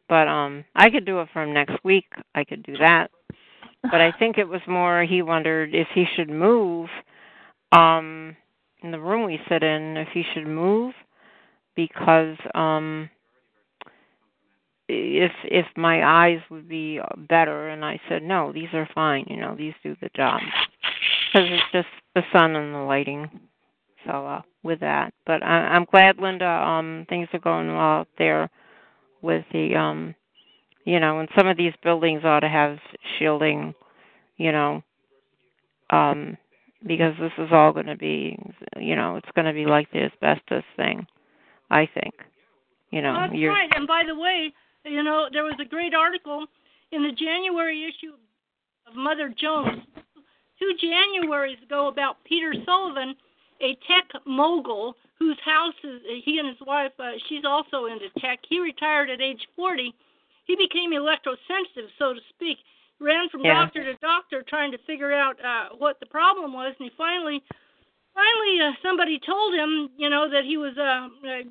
[0.08, 2.06] but um, I could do it from next week.
[2.34, 3.10] I could do that.
[3.82, 6.88] But I think it was more he wondered if he should move.
[7.72, 8.36] Um,
[8.82, 10.94] in the room we sit in, if he should move
[11.76, 13.08] because um
[14.88, 19.36] if if my eyes would be better and I said no these are fine you
[19.36, 20.40] know these do the job
[21.32, 23.28] because it's just the sun and the lighting
[24.06, 28.08] so uh with that but I, I'm glad Linda um things are going well out
[28.18, 28.50] there
[29.22, 30.14] with the um
[30.84, 32.78] you know and some of these buildings ought to have
[33.18, 33.74] shielding
[34.36, 34.82] you know
[35.90, 36.36] um
[36.86, 38.38] because this is all going to be
[38.78, 41.06] you know it's going to be like the asbestos thing
[41.70, 42.14] I think
[42.90, 43.70] you know Well, that's you're right.
[43.74, 44.52] And by the way,
[44.84, 46.46] you know, there was a great article
[46.92, 48.12] in the January issue
[48.86, 49.82] of Mother Jones
[50.58, 53.14] two Januaries ago about Peter Sullivan,
[53.60, 56.92] a tech mogul whose house is he and his wife.
[56.98, 58.40] Uh, she's also into tech.
[58.48, 59.94] He retired at age 40.
[60.44, 62.58] He became electrosensitive, so to speak.
[63.00, 63.64] Ran from Yeah.
[63.64, 67.42] doctor to doctor trying to figure out uh, what the problem was, and he finally
[68.16, 71.42] finally uh, somebody told him you know that he was uh, uh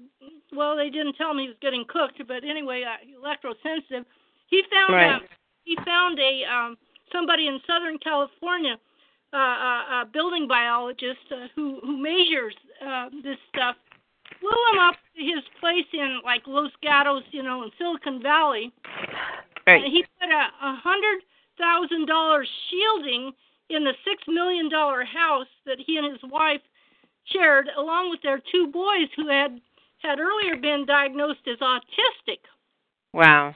[0.52, 4.04] well they didn't tell him he was getting cooked but anyway uh, electrosensitive
[4.48, 5.16] he found Right.
[5.16, 5.20] uh,
[5.64, 6.78] he found a um
[7.12, 8.78] somebody in southern california
[9.34, 12.56] uh a, a building biologist uh, who who measures
[12.86, 13.76] uh this stuff
[14.40, 18.72] flew him up to his place in like los gatos you know in silicon valley
[19.68, 19.84] Right.
[19.84, 21.22] and he put a a hundred
[21.58, 23.32] thousand dollars shielding
[23.70, 26.62] in the six million dollar house that he and his wife
[27.34, 29.60] shared, along with their two boys who had
[30.04, 32.38] had earlier been diagnosed as autistic.
[33.14, 33.56] wow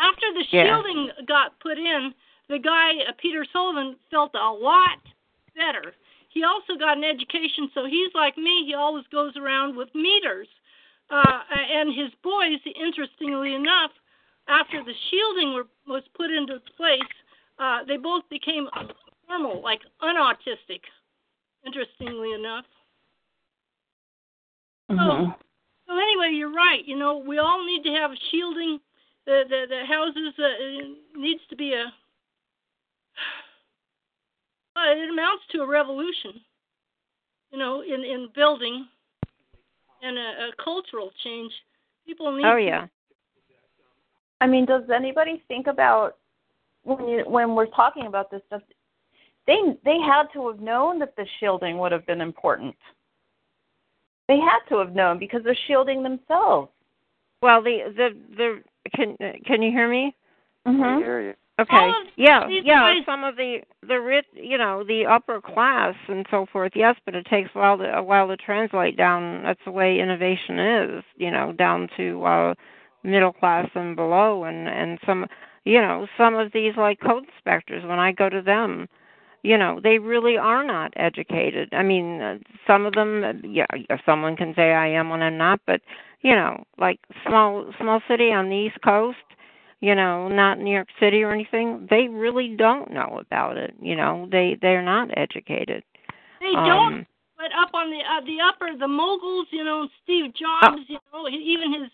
[0.00, 0.64] After the Yeah.
[0.64, 2.14] shielding got put in,
[2.48, 4.98] the guy uh, Peter Sullivan felt a lot
[5.56, 5.94] better.
[6.28, 8.64] He also got an education, so he's like me.
[8.66, 10.48] He always goes around with meters.
[11.10, 11.40] Uh,
[11.72, 13.90] and his boys, interestingly enough,
[14.48, 17.00] after the shielding were, was put into place,
[17.58, 18.68] uh, they both became
[19.28, 20.80] normal, like unautistic.
[21.64, 22.64] Interestingly enough.
[24.90, 24.98] Mm-hmm.
[24.98, 25.34] So,
[25.88, 26.84] so anyway, you're right.
[26.84, 28.80] You know, we all need to have shielding.
[29.26, 31.92] The the the houses uh, needs to be a.
[34.74, 36.40] Well, it amounts to a revolution.
[37.50, 38.86] You know, in in building,
[40.02, 41.52] and a, a cultural change.
[42.06, 42.44] People need.
[42.46, 42.86] oh to- yeah
[44.40, 46.18] I mean, does anybody think about
[46.82, 48.62] when you when we're talking about this stuff?
[49.46, 52.74] They they had to have known that the shielding would have been important.
[54.26, 56.70] They had to have known because they're shielding themselves.
[57.42, 58.62] well the the the
[58.94, 60.14] can can you hear me
[60.66, 60.98] I Mm-hmm.
[60.98, 61.34] hear you.
[61.60, 61.92] Okay.
[62.16, 62.94] Yeah, yeah.
[62.94, 66.72] guys- Some of the the rich, you know, the upper class and so forth.
[66.74, 69.42] Yes, but it takes a while to, a while to translate down.
[69.44, 72.54] That's the way innovation is, you know, down to uh
[73.04, 74.44] middle class and below.
[74.44, 75.26] And and some,
[75.64, 77.84] you know, some of these like code inspectors.
[77.84, 78.88] When I go to them,
[79.44, 81.68] you know, they really are not educated.
[81.72, 83.66] I mean, uh, some of them, uh, yeah,
[84.04, 85.82] someone can say I am when I'm not, but
[86.22, 89.18] you know, like small small city on the East Coast
[89.84, 93.74] you know, not New York City or anything, they really don't know about it.
[93.82, 95.84] You know, they they're not educated.
[96.40, 97.06] They Um, don't.
[97.36, 101.28] But up on the uh, the upper, the moguls, you know, Steve Jobs, you know,
[101.28, 101.90] even his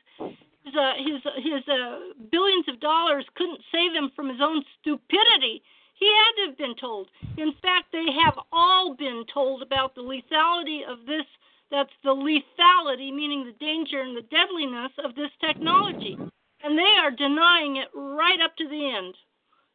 [0.64, 5.60] his uh, his his uh, billions of dollars couldn't save him from his own stupidity.
[5.94, 7.08] He had to have been told.
[7.38, 11.26] In fact, they have all been told about the lethality of this.
[11.72, 16.16] That's the lethality, meaning the danger and the deadliness of this technology,
[16.64, 19.14] and they are denying it right up to the end.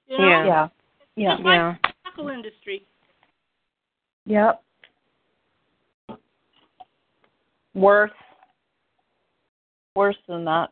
[0.07, 0.45] You know, Yeah.
[0.45, 0.67] Yeah.
[1.15, 1.31] Yeah.
[1.35, 1.75] just like Yeah.
[1.81, 2.85] the tobacco industry.
[4.25, 4.63] Yep.
[7.73, 8.11] Worse.
[9.95, 10.71] Worse than that.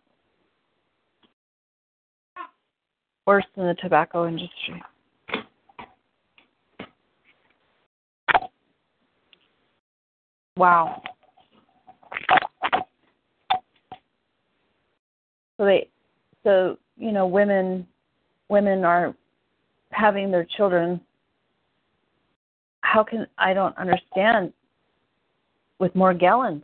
[3.25, 4.81] Worse than the tobacco industry.
[10.57, 11.01] Wow.
[15.57, 15.87] So they
[16.43, 17.87] so, you know, women
[18.49, 19.15] women are
[19.91, 20.99] having their children
[22.83, 24.53] how can I don't understand
[25.79, 26.61] with Morgellons,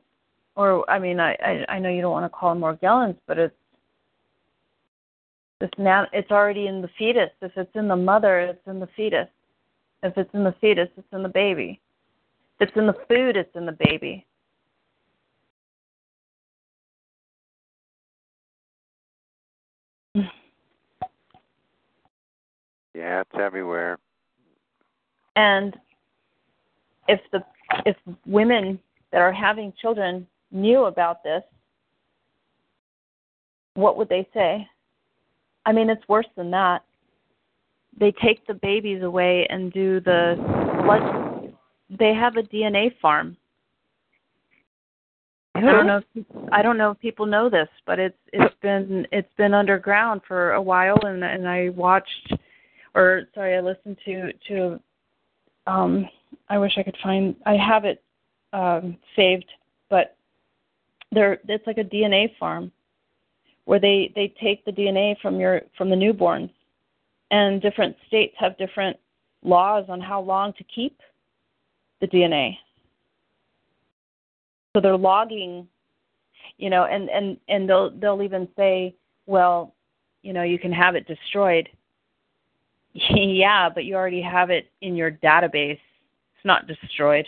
[0.56, 3.40] or I mean I, I I know you don't want to call them Morgellons, but
[3.40, 3.56] it's
[5.59, 7.32] this now it's already in the fetus.
[7.41, 9.27] If it's in the mother, it's in the fetus.
[10.03, 11.82] If it's in the fetus, it's in the baby.
[12.59, 14.25] If it's in the food, it's in the baby.
[23.00, 23.98] Yeah, it's everywhere.
[25.38, 25.74] And
[27.08, 27.42] if the
[27.86, 27.95] if
[28.26, 28.78] women
[29.11, 31.42] that are having children knew about this,
[33.76, 34.68] what would they say?
[35.66, 36.84] I mean, it's worse than that.
[37.98, 40.36] They take the babies away and do the
[40.84, 41.53] blood.
[41.90, 43.38] They have a DNA farm.
[45.56, 46.02] I don't know.
[46.16, 50.22] If, I don't know if people know this, but it's it's been it's been underground
[50.28, 52.34] for a while, and and I watched,
[52.95, 54.80] or sorry, I listened to to.
[55.68, 56.08] Um,
[56.50, 57.35] I wish I could find.
[57.45, 58.03] I have it
[58.53, 59.50] um, saved,
[59.90, 60.16] but
[61.11, 62.72] there it's like a DNA farm
[63.66, 66.51] where they they take the DNA from your from the newborns,
[67.32, 68.98] and different states have different
[69.43, 71.00] laws on how long to keep
[72.01, 72.58] the DNA.
[74.76, 75.68] So they're logging,
[76.58, 78.95] you know, and and and they'll they'll even say,
[79.26, 79.74] well,
[80.22, 81.69] you know, you can have it destroyed.
[82.93, 85.80] yeah, but you already have it in your database.
[86.35, 87.27] It's not destroyed.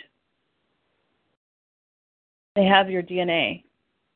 [2.54, 3.62] They have your DNA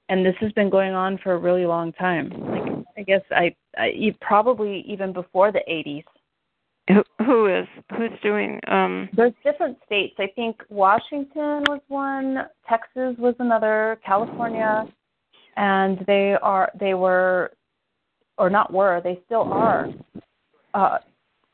[0.08, 2.31] and this has been going on for a really long time.
[2.49, 6.05] Like I guess I, I probably even before the 80s.
[6.89, 7.66] Who, who is
[7.97, 8.60] who's doing?
[8.68, 10.15] um There's different states.
[10.18, 14.86] I think Washington was one, Texas was another, California,
[15.57, 17.50] and they are they were,
[18.39, 19.89] or not were, they still are,
[20.75, 20.99] uh,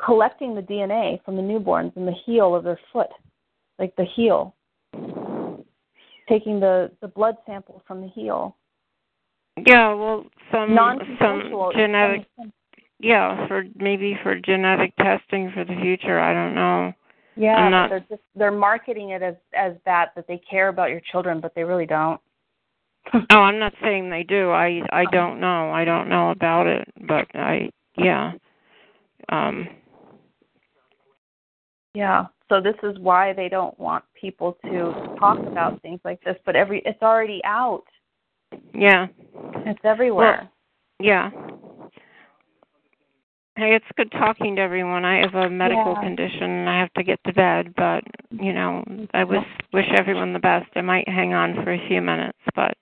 [0.05, 3.11] collecting the DNA from the newborns in the heel of their foot,
[3.79, 4.55] like the heel
[6.29, 8.57] taking the the blood sample from the heel.
[9.67, 10.77] Yeah, well, some
[11.21, 12.27] some genetic.
[12.99, 16.21] Yeah, for maybe for genetic testing for the future.
[16.21, 16.93] I don't know.
[17.35, 21.01] Yeah, not, they're just they're marketing it as as that that they care about your
[21.11, 22.21] children, but they really don't.
[23.15, 24.51] oh, I'm not saying they do.
[24.51, 25.71] I I don't know.
[25.71, 28.33] I don't know about it, but I yeah.
[29.29, 29.69] Um
[31.95, 32.27] yeah.
[32.49, 36.55] So this is why they don't want people to talk about things like this, but
[36.55, 37.85] every it's already out.
[38.75, 39.07] Yeah.
[39.65, 40.41] It's everywhere.
[40.43, 40.51] Well,
[41.01, 41.31] yeah.
[43.57, 45.05] Hey, it's good talking to everyone.
[45.05, 46.03] I have a medical Yeah.
[46.03, 50.33] condition and I have to get to bed, but you know, I wish wish everyone
[50.33, 50.71] the best.
[50.75, 52.77] I might hang on for a few minutes, but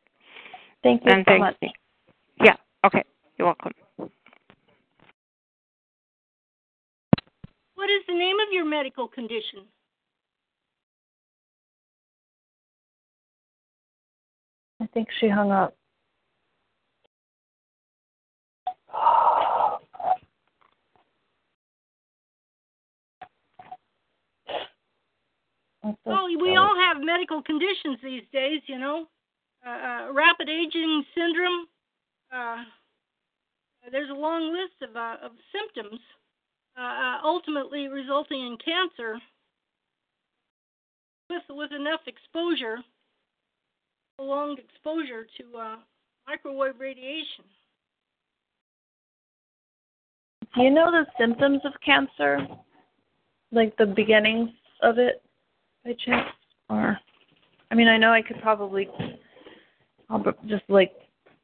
[0.82, 1.56] Thank you and so thank much.
[2.42, 2.54] Yeah.
[2.84, 3.04] Okay.
[3.36, 3.72] You're welcome.
[7.80, 9.60] What is the name of your medical condition?
[14.82, 15.74] I think she hung up.
[26.04, 29.06] Well, we all have medical conditions these days, you know.
[29.66, 31.64] Uh, uh, rapid aging syndrome.
[32.30, 32.62] Uh,
[33.90, 35.98] there's a long list of uh, of symptoms,
[36.78, 39.18] uh, uh, ultimately resulting in cancer.
[41.28, 42.78] With with enough exposure,
[44.16, 45.76] prolonged exposure to uh,
[46.26, 47.44] microwave radiation.
[50.54, 52.46] Do you know the symptoms of cancer?
[53.52, 54.50] Like the beginnings
[54.82, 55.22] of it
[55.84, 56.28] by chance?
[56.68, 56.98] Or
[57.70, 58.88] I mean I know I could probably
[60.08, 60.92] I'll just like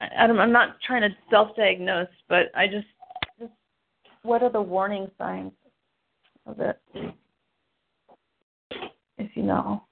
[0.01, 2.87] I, don't, I'm not trying to self-diagnose, but I just
[4.27, 5.53] what are the warning signs
[6.47, 6.79] of it?
[9.19, 9.85] If you know.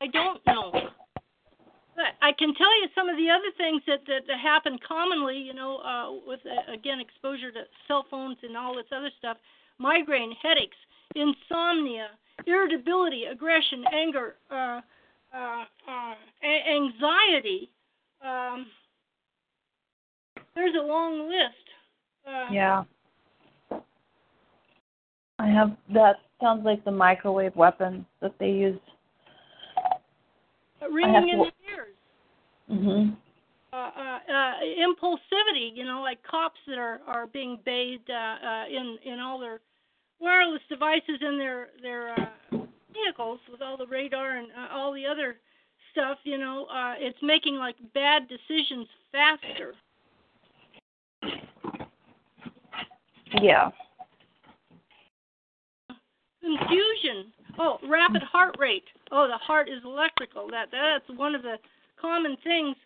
[0.00, 0.72] I don't know.
[1.94, 5.36] But I can tell you some of the other things that that, happen commonly.
[5.36, 9.36] You know, uh, with uh, again exposure to cell phones and all this other stuff:
[9.78, 10.76] migraine, headaches,
[11.14, 12.08] insomnia,
[12.46, 14.80] irritability, aggression, anger, uh,
[15.34, 16.14] uh, uh,
[16.44, 17.70] anxiety.
[18.24, 18.66] Um,
[20.54, 21.54] there's a long list.
[22.26, 22.84] Uh, Yeah.
[25.38, 28.80] I have that sounds like the microwave weapon that they use.
[30.80, 31.96] Ringing in to- the ears.
[32.70, 33.16] Mhm.
[33.72, 38.66] uh, uh, uh, impulsivity, you know, like cops that are are being bathed uh, uh,
[38.68, 39.60] in in all their
[40.20, 42.30] wireless devices in their their uh,
[42.92, 45.40] vehicles with all the radar and uh, all the other
[45.90, 49.74] stuff, you know, uh, it's making like bad decisions faster.
[53.40, 53.70] Yeah.
[56.42, 57.32] Confusion.
[57.58, 58.84] Oh, rapid heart rate.
[59.10, 60.48] Oh, the heart is electrical.
[60.48, 61.56] That that's one of the
[62.00, 62.76] common things.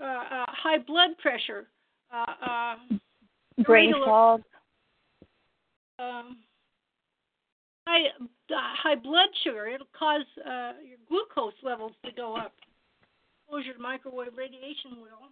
[0.00, 1.66] Uh, uh, high blood pressure.
[2.12, 2.74] Uh, uh,
[3.64, 4.42] Brain fog.
[5.98, 6.38] um,
[7.86, 9.68] high uh, high blood sugar.
[9.68, 12.52] It'll cause uh, your glucose levels to go up.
[13.46, 15.30] Exposure to microwave radiation will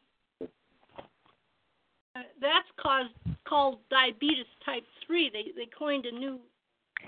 [2.15, 3.11] that's caused
[3.49, 5.31] called diabetes type three.
[5.33, 6.41] They they coined a new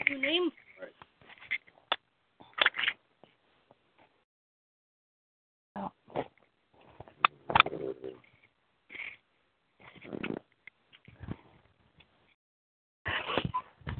[0.08, 0.94] new name for it.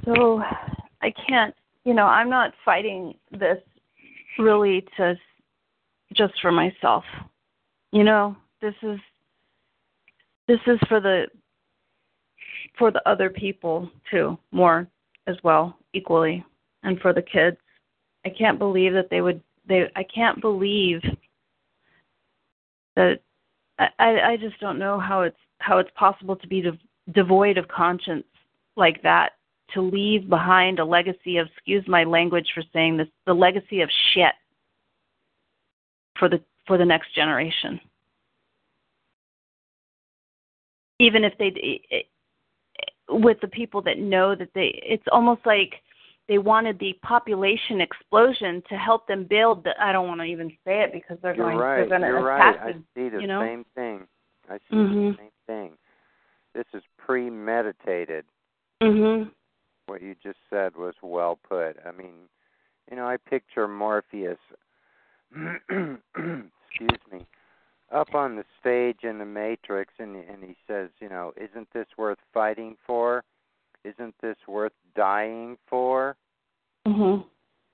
[0.05, 0.41] So
[1.01, 3.57] I can't, you know, I'm not fighting this
[4.37, 5.15] really to
[6.13, 7.03] just for myself.
[7.91, 8.99] You know, this is
[10.47, 11.25] this is for the
[12.77, 14.87] for the other people too, more
[15.27, 16.43] as well, equally,
[16.83, 17.57] and for the kids.
[18.25, 21.01] I can't believe that they would they I can't believe
[22.95, 23.19] that
[23.79, 26.79] I I just don't know how it's how it's possible to be de-
[27.13, 28.25] devoid of conscience
[28.75, 29.33] like that
[29.73, 33.89] to leave behind a legacy of excuse my language for saying this the legacy of
[34.13, 34.33] shit
[36.19, 37.79] for the for the next generation
[40.99, 42.07] even if they
[43.09, 45.75] with the people that know that they it's almost like
[46.27, 50.49] they wanted the population explosion to help them build the I don't want to even
[50.65, 51.89] say it because they're You're going right.
[51.89, 52.59] to You're right.
[52.59, 53.41] I see the you know?
[53.41, 54.07] same thing.
[54.49, 55.11] I see Mhm.
[55.11, 55.77] the same thing.
[56.53, 58.25] This is premeditated.
[58.81, 59.31] Mhm.
[59.87, 61.77] What you just said was well put.
[61.85, 62.27] I mean,
[62.89, 64.39] you know, I picture Morpheus
[65.31, 67.25] excuse me,
[67.91, 71.87] up on the stage in the Matrix and and he says, you know, isn't this
[71.97, 73.23] worth fighting for?
[73.83, 76.15] Isn't this worth dying for?
[76.87, 77.25] Mhm.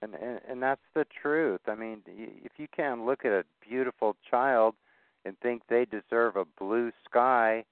[0.01, 1.61] And, and and that's the truth.
[1.67, 4.75] I mean, if you can't look at a beautiful child
[5.25, 7.63] and think they deserve a blue sky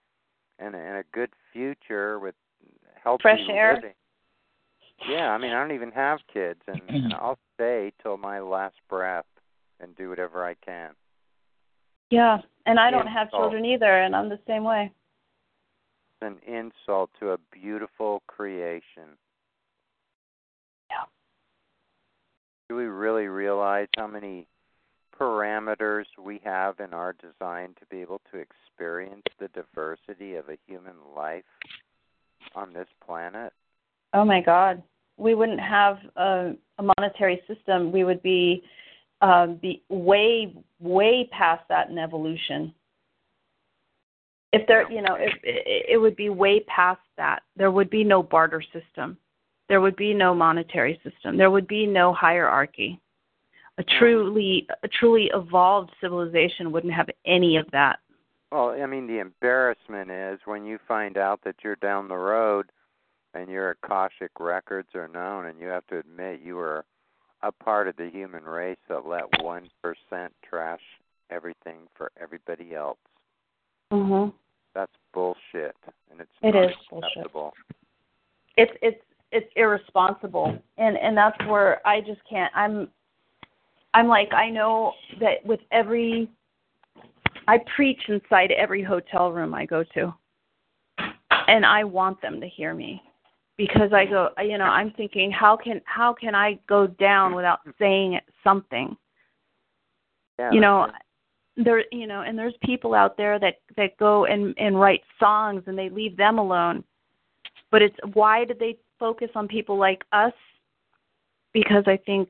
[0.60, 2.36] and, and a good future with
[3.04, 3.76] healthy Fresh air.
[3.76, 3.94] living.
[5.08, 8.76] Yeah, I mean, I don't even have kids, and, and I'll stay till my last
[8.90, 9.26] breath
[9.80, 10.92] and do whatever I can.
[12.10, 14.92] Yeah, and I don't have children either and I'm the same way.
[16.22, 19.18] It's an insult to a beautiful creation.
[20.90, 21.06] Yeah.
[22.68, 24.48] Do we really realize how many
[25.20, 30.58] parameters we have in our design to be able to experience the diversity of a
[30.66, 31.44] human life
[32.56, 33.54] on this planet?
[34.14, 34.82] Oh my God,
[35.18, 37.92] we wouldn't have a, a monetary system.
[37.92, 38.64] We would be
[39.22, 42.74] um, be way way past that in evolution.
[44.52, 47.44] If there, you know, if it, it would be way past that.
[47.56, 49.18] There would be no barter system.
[49.68, 51.38] There would be no monetary system.
[51.38, 53.00] There would be no hierarchy.
[53.78, 58.00] A truly a truly evolved civilization wouldn't have any of that.
[58.52, 62.72] Well, I mean, the embarrassment is when you find out that you're down the road
[63.36, 66.84] and your Akashic records are known, and you have to admit you were
[67.42, 69.64] a part of the human race that let 1%
[70.48, 70.82] trash
[71.30, 72.98] everything for everybody else.
[73.92, 74.34] Mhm.
[74.74, 75.76] That's bullshit,
[76.12, 77.10] and it's It not is bullshit.
[77.18, 77.54] acceptable.
[78.58, 79.02] it's it's
[79.32, 82.92] it's irresponsible and and that's where i just can't i'm
[83.94, 86.28] i'm like i know that with every
[87.48, 90.12] i preach inside every hotel room i go to
[91.48, 93.02] and i want them to hear me
[93.60, 97.60] because i go you know i'm thinking how can how can i go down without
[97.60, 97.72] mm-hmm.
[97.78, 98.96] saying something?
[100.40, 100.88] Yeah, you know
[101.58, 105.64] there you know and there's people out there that that go and and write songs
[105.68, 106.84] and they leave them alone.
[107.70, 110.34] But it's why did they focus on people like us?
[111.54, 112.30] Because i think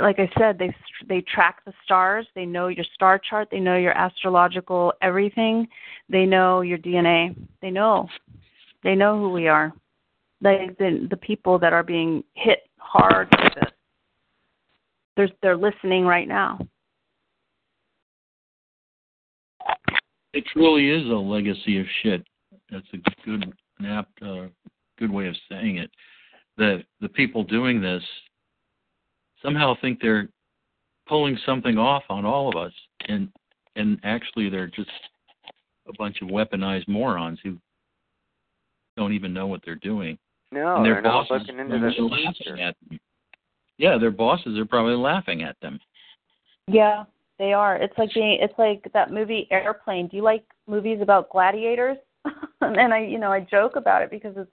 [0.00, 0.72] like i said they
[1.08, 2.28] they track the stars.
[2.36, 3.48] They know your star chart.
[3.50, 5.66] They know your astrological everything.
[6.08, 8.08] They know your dna they know.
[8.84, 9.74] They know who we are
[10.40, 13.70] like the the people that are being hit hard with this
[15.16, 16.58] they're they're listening right now
[20.32, 22.24] It truly is a legacy of shit.
[22.70, 23.52] That's a good,
[23.84, 24.46] apt, uh,
[24.98, 25.90] good way of saying it.
[26.56, 28.02] That the people doing this
[29.42, 30.28] somehow think they're
[31.08, 32.72] pulling something off on all of us,
[33.08, 33.28] and
[33.76, 34.90] and actually they're just
[35.88, 37.56] a bunch of weaponized morons who
[38.96, 40.18] don't even know what they're doing.
[40.52, 43.00] No, and their they're not bosses looking into the laughing at them.
[43.78, 45.78] Yeah, their bosses are probably laughing at them.
[46.66, 47.04] Yeah,
[47.38, 47.76] they are.
[47.76, 50.08] It's like being it's like that movie Airplane.
[50.08, 51.96] Do you like movies about gladiators?
[52.60, 54.50] and I you know, I joke about it because it's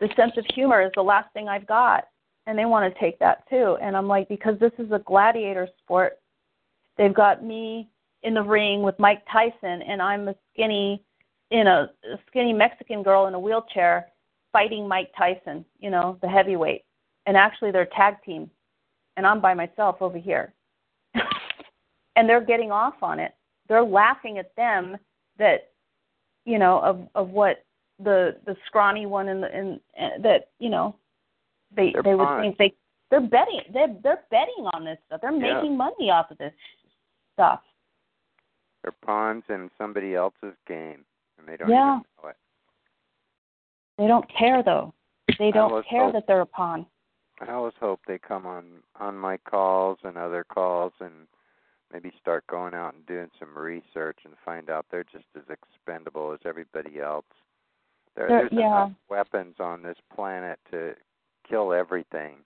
[0.00, 2.04] the sense of humor is the last thing I've got.
[2.46, 3.76] And they want to take that too.
[3.82, 6.18] And I'm like, because this is a gladiator sport,
[6.96, 7.88] they've got me
[8.22, 11.02] in the ring with Mike Tyson and I'm a skinny
[11.50, 14.06] in a, a skinny Mexican girl in a wheelchair
[14.56, 16.82] fighting Mike Tyson, you know, the heavyweight.
[17.26, 18.50] And actually they're tag team
[19.18, 20.54] and I'm by myself over here.
[22.16, 23.34] and they're getting off on it.
[23.68, 24.96] They're laughing at them
[25.38, 25.72] that
[26.46, 27.66] you know of of what
[28.02, 30.96] the the scrawny one and the and, and eh, that you know
[31.76, 32.72] they They're they would think they
[33.10, 35.20] they're betting they're they're betting on this stuff.
[35.20, 35.54] They're Yeah.
[35.54, 36.54] making money off of this
[37.34, 37.60] stuff.
[38.82, 41.04] They're pawns in somebody else's game,
[41.38, 41.96] and they don't Yeah.
[41.96, 42.36] even know it.
[43.98, 44.92] They don't care though.
[45.38, 46.86] they don't care hope- that they're a pawn.
[47.46, 48.64] I always hope they come on
[48.98, 51.12] on my calls and other calls and
[51.92, 56.32] maybe start going out and doing some research and find out they're just as expendable
[56.32, 57.26] as everybody else.
[58.16, 58.86] There, there's yeah.
[58.86, 60.94] enough weapons on this planet to
[61.48, 62.36] kill everything.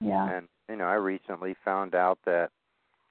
[0.00, 0.30] Yeah.
[0.36, 2.50] And you know, I recently found out that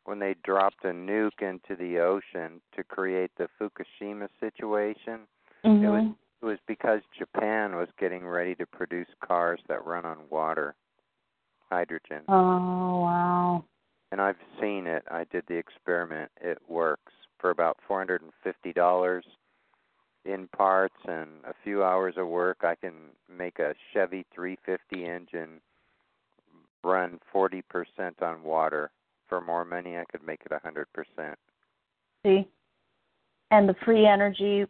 [0.06, 5.28] when they dropped a nuke into the ocean to create the Fukushima situation,
[5.66, 6.16] it was Mhm.
[6.42, 10.76] It was because Japan was getting ready to produce cars that run on water,
[11.70, 12.22] hydrogen.
[12.28, 13.64] Oh wow.
[14.12, 15.04] And I've seen it.
[15.12, 16.32] I did the experiment.
[16.40, 19.22] It works for about $450
[20.26, 22.58] in parts and a few hours of work.
[22.62, 22.94] I can
[23.30, 25.62] make a Chevy 350 engine
[26.84, 27.62] run 40%
[28.22, 28.92] on water.
[29.28, 30.86] For more money, I could make it 100%.
[32.26, 32.48] See?
[33.52, 34.66] And the free energy,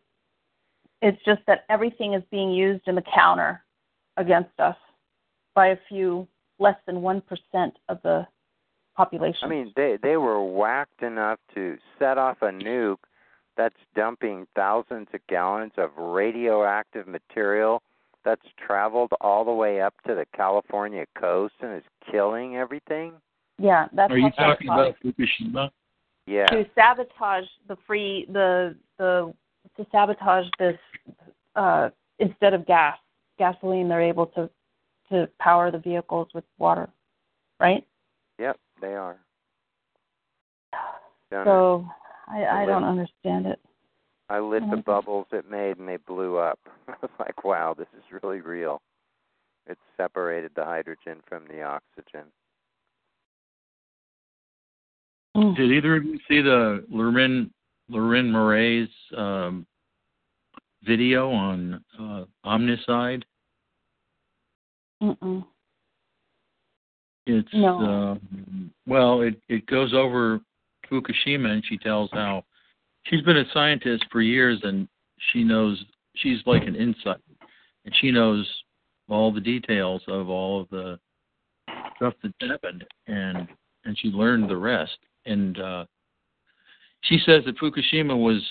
[1.01, 3.61] it's just that everything is being used in the counter
[4.17, 4.75] against us
[5.53, 6.27] by a few,
[6.59, 7.21] less than 1%
[7.89, 8.27] of the
[8.95, 9.39] population.
[9.43, 12.97] I mean, they they were whacked enough to set off a nuke
[13.55, 17.81] that's dumping thousands of gallons of radioactive material
[18.25, 23.13] that's traveled all the way up to the California coast and is killing everything.
[23.57, 25.69] yeah, that's Are you talking about Fukushima?
[26.25, 26.45] Yeah.
[26.47, 29.33] to sabotage the free the the
[29.75, 30.77] to sabotage this
[31.55, 31.89] uh
[32.19, 32.97] instead of gas
[33.37, 34.49] gasoline they're able to
[35.09, 36.89] to power the vehicles with water
[37.59, 37.85] right
[38.39, 39.17] Yep, they are.
[41.31, 41.45] Done it.
[41.45, 41.87] so
[42.27, 43.59] i i Well, don't understand it
[44.29, 44.85] I lit the Mhm.
[44.85, 46.59] bubbles it made and they blew up.
[46.89, 48.81] I was like, wow, this is really real.
[49.67, 52.31] It separated the hydrogen from the oxygen.
[55.55, 57.53] Did either of you see the Lauren
[57.89, 59.65] Lauren Moret's um,
[60.83, 63.23] video on uh, Omnicide?
[65.01, 65.45] Mm-mm.
[67.27, 67.77] It's No.
[67.77, 70.39] um, well, it it goes over
[70.89, 72.45] Fukushima, and she tells how
[73.05, 74.87] she's been a scientist for years, and
[75.31, 75.83] she knows
[76.15, 77.21] she's like an insight,
[77.85, 78.47] and she knows
[79.09, 80.99] all the details of all of the
[81.97, 83.47] stuff that happened, and
[83.83, 84.97] and she learned the rest.
[85.25, 85.85] And uh,
[87.03, 88.41] she says that Fukushima was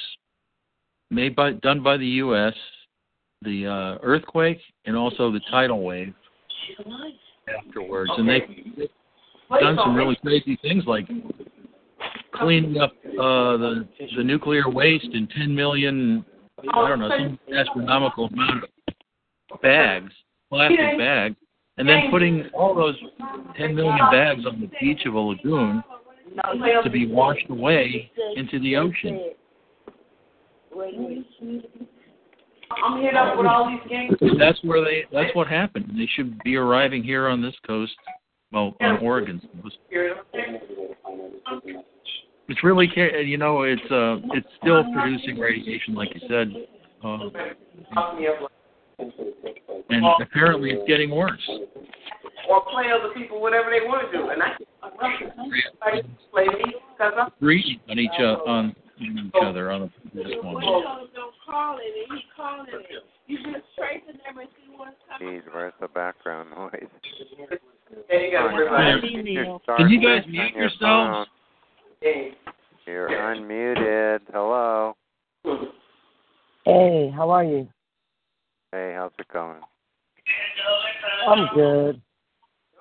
[1.10, 2.54] made by done by the U.S.
[3.42, 6.14] The uh, earthquake and also the tidal wave
[7.48, 8.40] afterwards, and they
[8.76, 11.06] they've done some really crazy things like
[12.34, 16.24] cleaning up uh, the the nuclear waste in 10 million,
[16.72, 20.12] I don't know, some astronomical amount of bags,
[20.50, 21.36] plastic bags,
[21.78, 22.96] and then putting all those
[23.56, 25.82] 10 million bags on the beach of a lagoon
[26.84, 29.30] to be washed away into the ocean.
[32.84, 34.16] I'm hit up with all these games.
[34.38, 35.04] That's where they.
[35.12, 35.92] That's what happened.
[35.96, 37.94] They should be arriving here on this coast,
[38.52, 39.78] well, on Oregon's coast.
[42.48, 42.88] It's really,
[43.24, 46.52] you know, it's uh, it's still producing radiation, like you said,
[47.04, 47.18] uh,
[49.90, 51.50] and apparently it's getting worse.
[52.48, 54.52] Or play other people whatever they want to do, and I
[54.82, 56.02] I
[56.32, 57.30] play me because I'm.
[57.40, 60.62] Breathing on each uh, on each other on this one.
[60.62, 61.82] Don't call it.
[62.10, 63.02] He calling it.
[63.26, 65.40] You just tracing them and see what's coming.
[65.40, 66.88] Jeez, where's the background noise?
[68.08, 69.76] Hey, you gotta worry about it.
[69.76, 71.28] Can you guys mute your yourselves?
[72.02, 72.32] phone.
[72.86, 74.20] You're unmuted.
[74.32, 74.94] Hello.
[76.64, 77.68] Hey, how are you?
[78.72, 79.60] Hey, how's it going?
[81.28, 82.00] I'm good.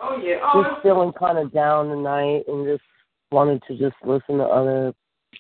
[0.08, 0.40] Oh yeah.
[0.53, 2.84] Oh, Just feeling kind of down tonight and just
[3.32, 4.93] wanted to just listen to other,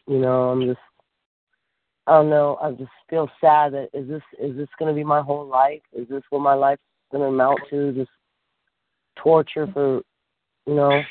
[0.07, 0.79] you know, I'm just,
[2.07, 5.03] I don't know, I just feel sad that is this, is this going to be
[5.03, 5.81] my whole life?
[5.93, 7.93] Is this what my life's going to amount to?
[7.93, 8.09] Just
[9.15, 10.01] torture for,
[10.65, 11.01] you know,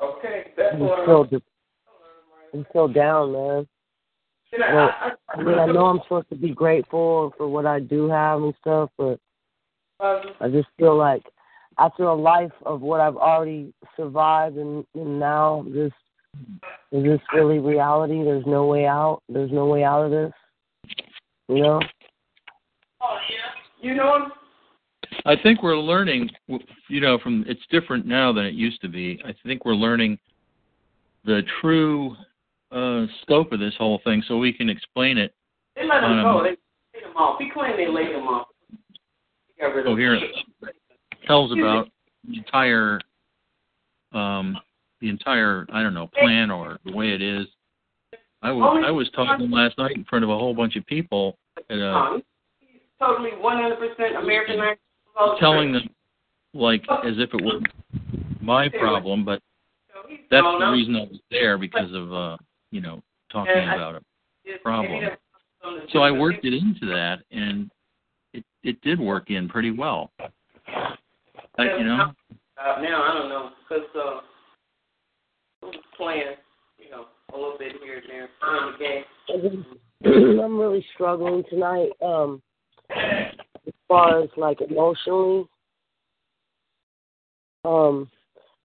[0.00, 0.52] okay.
[0.56, 1.42] That's I'm what still, de-
[2.52, 3.66] I'm still down, man.
[4.58, 7.64] Know, Well, I, I, I mean, I know I'm supposed to be grateful for what
[7.64, 9.18] I do have and stuff, but
[9.98, 11.22] Um, I just feel like
[11.78, 15.92] after a life of what I've already survived and, and now this
[16.92, 18.22] is this really reality?
[18.24, 19.22] There's no way out.
[19.28, 20.32] There's no way out of this.
[21.48, 21.80] You know?
[23.02, 23.88] Oh yeah.
[23.88, 24.28] You know,
[25.26, 26.30] I think we're learning,
[26.88, 29.20] you know, from it's different now than it used to be.
[29.24, 30.18] I think we're learning
[31.24, 32.16] the true
[32.70, 35.34] uh, scope of this whole thing, so we can explain it.
[35.76, 36.42] they let on them a go.
[36.42, 36.50] They
[36.94, 37.38] laid them off.
[37.38, 38.48] He claimed they laid them off.
[39.56, 39.62] He
[41.26, 41.88] got rid of coherent tells about
[42.28, 43.00] the entire
[44.12, 44.56] um
[45.00, 47.46] the entire I don't know plan or the way it is.
[48.42, 51.38] I was I was talking last night in front of a whole bunch of people
[51.70, 52.22] at a Um,
[52.98, 54.80] totally 100% Americanized
[55.40, 55.88] telling them
[56.54, 57.60] like as if it were
[58.40, 59.40] my problem, but
[60.30, 62.36] that's the reason I was there because of uh,
[62.70, 65.10] you know, talking about a problem.
[65.92, 67.70] So I worked it into that and
[68.32, 70.10] it it did work in pretty well.
[71.58, 72.12] Uh, you know.
[72.58, 74.20] Uh, now I don't know because uh,
[75.66, 76.36] I'm playing,
[76.78, 80.42] you know, a little bit here and there playing the game.
[80.42, 81.90] I'm really struggling tonight.
[82.04, 82.42] Um,
[82.94, 85.46] as far as like emotionally,
[87.64, 88.08] um,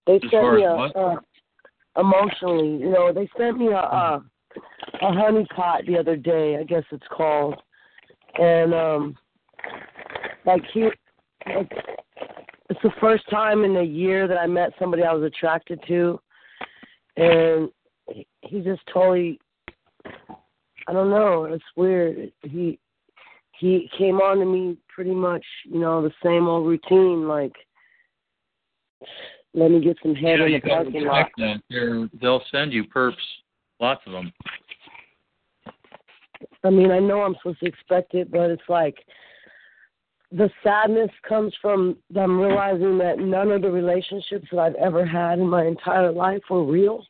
[0.06, 1.16] they As sent me a uh,
[1.98, 2.80] emotionally.
[2.80, 4.24] You know, they sent me a a,
[5.02, 6.56] a honey pot the other day.
[6.58, 7.56] I guess it's called,
[8.38, 9.16] and um,
[10.44, 10.88] like he,
[11.46, 11.70] like,
[12.78, 16.20] it's the first time in a year that I met somebody I was attracted to,
[17.16, 17.70] and
[18.42, 19.40] he- just totally.
[20.86, 21.44] I don't know.
[21.44, 22.32] It's weird.
[22.42, 22.78] He
[23.58, 27.52] he came on to me pretty much, you know, the same old routine, like
[29.54, 31.20] let me get some head yeah, in the parking lot.
[31.20, 31.62] expect that.
[31.68, 33.14] They're, they'll send you perps,
[33.80, 34.32] lots of them.
[36.62, 38.96] I mean, I know I'm supposed to expect it, but it's like
[40.30, 45.38] the sadness comes from them realizing that none of the relationships that I've ever had
[45.38, 47.04] in my entire life were real.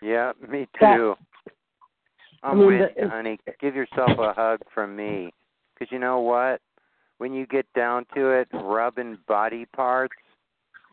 [0.00, 1.16] Yeah, me That- too.
[2.42, 3.38] I'm I mean, with you, honey.
[3.60, 5.32] Give yourself a hug from me.
[5.74, 6.60] Because you know what?
[7.18, 10.16] When you get down to it, rubbing body parts,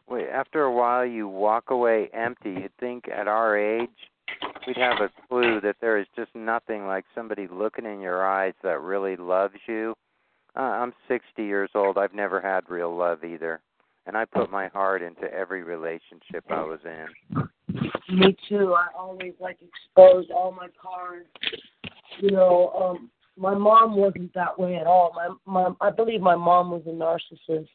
[0.08, 2.52] wait, after a while you walk away empty.
[2.52, 3.90] You'd think at our age
[4.68, 8.54] we'd have a clue that there is just nothing like somebody looking in your eyes
[8.62, 9.96] that really loves you.
[10.56, 11.98] Uh, I'm 60 years old.
[11.98, 13.62] I've never had real love either.
[14.06, 17.48] And I put my heart into every relationship I was in.
[18.10, 18.74] Me too.
[18.74, 21.28] I always like exposed all my cards.
[22.20, 25.12] You know, um my mom wasn't that way at all.
[25.16, 27.68] My my I believe my mom was a narcissist.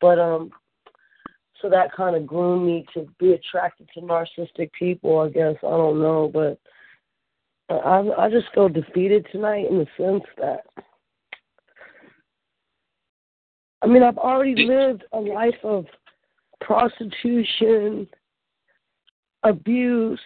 [0.00, 0.52] But um
[1.60, 5.56] so that kind of groomed me to be attracted to narcissistic people, I guess.
[5.64, 6.60] I don't know, but
[7.74, 10.60] I I just feel defeated tonight in the sense that
[13.82, 15.86] I mean, I've already lived a life of
[16.60, 18.06] prostitution,
[19.42, 20.20] abuse,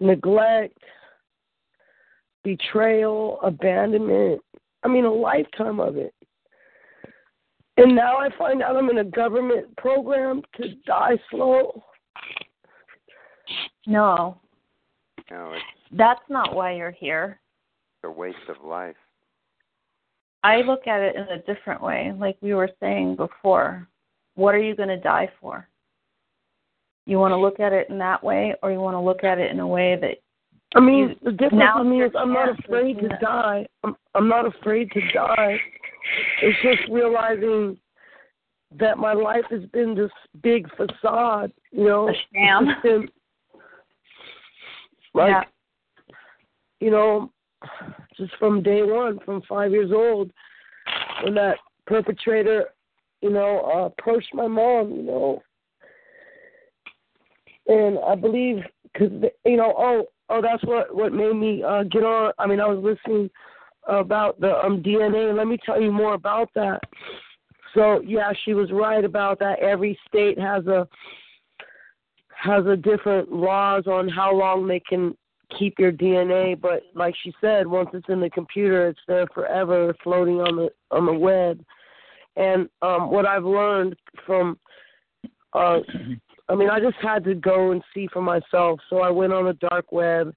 [0.00, 0.78] neglect,
[2.44, 4.40] betrayal, abandonment.
[4.82, 6.14] I mean, a lifetime of it.
[7.76, 11.84] And now I find out I'm in a government program to die slow.
[13.86, 14.40] No,
[15.30, 17.40] No, it's that's not why you're here.
[17.96, 18.96] It's a waste of life.
[20.48, 23.86] I look at it in a different way, like we were saying before.
[24.34, 25.68] What are you going to die for?
[27.04, 29.38] You want to look at it in that way, or you want to look at
[29.38, 30.18] it in a way that
[30.74, 33.66] I mean, you- the difference with me is I'm not afraid to to- die.
[33.84, 35.60] I'm I'm not afraid to die.
[36.42, 37.78] It's just realizing
[38.72, 40.10] that my life has been this
[40.42, 42.08] big facade, you know.
[42.08, 42.68] A sham.
[42.82, 43.10] Been,
[45.14, 45.44] like, Yeah.
[46.80, 47.30] you know,
[48.16, 50.30] just from day one, from five years old,
[51.24, 51.56] when that
[51.86, 52.66] perpetrator,
[53.20, 55.42] you know, uh, approached my mom, you know,
[57.66, 58.62] and I believe
[58.92, 59.12] because
[59.44, 62.32] you know, oh, oh, that's what what made me uh, get on.
[62.38, 63.30] I mean, I was listening
[63.86, 65.36] about the um DNA.
[65.36, 66.80] Let me tell you more about that.
[67.74, 69.60] So yeah, she was right about that.
[69.60, 70.88] Every state has a
[72.30, 75.16] has a different laws on how long they can
[75.56, 79.94] keep your DNA, but like she said, once it's in the computer, it's there forever,
[80.02, 81.60] floating on the on the web.
[82.36, 83.96] And um what I've learned
[84.26, 84.58] from
[85.52, 85.78] uh
[86.50, 88.80] I mean, I just had to go and see for myself.
[88.88, 90.34] So I went on the dark web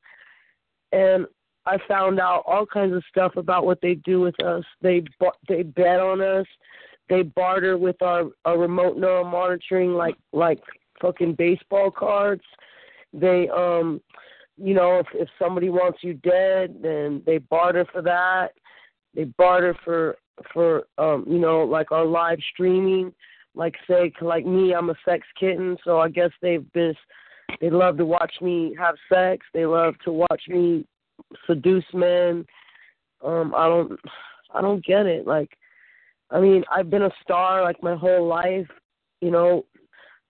[0.91, 1.25] and
[1.65, 4.63] I found out all kinds of stuff about what they do with us.
[4.81, 5.03] They
[5.47, 6.45] they bet on us.
[7.09, 10.59] They barter with our, our remote neural monitoring like like
[11.01, 12.43] fucking baseball cards.
[13.13, 14.01] They um
[14.63, 18.49] you know, if if somebody wants you dead, then they barter for that.
[19.15, 20.17] They barter for
[20.53, 23.13] for um, you know, like our live streaming.
[23.55, 26.95] Like say like me, I'm a sex kitten, so I guess they've been
[27.59, 29.45] they love to watch me have sex.
[29.53, 30.85] They love to watch me
[31.47, 32.45] seduce men.
[33.23, 33.99] Um, I don't
[34.53, 35.27] I don't get it.
[35.27, 35.57] Like
[36.29, 38.67] I mean, I've been a star like my whole life,
[39.19, 39.65] you know,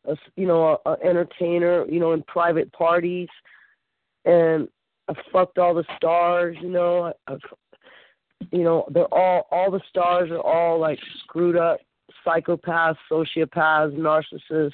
[0.06, 3.30] a, you know, a, a entertainer, you know, in private parties
[4.26, 4.68] and
[5.08, 7.14] I fucked all the stars, you know.
[7.28, 7.36] I,
[8.52, 11.80] you know, they're all all the stars are all like screwed up
[12.26, 14.74] psychopaths, sociopaths, narcissists.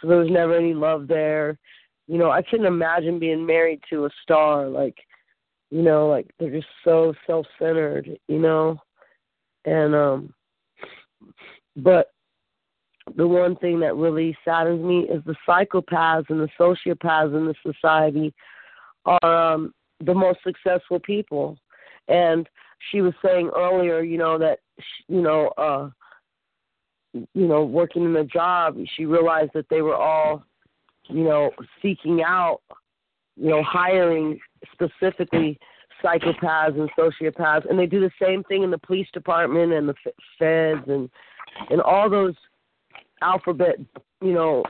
[0.00, 1.58] So there was never any love there.
[2.08, 4.68] You know, I couldn't imagine being married to a star.
[4.68, 4.96] Like,
[5.70, 8.18] you know, like they're just so self-centered.
[8.28, 8.80] You know,
[9.64, 10.34] and um,
[11.76, 12.12] but
[13.16, 17.54] the one thing that really saddens me is the psychopaths and the sociopaths in the
[17.64, 18.32] society
[19.04, 19.74] are um,
[20.04, 21.58] the most successful people.
[22.08, 22.48] And
[22.90, 25.90] she was saying earlier, you know, that she, you know, uh,
[27.12, 30.44] you know, working in a job, she realized that they were all,
[31.08, 31.50] you know,
[31.80, 32.60] seeking out,
[33.36, 34.40] you know, hiring
[34.72, 35.58] specifically
[36.02, 39.94] psychopaths and sociopaths, and they do the same thing in the police department and the
[40.38, 41.10] feds and
[41.70, 42.34] and all those
[43.20, 43.76] alphabet,
[44.20, 44.64] you know,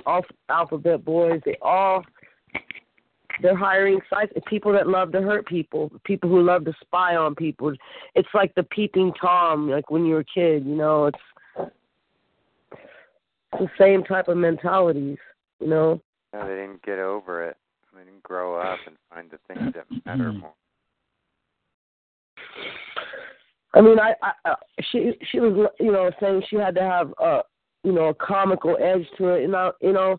[0.49, 1.41] alphabet boys.
[1.45, 2.05] They all
[3.41, 7.35] they're hiring psych people that love to hurt people, people who love to spy on
[7.35, 7.73] people.
[8.15, 10.67] It's like the peeping tom, like when you were a kid.
[10.67, 11.19] You know, it's,
[11.59, 12.91] it's
[13.53, 15.19] the same type of mentalities.
[15.61, 16.01] You know.
[16.33, 17.57] No, they didn't get over it.
[17.95, 20.39] They didn't grow up and find the things that matter mm-hmm.
[20.41, 20.55] more.
[23.75, 24.55] I mean, I, I,
[24.91, 27.41] she, she was, you know, saying she had to have a,
[27.85, 29.45] you know, a comical edge to it.
[29.45, 30.19] And I, you know,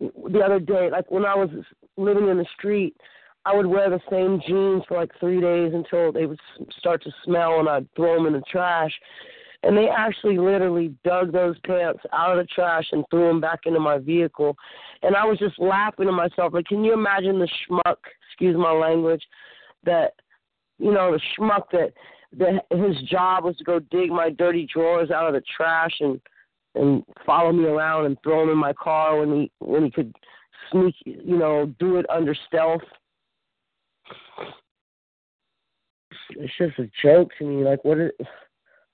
[0.00, 1.50] the other day, like when I was
[1.96, 2.96] living in the street,
[3.44, 6.40] I would wear the same jeans for like three days until they would
[6.78, 8.92] start to smell, and I'd throw them in the trash.
[9.62, 13.60] And they actually literally dug those pants out of the trash and threw them back
[13.64, 14.56] into my vehicle.
[15.02, 17.96] And I was just laughing to myself, like, can you imagine the schmuck,
[18.28, 19.22] excuse my language,
[19.84, 20.12] that,
[20.78, 21.92] you know, the schmuck that
[22.36, 26.20] that his job was to go dig my dirty drawers out of the trash and
[26.74, 30.14] and follow me around and throw them in my car when he when he could
[30.70, 32.82] sneak you know do it under stealth.
[36.30, 37.64] It's just a joke to me.
[37.64, 38.10] Like what is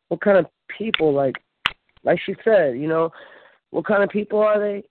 [0.09, 1.37] what kind of people like
[2.05, 3.11] like she said you know
[3.71, 4.83] what kind of people are they?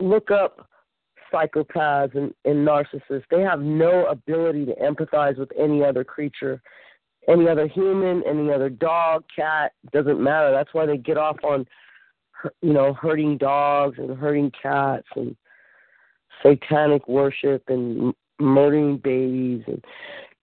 [0.00, 0.68] Look up
[1.32, 3.24] psychopaths and, and narcissists.
[3.30, 6.60] They have no ability to empathize with any other creature
[7.28, 10.50] any other human, any other dog, cat, doesn't matter.
[10.50, 11.66] That's why they get off on,
[12.62, 15.36] you know, hurting dogs and hurting cats and
[16.42, 19.82] satanic worship and murdering babies and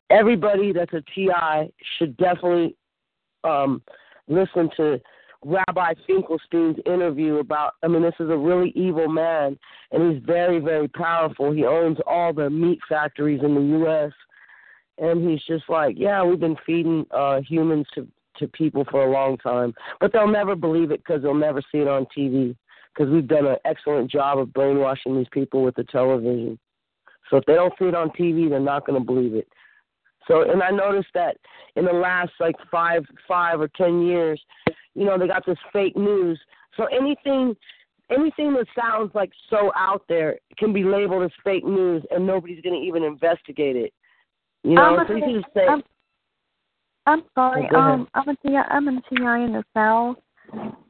[0.10, 2.76] everybody that's a TI should definitely
[3.43, 3.82] um,
[4.27, 5.00] listen to
[5.43, 7.74] Rabbi Finkelstein's interview about.
[7.84, 9.58] I mean, this is a really evil man,
[9.92, 11.51] and he's very, very powerful.
[11.51, 14.11] He owns all the meat factories in the U.S
[14.98, 19.11] and he's just like, yeah, we've been feeding uh humans to to people for a
[19.11, 22.56] long time, but they'll never believe it because they'll never see it on TV
[22.94, 26.58] because we've done an excellent job of brainwashing these people with the television.
[27.30, 29.48] So if they don't see it on TV, they're not going to believe it.
[30.28, 31.38] So, and I noticed that
[31.76, 34.42] in the last like five, five or ten years,
[34.94, 36.40] you know, they got this fake news.
[36.78, 37.56] So anything,
[38.11, 42.61] anything that sounds like so out there can be labeled as fake news, and nobody's
[42.61, 43.94] going to even investigate it.
[44.64, 45.68] You know, I'm so you a, say.
[45.68, 45.84] I'm,
[47.08, 47.68] I'm sorry.
[47.74, 48.56] Oh, um, I'm a TI.
[48.56, 50.18] I'm a TI in the South,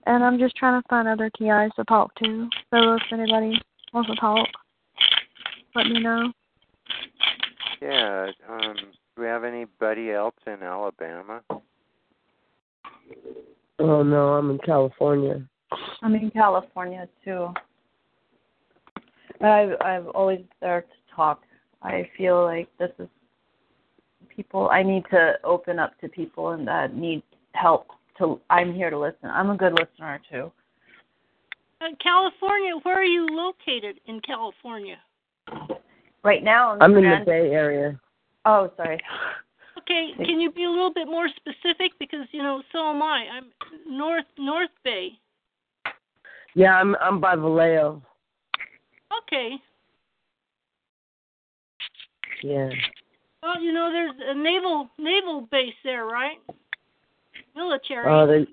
[0.06, 2.50] and I'm just trying to find other TIs to talk to.
[2.74, 3.62] So if anybody
[3.94, 4.48] wants to talk,
[5.76, 6.32] let me know.
[7.82, 8.28] Yeah.
[8.50, 8.76] Um,
[9.16, 11.42] do we have anybody else in Alabama?
[13.80, 15.42] Oh no, I'm in California.
[16.02, 17.48] I'm in California too.
[19.42, 21.44] I've I've always there to talk.
[21.82, 23.08] I feel like this is
[24.42, 27.22] people I need to open up to people and that need
[27.54, 27.88] help
[28.18, 29.30] to I'm here to listen.
[29.30, 30.52] I'm a good listener too.
[31.80, 34.98] Uh, California, where are you located in California?
[36.24, 38.00] Right now I'm, I'm in the Bay Area.
[38.46, 39.00] Oh, sorry.
[39.78, 43.26] Okay, can you be a little bit more specific because you know so am I.
[43.32, 43.46] I'm
[43.88, 45.10] North North Bay.
[46.56, 48.02] Yeah, I'm I'm by Vallejo.
[49.24, 49.56] Okay.
[52.44, 52.70] Yeah.
[53.44, 56.38] Well, you know there's a naval naval base there, right?
[57.56, 58.06] Military.
[58.08, 58.48] Uh, they,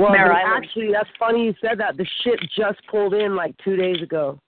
[0.00, 1.96] well, they- actually, that's funny you said that.
[1.96, 4.38] The ship just pulled in like two days ago.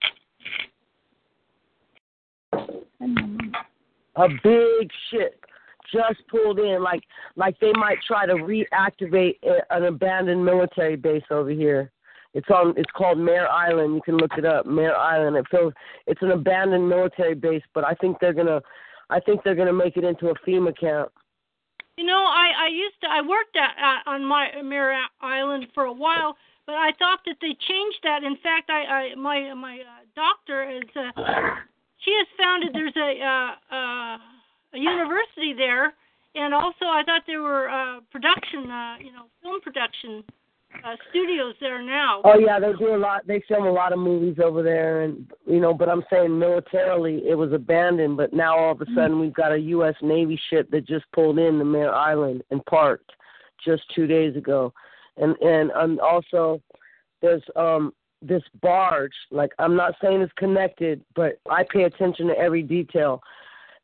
[4.17, 5.45] A big ship
[5.93, 7.03] just pulled in, like
[7.37, 11.91] like they might try to reactivate a- an abandoned military base over here.
[12.33, 12.75] It's on.
[12.77, 13.95] It's called Mare Island.
[13.97, 14.67] You can look it up.
[14.67, 15.37] Mare Island.
[15.37, 15.73] It feels
[16.07, 18.61] it's an abandoned military base, but I think they're gonna.
[19.11, 21.13] I think they're gonna make it into a FEMA camp.
[21.97, 25.85] You know, I I used to I worked at, uh, on my Mare Island for
[25.85, 28.25] a while, but I thought that they changed that.
[28.25, 31.13] In fact, I, I my my uh, doctor is uh,
[31.99, 34.19] she has founded there's a uh, uh,
[34.75, 35.95] a university there,
[36.35, 40.25] and also I thought there were uh, production, uh, you know, film production
[40.85, 42.21] uh, studios there now.
[42.25, 43.27] Oh yeah, they do a lot.
[43.27, 45.75] They film a lot of movies over there, and you know.
[45.75, 48.17] But I'm saying militarily, it was abandoned.
[48.17, 49.95] But now all of a sudden, we've got a U.S.
[50.03, 53.13] Navy ship that just pulled in to Mare Island and parked
[53.65, 54.73] just two days ago.
[55.17, 56.61] and and and also
[57.23, 59.15] there's um this barge.
[59.31, 63.23] Like I'm not saying it's connected, but I pay attention to every detail.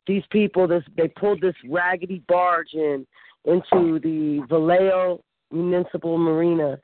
[0.06, 3.06] These people, this they pulled this raggedy barge in
[3.44, 6.78] into the Vallejo Municipal Marina,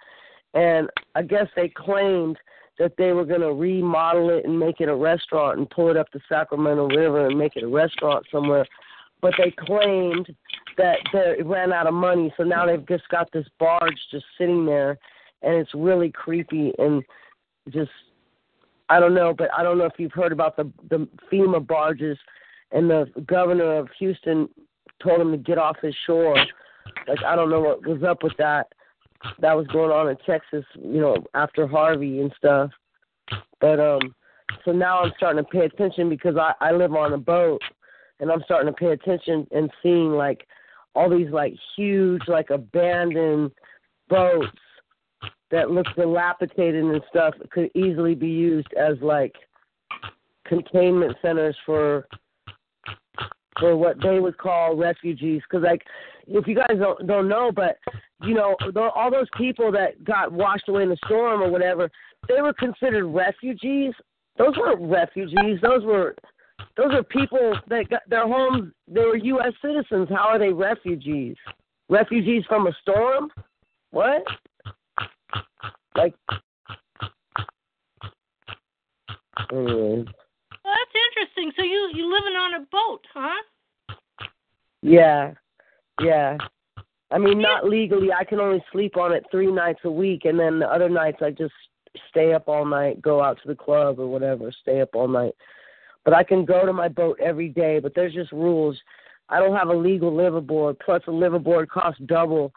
[0.54, 2.38] and I guess they claimed
[2.78, 5.96] that they were going to remodel it and make it a restaurant and pull it
[5.96, 8.66] up the Sacramento River and make it a restaurant somewhere.
[9.22, 10.34] But they claimed
[10.76, 14.66] that they ran out of money, so now they've just got this barge just sitting
[14.66, 14.98] there,
[15.42, 17.02] and it's really creepy and
[17.70, 17.90] just
[18.88, 22.18] I don't know, but I don't know if you've heard about the the FEMA barges,
[22.72, 24.48] and the governor of Houston
[25.02, 26.36] told him to get off his shore.
[27.08, 28.68] Like I don't know what was up with that.
[29.40, 32.70] That was going on in Texas, you know, after Harvey and stuff.
[33.60, 34.14] But um,
[34.64, 37.62] so now I'm starting to pay attention because I I live on a boat,
[38.20, 40.46] and I'm starting to pay attention and seeing like
[40.94, 43.50] all these like huge like abandoned
[44.08, 44.48] boats
[45.50, 49.34] that look dilapidated and stuff could easily be used as like
[50.46, 52.06] containment centers for
[53.58, 55.82] for what they would call refugees because like
[56.28, 57.78] if you guys don't don't know but
[58.22, 58.56] you know
[58.94, 61.90] all those people that got washed away in the storm or whatever
[62.28, 63.92] they were considered refugees.
[64.38, 65.58] Those weren't refugees.
[65.62, 66.14] Those were
[66.76, 70.08] those are people that got their homes they were us citizens.
[70.08, 71.36] How are they refugees?
[71.88, 73.30] Refugees from a storm?
[73.90, 74.24] What?
[75.96, 76.14] Like,
[79.50, 81.52] Well, that's interesting.
[81.56, 83.94] So you you living on a boat, huh?
[84.82, 85.32] Yeah,
[86.00, 86.36] yeah.
[87.10, 88.12] I mean, not legally.
[88.12, 91.18] I can only sleep on it three nights a week, and then the other nights
[91.22, 91.54] I just
[92.10, 95.34] stay up all night, go out to the club or whatever, stay up all night.
[96.04, 97.78] But I can go to my boat every day.
[97.78, 98.76] But there's just rules.
[99.28, 100.78] I don't have a legal liveaboard.
[100.84, 102.52] Plus, a liveaboard costs double.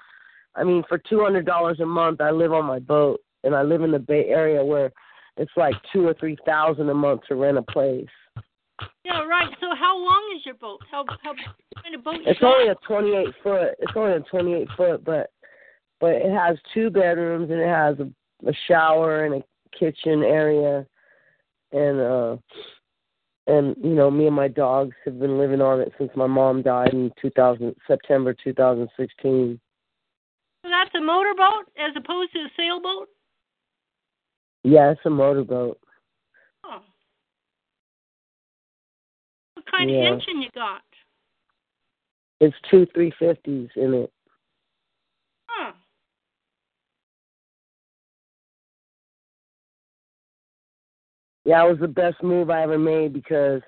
[0.56, 3.62] I mean, for two hundred dollars a month, I live on my boat and I
[3.64, 4.92] live in the Bay Area where
[5.38, 8.08] it's like two or three thousand a month to rent a place.
[9.04, 9.50] Yeah, right.
[9.60, 10.80] So how long is your boat?
[10.90, 11.34] How how
[11.82, 12.16] kind of boat?
[12.16, 12.30] Is it?
[12.30, 13.72] It's only a twenty eight foot.
[13.80, 15.32] It's only a twenty eight foot, but
[16.00, 20.86] but it has two bedrooms and it has a, a shower and a kitchen area,
[21.72, 22.38] and uh
[23.48, 26.62] and you know me and my dogs have been living on it since my mom
[26.62, 29.60] died in two thousand September two thousand sixteen.
[30.64, 33.08] So that's a motorboat as opposed to a sailboat.
[34.64, 35.80] Yeah, it's a motorboat.
[36.66, 36.82] Oh.
[39.54, 39.98] What kind Yeah.
[39.98, 40.82] of engine you got?
[42.40, 44.14] It's two three fifties in it.
[45.48, 45.74] Huh.
[51.46, 53.62] Yeah, it was the best move I ever made because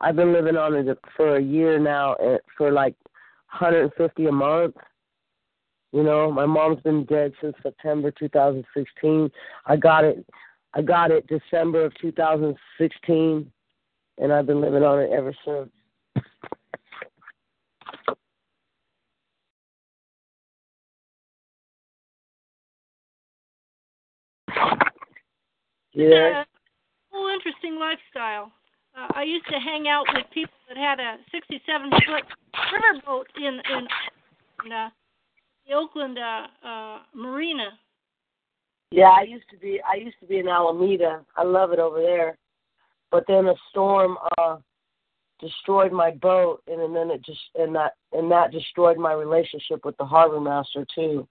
[0.00, 2.16] I've been living on it for a year now
[2.56, 2.94] for like
[3.50, 4.76] 150 a month.
[5.92, 9.30] You know, my mom's been dead since September 2016.
[9.66, 10.26] I got it
[10.74, 13.50] I got it December of 2016
[14.18, 15.70] and I've been living on it ever since.
[25.92, 26.44] Yeah.
[27.12, 28.50] whole interesting lifestyle.
[28.96, 33.54] Uh, I used to hang out with people that had a 67 foot riverboat in
[33.54, 33.86] in,
[34.66, 34.90] in uh,
[35.66, 37.78] the Oakland uh, uh, Marina.
[38.90, 41.24] Yeah, I used to be I used to be in Alameda.
[41.36, 42.38] I love it over there.
[43.14, 44.56] But then a storm uh
[45.38, 49.84] destroyed my boat and, and then it just and that and that destroyed my relationship
[49.84, 51.24] with the harbor master too.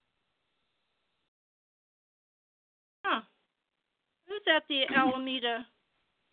[3.03, 3.19] Huh.
[4.29, 5.65] I at the Alameda.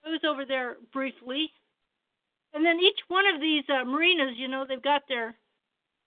[0.06, 1.50] I was over there briefly.
[2.54, 5.34] And then each one of these uh, marinas, you know, they've got their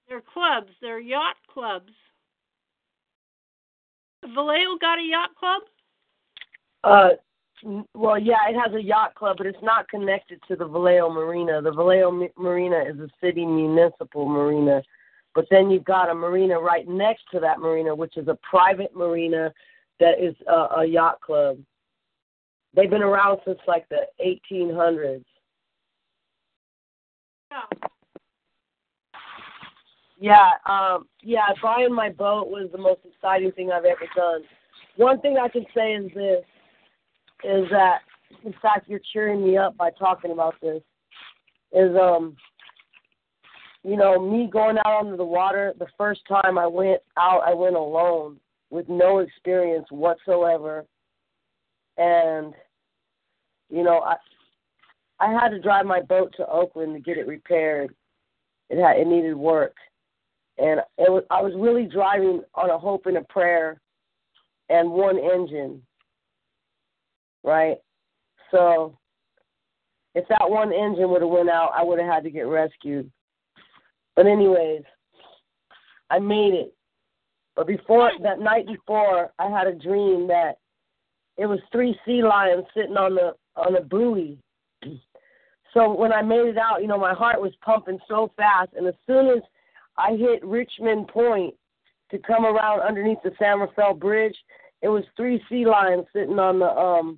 [0.08, 1.92] their clubs, their yacht clubs.
[4.34, 5.64] Vallejo got a yacht club?
[6.86, 7.10] Uh
[7.94, 11.62] well, yeah, it has a yacht club, but it's not connected to the Vallejo Marina.
[11.62, 14.82] The Vallejo Mi- Marina is a city municipal marina,
[15.34, 18.96] but then you've got a marina right next to that marina, which is a private
[18.96, 19.54] marina
[20.00, 21.58] that is a, a yacht club.
[22.76, 25.24] They've been around since like the 1800s.
[27.52, 27.88] Yeah.
[30.20, 34.42] Yeah, um, yeah, buying my boat was the most exciting thing I've ever done.
[34.96, 36.46] One thing I can say is this
[37.44, 38.00] is that
[38.44, 40.82] in fact you're cheering me up by talking about this.
[41.72, 42.36] Is um
[43.86, 47.54] you know, me going out onto the water, the first time I went out I
[47.54, 48.40] went alone
[48.70, 50.86] with no experience whatsoever.
[51.98, 52.54] And
[53.70, 54.16] you know, I
[55.20, 57.94] I had to drive my boat to Oakland to get it repaired.
[58.70, 59.76] It had it needed work
[60.58, 63.82] and it was I was really driving on a hope and a prayer
[64.70, 65.82] and one engine.
[67.44, 67.78] Right?
[68.52, 68.98] So
[70.16, 73.12] if that one engine would have went out, I would have had to get rescued.
[74.16, 74.84] But anyways,
[76.10, 76.74] I made it.
[77.56, 80.58] But before that night before, I had a dream that
[81.38, 84.38] it was three sea lions sitting on the on a buoy.
[85.74, 88.86] So when I made it out, you know, my heart was pumping so fast, and
[88.86, 89.42] as soon as
[89.98, 91.56] I hit Richmond Point
[92.12, 94.36] to come around underneath the San Rafael Bridge,
[94.84, 97.18] it was three sea lions sitting on the um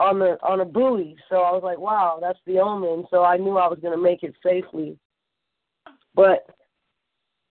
[0.00, 1.16] on the on a buoy.
[1.28, 3.06] So I was like, wow, that's the omen.
[3.10, 4.98] So I knew I was going to make it safely.
[6.14, 6.46] But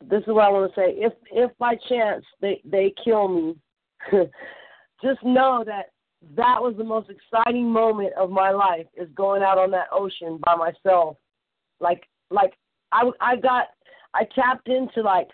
[0.01, 0.95] this is what I want to say.
[0.95, 3.55] If if by chance they they kill me,
[5.03, 5.91] just know that
[6.35, 10.39] that was the most exciting moment of my life is going out on that ocean
[10.43, 11.17] by myself.
[11.79, 12.53] Like like
[12.91, 13.67] I I got
[14.13, 15.27] I tapped into like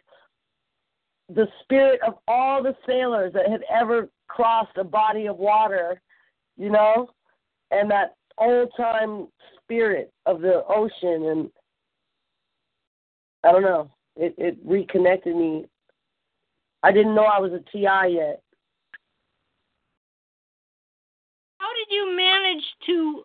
[1.34, 6.02] the spirit of all the sailors that had ever crossed a body of water,
[6.58, 7.10] you know,
[7.72, 9.28] and that old time
[9.62, 11.50] spirit of the ocean and
[13.44, 13.92] I don't know.
[14.16, 15.66] It it reconnected me.
[16.84, 18.42] I didn't know I was a TI yet.
[21.58, 23.24] How did you manage to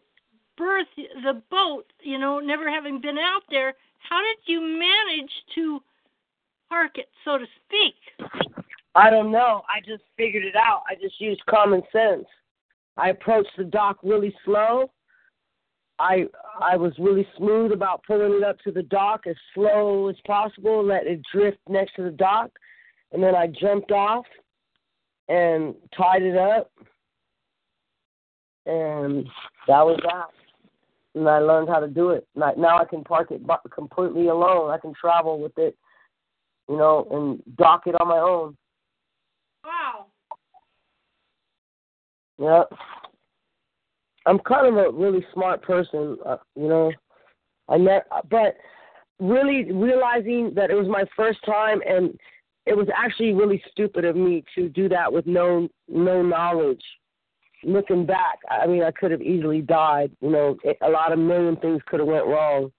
[0.56, 1.84] berth the boat?
[2.02, 5.80] You know, never having been out there, how did you manage to
[6.68, 7.94] park it, so to speak?
[8.94, 9.62] I don't know.
[9.68, 10.82] I just figured it out.
[10.88, 12.26] I just used common sense.
[13.00, 14.90] I approached the dock really slow.
[15.98, 16.26] I
[16.60, 20.84] I was really smooth about pulling it up to the dock as slow as possible,
[20.84, 22.50] let it drift next to the dock,
[23.12, 24.26] and then I jumped off
[25.28, 26.70] and tied it up,
[28.66, 29.26] and
[29.66, 30.28] that was that.
[31.14, 32.26] And I learned how to do it.
[32.36, 33.42] Now I can park it
[33.74, 34.70] completely alone.
[34.70, 35.76] I can travel with it,
[36.68, 38.56] you know, and dock it on my own.
[39.64, 40.06] Wow.
[42.40, 42.72] Yep.
[44.26, 46.92] I'm kind of a really smart person, uh, you know.
[47.68, 48.56] I met, but
[49.20, 52.18] really realizing that it was my first time, and
[52.66, 56.82] it was actually really stupid of me to do that with no no knowledge.
[57.62, 60.10] Looking back, I mean, I could have easily died.
[60.20, 62.72] You know, a lot of million things could have went wrong.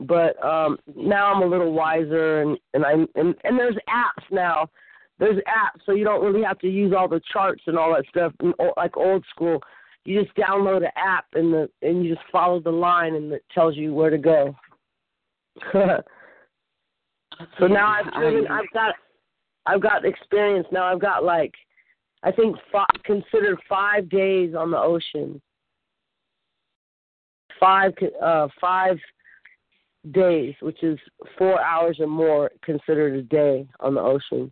[0.00, 4.68] But um now I'm a little wiser, and and I and and there's apps now.
[5.20, 8.06] There's apps, so you don't really have to use all the charts and all that
[8.08, 8.32] stuff
[8.76, 9.60] like old school
[10.04, 13.44] you just download an app and the and you just follow the line and it
[13.52, 14.56] tells you where to go.
[15.72, 18.46] so now I've driven.
[18.50, 18.94] I've got
[19.66, 20.84] I've got experience now.
[20.84, 21.52] I've got like
[22.22, 25.40] I think five, considered five days on the ocean.
[27.58, 27.92] Five
[28.22, 28.96] uh five
[30.12, 30.98] days, which is
[31.36, 34.50] four hours or more, considered a day on the ocean.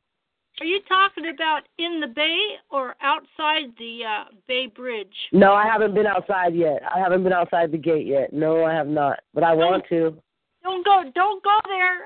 [0.61, 5.15] Are you talking about in the bay or outside the uh, Bay Bridge?
[5.33, 6.83] No, I haven't been outside yet.
[6.83, 8.33] I haven't been outside the gate yet.
[8.33, 10.17] No, I have not, but I don't, want to.
[10.65, 11.05] Don't go!
[11.15, 11.99] Don't go there.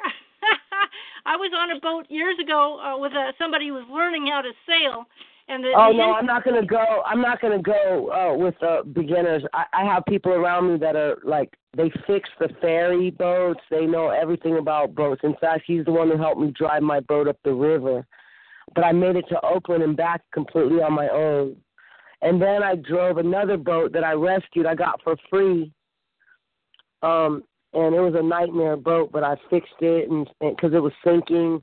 [1.24, 4.42] I was on a boat years ago uh, with uh, somebody who was learning how
[4.42, 5.06] to sail,
[5.48, 7.02] and the, oh the no, I'm not gonna go.
[7.06, 9.42] I'm not gonna go uh, with uh, beginners.
[9.54, 13.60] I, I have people around me that are like they fix the ferry boats.
[13.70, 15.22] They know everything about boats.
[15.24, 18.04] In fact, he's the one who helped me drive my boat up the river
[18.74, 21.56] but I made it to Oakland and back completely on my own.
[22.22, 24.66] And then I drove another boat that I rescued.
[24.66, 25.72] I got for free.
[27.02, 27.42] Um,
[27.74, 31.62] and it was a nightmare boat, but I fixed it and because it was sinking,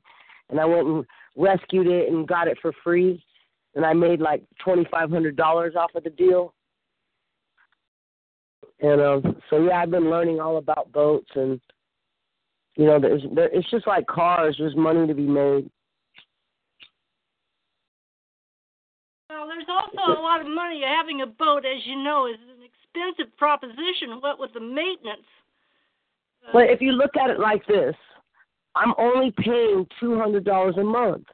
[0.50, 1.04] and I went and
[1.36, 3.24] rescued it and got it for free,
[3.74, 6.52] and I made like twenty five hundred dollars off of the deal.
[8.80, 11.60] And um, so yeah, I've been learning all about boats, and
[12.76, 14.56] you know, there's there, it's just like cars.
[14.58, 15.70] There's money to be made.
[19.28, 20.82] Well, there's also a lot of money.
[20.86, 24.20] Having a boat, as you know, is an expensive proposition.
[24.20, 25.26] What with the maintenance?
[26.46, 27.94] Uh, but if you look at it like this,
[28.74, 31.24] I'm only paying two hundred dollars a month.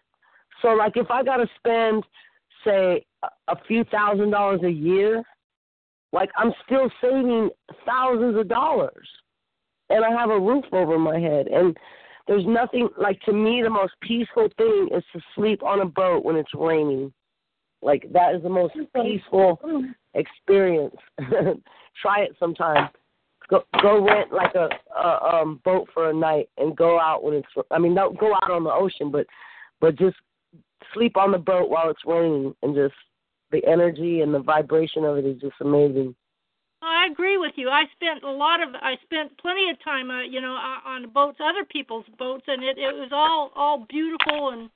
[0.63, 2.05] So, like, if I got to spend,
[2.65, 3.05] say,
[3.49, 5.23] a few thousand dollars a year,
[6.13, 7.51] like I'm still saving
[7.85, 9.09] thousands of dollars,
[9.91, 11.47] and I have a roof over my head.
[11.47, 11.77] And
[12.27, 16.25] there's nothing like to me the most peaceful thing is to sleep on a boat
[16.25, 17.13] when it's raining
[17.83, 19.61] like that is the most peaceful
[20.15, 20.97] experience.
[22.03, 22.89] Try it sometime.
[23.49, 27.35] Go go rent like a, a um boat for a night and go out when
[27.35, 27.67] it's.
[27.71, 29.27] I mean, don't go out on the ocean, but
[29.81, 30.17] but just
[30.93, 32.95] sleep on the boat while it's raining and just
[33.53, 36.15] the energy and the vibration of it is just amazing.
[36.83, 37.69] I agree with you.
[37.69, 41.39] I spent a lot of I spent plenty of time, uh, you know, on boats,
[41.43, 44.71] other people's boats, and it it was all all beautiful and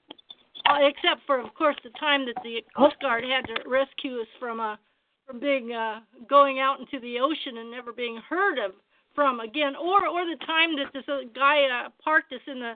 [0.81, 4.61] except for, of course, the time that the Coast Guard had to rescue us from
[4.61, 4.79] a
[5.27, 8.73] from being uh, going out into the ocean and never being heard of
[9.15, 12.75] from again, or or the time that this uh, guy uh, parked us in the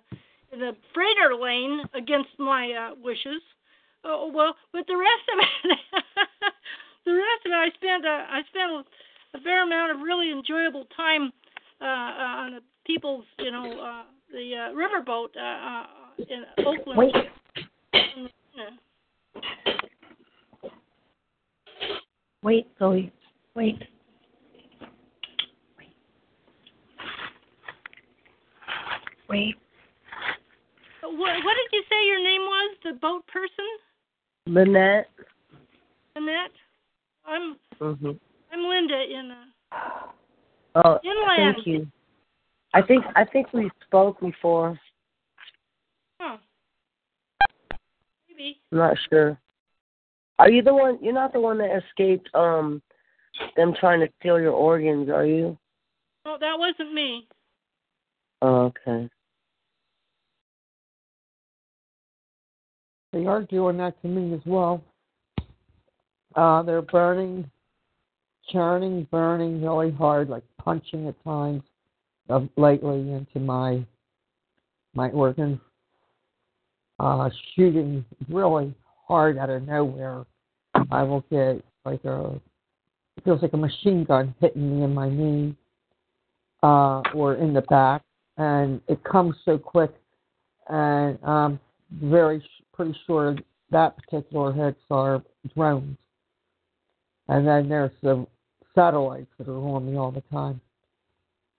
[0.53, 3.43] in the freighter lane against my uh, wishes.
[4.05, 5.79] Oh well, but the rest of it,
[7.07, 10.31] the rest of it, I spent uh, I spent a, a fair amount of really
[10.31, 11.33] enjoyable time
[11.81, 15.87] uh, uh, on the people's, you know, uh, the uh, riverboat uh, uh,
[16.19, 16.99] in Oakland.
[16.99, 17.15] Wait.
[22.43, 23.11] Wait, Zoe.
[23.55, 23.79] Wait.
[29.31, 29.55] Wait.
[31.01, 32.77] What, what did you say your name was?
[32.85, 33.65] The boat person?
[34.47, 35.09] Lynette.
[36.15, 36.51] Lynette.
[37.27, 38.11] I'm hmm
[38.53, 41.57] I'm Linda in uh, Oh, Inland.
[41.57, 41.87] thank you.
[42.75, 44.79] I think I think we spoke before.
[46.21, 46.37] huh.
[48.37, 48.61] Maybe.
[48.73, 49.39] I'm not sure.
[50.39, 50.99] Are you the one?
[51.01, 52.83] You're not the one that escaped um
[53.57, 55.59] them trying to steal your organs, are you?
[56.25, 57.27] Oh, that wasn't me.
[58.43, 59.09] Oh, okay.
[63.13, 64.83] They are doing that to me as well.
[66.35, 67.49] Uh, they're burning,
[68.51, 71.63] churning, burning really hard, like punching at times
[72.29, 73.85] of lately into my
[74.95, 75.61] my organs.
[77.01, 78.73] Uh, shooting really
[79.07, 80.25] hard out of nowhere.
[80.91, 82.41] I will get like a
[83.17, 85.55] it feels like a machine gun hitting me in my knee
[86.63, 88.03] uh, or in the back,
[88.37, 89.95] and it comes so quick,
[90.69, 91.61] and I'm
[91.93, 93.37] very pretty sure
[93.71, 95.23] that particular hits are
[95.55, 95.97] drones.
[97.29, 98.27] And then there's the
[98.75, 100.61] satellites that are on me all the time.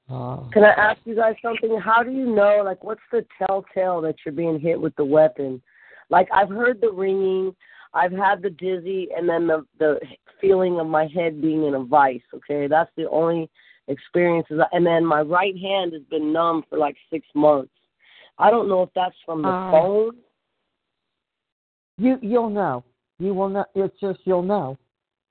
[0.09, 1.79] Uh, Can I ask you guys something?
[1.79, 5.61] How do you know, like, what's the telltale that you're being hit with the weapon?
[6.09, 7.55] Like, I've heard the ringing,
[7.93, 9.99] I've had the dizzy, and then the the
[10.39, 12.21] feeling of my head being in a vice.
[12.33, 13.49] Okay, that's the only
[13.87, 14.59] experiences.
[14.73, 17.71] And then my right hand has been numb for like six months.
[18.37, 20.11] I don't know if that's from the Uh, phone.
[21.97, 22.83] you you'll know.
[23.17, 23.65] You will know.
[23.73, 24.77] It's just you'll know.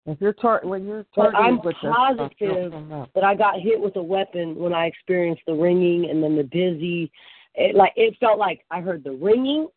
[0.06, 2.72] If you're tar- when you're targeted I'm with this stuff, positive
[3.14, 6.42] that I got hit with a weapon when I experienced the ringing and then the
[6.42, 7.10] dizzy.
[7.54, 9.68] It like it felt like I heard the ringing,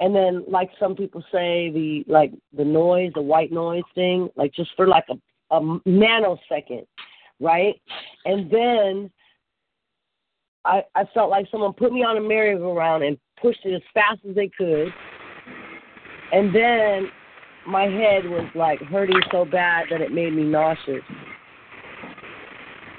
[0.00, 4.52] and then like some people say the like the noise, the white noise thing, like
[4.54, 6.86] just for like a, a nanosecond,
[7.38, 7.80] right?
[8.24, 9.10] And then
[10.64, 14.20] I I felt like someone put me on a merry-go-round and pushed it as fast
[14.28, 14.92] as they could,
[16.32, 17.08] and then
[17.66, 21.02] my head was like hurting so bad that it made me nauseous.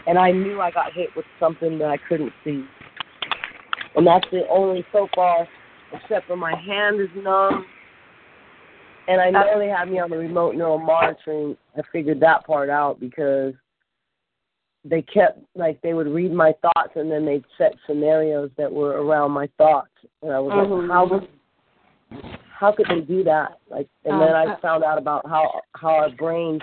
[0.07, 2.65] And I knew I got hit with something that I couldn't see.
[3.95, 5.47] And that's the only so far,
[5.93, 7.65] except for my hand is numb.
[9.07, 11.57] And I know they had me on the remote neural monitoring.
[11.77, 13.53] I figured that part out because
[14.83, 19.03] they kept like they would read my thoughts and then they'd set scenarios that were
[19.03, 19.91] around my thoughts.
[20.21, 20.81] And I was Mhm.
[20.81, 21.27] like, how would
[22.59, 23.59] how could they do that?
[23.69, 26.61] Like, and then I Uh, found out about how how our brains.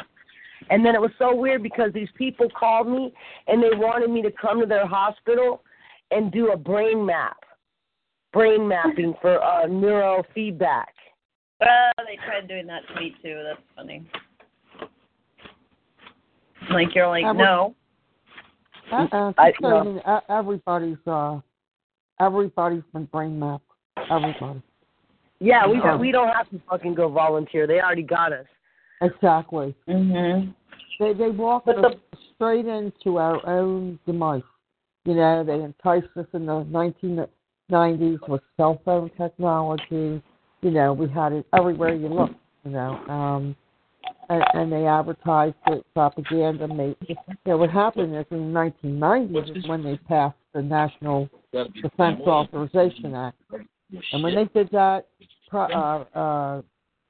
[0.70, 3.12] And then it was so weird because these people called me
[3.46, 5.62] and they wanted me to come to their hospital
[6.10, 7.44] and do a brain map,
[8.32, 10.86] brain mapping for uh, neurofeedback.
[11.60, 13.42] Uh, they tried doing that to me too.
[13.44, 14.02] That's funny.
[16.70, 17.74] Like you're like, Every- no.
[18.90, 21.40] Uh-uh, I- keep saying, uh, everybody's uh,
[22.20, 23.64] everybody's been brain mapped.
[24.10, 24.62] Everybody.
[25.40, 25.96] Yeah, we Yeah.
[25.96, 27.66] we don't have to fucking go volunteer.
[27.66, 28.46] They already got us.
[29.00, 29.74] Exactly.
[29.86, 30.54] Mhm.
[30.98, 31.94] They they walk But us
[32.34, 34.42] straight into our own demise.
[35.04, 40.20] You know, they enticed us in the 1990s with cell phone technology.
[40.60, 42.32] You know, we had it everywhere you look.
[42.64, 43.56] You know, um,
[44.28, 46.66] and, and they advertised it, propaganda.
[46.66, 51.30] Made, you know, what happened is in the 1990s is when they passed the National
[51.52, 53.36] Defense Authorization Act,
[54.12, 55.06] and when they did that,
[55.48, 56.62] pro, uh, uh,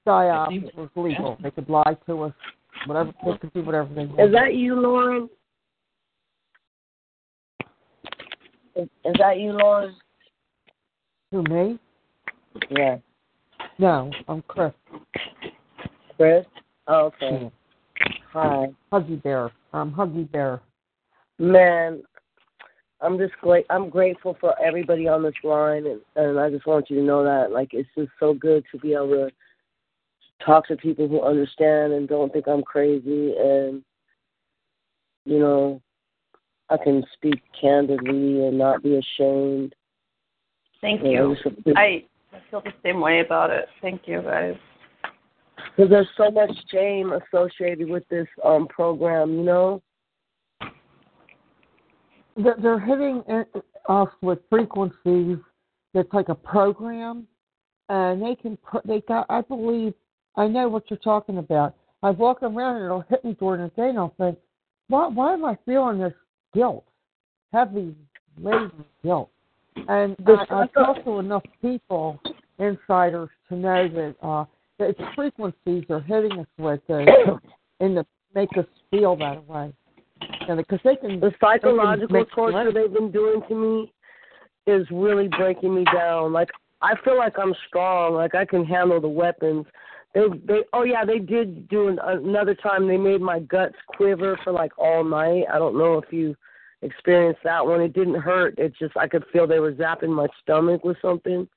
[0.06, 1.36] psyops was legal.
[1.42, 2.32] They could lie to us,
[2.86, 4.26] whatever they could do, whatever they wanted.
[4.26, 5.28] Is that you, Lauren?
[8.76, 9.94] Is, is that you, Lauren?
[11.32, 11.78] Who me?
[12.70, 12.98] Yeah.
[13.78, 14.72] No, I'm Chris.
[16.16, 16.46] Chris?
[16.86, 17.50] Oh, okay.
[18.32, 18.68] Hi.
[18.92, 19.50] Huggy Bear.
[19.72, 20.60] I'm Huggy Bear.
[21.38, 22.02] Man,
[23.00, 23.64] I'm just great.
[23.70, 27.22] I'm grateful for everybody on this line, and, and I just want you to know
[27.22, 27.52] that.
[27.52, 29.30] Like, it's just so good to be able to
[30.44, 33.82] talk to people who understand and don't think I'm crazy, and
[35.24, 35.80] you know,
[36.70, 39.74] I can speak candidly and not be ashamed.
[40.80, 41.36] Thank you.
[41.76, 43.66] I I feel the same way about it.
[43.80, 44.54] Thank you, guys.
[45.76, 49.82] Because there's so much shame associated with this um program, you know.
[52.42, 53.22] They're they're hitting
[53.88, 55.38] us with frequencies
[55.94, 57.26] that's like a program,
[57.88, 59.26] and they can put they got.
[59.28, 59.94] I believe
[60.36, 61.74] I know what you're talking about.
[62.02, 64.38] I walk around and it'll hit me during the day, and I'll think,
[64.88, 66.14] why why am I feeling this
[66.54, 66.84] guilt,
[67.52, 67.94] heavy
[68.40, 69.30] laden guilt?
[69.88, 72.20] And I, I've to enough people,
[72.58, 74.44] insiders, to know that uh,
[74.78, 76.98] that its frequencies are hitting us with uh,
[77.80, 79.72] in the make us feel that way.
[80.48, 82.72] And because they can The they can psychological torture money.
[82.72, 83.92] they've been doing to me
[84.66, 86.32] is really breaking me down.
[86.32, 89.66] Like I feel like I'm strong, like I can handle the weapons.
[90.14, 94.38] They they oh yeah, they did do an, another time they made my guts quiver
[94.44, 95.44] for like all night.
[95.52, 96.34] I don't know if you
[96.82, 97.80] experienced that one.
[97.80, 98.58] It didn't hurt.
[98.58, 101.48] It just I could feel they were zapping my stomach with something.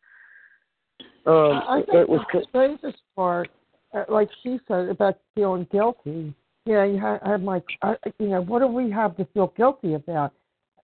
[1.26, 3.50] Um I it, think it was the strangest part,
[3.94, 6.34] uh, like she said about feeling guilty.
[6.66, 9.54] You know, you have, I'm like, I, you know, what do we have to feel
[9.58, 10.34] guilty about?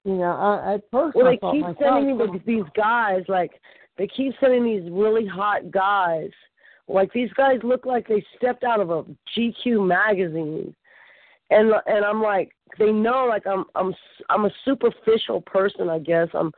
[0.04, 3.24] You know, I, at first Well, I they keep sending me with these guys.
[3.28, 3.52] Like
[3.98, 6.30] they keep sending these really hot guys.
[6.88, 9.04] Like these guys look like they stepped out of a
[9.38, 10.74] GQ magazine,
[11.50, 13.94] and and I'm like, they know like I'm I'm
[14.30, 15.90] I'm a superficial person.
[15.90, 16.52] I guess I'm,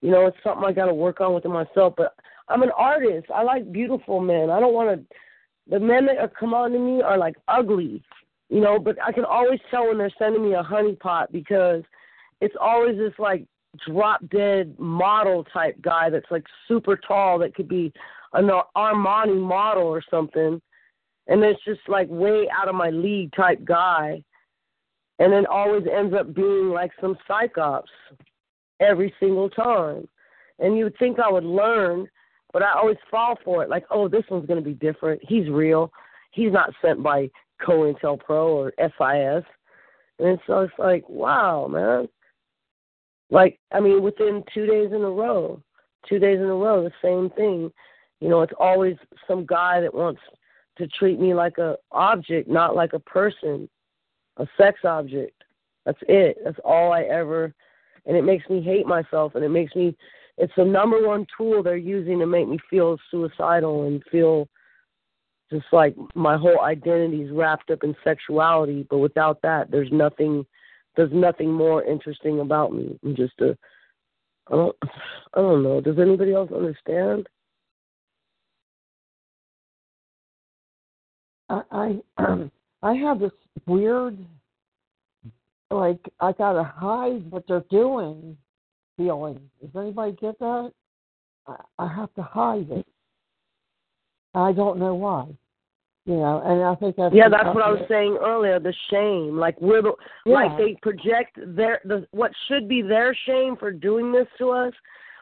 [0.00, 1.94] you know, it's something I got to work on within myself.
[1.96, 2.14] But
[2.48, 3.26] I'm an artist.
[3.34, 4.48] I like beautiful men.
[4.48, 5.16] I don't want to.
[5.68, 8.02] The men that are come on to me are like ugly,
[8.52, 8.78] you know.
[8.78, 11.82] But I can always tell when they're sending me a honeypot because
[12.40, 13.46] it's always this like
[13.86, 17.92] drop dead model type guy that's like super tall that could be
[18.34, 20.60] an Armani model or something,
[21.26, 24.22] and it's just like way out of my league type guy,
[25.18, 27.84] and then always ends up being like some psyops
[28.80, 30.06] every single time.
[30.58, 32.06] And you would think I would learn,
[32.52, 33.70] but I always fall for it.
[33.70, 35.20] Like, oh, this one's going to be different.
[35.26, 35.92] He's real.
[36.32, 37.30] He's not sent by
[37.66, 39.44] COINTELPRO or SIS.
[40.18, 42.08] And so it's like, wow, man.
[43.30, 45.62] Like, I mean, within two days in a row,
[46.08, 47.72] two days in a row, the same thing.
[48.20, 50.20] You know, it's always some guy that wants
[50.78, 53.68] to treat me like a object, not like a person,
[54.36, 55.42] a sex object.
[55.84, 56.38] That's it.
[56.44, 57.52] That's all I ever,
[58.06, 59.96] and it makes me hate myself, and it makes me.
[60.38, 64.48] It's the number one tool they're using to make me feel suicidal and feel
[65.52, 68.86] just like my whole identity is wrapped up in sexuality.
[68.88, 70.44] But without that, there's nothing.
[70.96, 72.98] There's nothing more interesting about me.
[73.04, 73.56] I'm just a.
[74.48, 74.76] I don't.
[75.34, 75.80] I don't know.
[75.80, 77.28] Does anybody else understand?
[81.48, 82.00] I I,
[82.82, 83.32] I have this
[83.66, 84.18] weird,
[85.70, 88.36] like I gotta hide what they're doing,
[88.96, 89.40] feeling.
[89.60, 90.72] Does anybody get that?
[91.46, 92.86] I, I have to hide it.
[94.34, 95.26] I don't know why.
[96.04, 98.58] You know, and I think that's Yeah, that's what I was saying earlier.
[98.58, 99.94] The shame, like we're the,
[100.26, 100.34] Yeah.
[100.34, 104.72] like they project their the what should be their shame for doing this to us.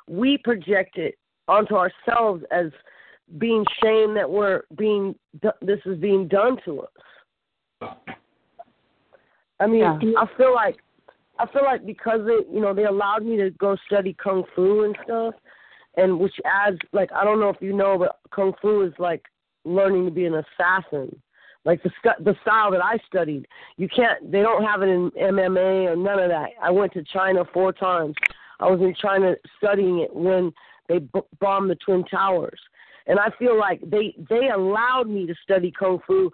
[0.09, 1.19] We project it
[1.49, 2.71] onto ourselves as
[3.39, 5.15] being shame that we're being
[5.61, 7.91] this is being done to us.
[9.61, 9.99] I mean, Yeah.
[10.17, 10.83] I feel like
[11.39, 14.85] I feel like because they you know they allowed me to go study kung fu
[14.85, 15.35] and stuff,
[15.99, 19.27] and which adds like I don't know if you know, but kung fu is like
[19.65, 21.21] learning to be an assassin.
[21.65, 21.91] Like the
[22.21, 24.33] the style that I studied, you can't.
[24.33, 26.51] They don't have it in MMA or none of that.
[26.63, 28.15] I went to China four times.
[28.61, 30.53] I was in China studying it when
[30.89, 32.59] they b- bombed the twin towers,
[33.07, 36.31] and I feel like they they allowed me to study kung fu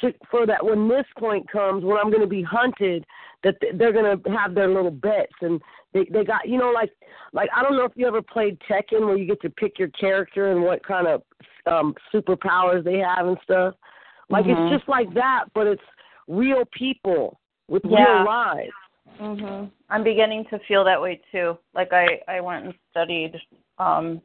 [0.00, 3.04] to, for that when this point comes when I'm going to be hunted
[3.44, 5.60] that they're going to have their little bets and
[5.92, 6.90] they they got you know like
[7.32, 9.88] like I don't know if you ever played Tekken where you get to pick your
[9.88, 11.22] character and what kind of
[11.66, 13.74] um superpowers they have and stuff
[14.30, 14.52] like Mhm.
[14.52, 15.82] it's just like that but it's
[16.28, 18.18] real people with Yeah.
[18.18, 18.72] real lives
[19.20, 19.70] Mhm.
[19.90, 21.58] I'm beginning to feel that way too.
[21.74, 23.40] Like I I went and studied
[23.78, 24.22] um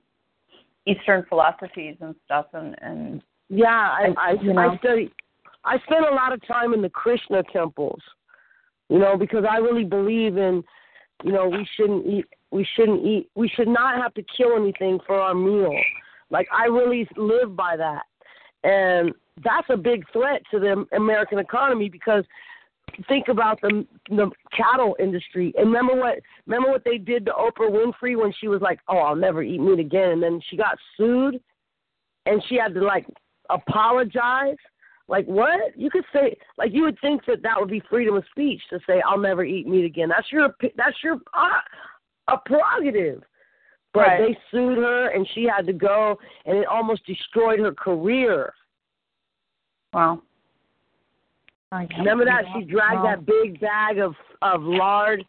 [0.86, 4.62] Eastern philosophies and stuff and and Yeah, I I, you know.
[4.62, 5.12] I study.
[5.68, 8.02] I spent a lot of time in the Krishna temples,
[8.90, 10.64] you know, because I really believe in,
[11.24, 12.26] you know, we shouldn't eat.
[12.52, 13.30] We shouldn't eat.
[13.36, 15.76] We should not have to kill anything for our meal.
[16.30, 18.04] Like I really live by that,
[18.64, 19.12] and
[19.44, 22.24] that's a big threat to the American economy because
[23.08, 25.54] think about the the cattle industry.
[25.58, 28.98] And remember what remember what they did to Oprah Winfrey when she was like, "Oh,
[28.98, 31.42] I'll never eat meat again," and then she got sued,
[32.26, 33.06] and she had to like
[33.50, 34.56] apologize.
[35.10, 35.78] Like what?
[35.78, 38.80] You could say like you would think that that would be freedom of speech to
[38.86, 40.10] say I'll never eat meat again.
[40.10, 41.62] That's your opi- that's your uh,
[42.30, 43.24] a prerogative.
[43.94, 44.20] but Right.
[44.20, 48.54] they sued her and she had to go, and it almost destroyed her career.
[49.94, 50.22] Wow.
[51.72, 55.24] Remember that she dragged that big bag of of lard,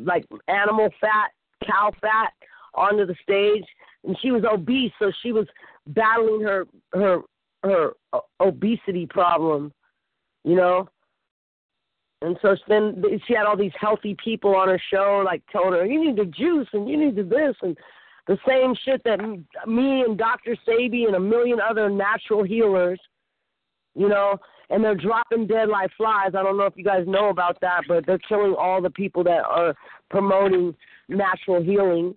[0.00, 1.30] like animal fat,
[1.64, 2.32] cow fat,
[2.74, 3.64] onto the stage,
[4.04, 5.46] and she was obese, so she was
[5.88, 7.22] battling her her
[7.62, 7.92] her
[8.40, 9.72] obesity problem,
[10.44, 10.88] you know.
[12.22, 15.84] And so then she had all these healthy people on her show, like telling her,
[15.84, 17.76] "You need the juice and you need the this and
[18.26, 19.20] the same shit that
[19.66, 20.56] me and Dr.
[20.66, 23.00] Sebi and a million other natural healers,
[23.94, 24.38] you know,
[24.70, 26.30] and they're dropping dead like flies.
[26.34, 29.24] I don't know if you guys know about that, but they're killing all the people
[29.24, 29.74] that are
[30.08, 30.74] promoting
[31.08, 32.14] natural healing.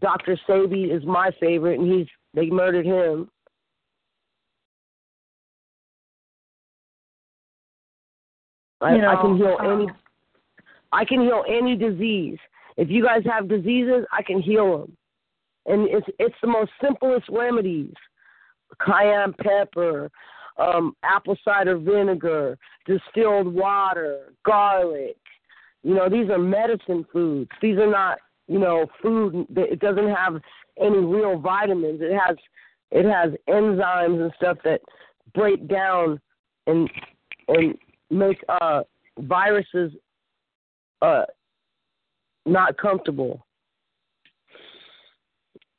[0.00, 0.38] Dr.
[0.48, 3.30] Sebi is my favorite, and he's they murdered him.
[8.80, 9.86] I, You I can heal uh, any.
[10.92, 12.38] I can heal any disease.
[12.76, 14.96] If you guys have diseases, I can heal them,
[15.66, 17.92] and it's it's the most simplest remedies:
[18.84, 20.10] cayenne pepper,
[20.58, 25.16] um, apple cider vinegar, distilled water, garlic.
[25.82, 27.50] You know, these are medicine foods.
[27.62, 29.46] These are not, you know, food.
[29.50, 30.40] that- It doesn't have
[30.80, 32.00] any real vitamins.
[32.02, 32.36] It has,
[32.90, 34.80] it has enzymes and stuff that
[35.34, 36.20] break down
[36.66, 36.90] and
[37.48, 37.78] and
[38.10, 38.82] make uh
[39.18, 39.92] viruses
[41.02, 41.24] uh
[42.46, 43.44] not comfortable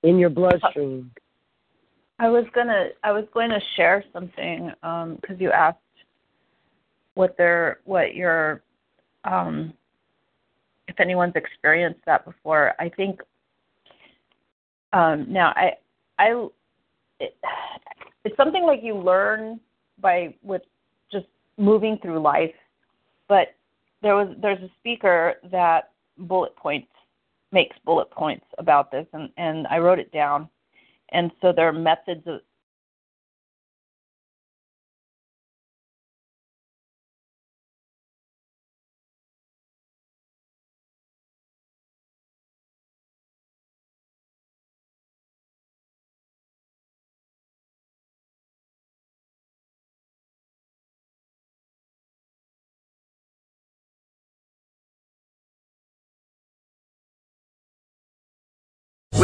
[0.04, 1.12] in your bloodstream.
[2.20, 5.78] I was gonna I was going to share something because you asked
[7.16, 8.62] what their what your
[9.24, 9.74] um,
[10.88, 12.74] if anyone's experienced that before.
[12.80, 13.22] I think
[14.94, 15.72] um, now I
[16.18, 16.48] I
[17.20, 17.38] it,
[18.26, 19.60] it's something like you learn
[20.02, 20.62] by with
[21.60, 22.56] moving through life,
[23.28, 23.56] but
[24.02, 26.92] there was there's a speaker that bullet points
[27.52, 30.50] makes bullet points about this and and I wrote it down.
[31.12, 32.42] And so there are methods of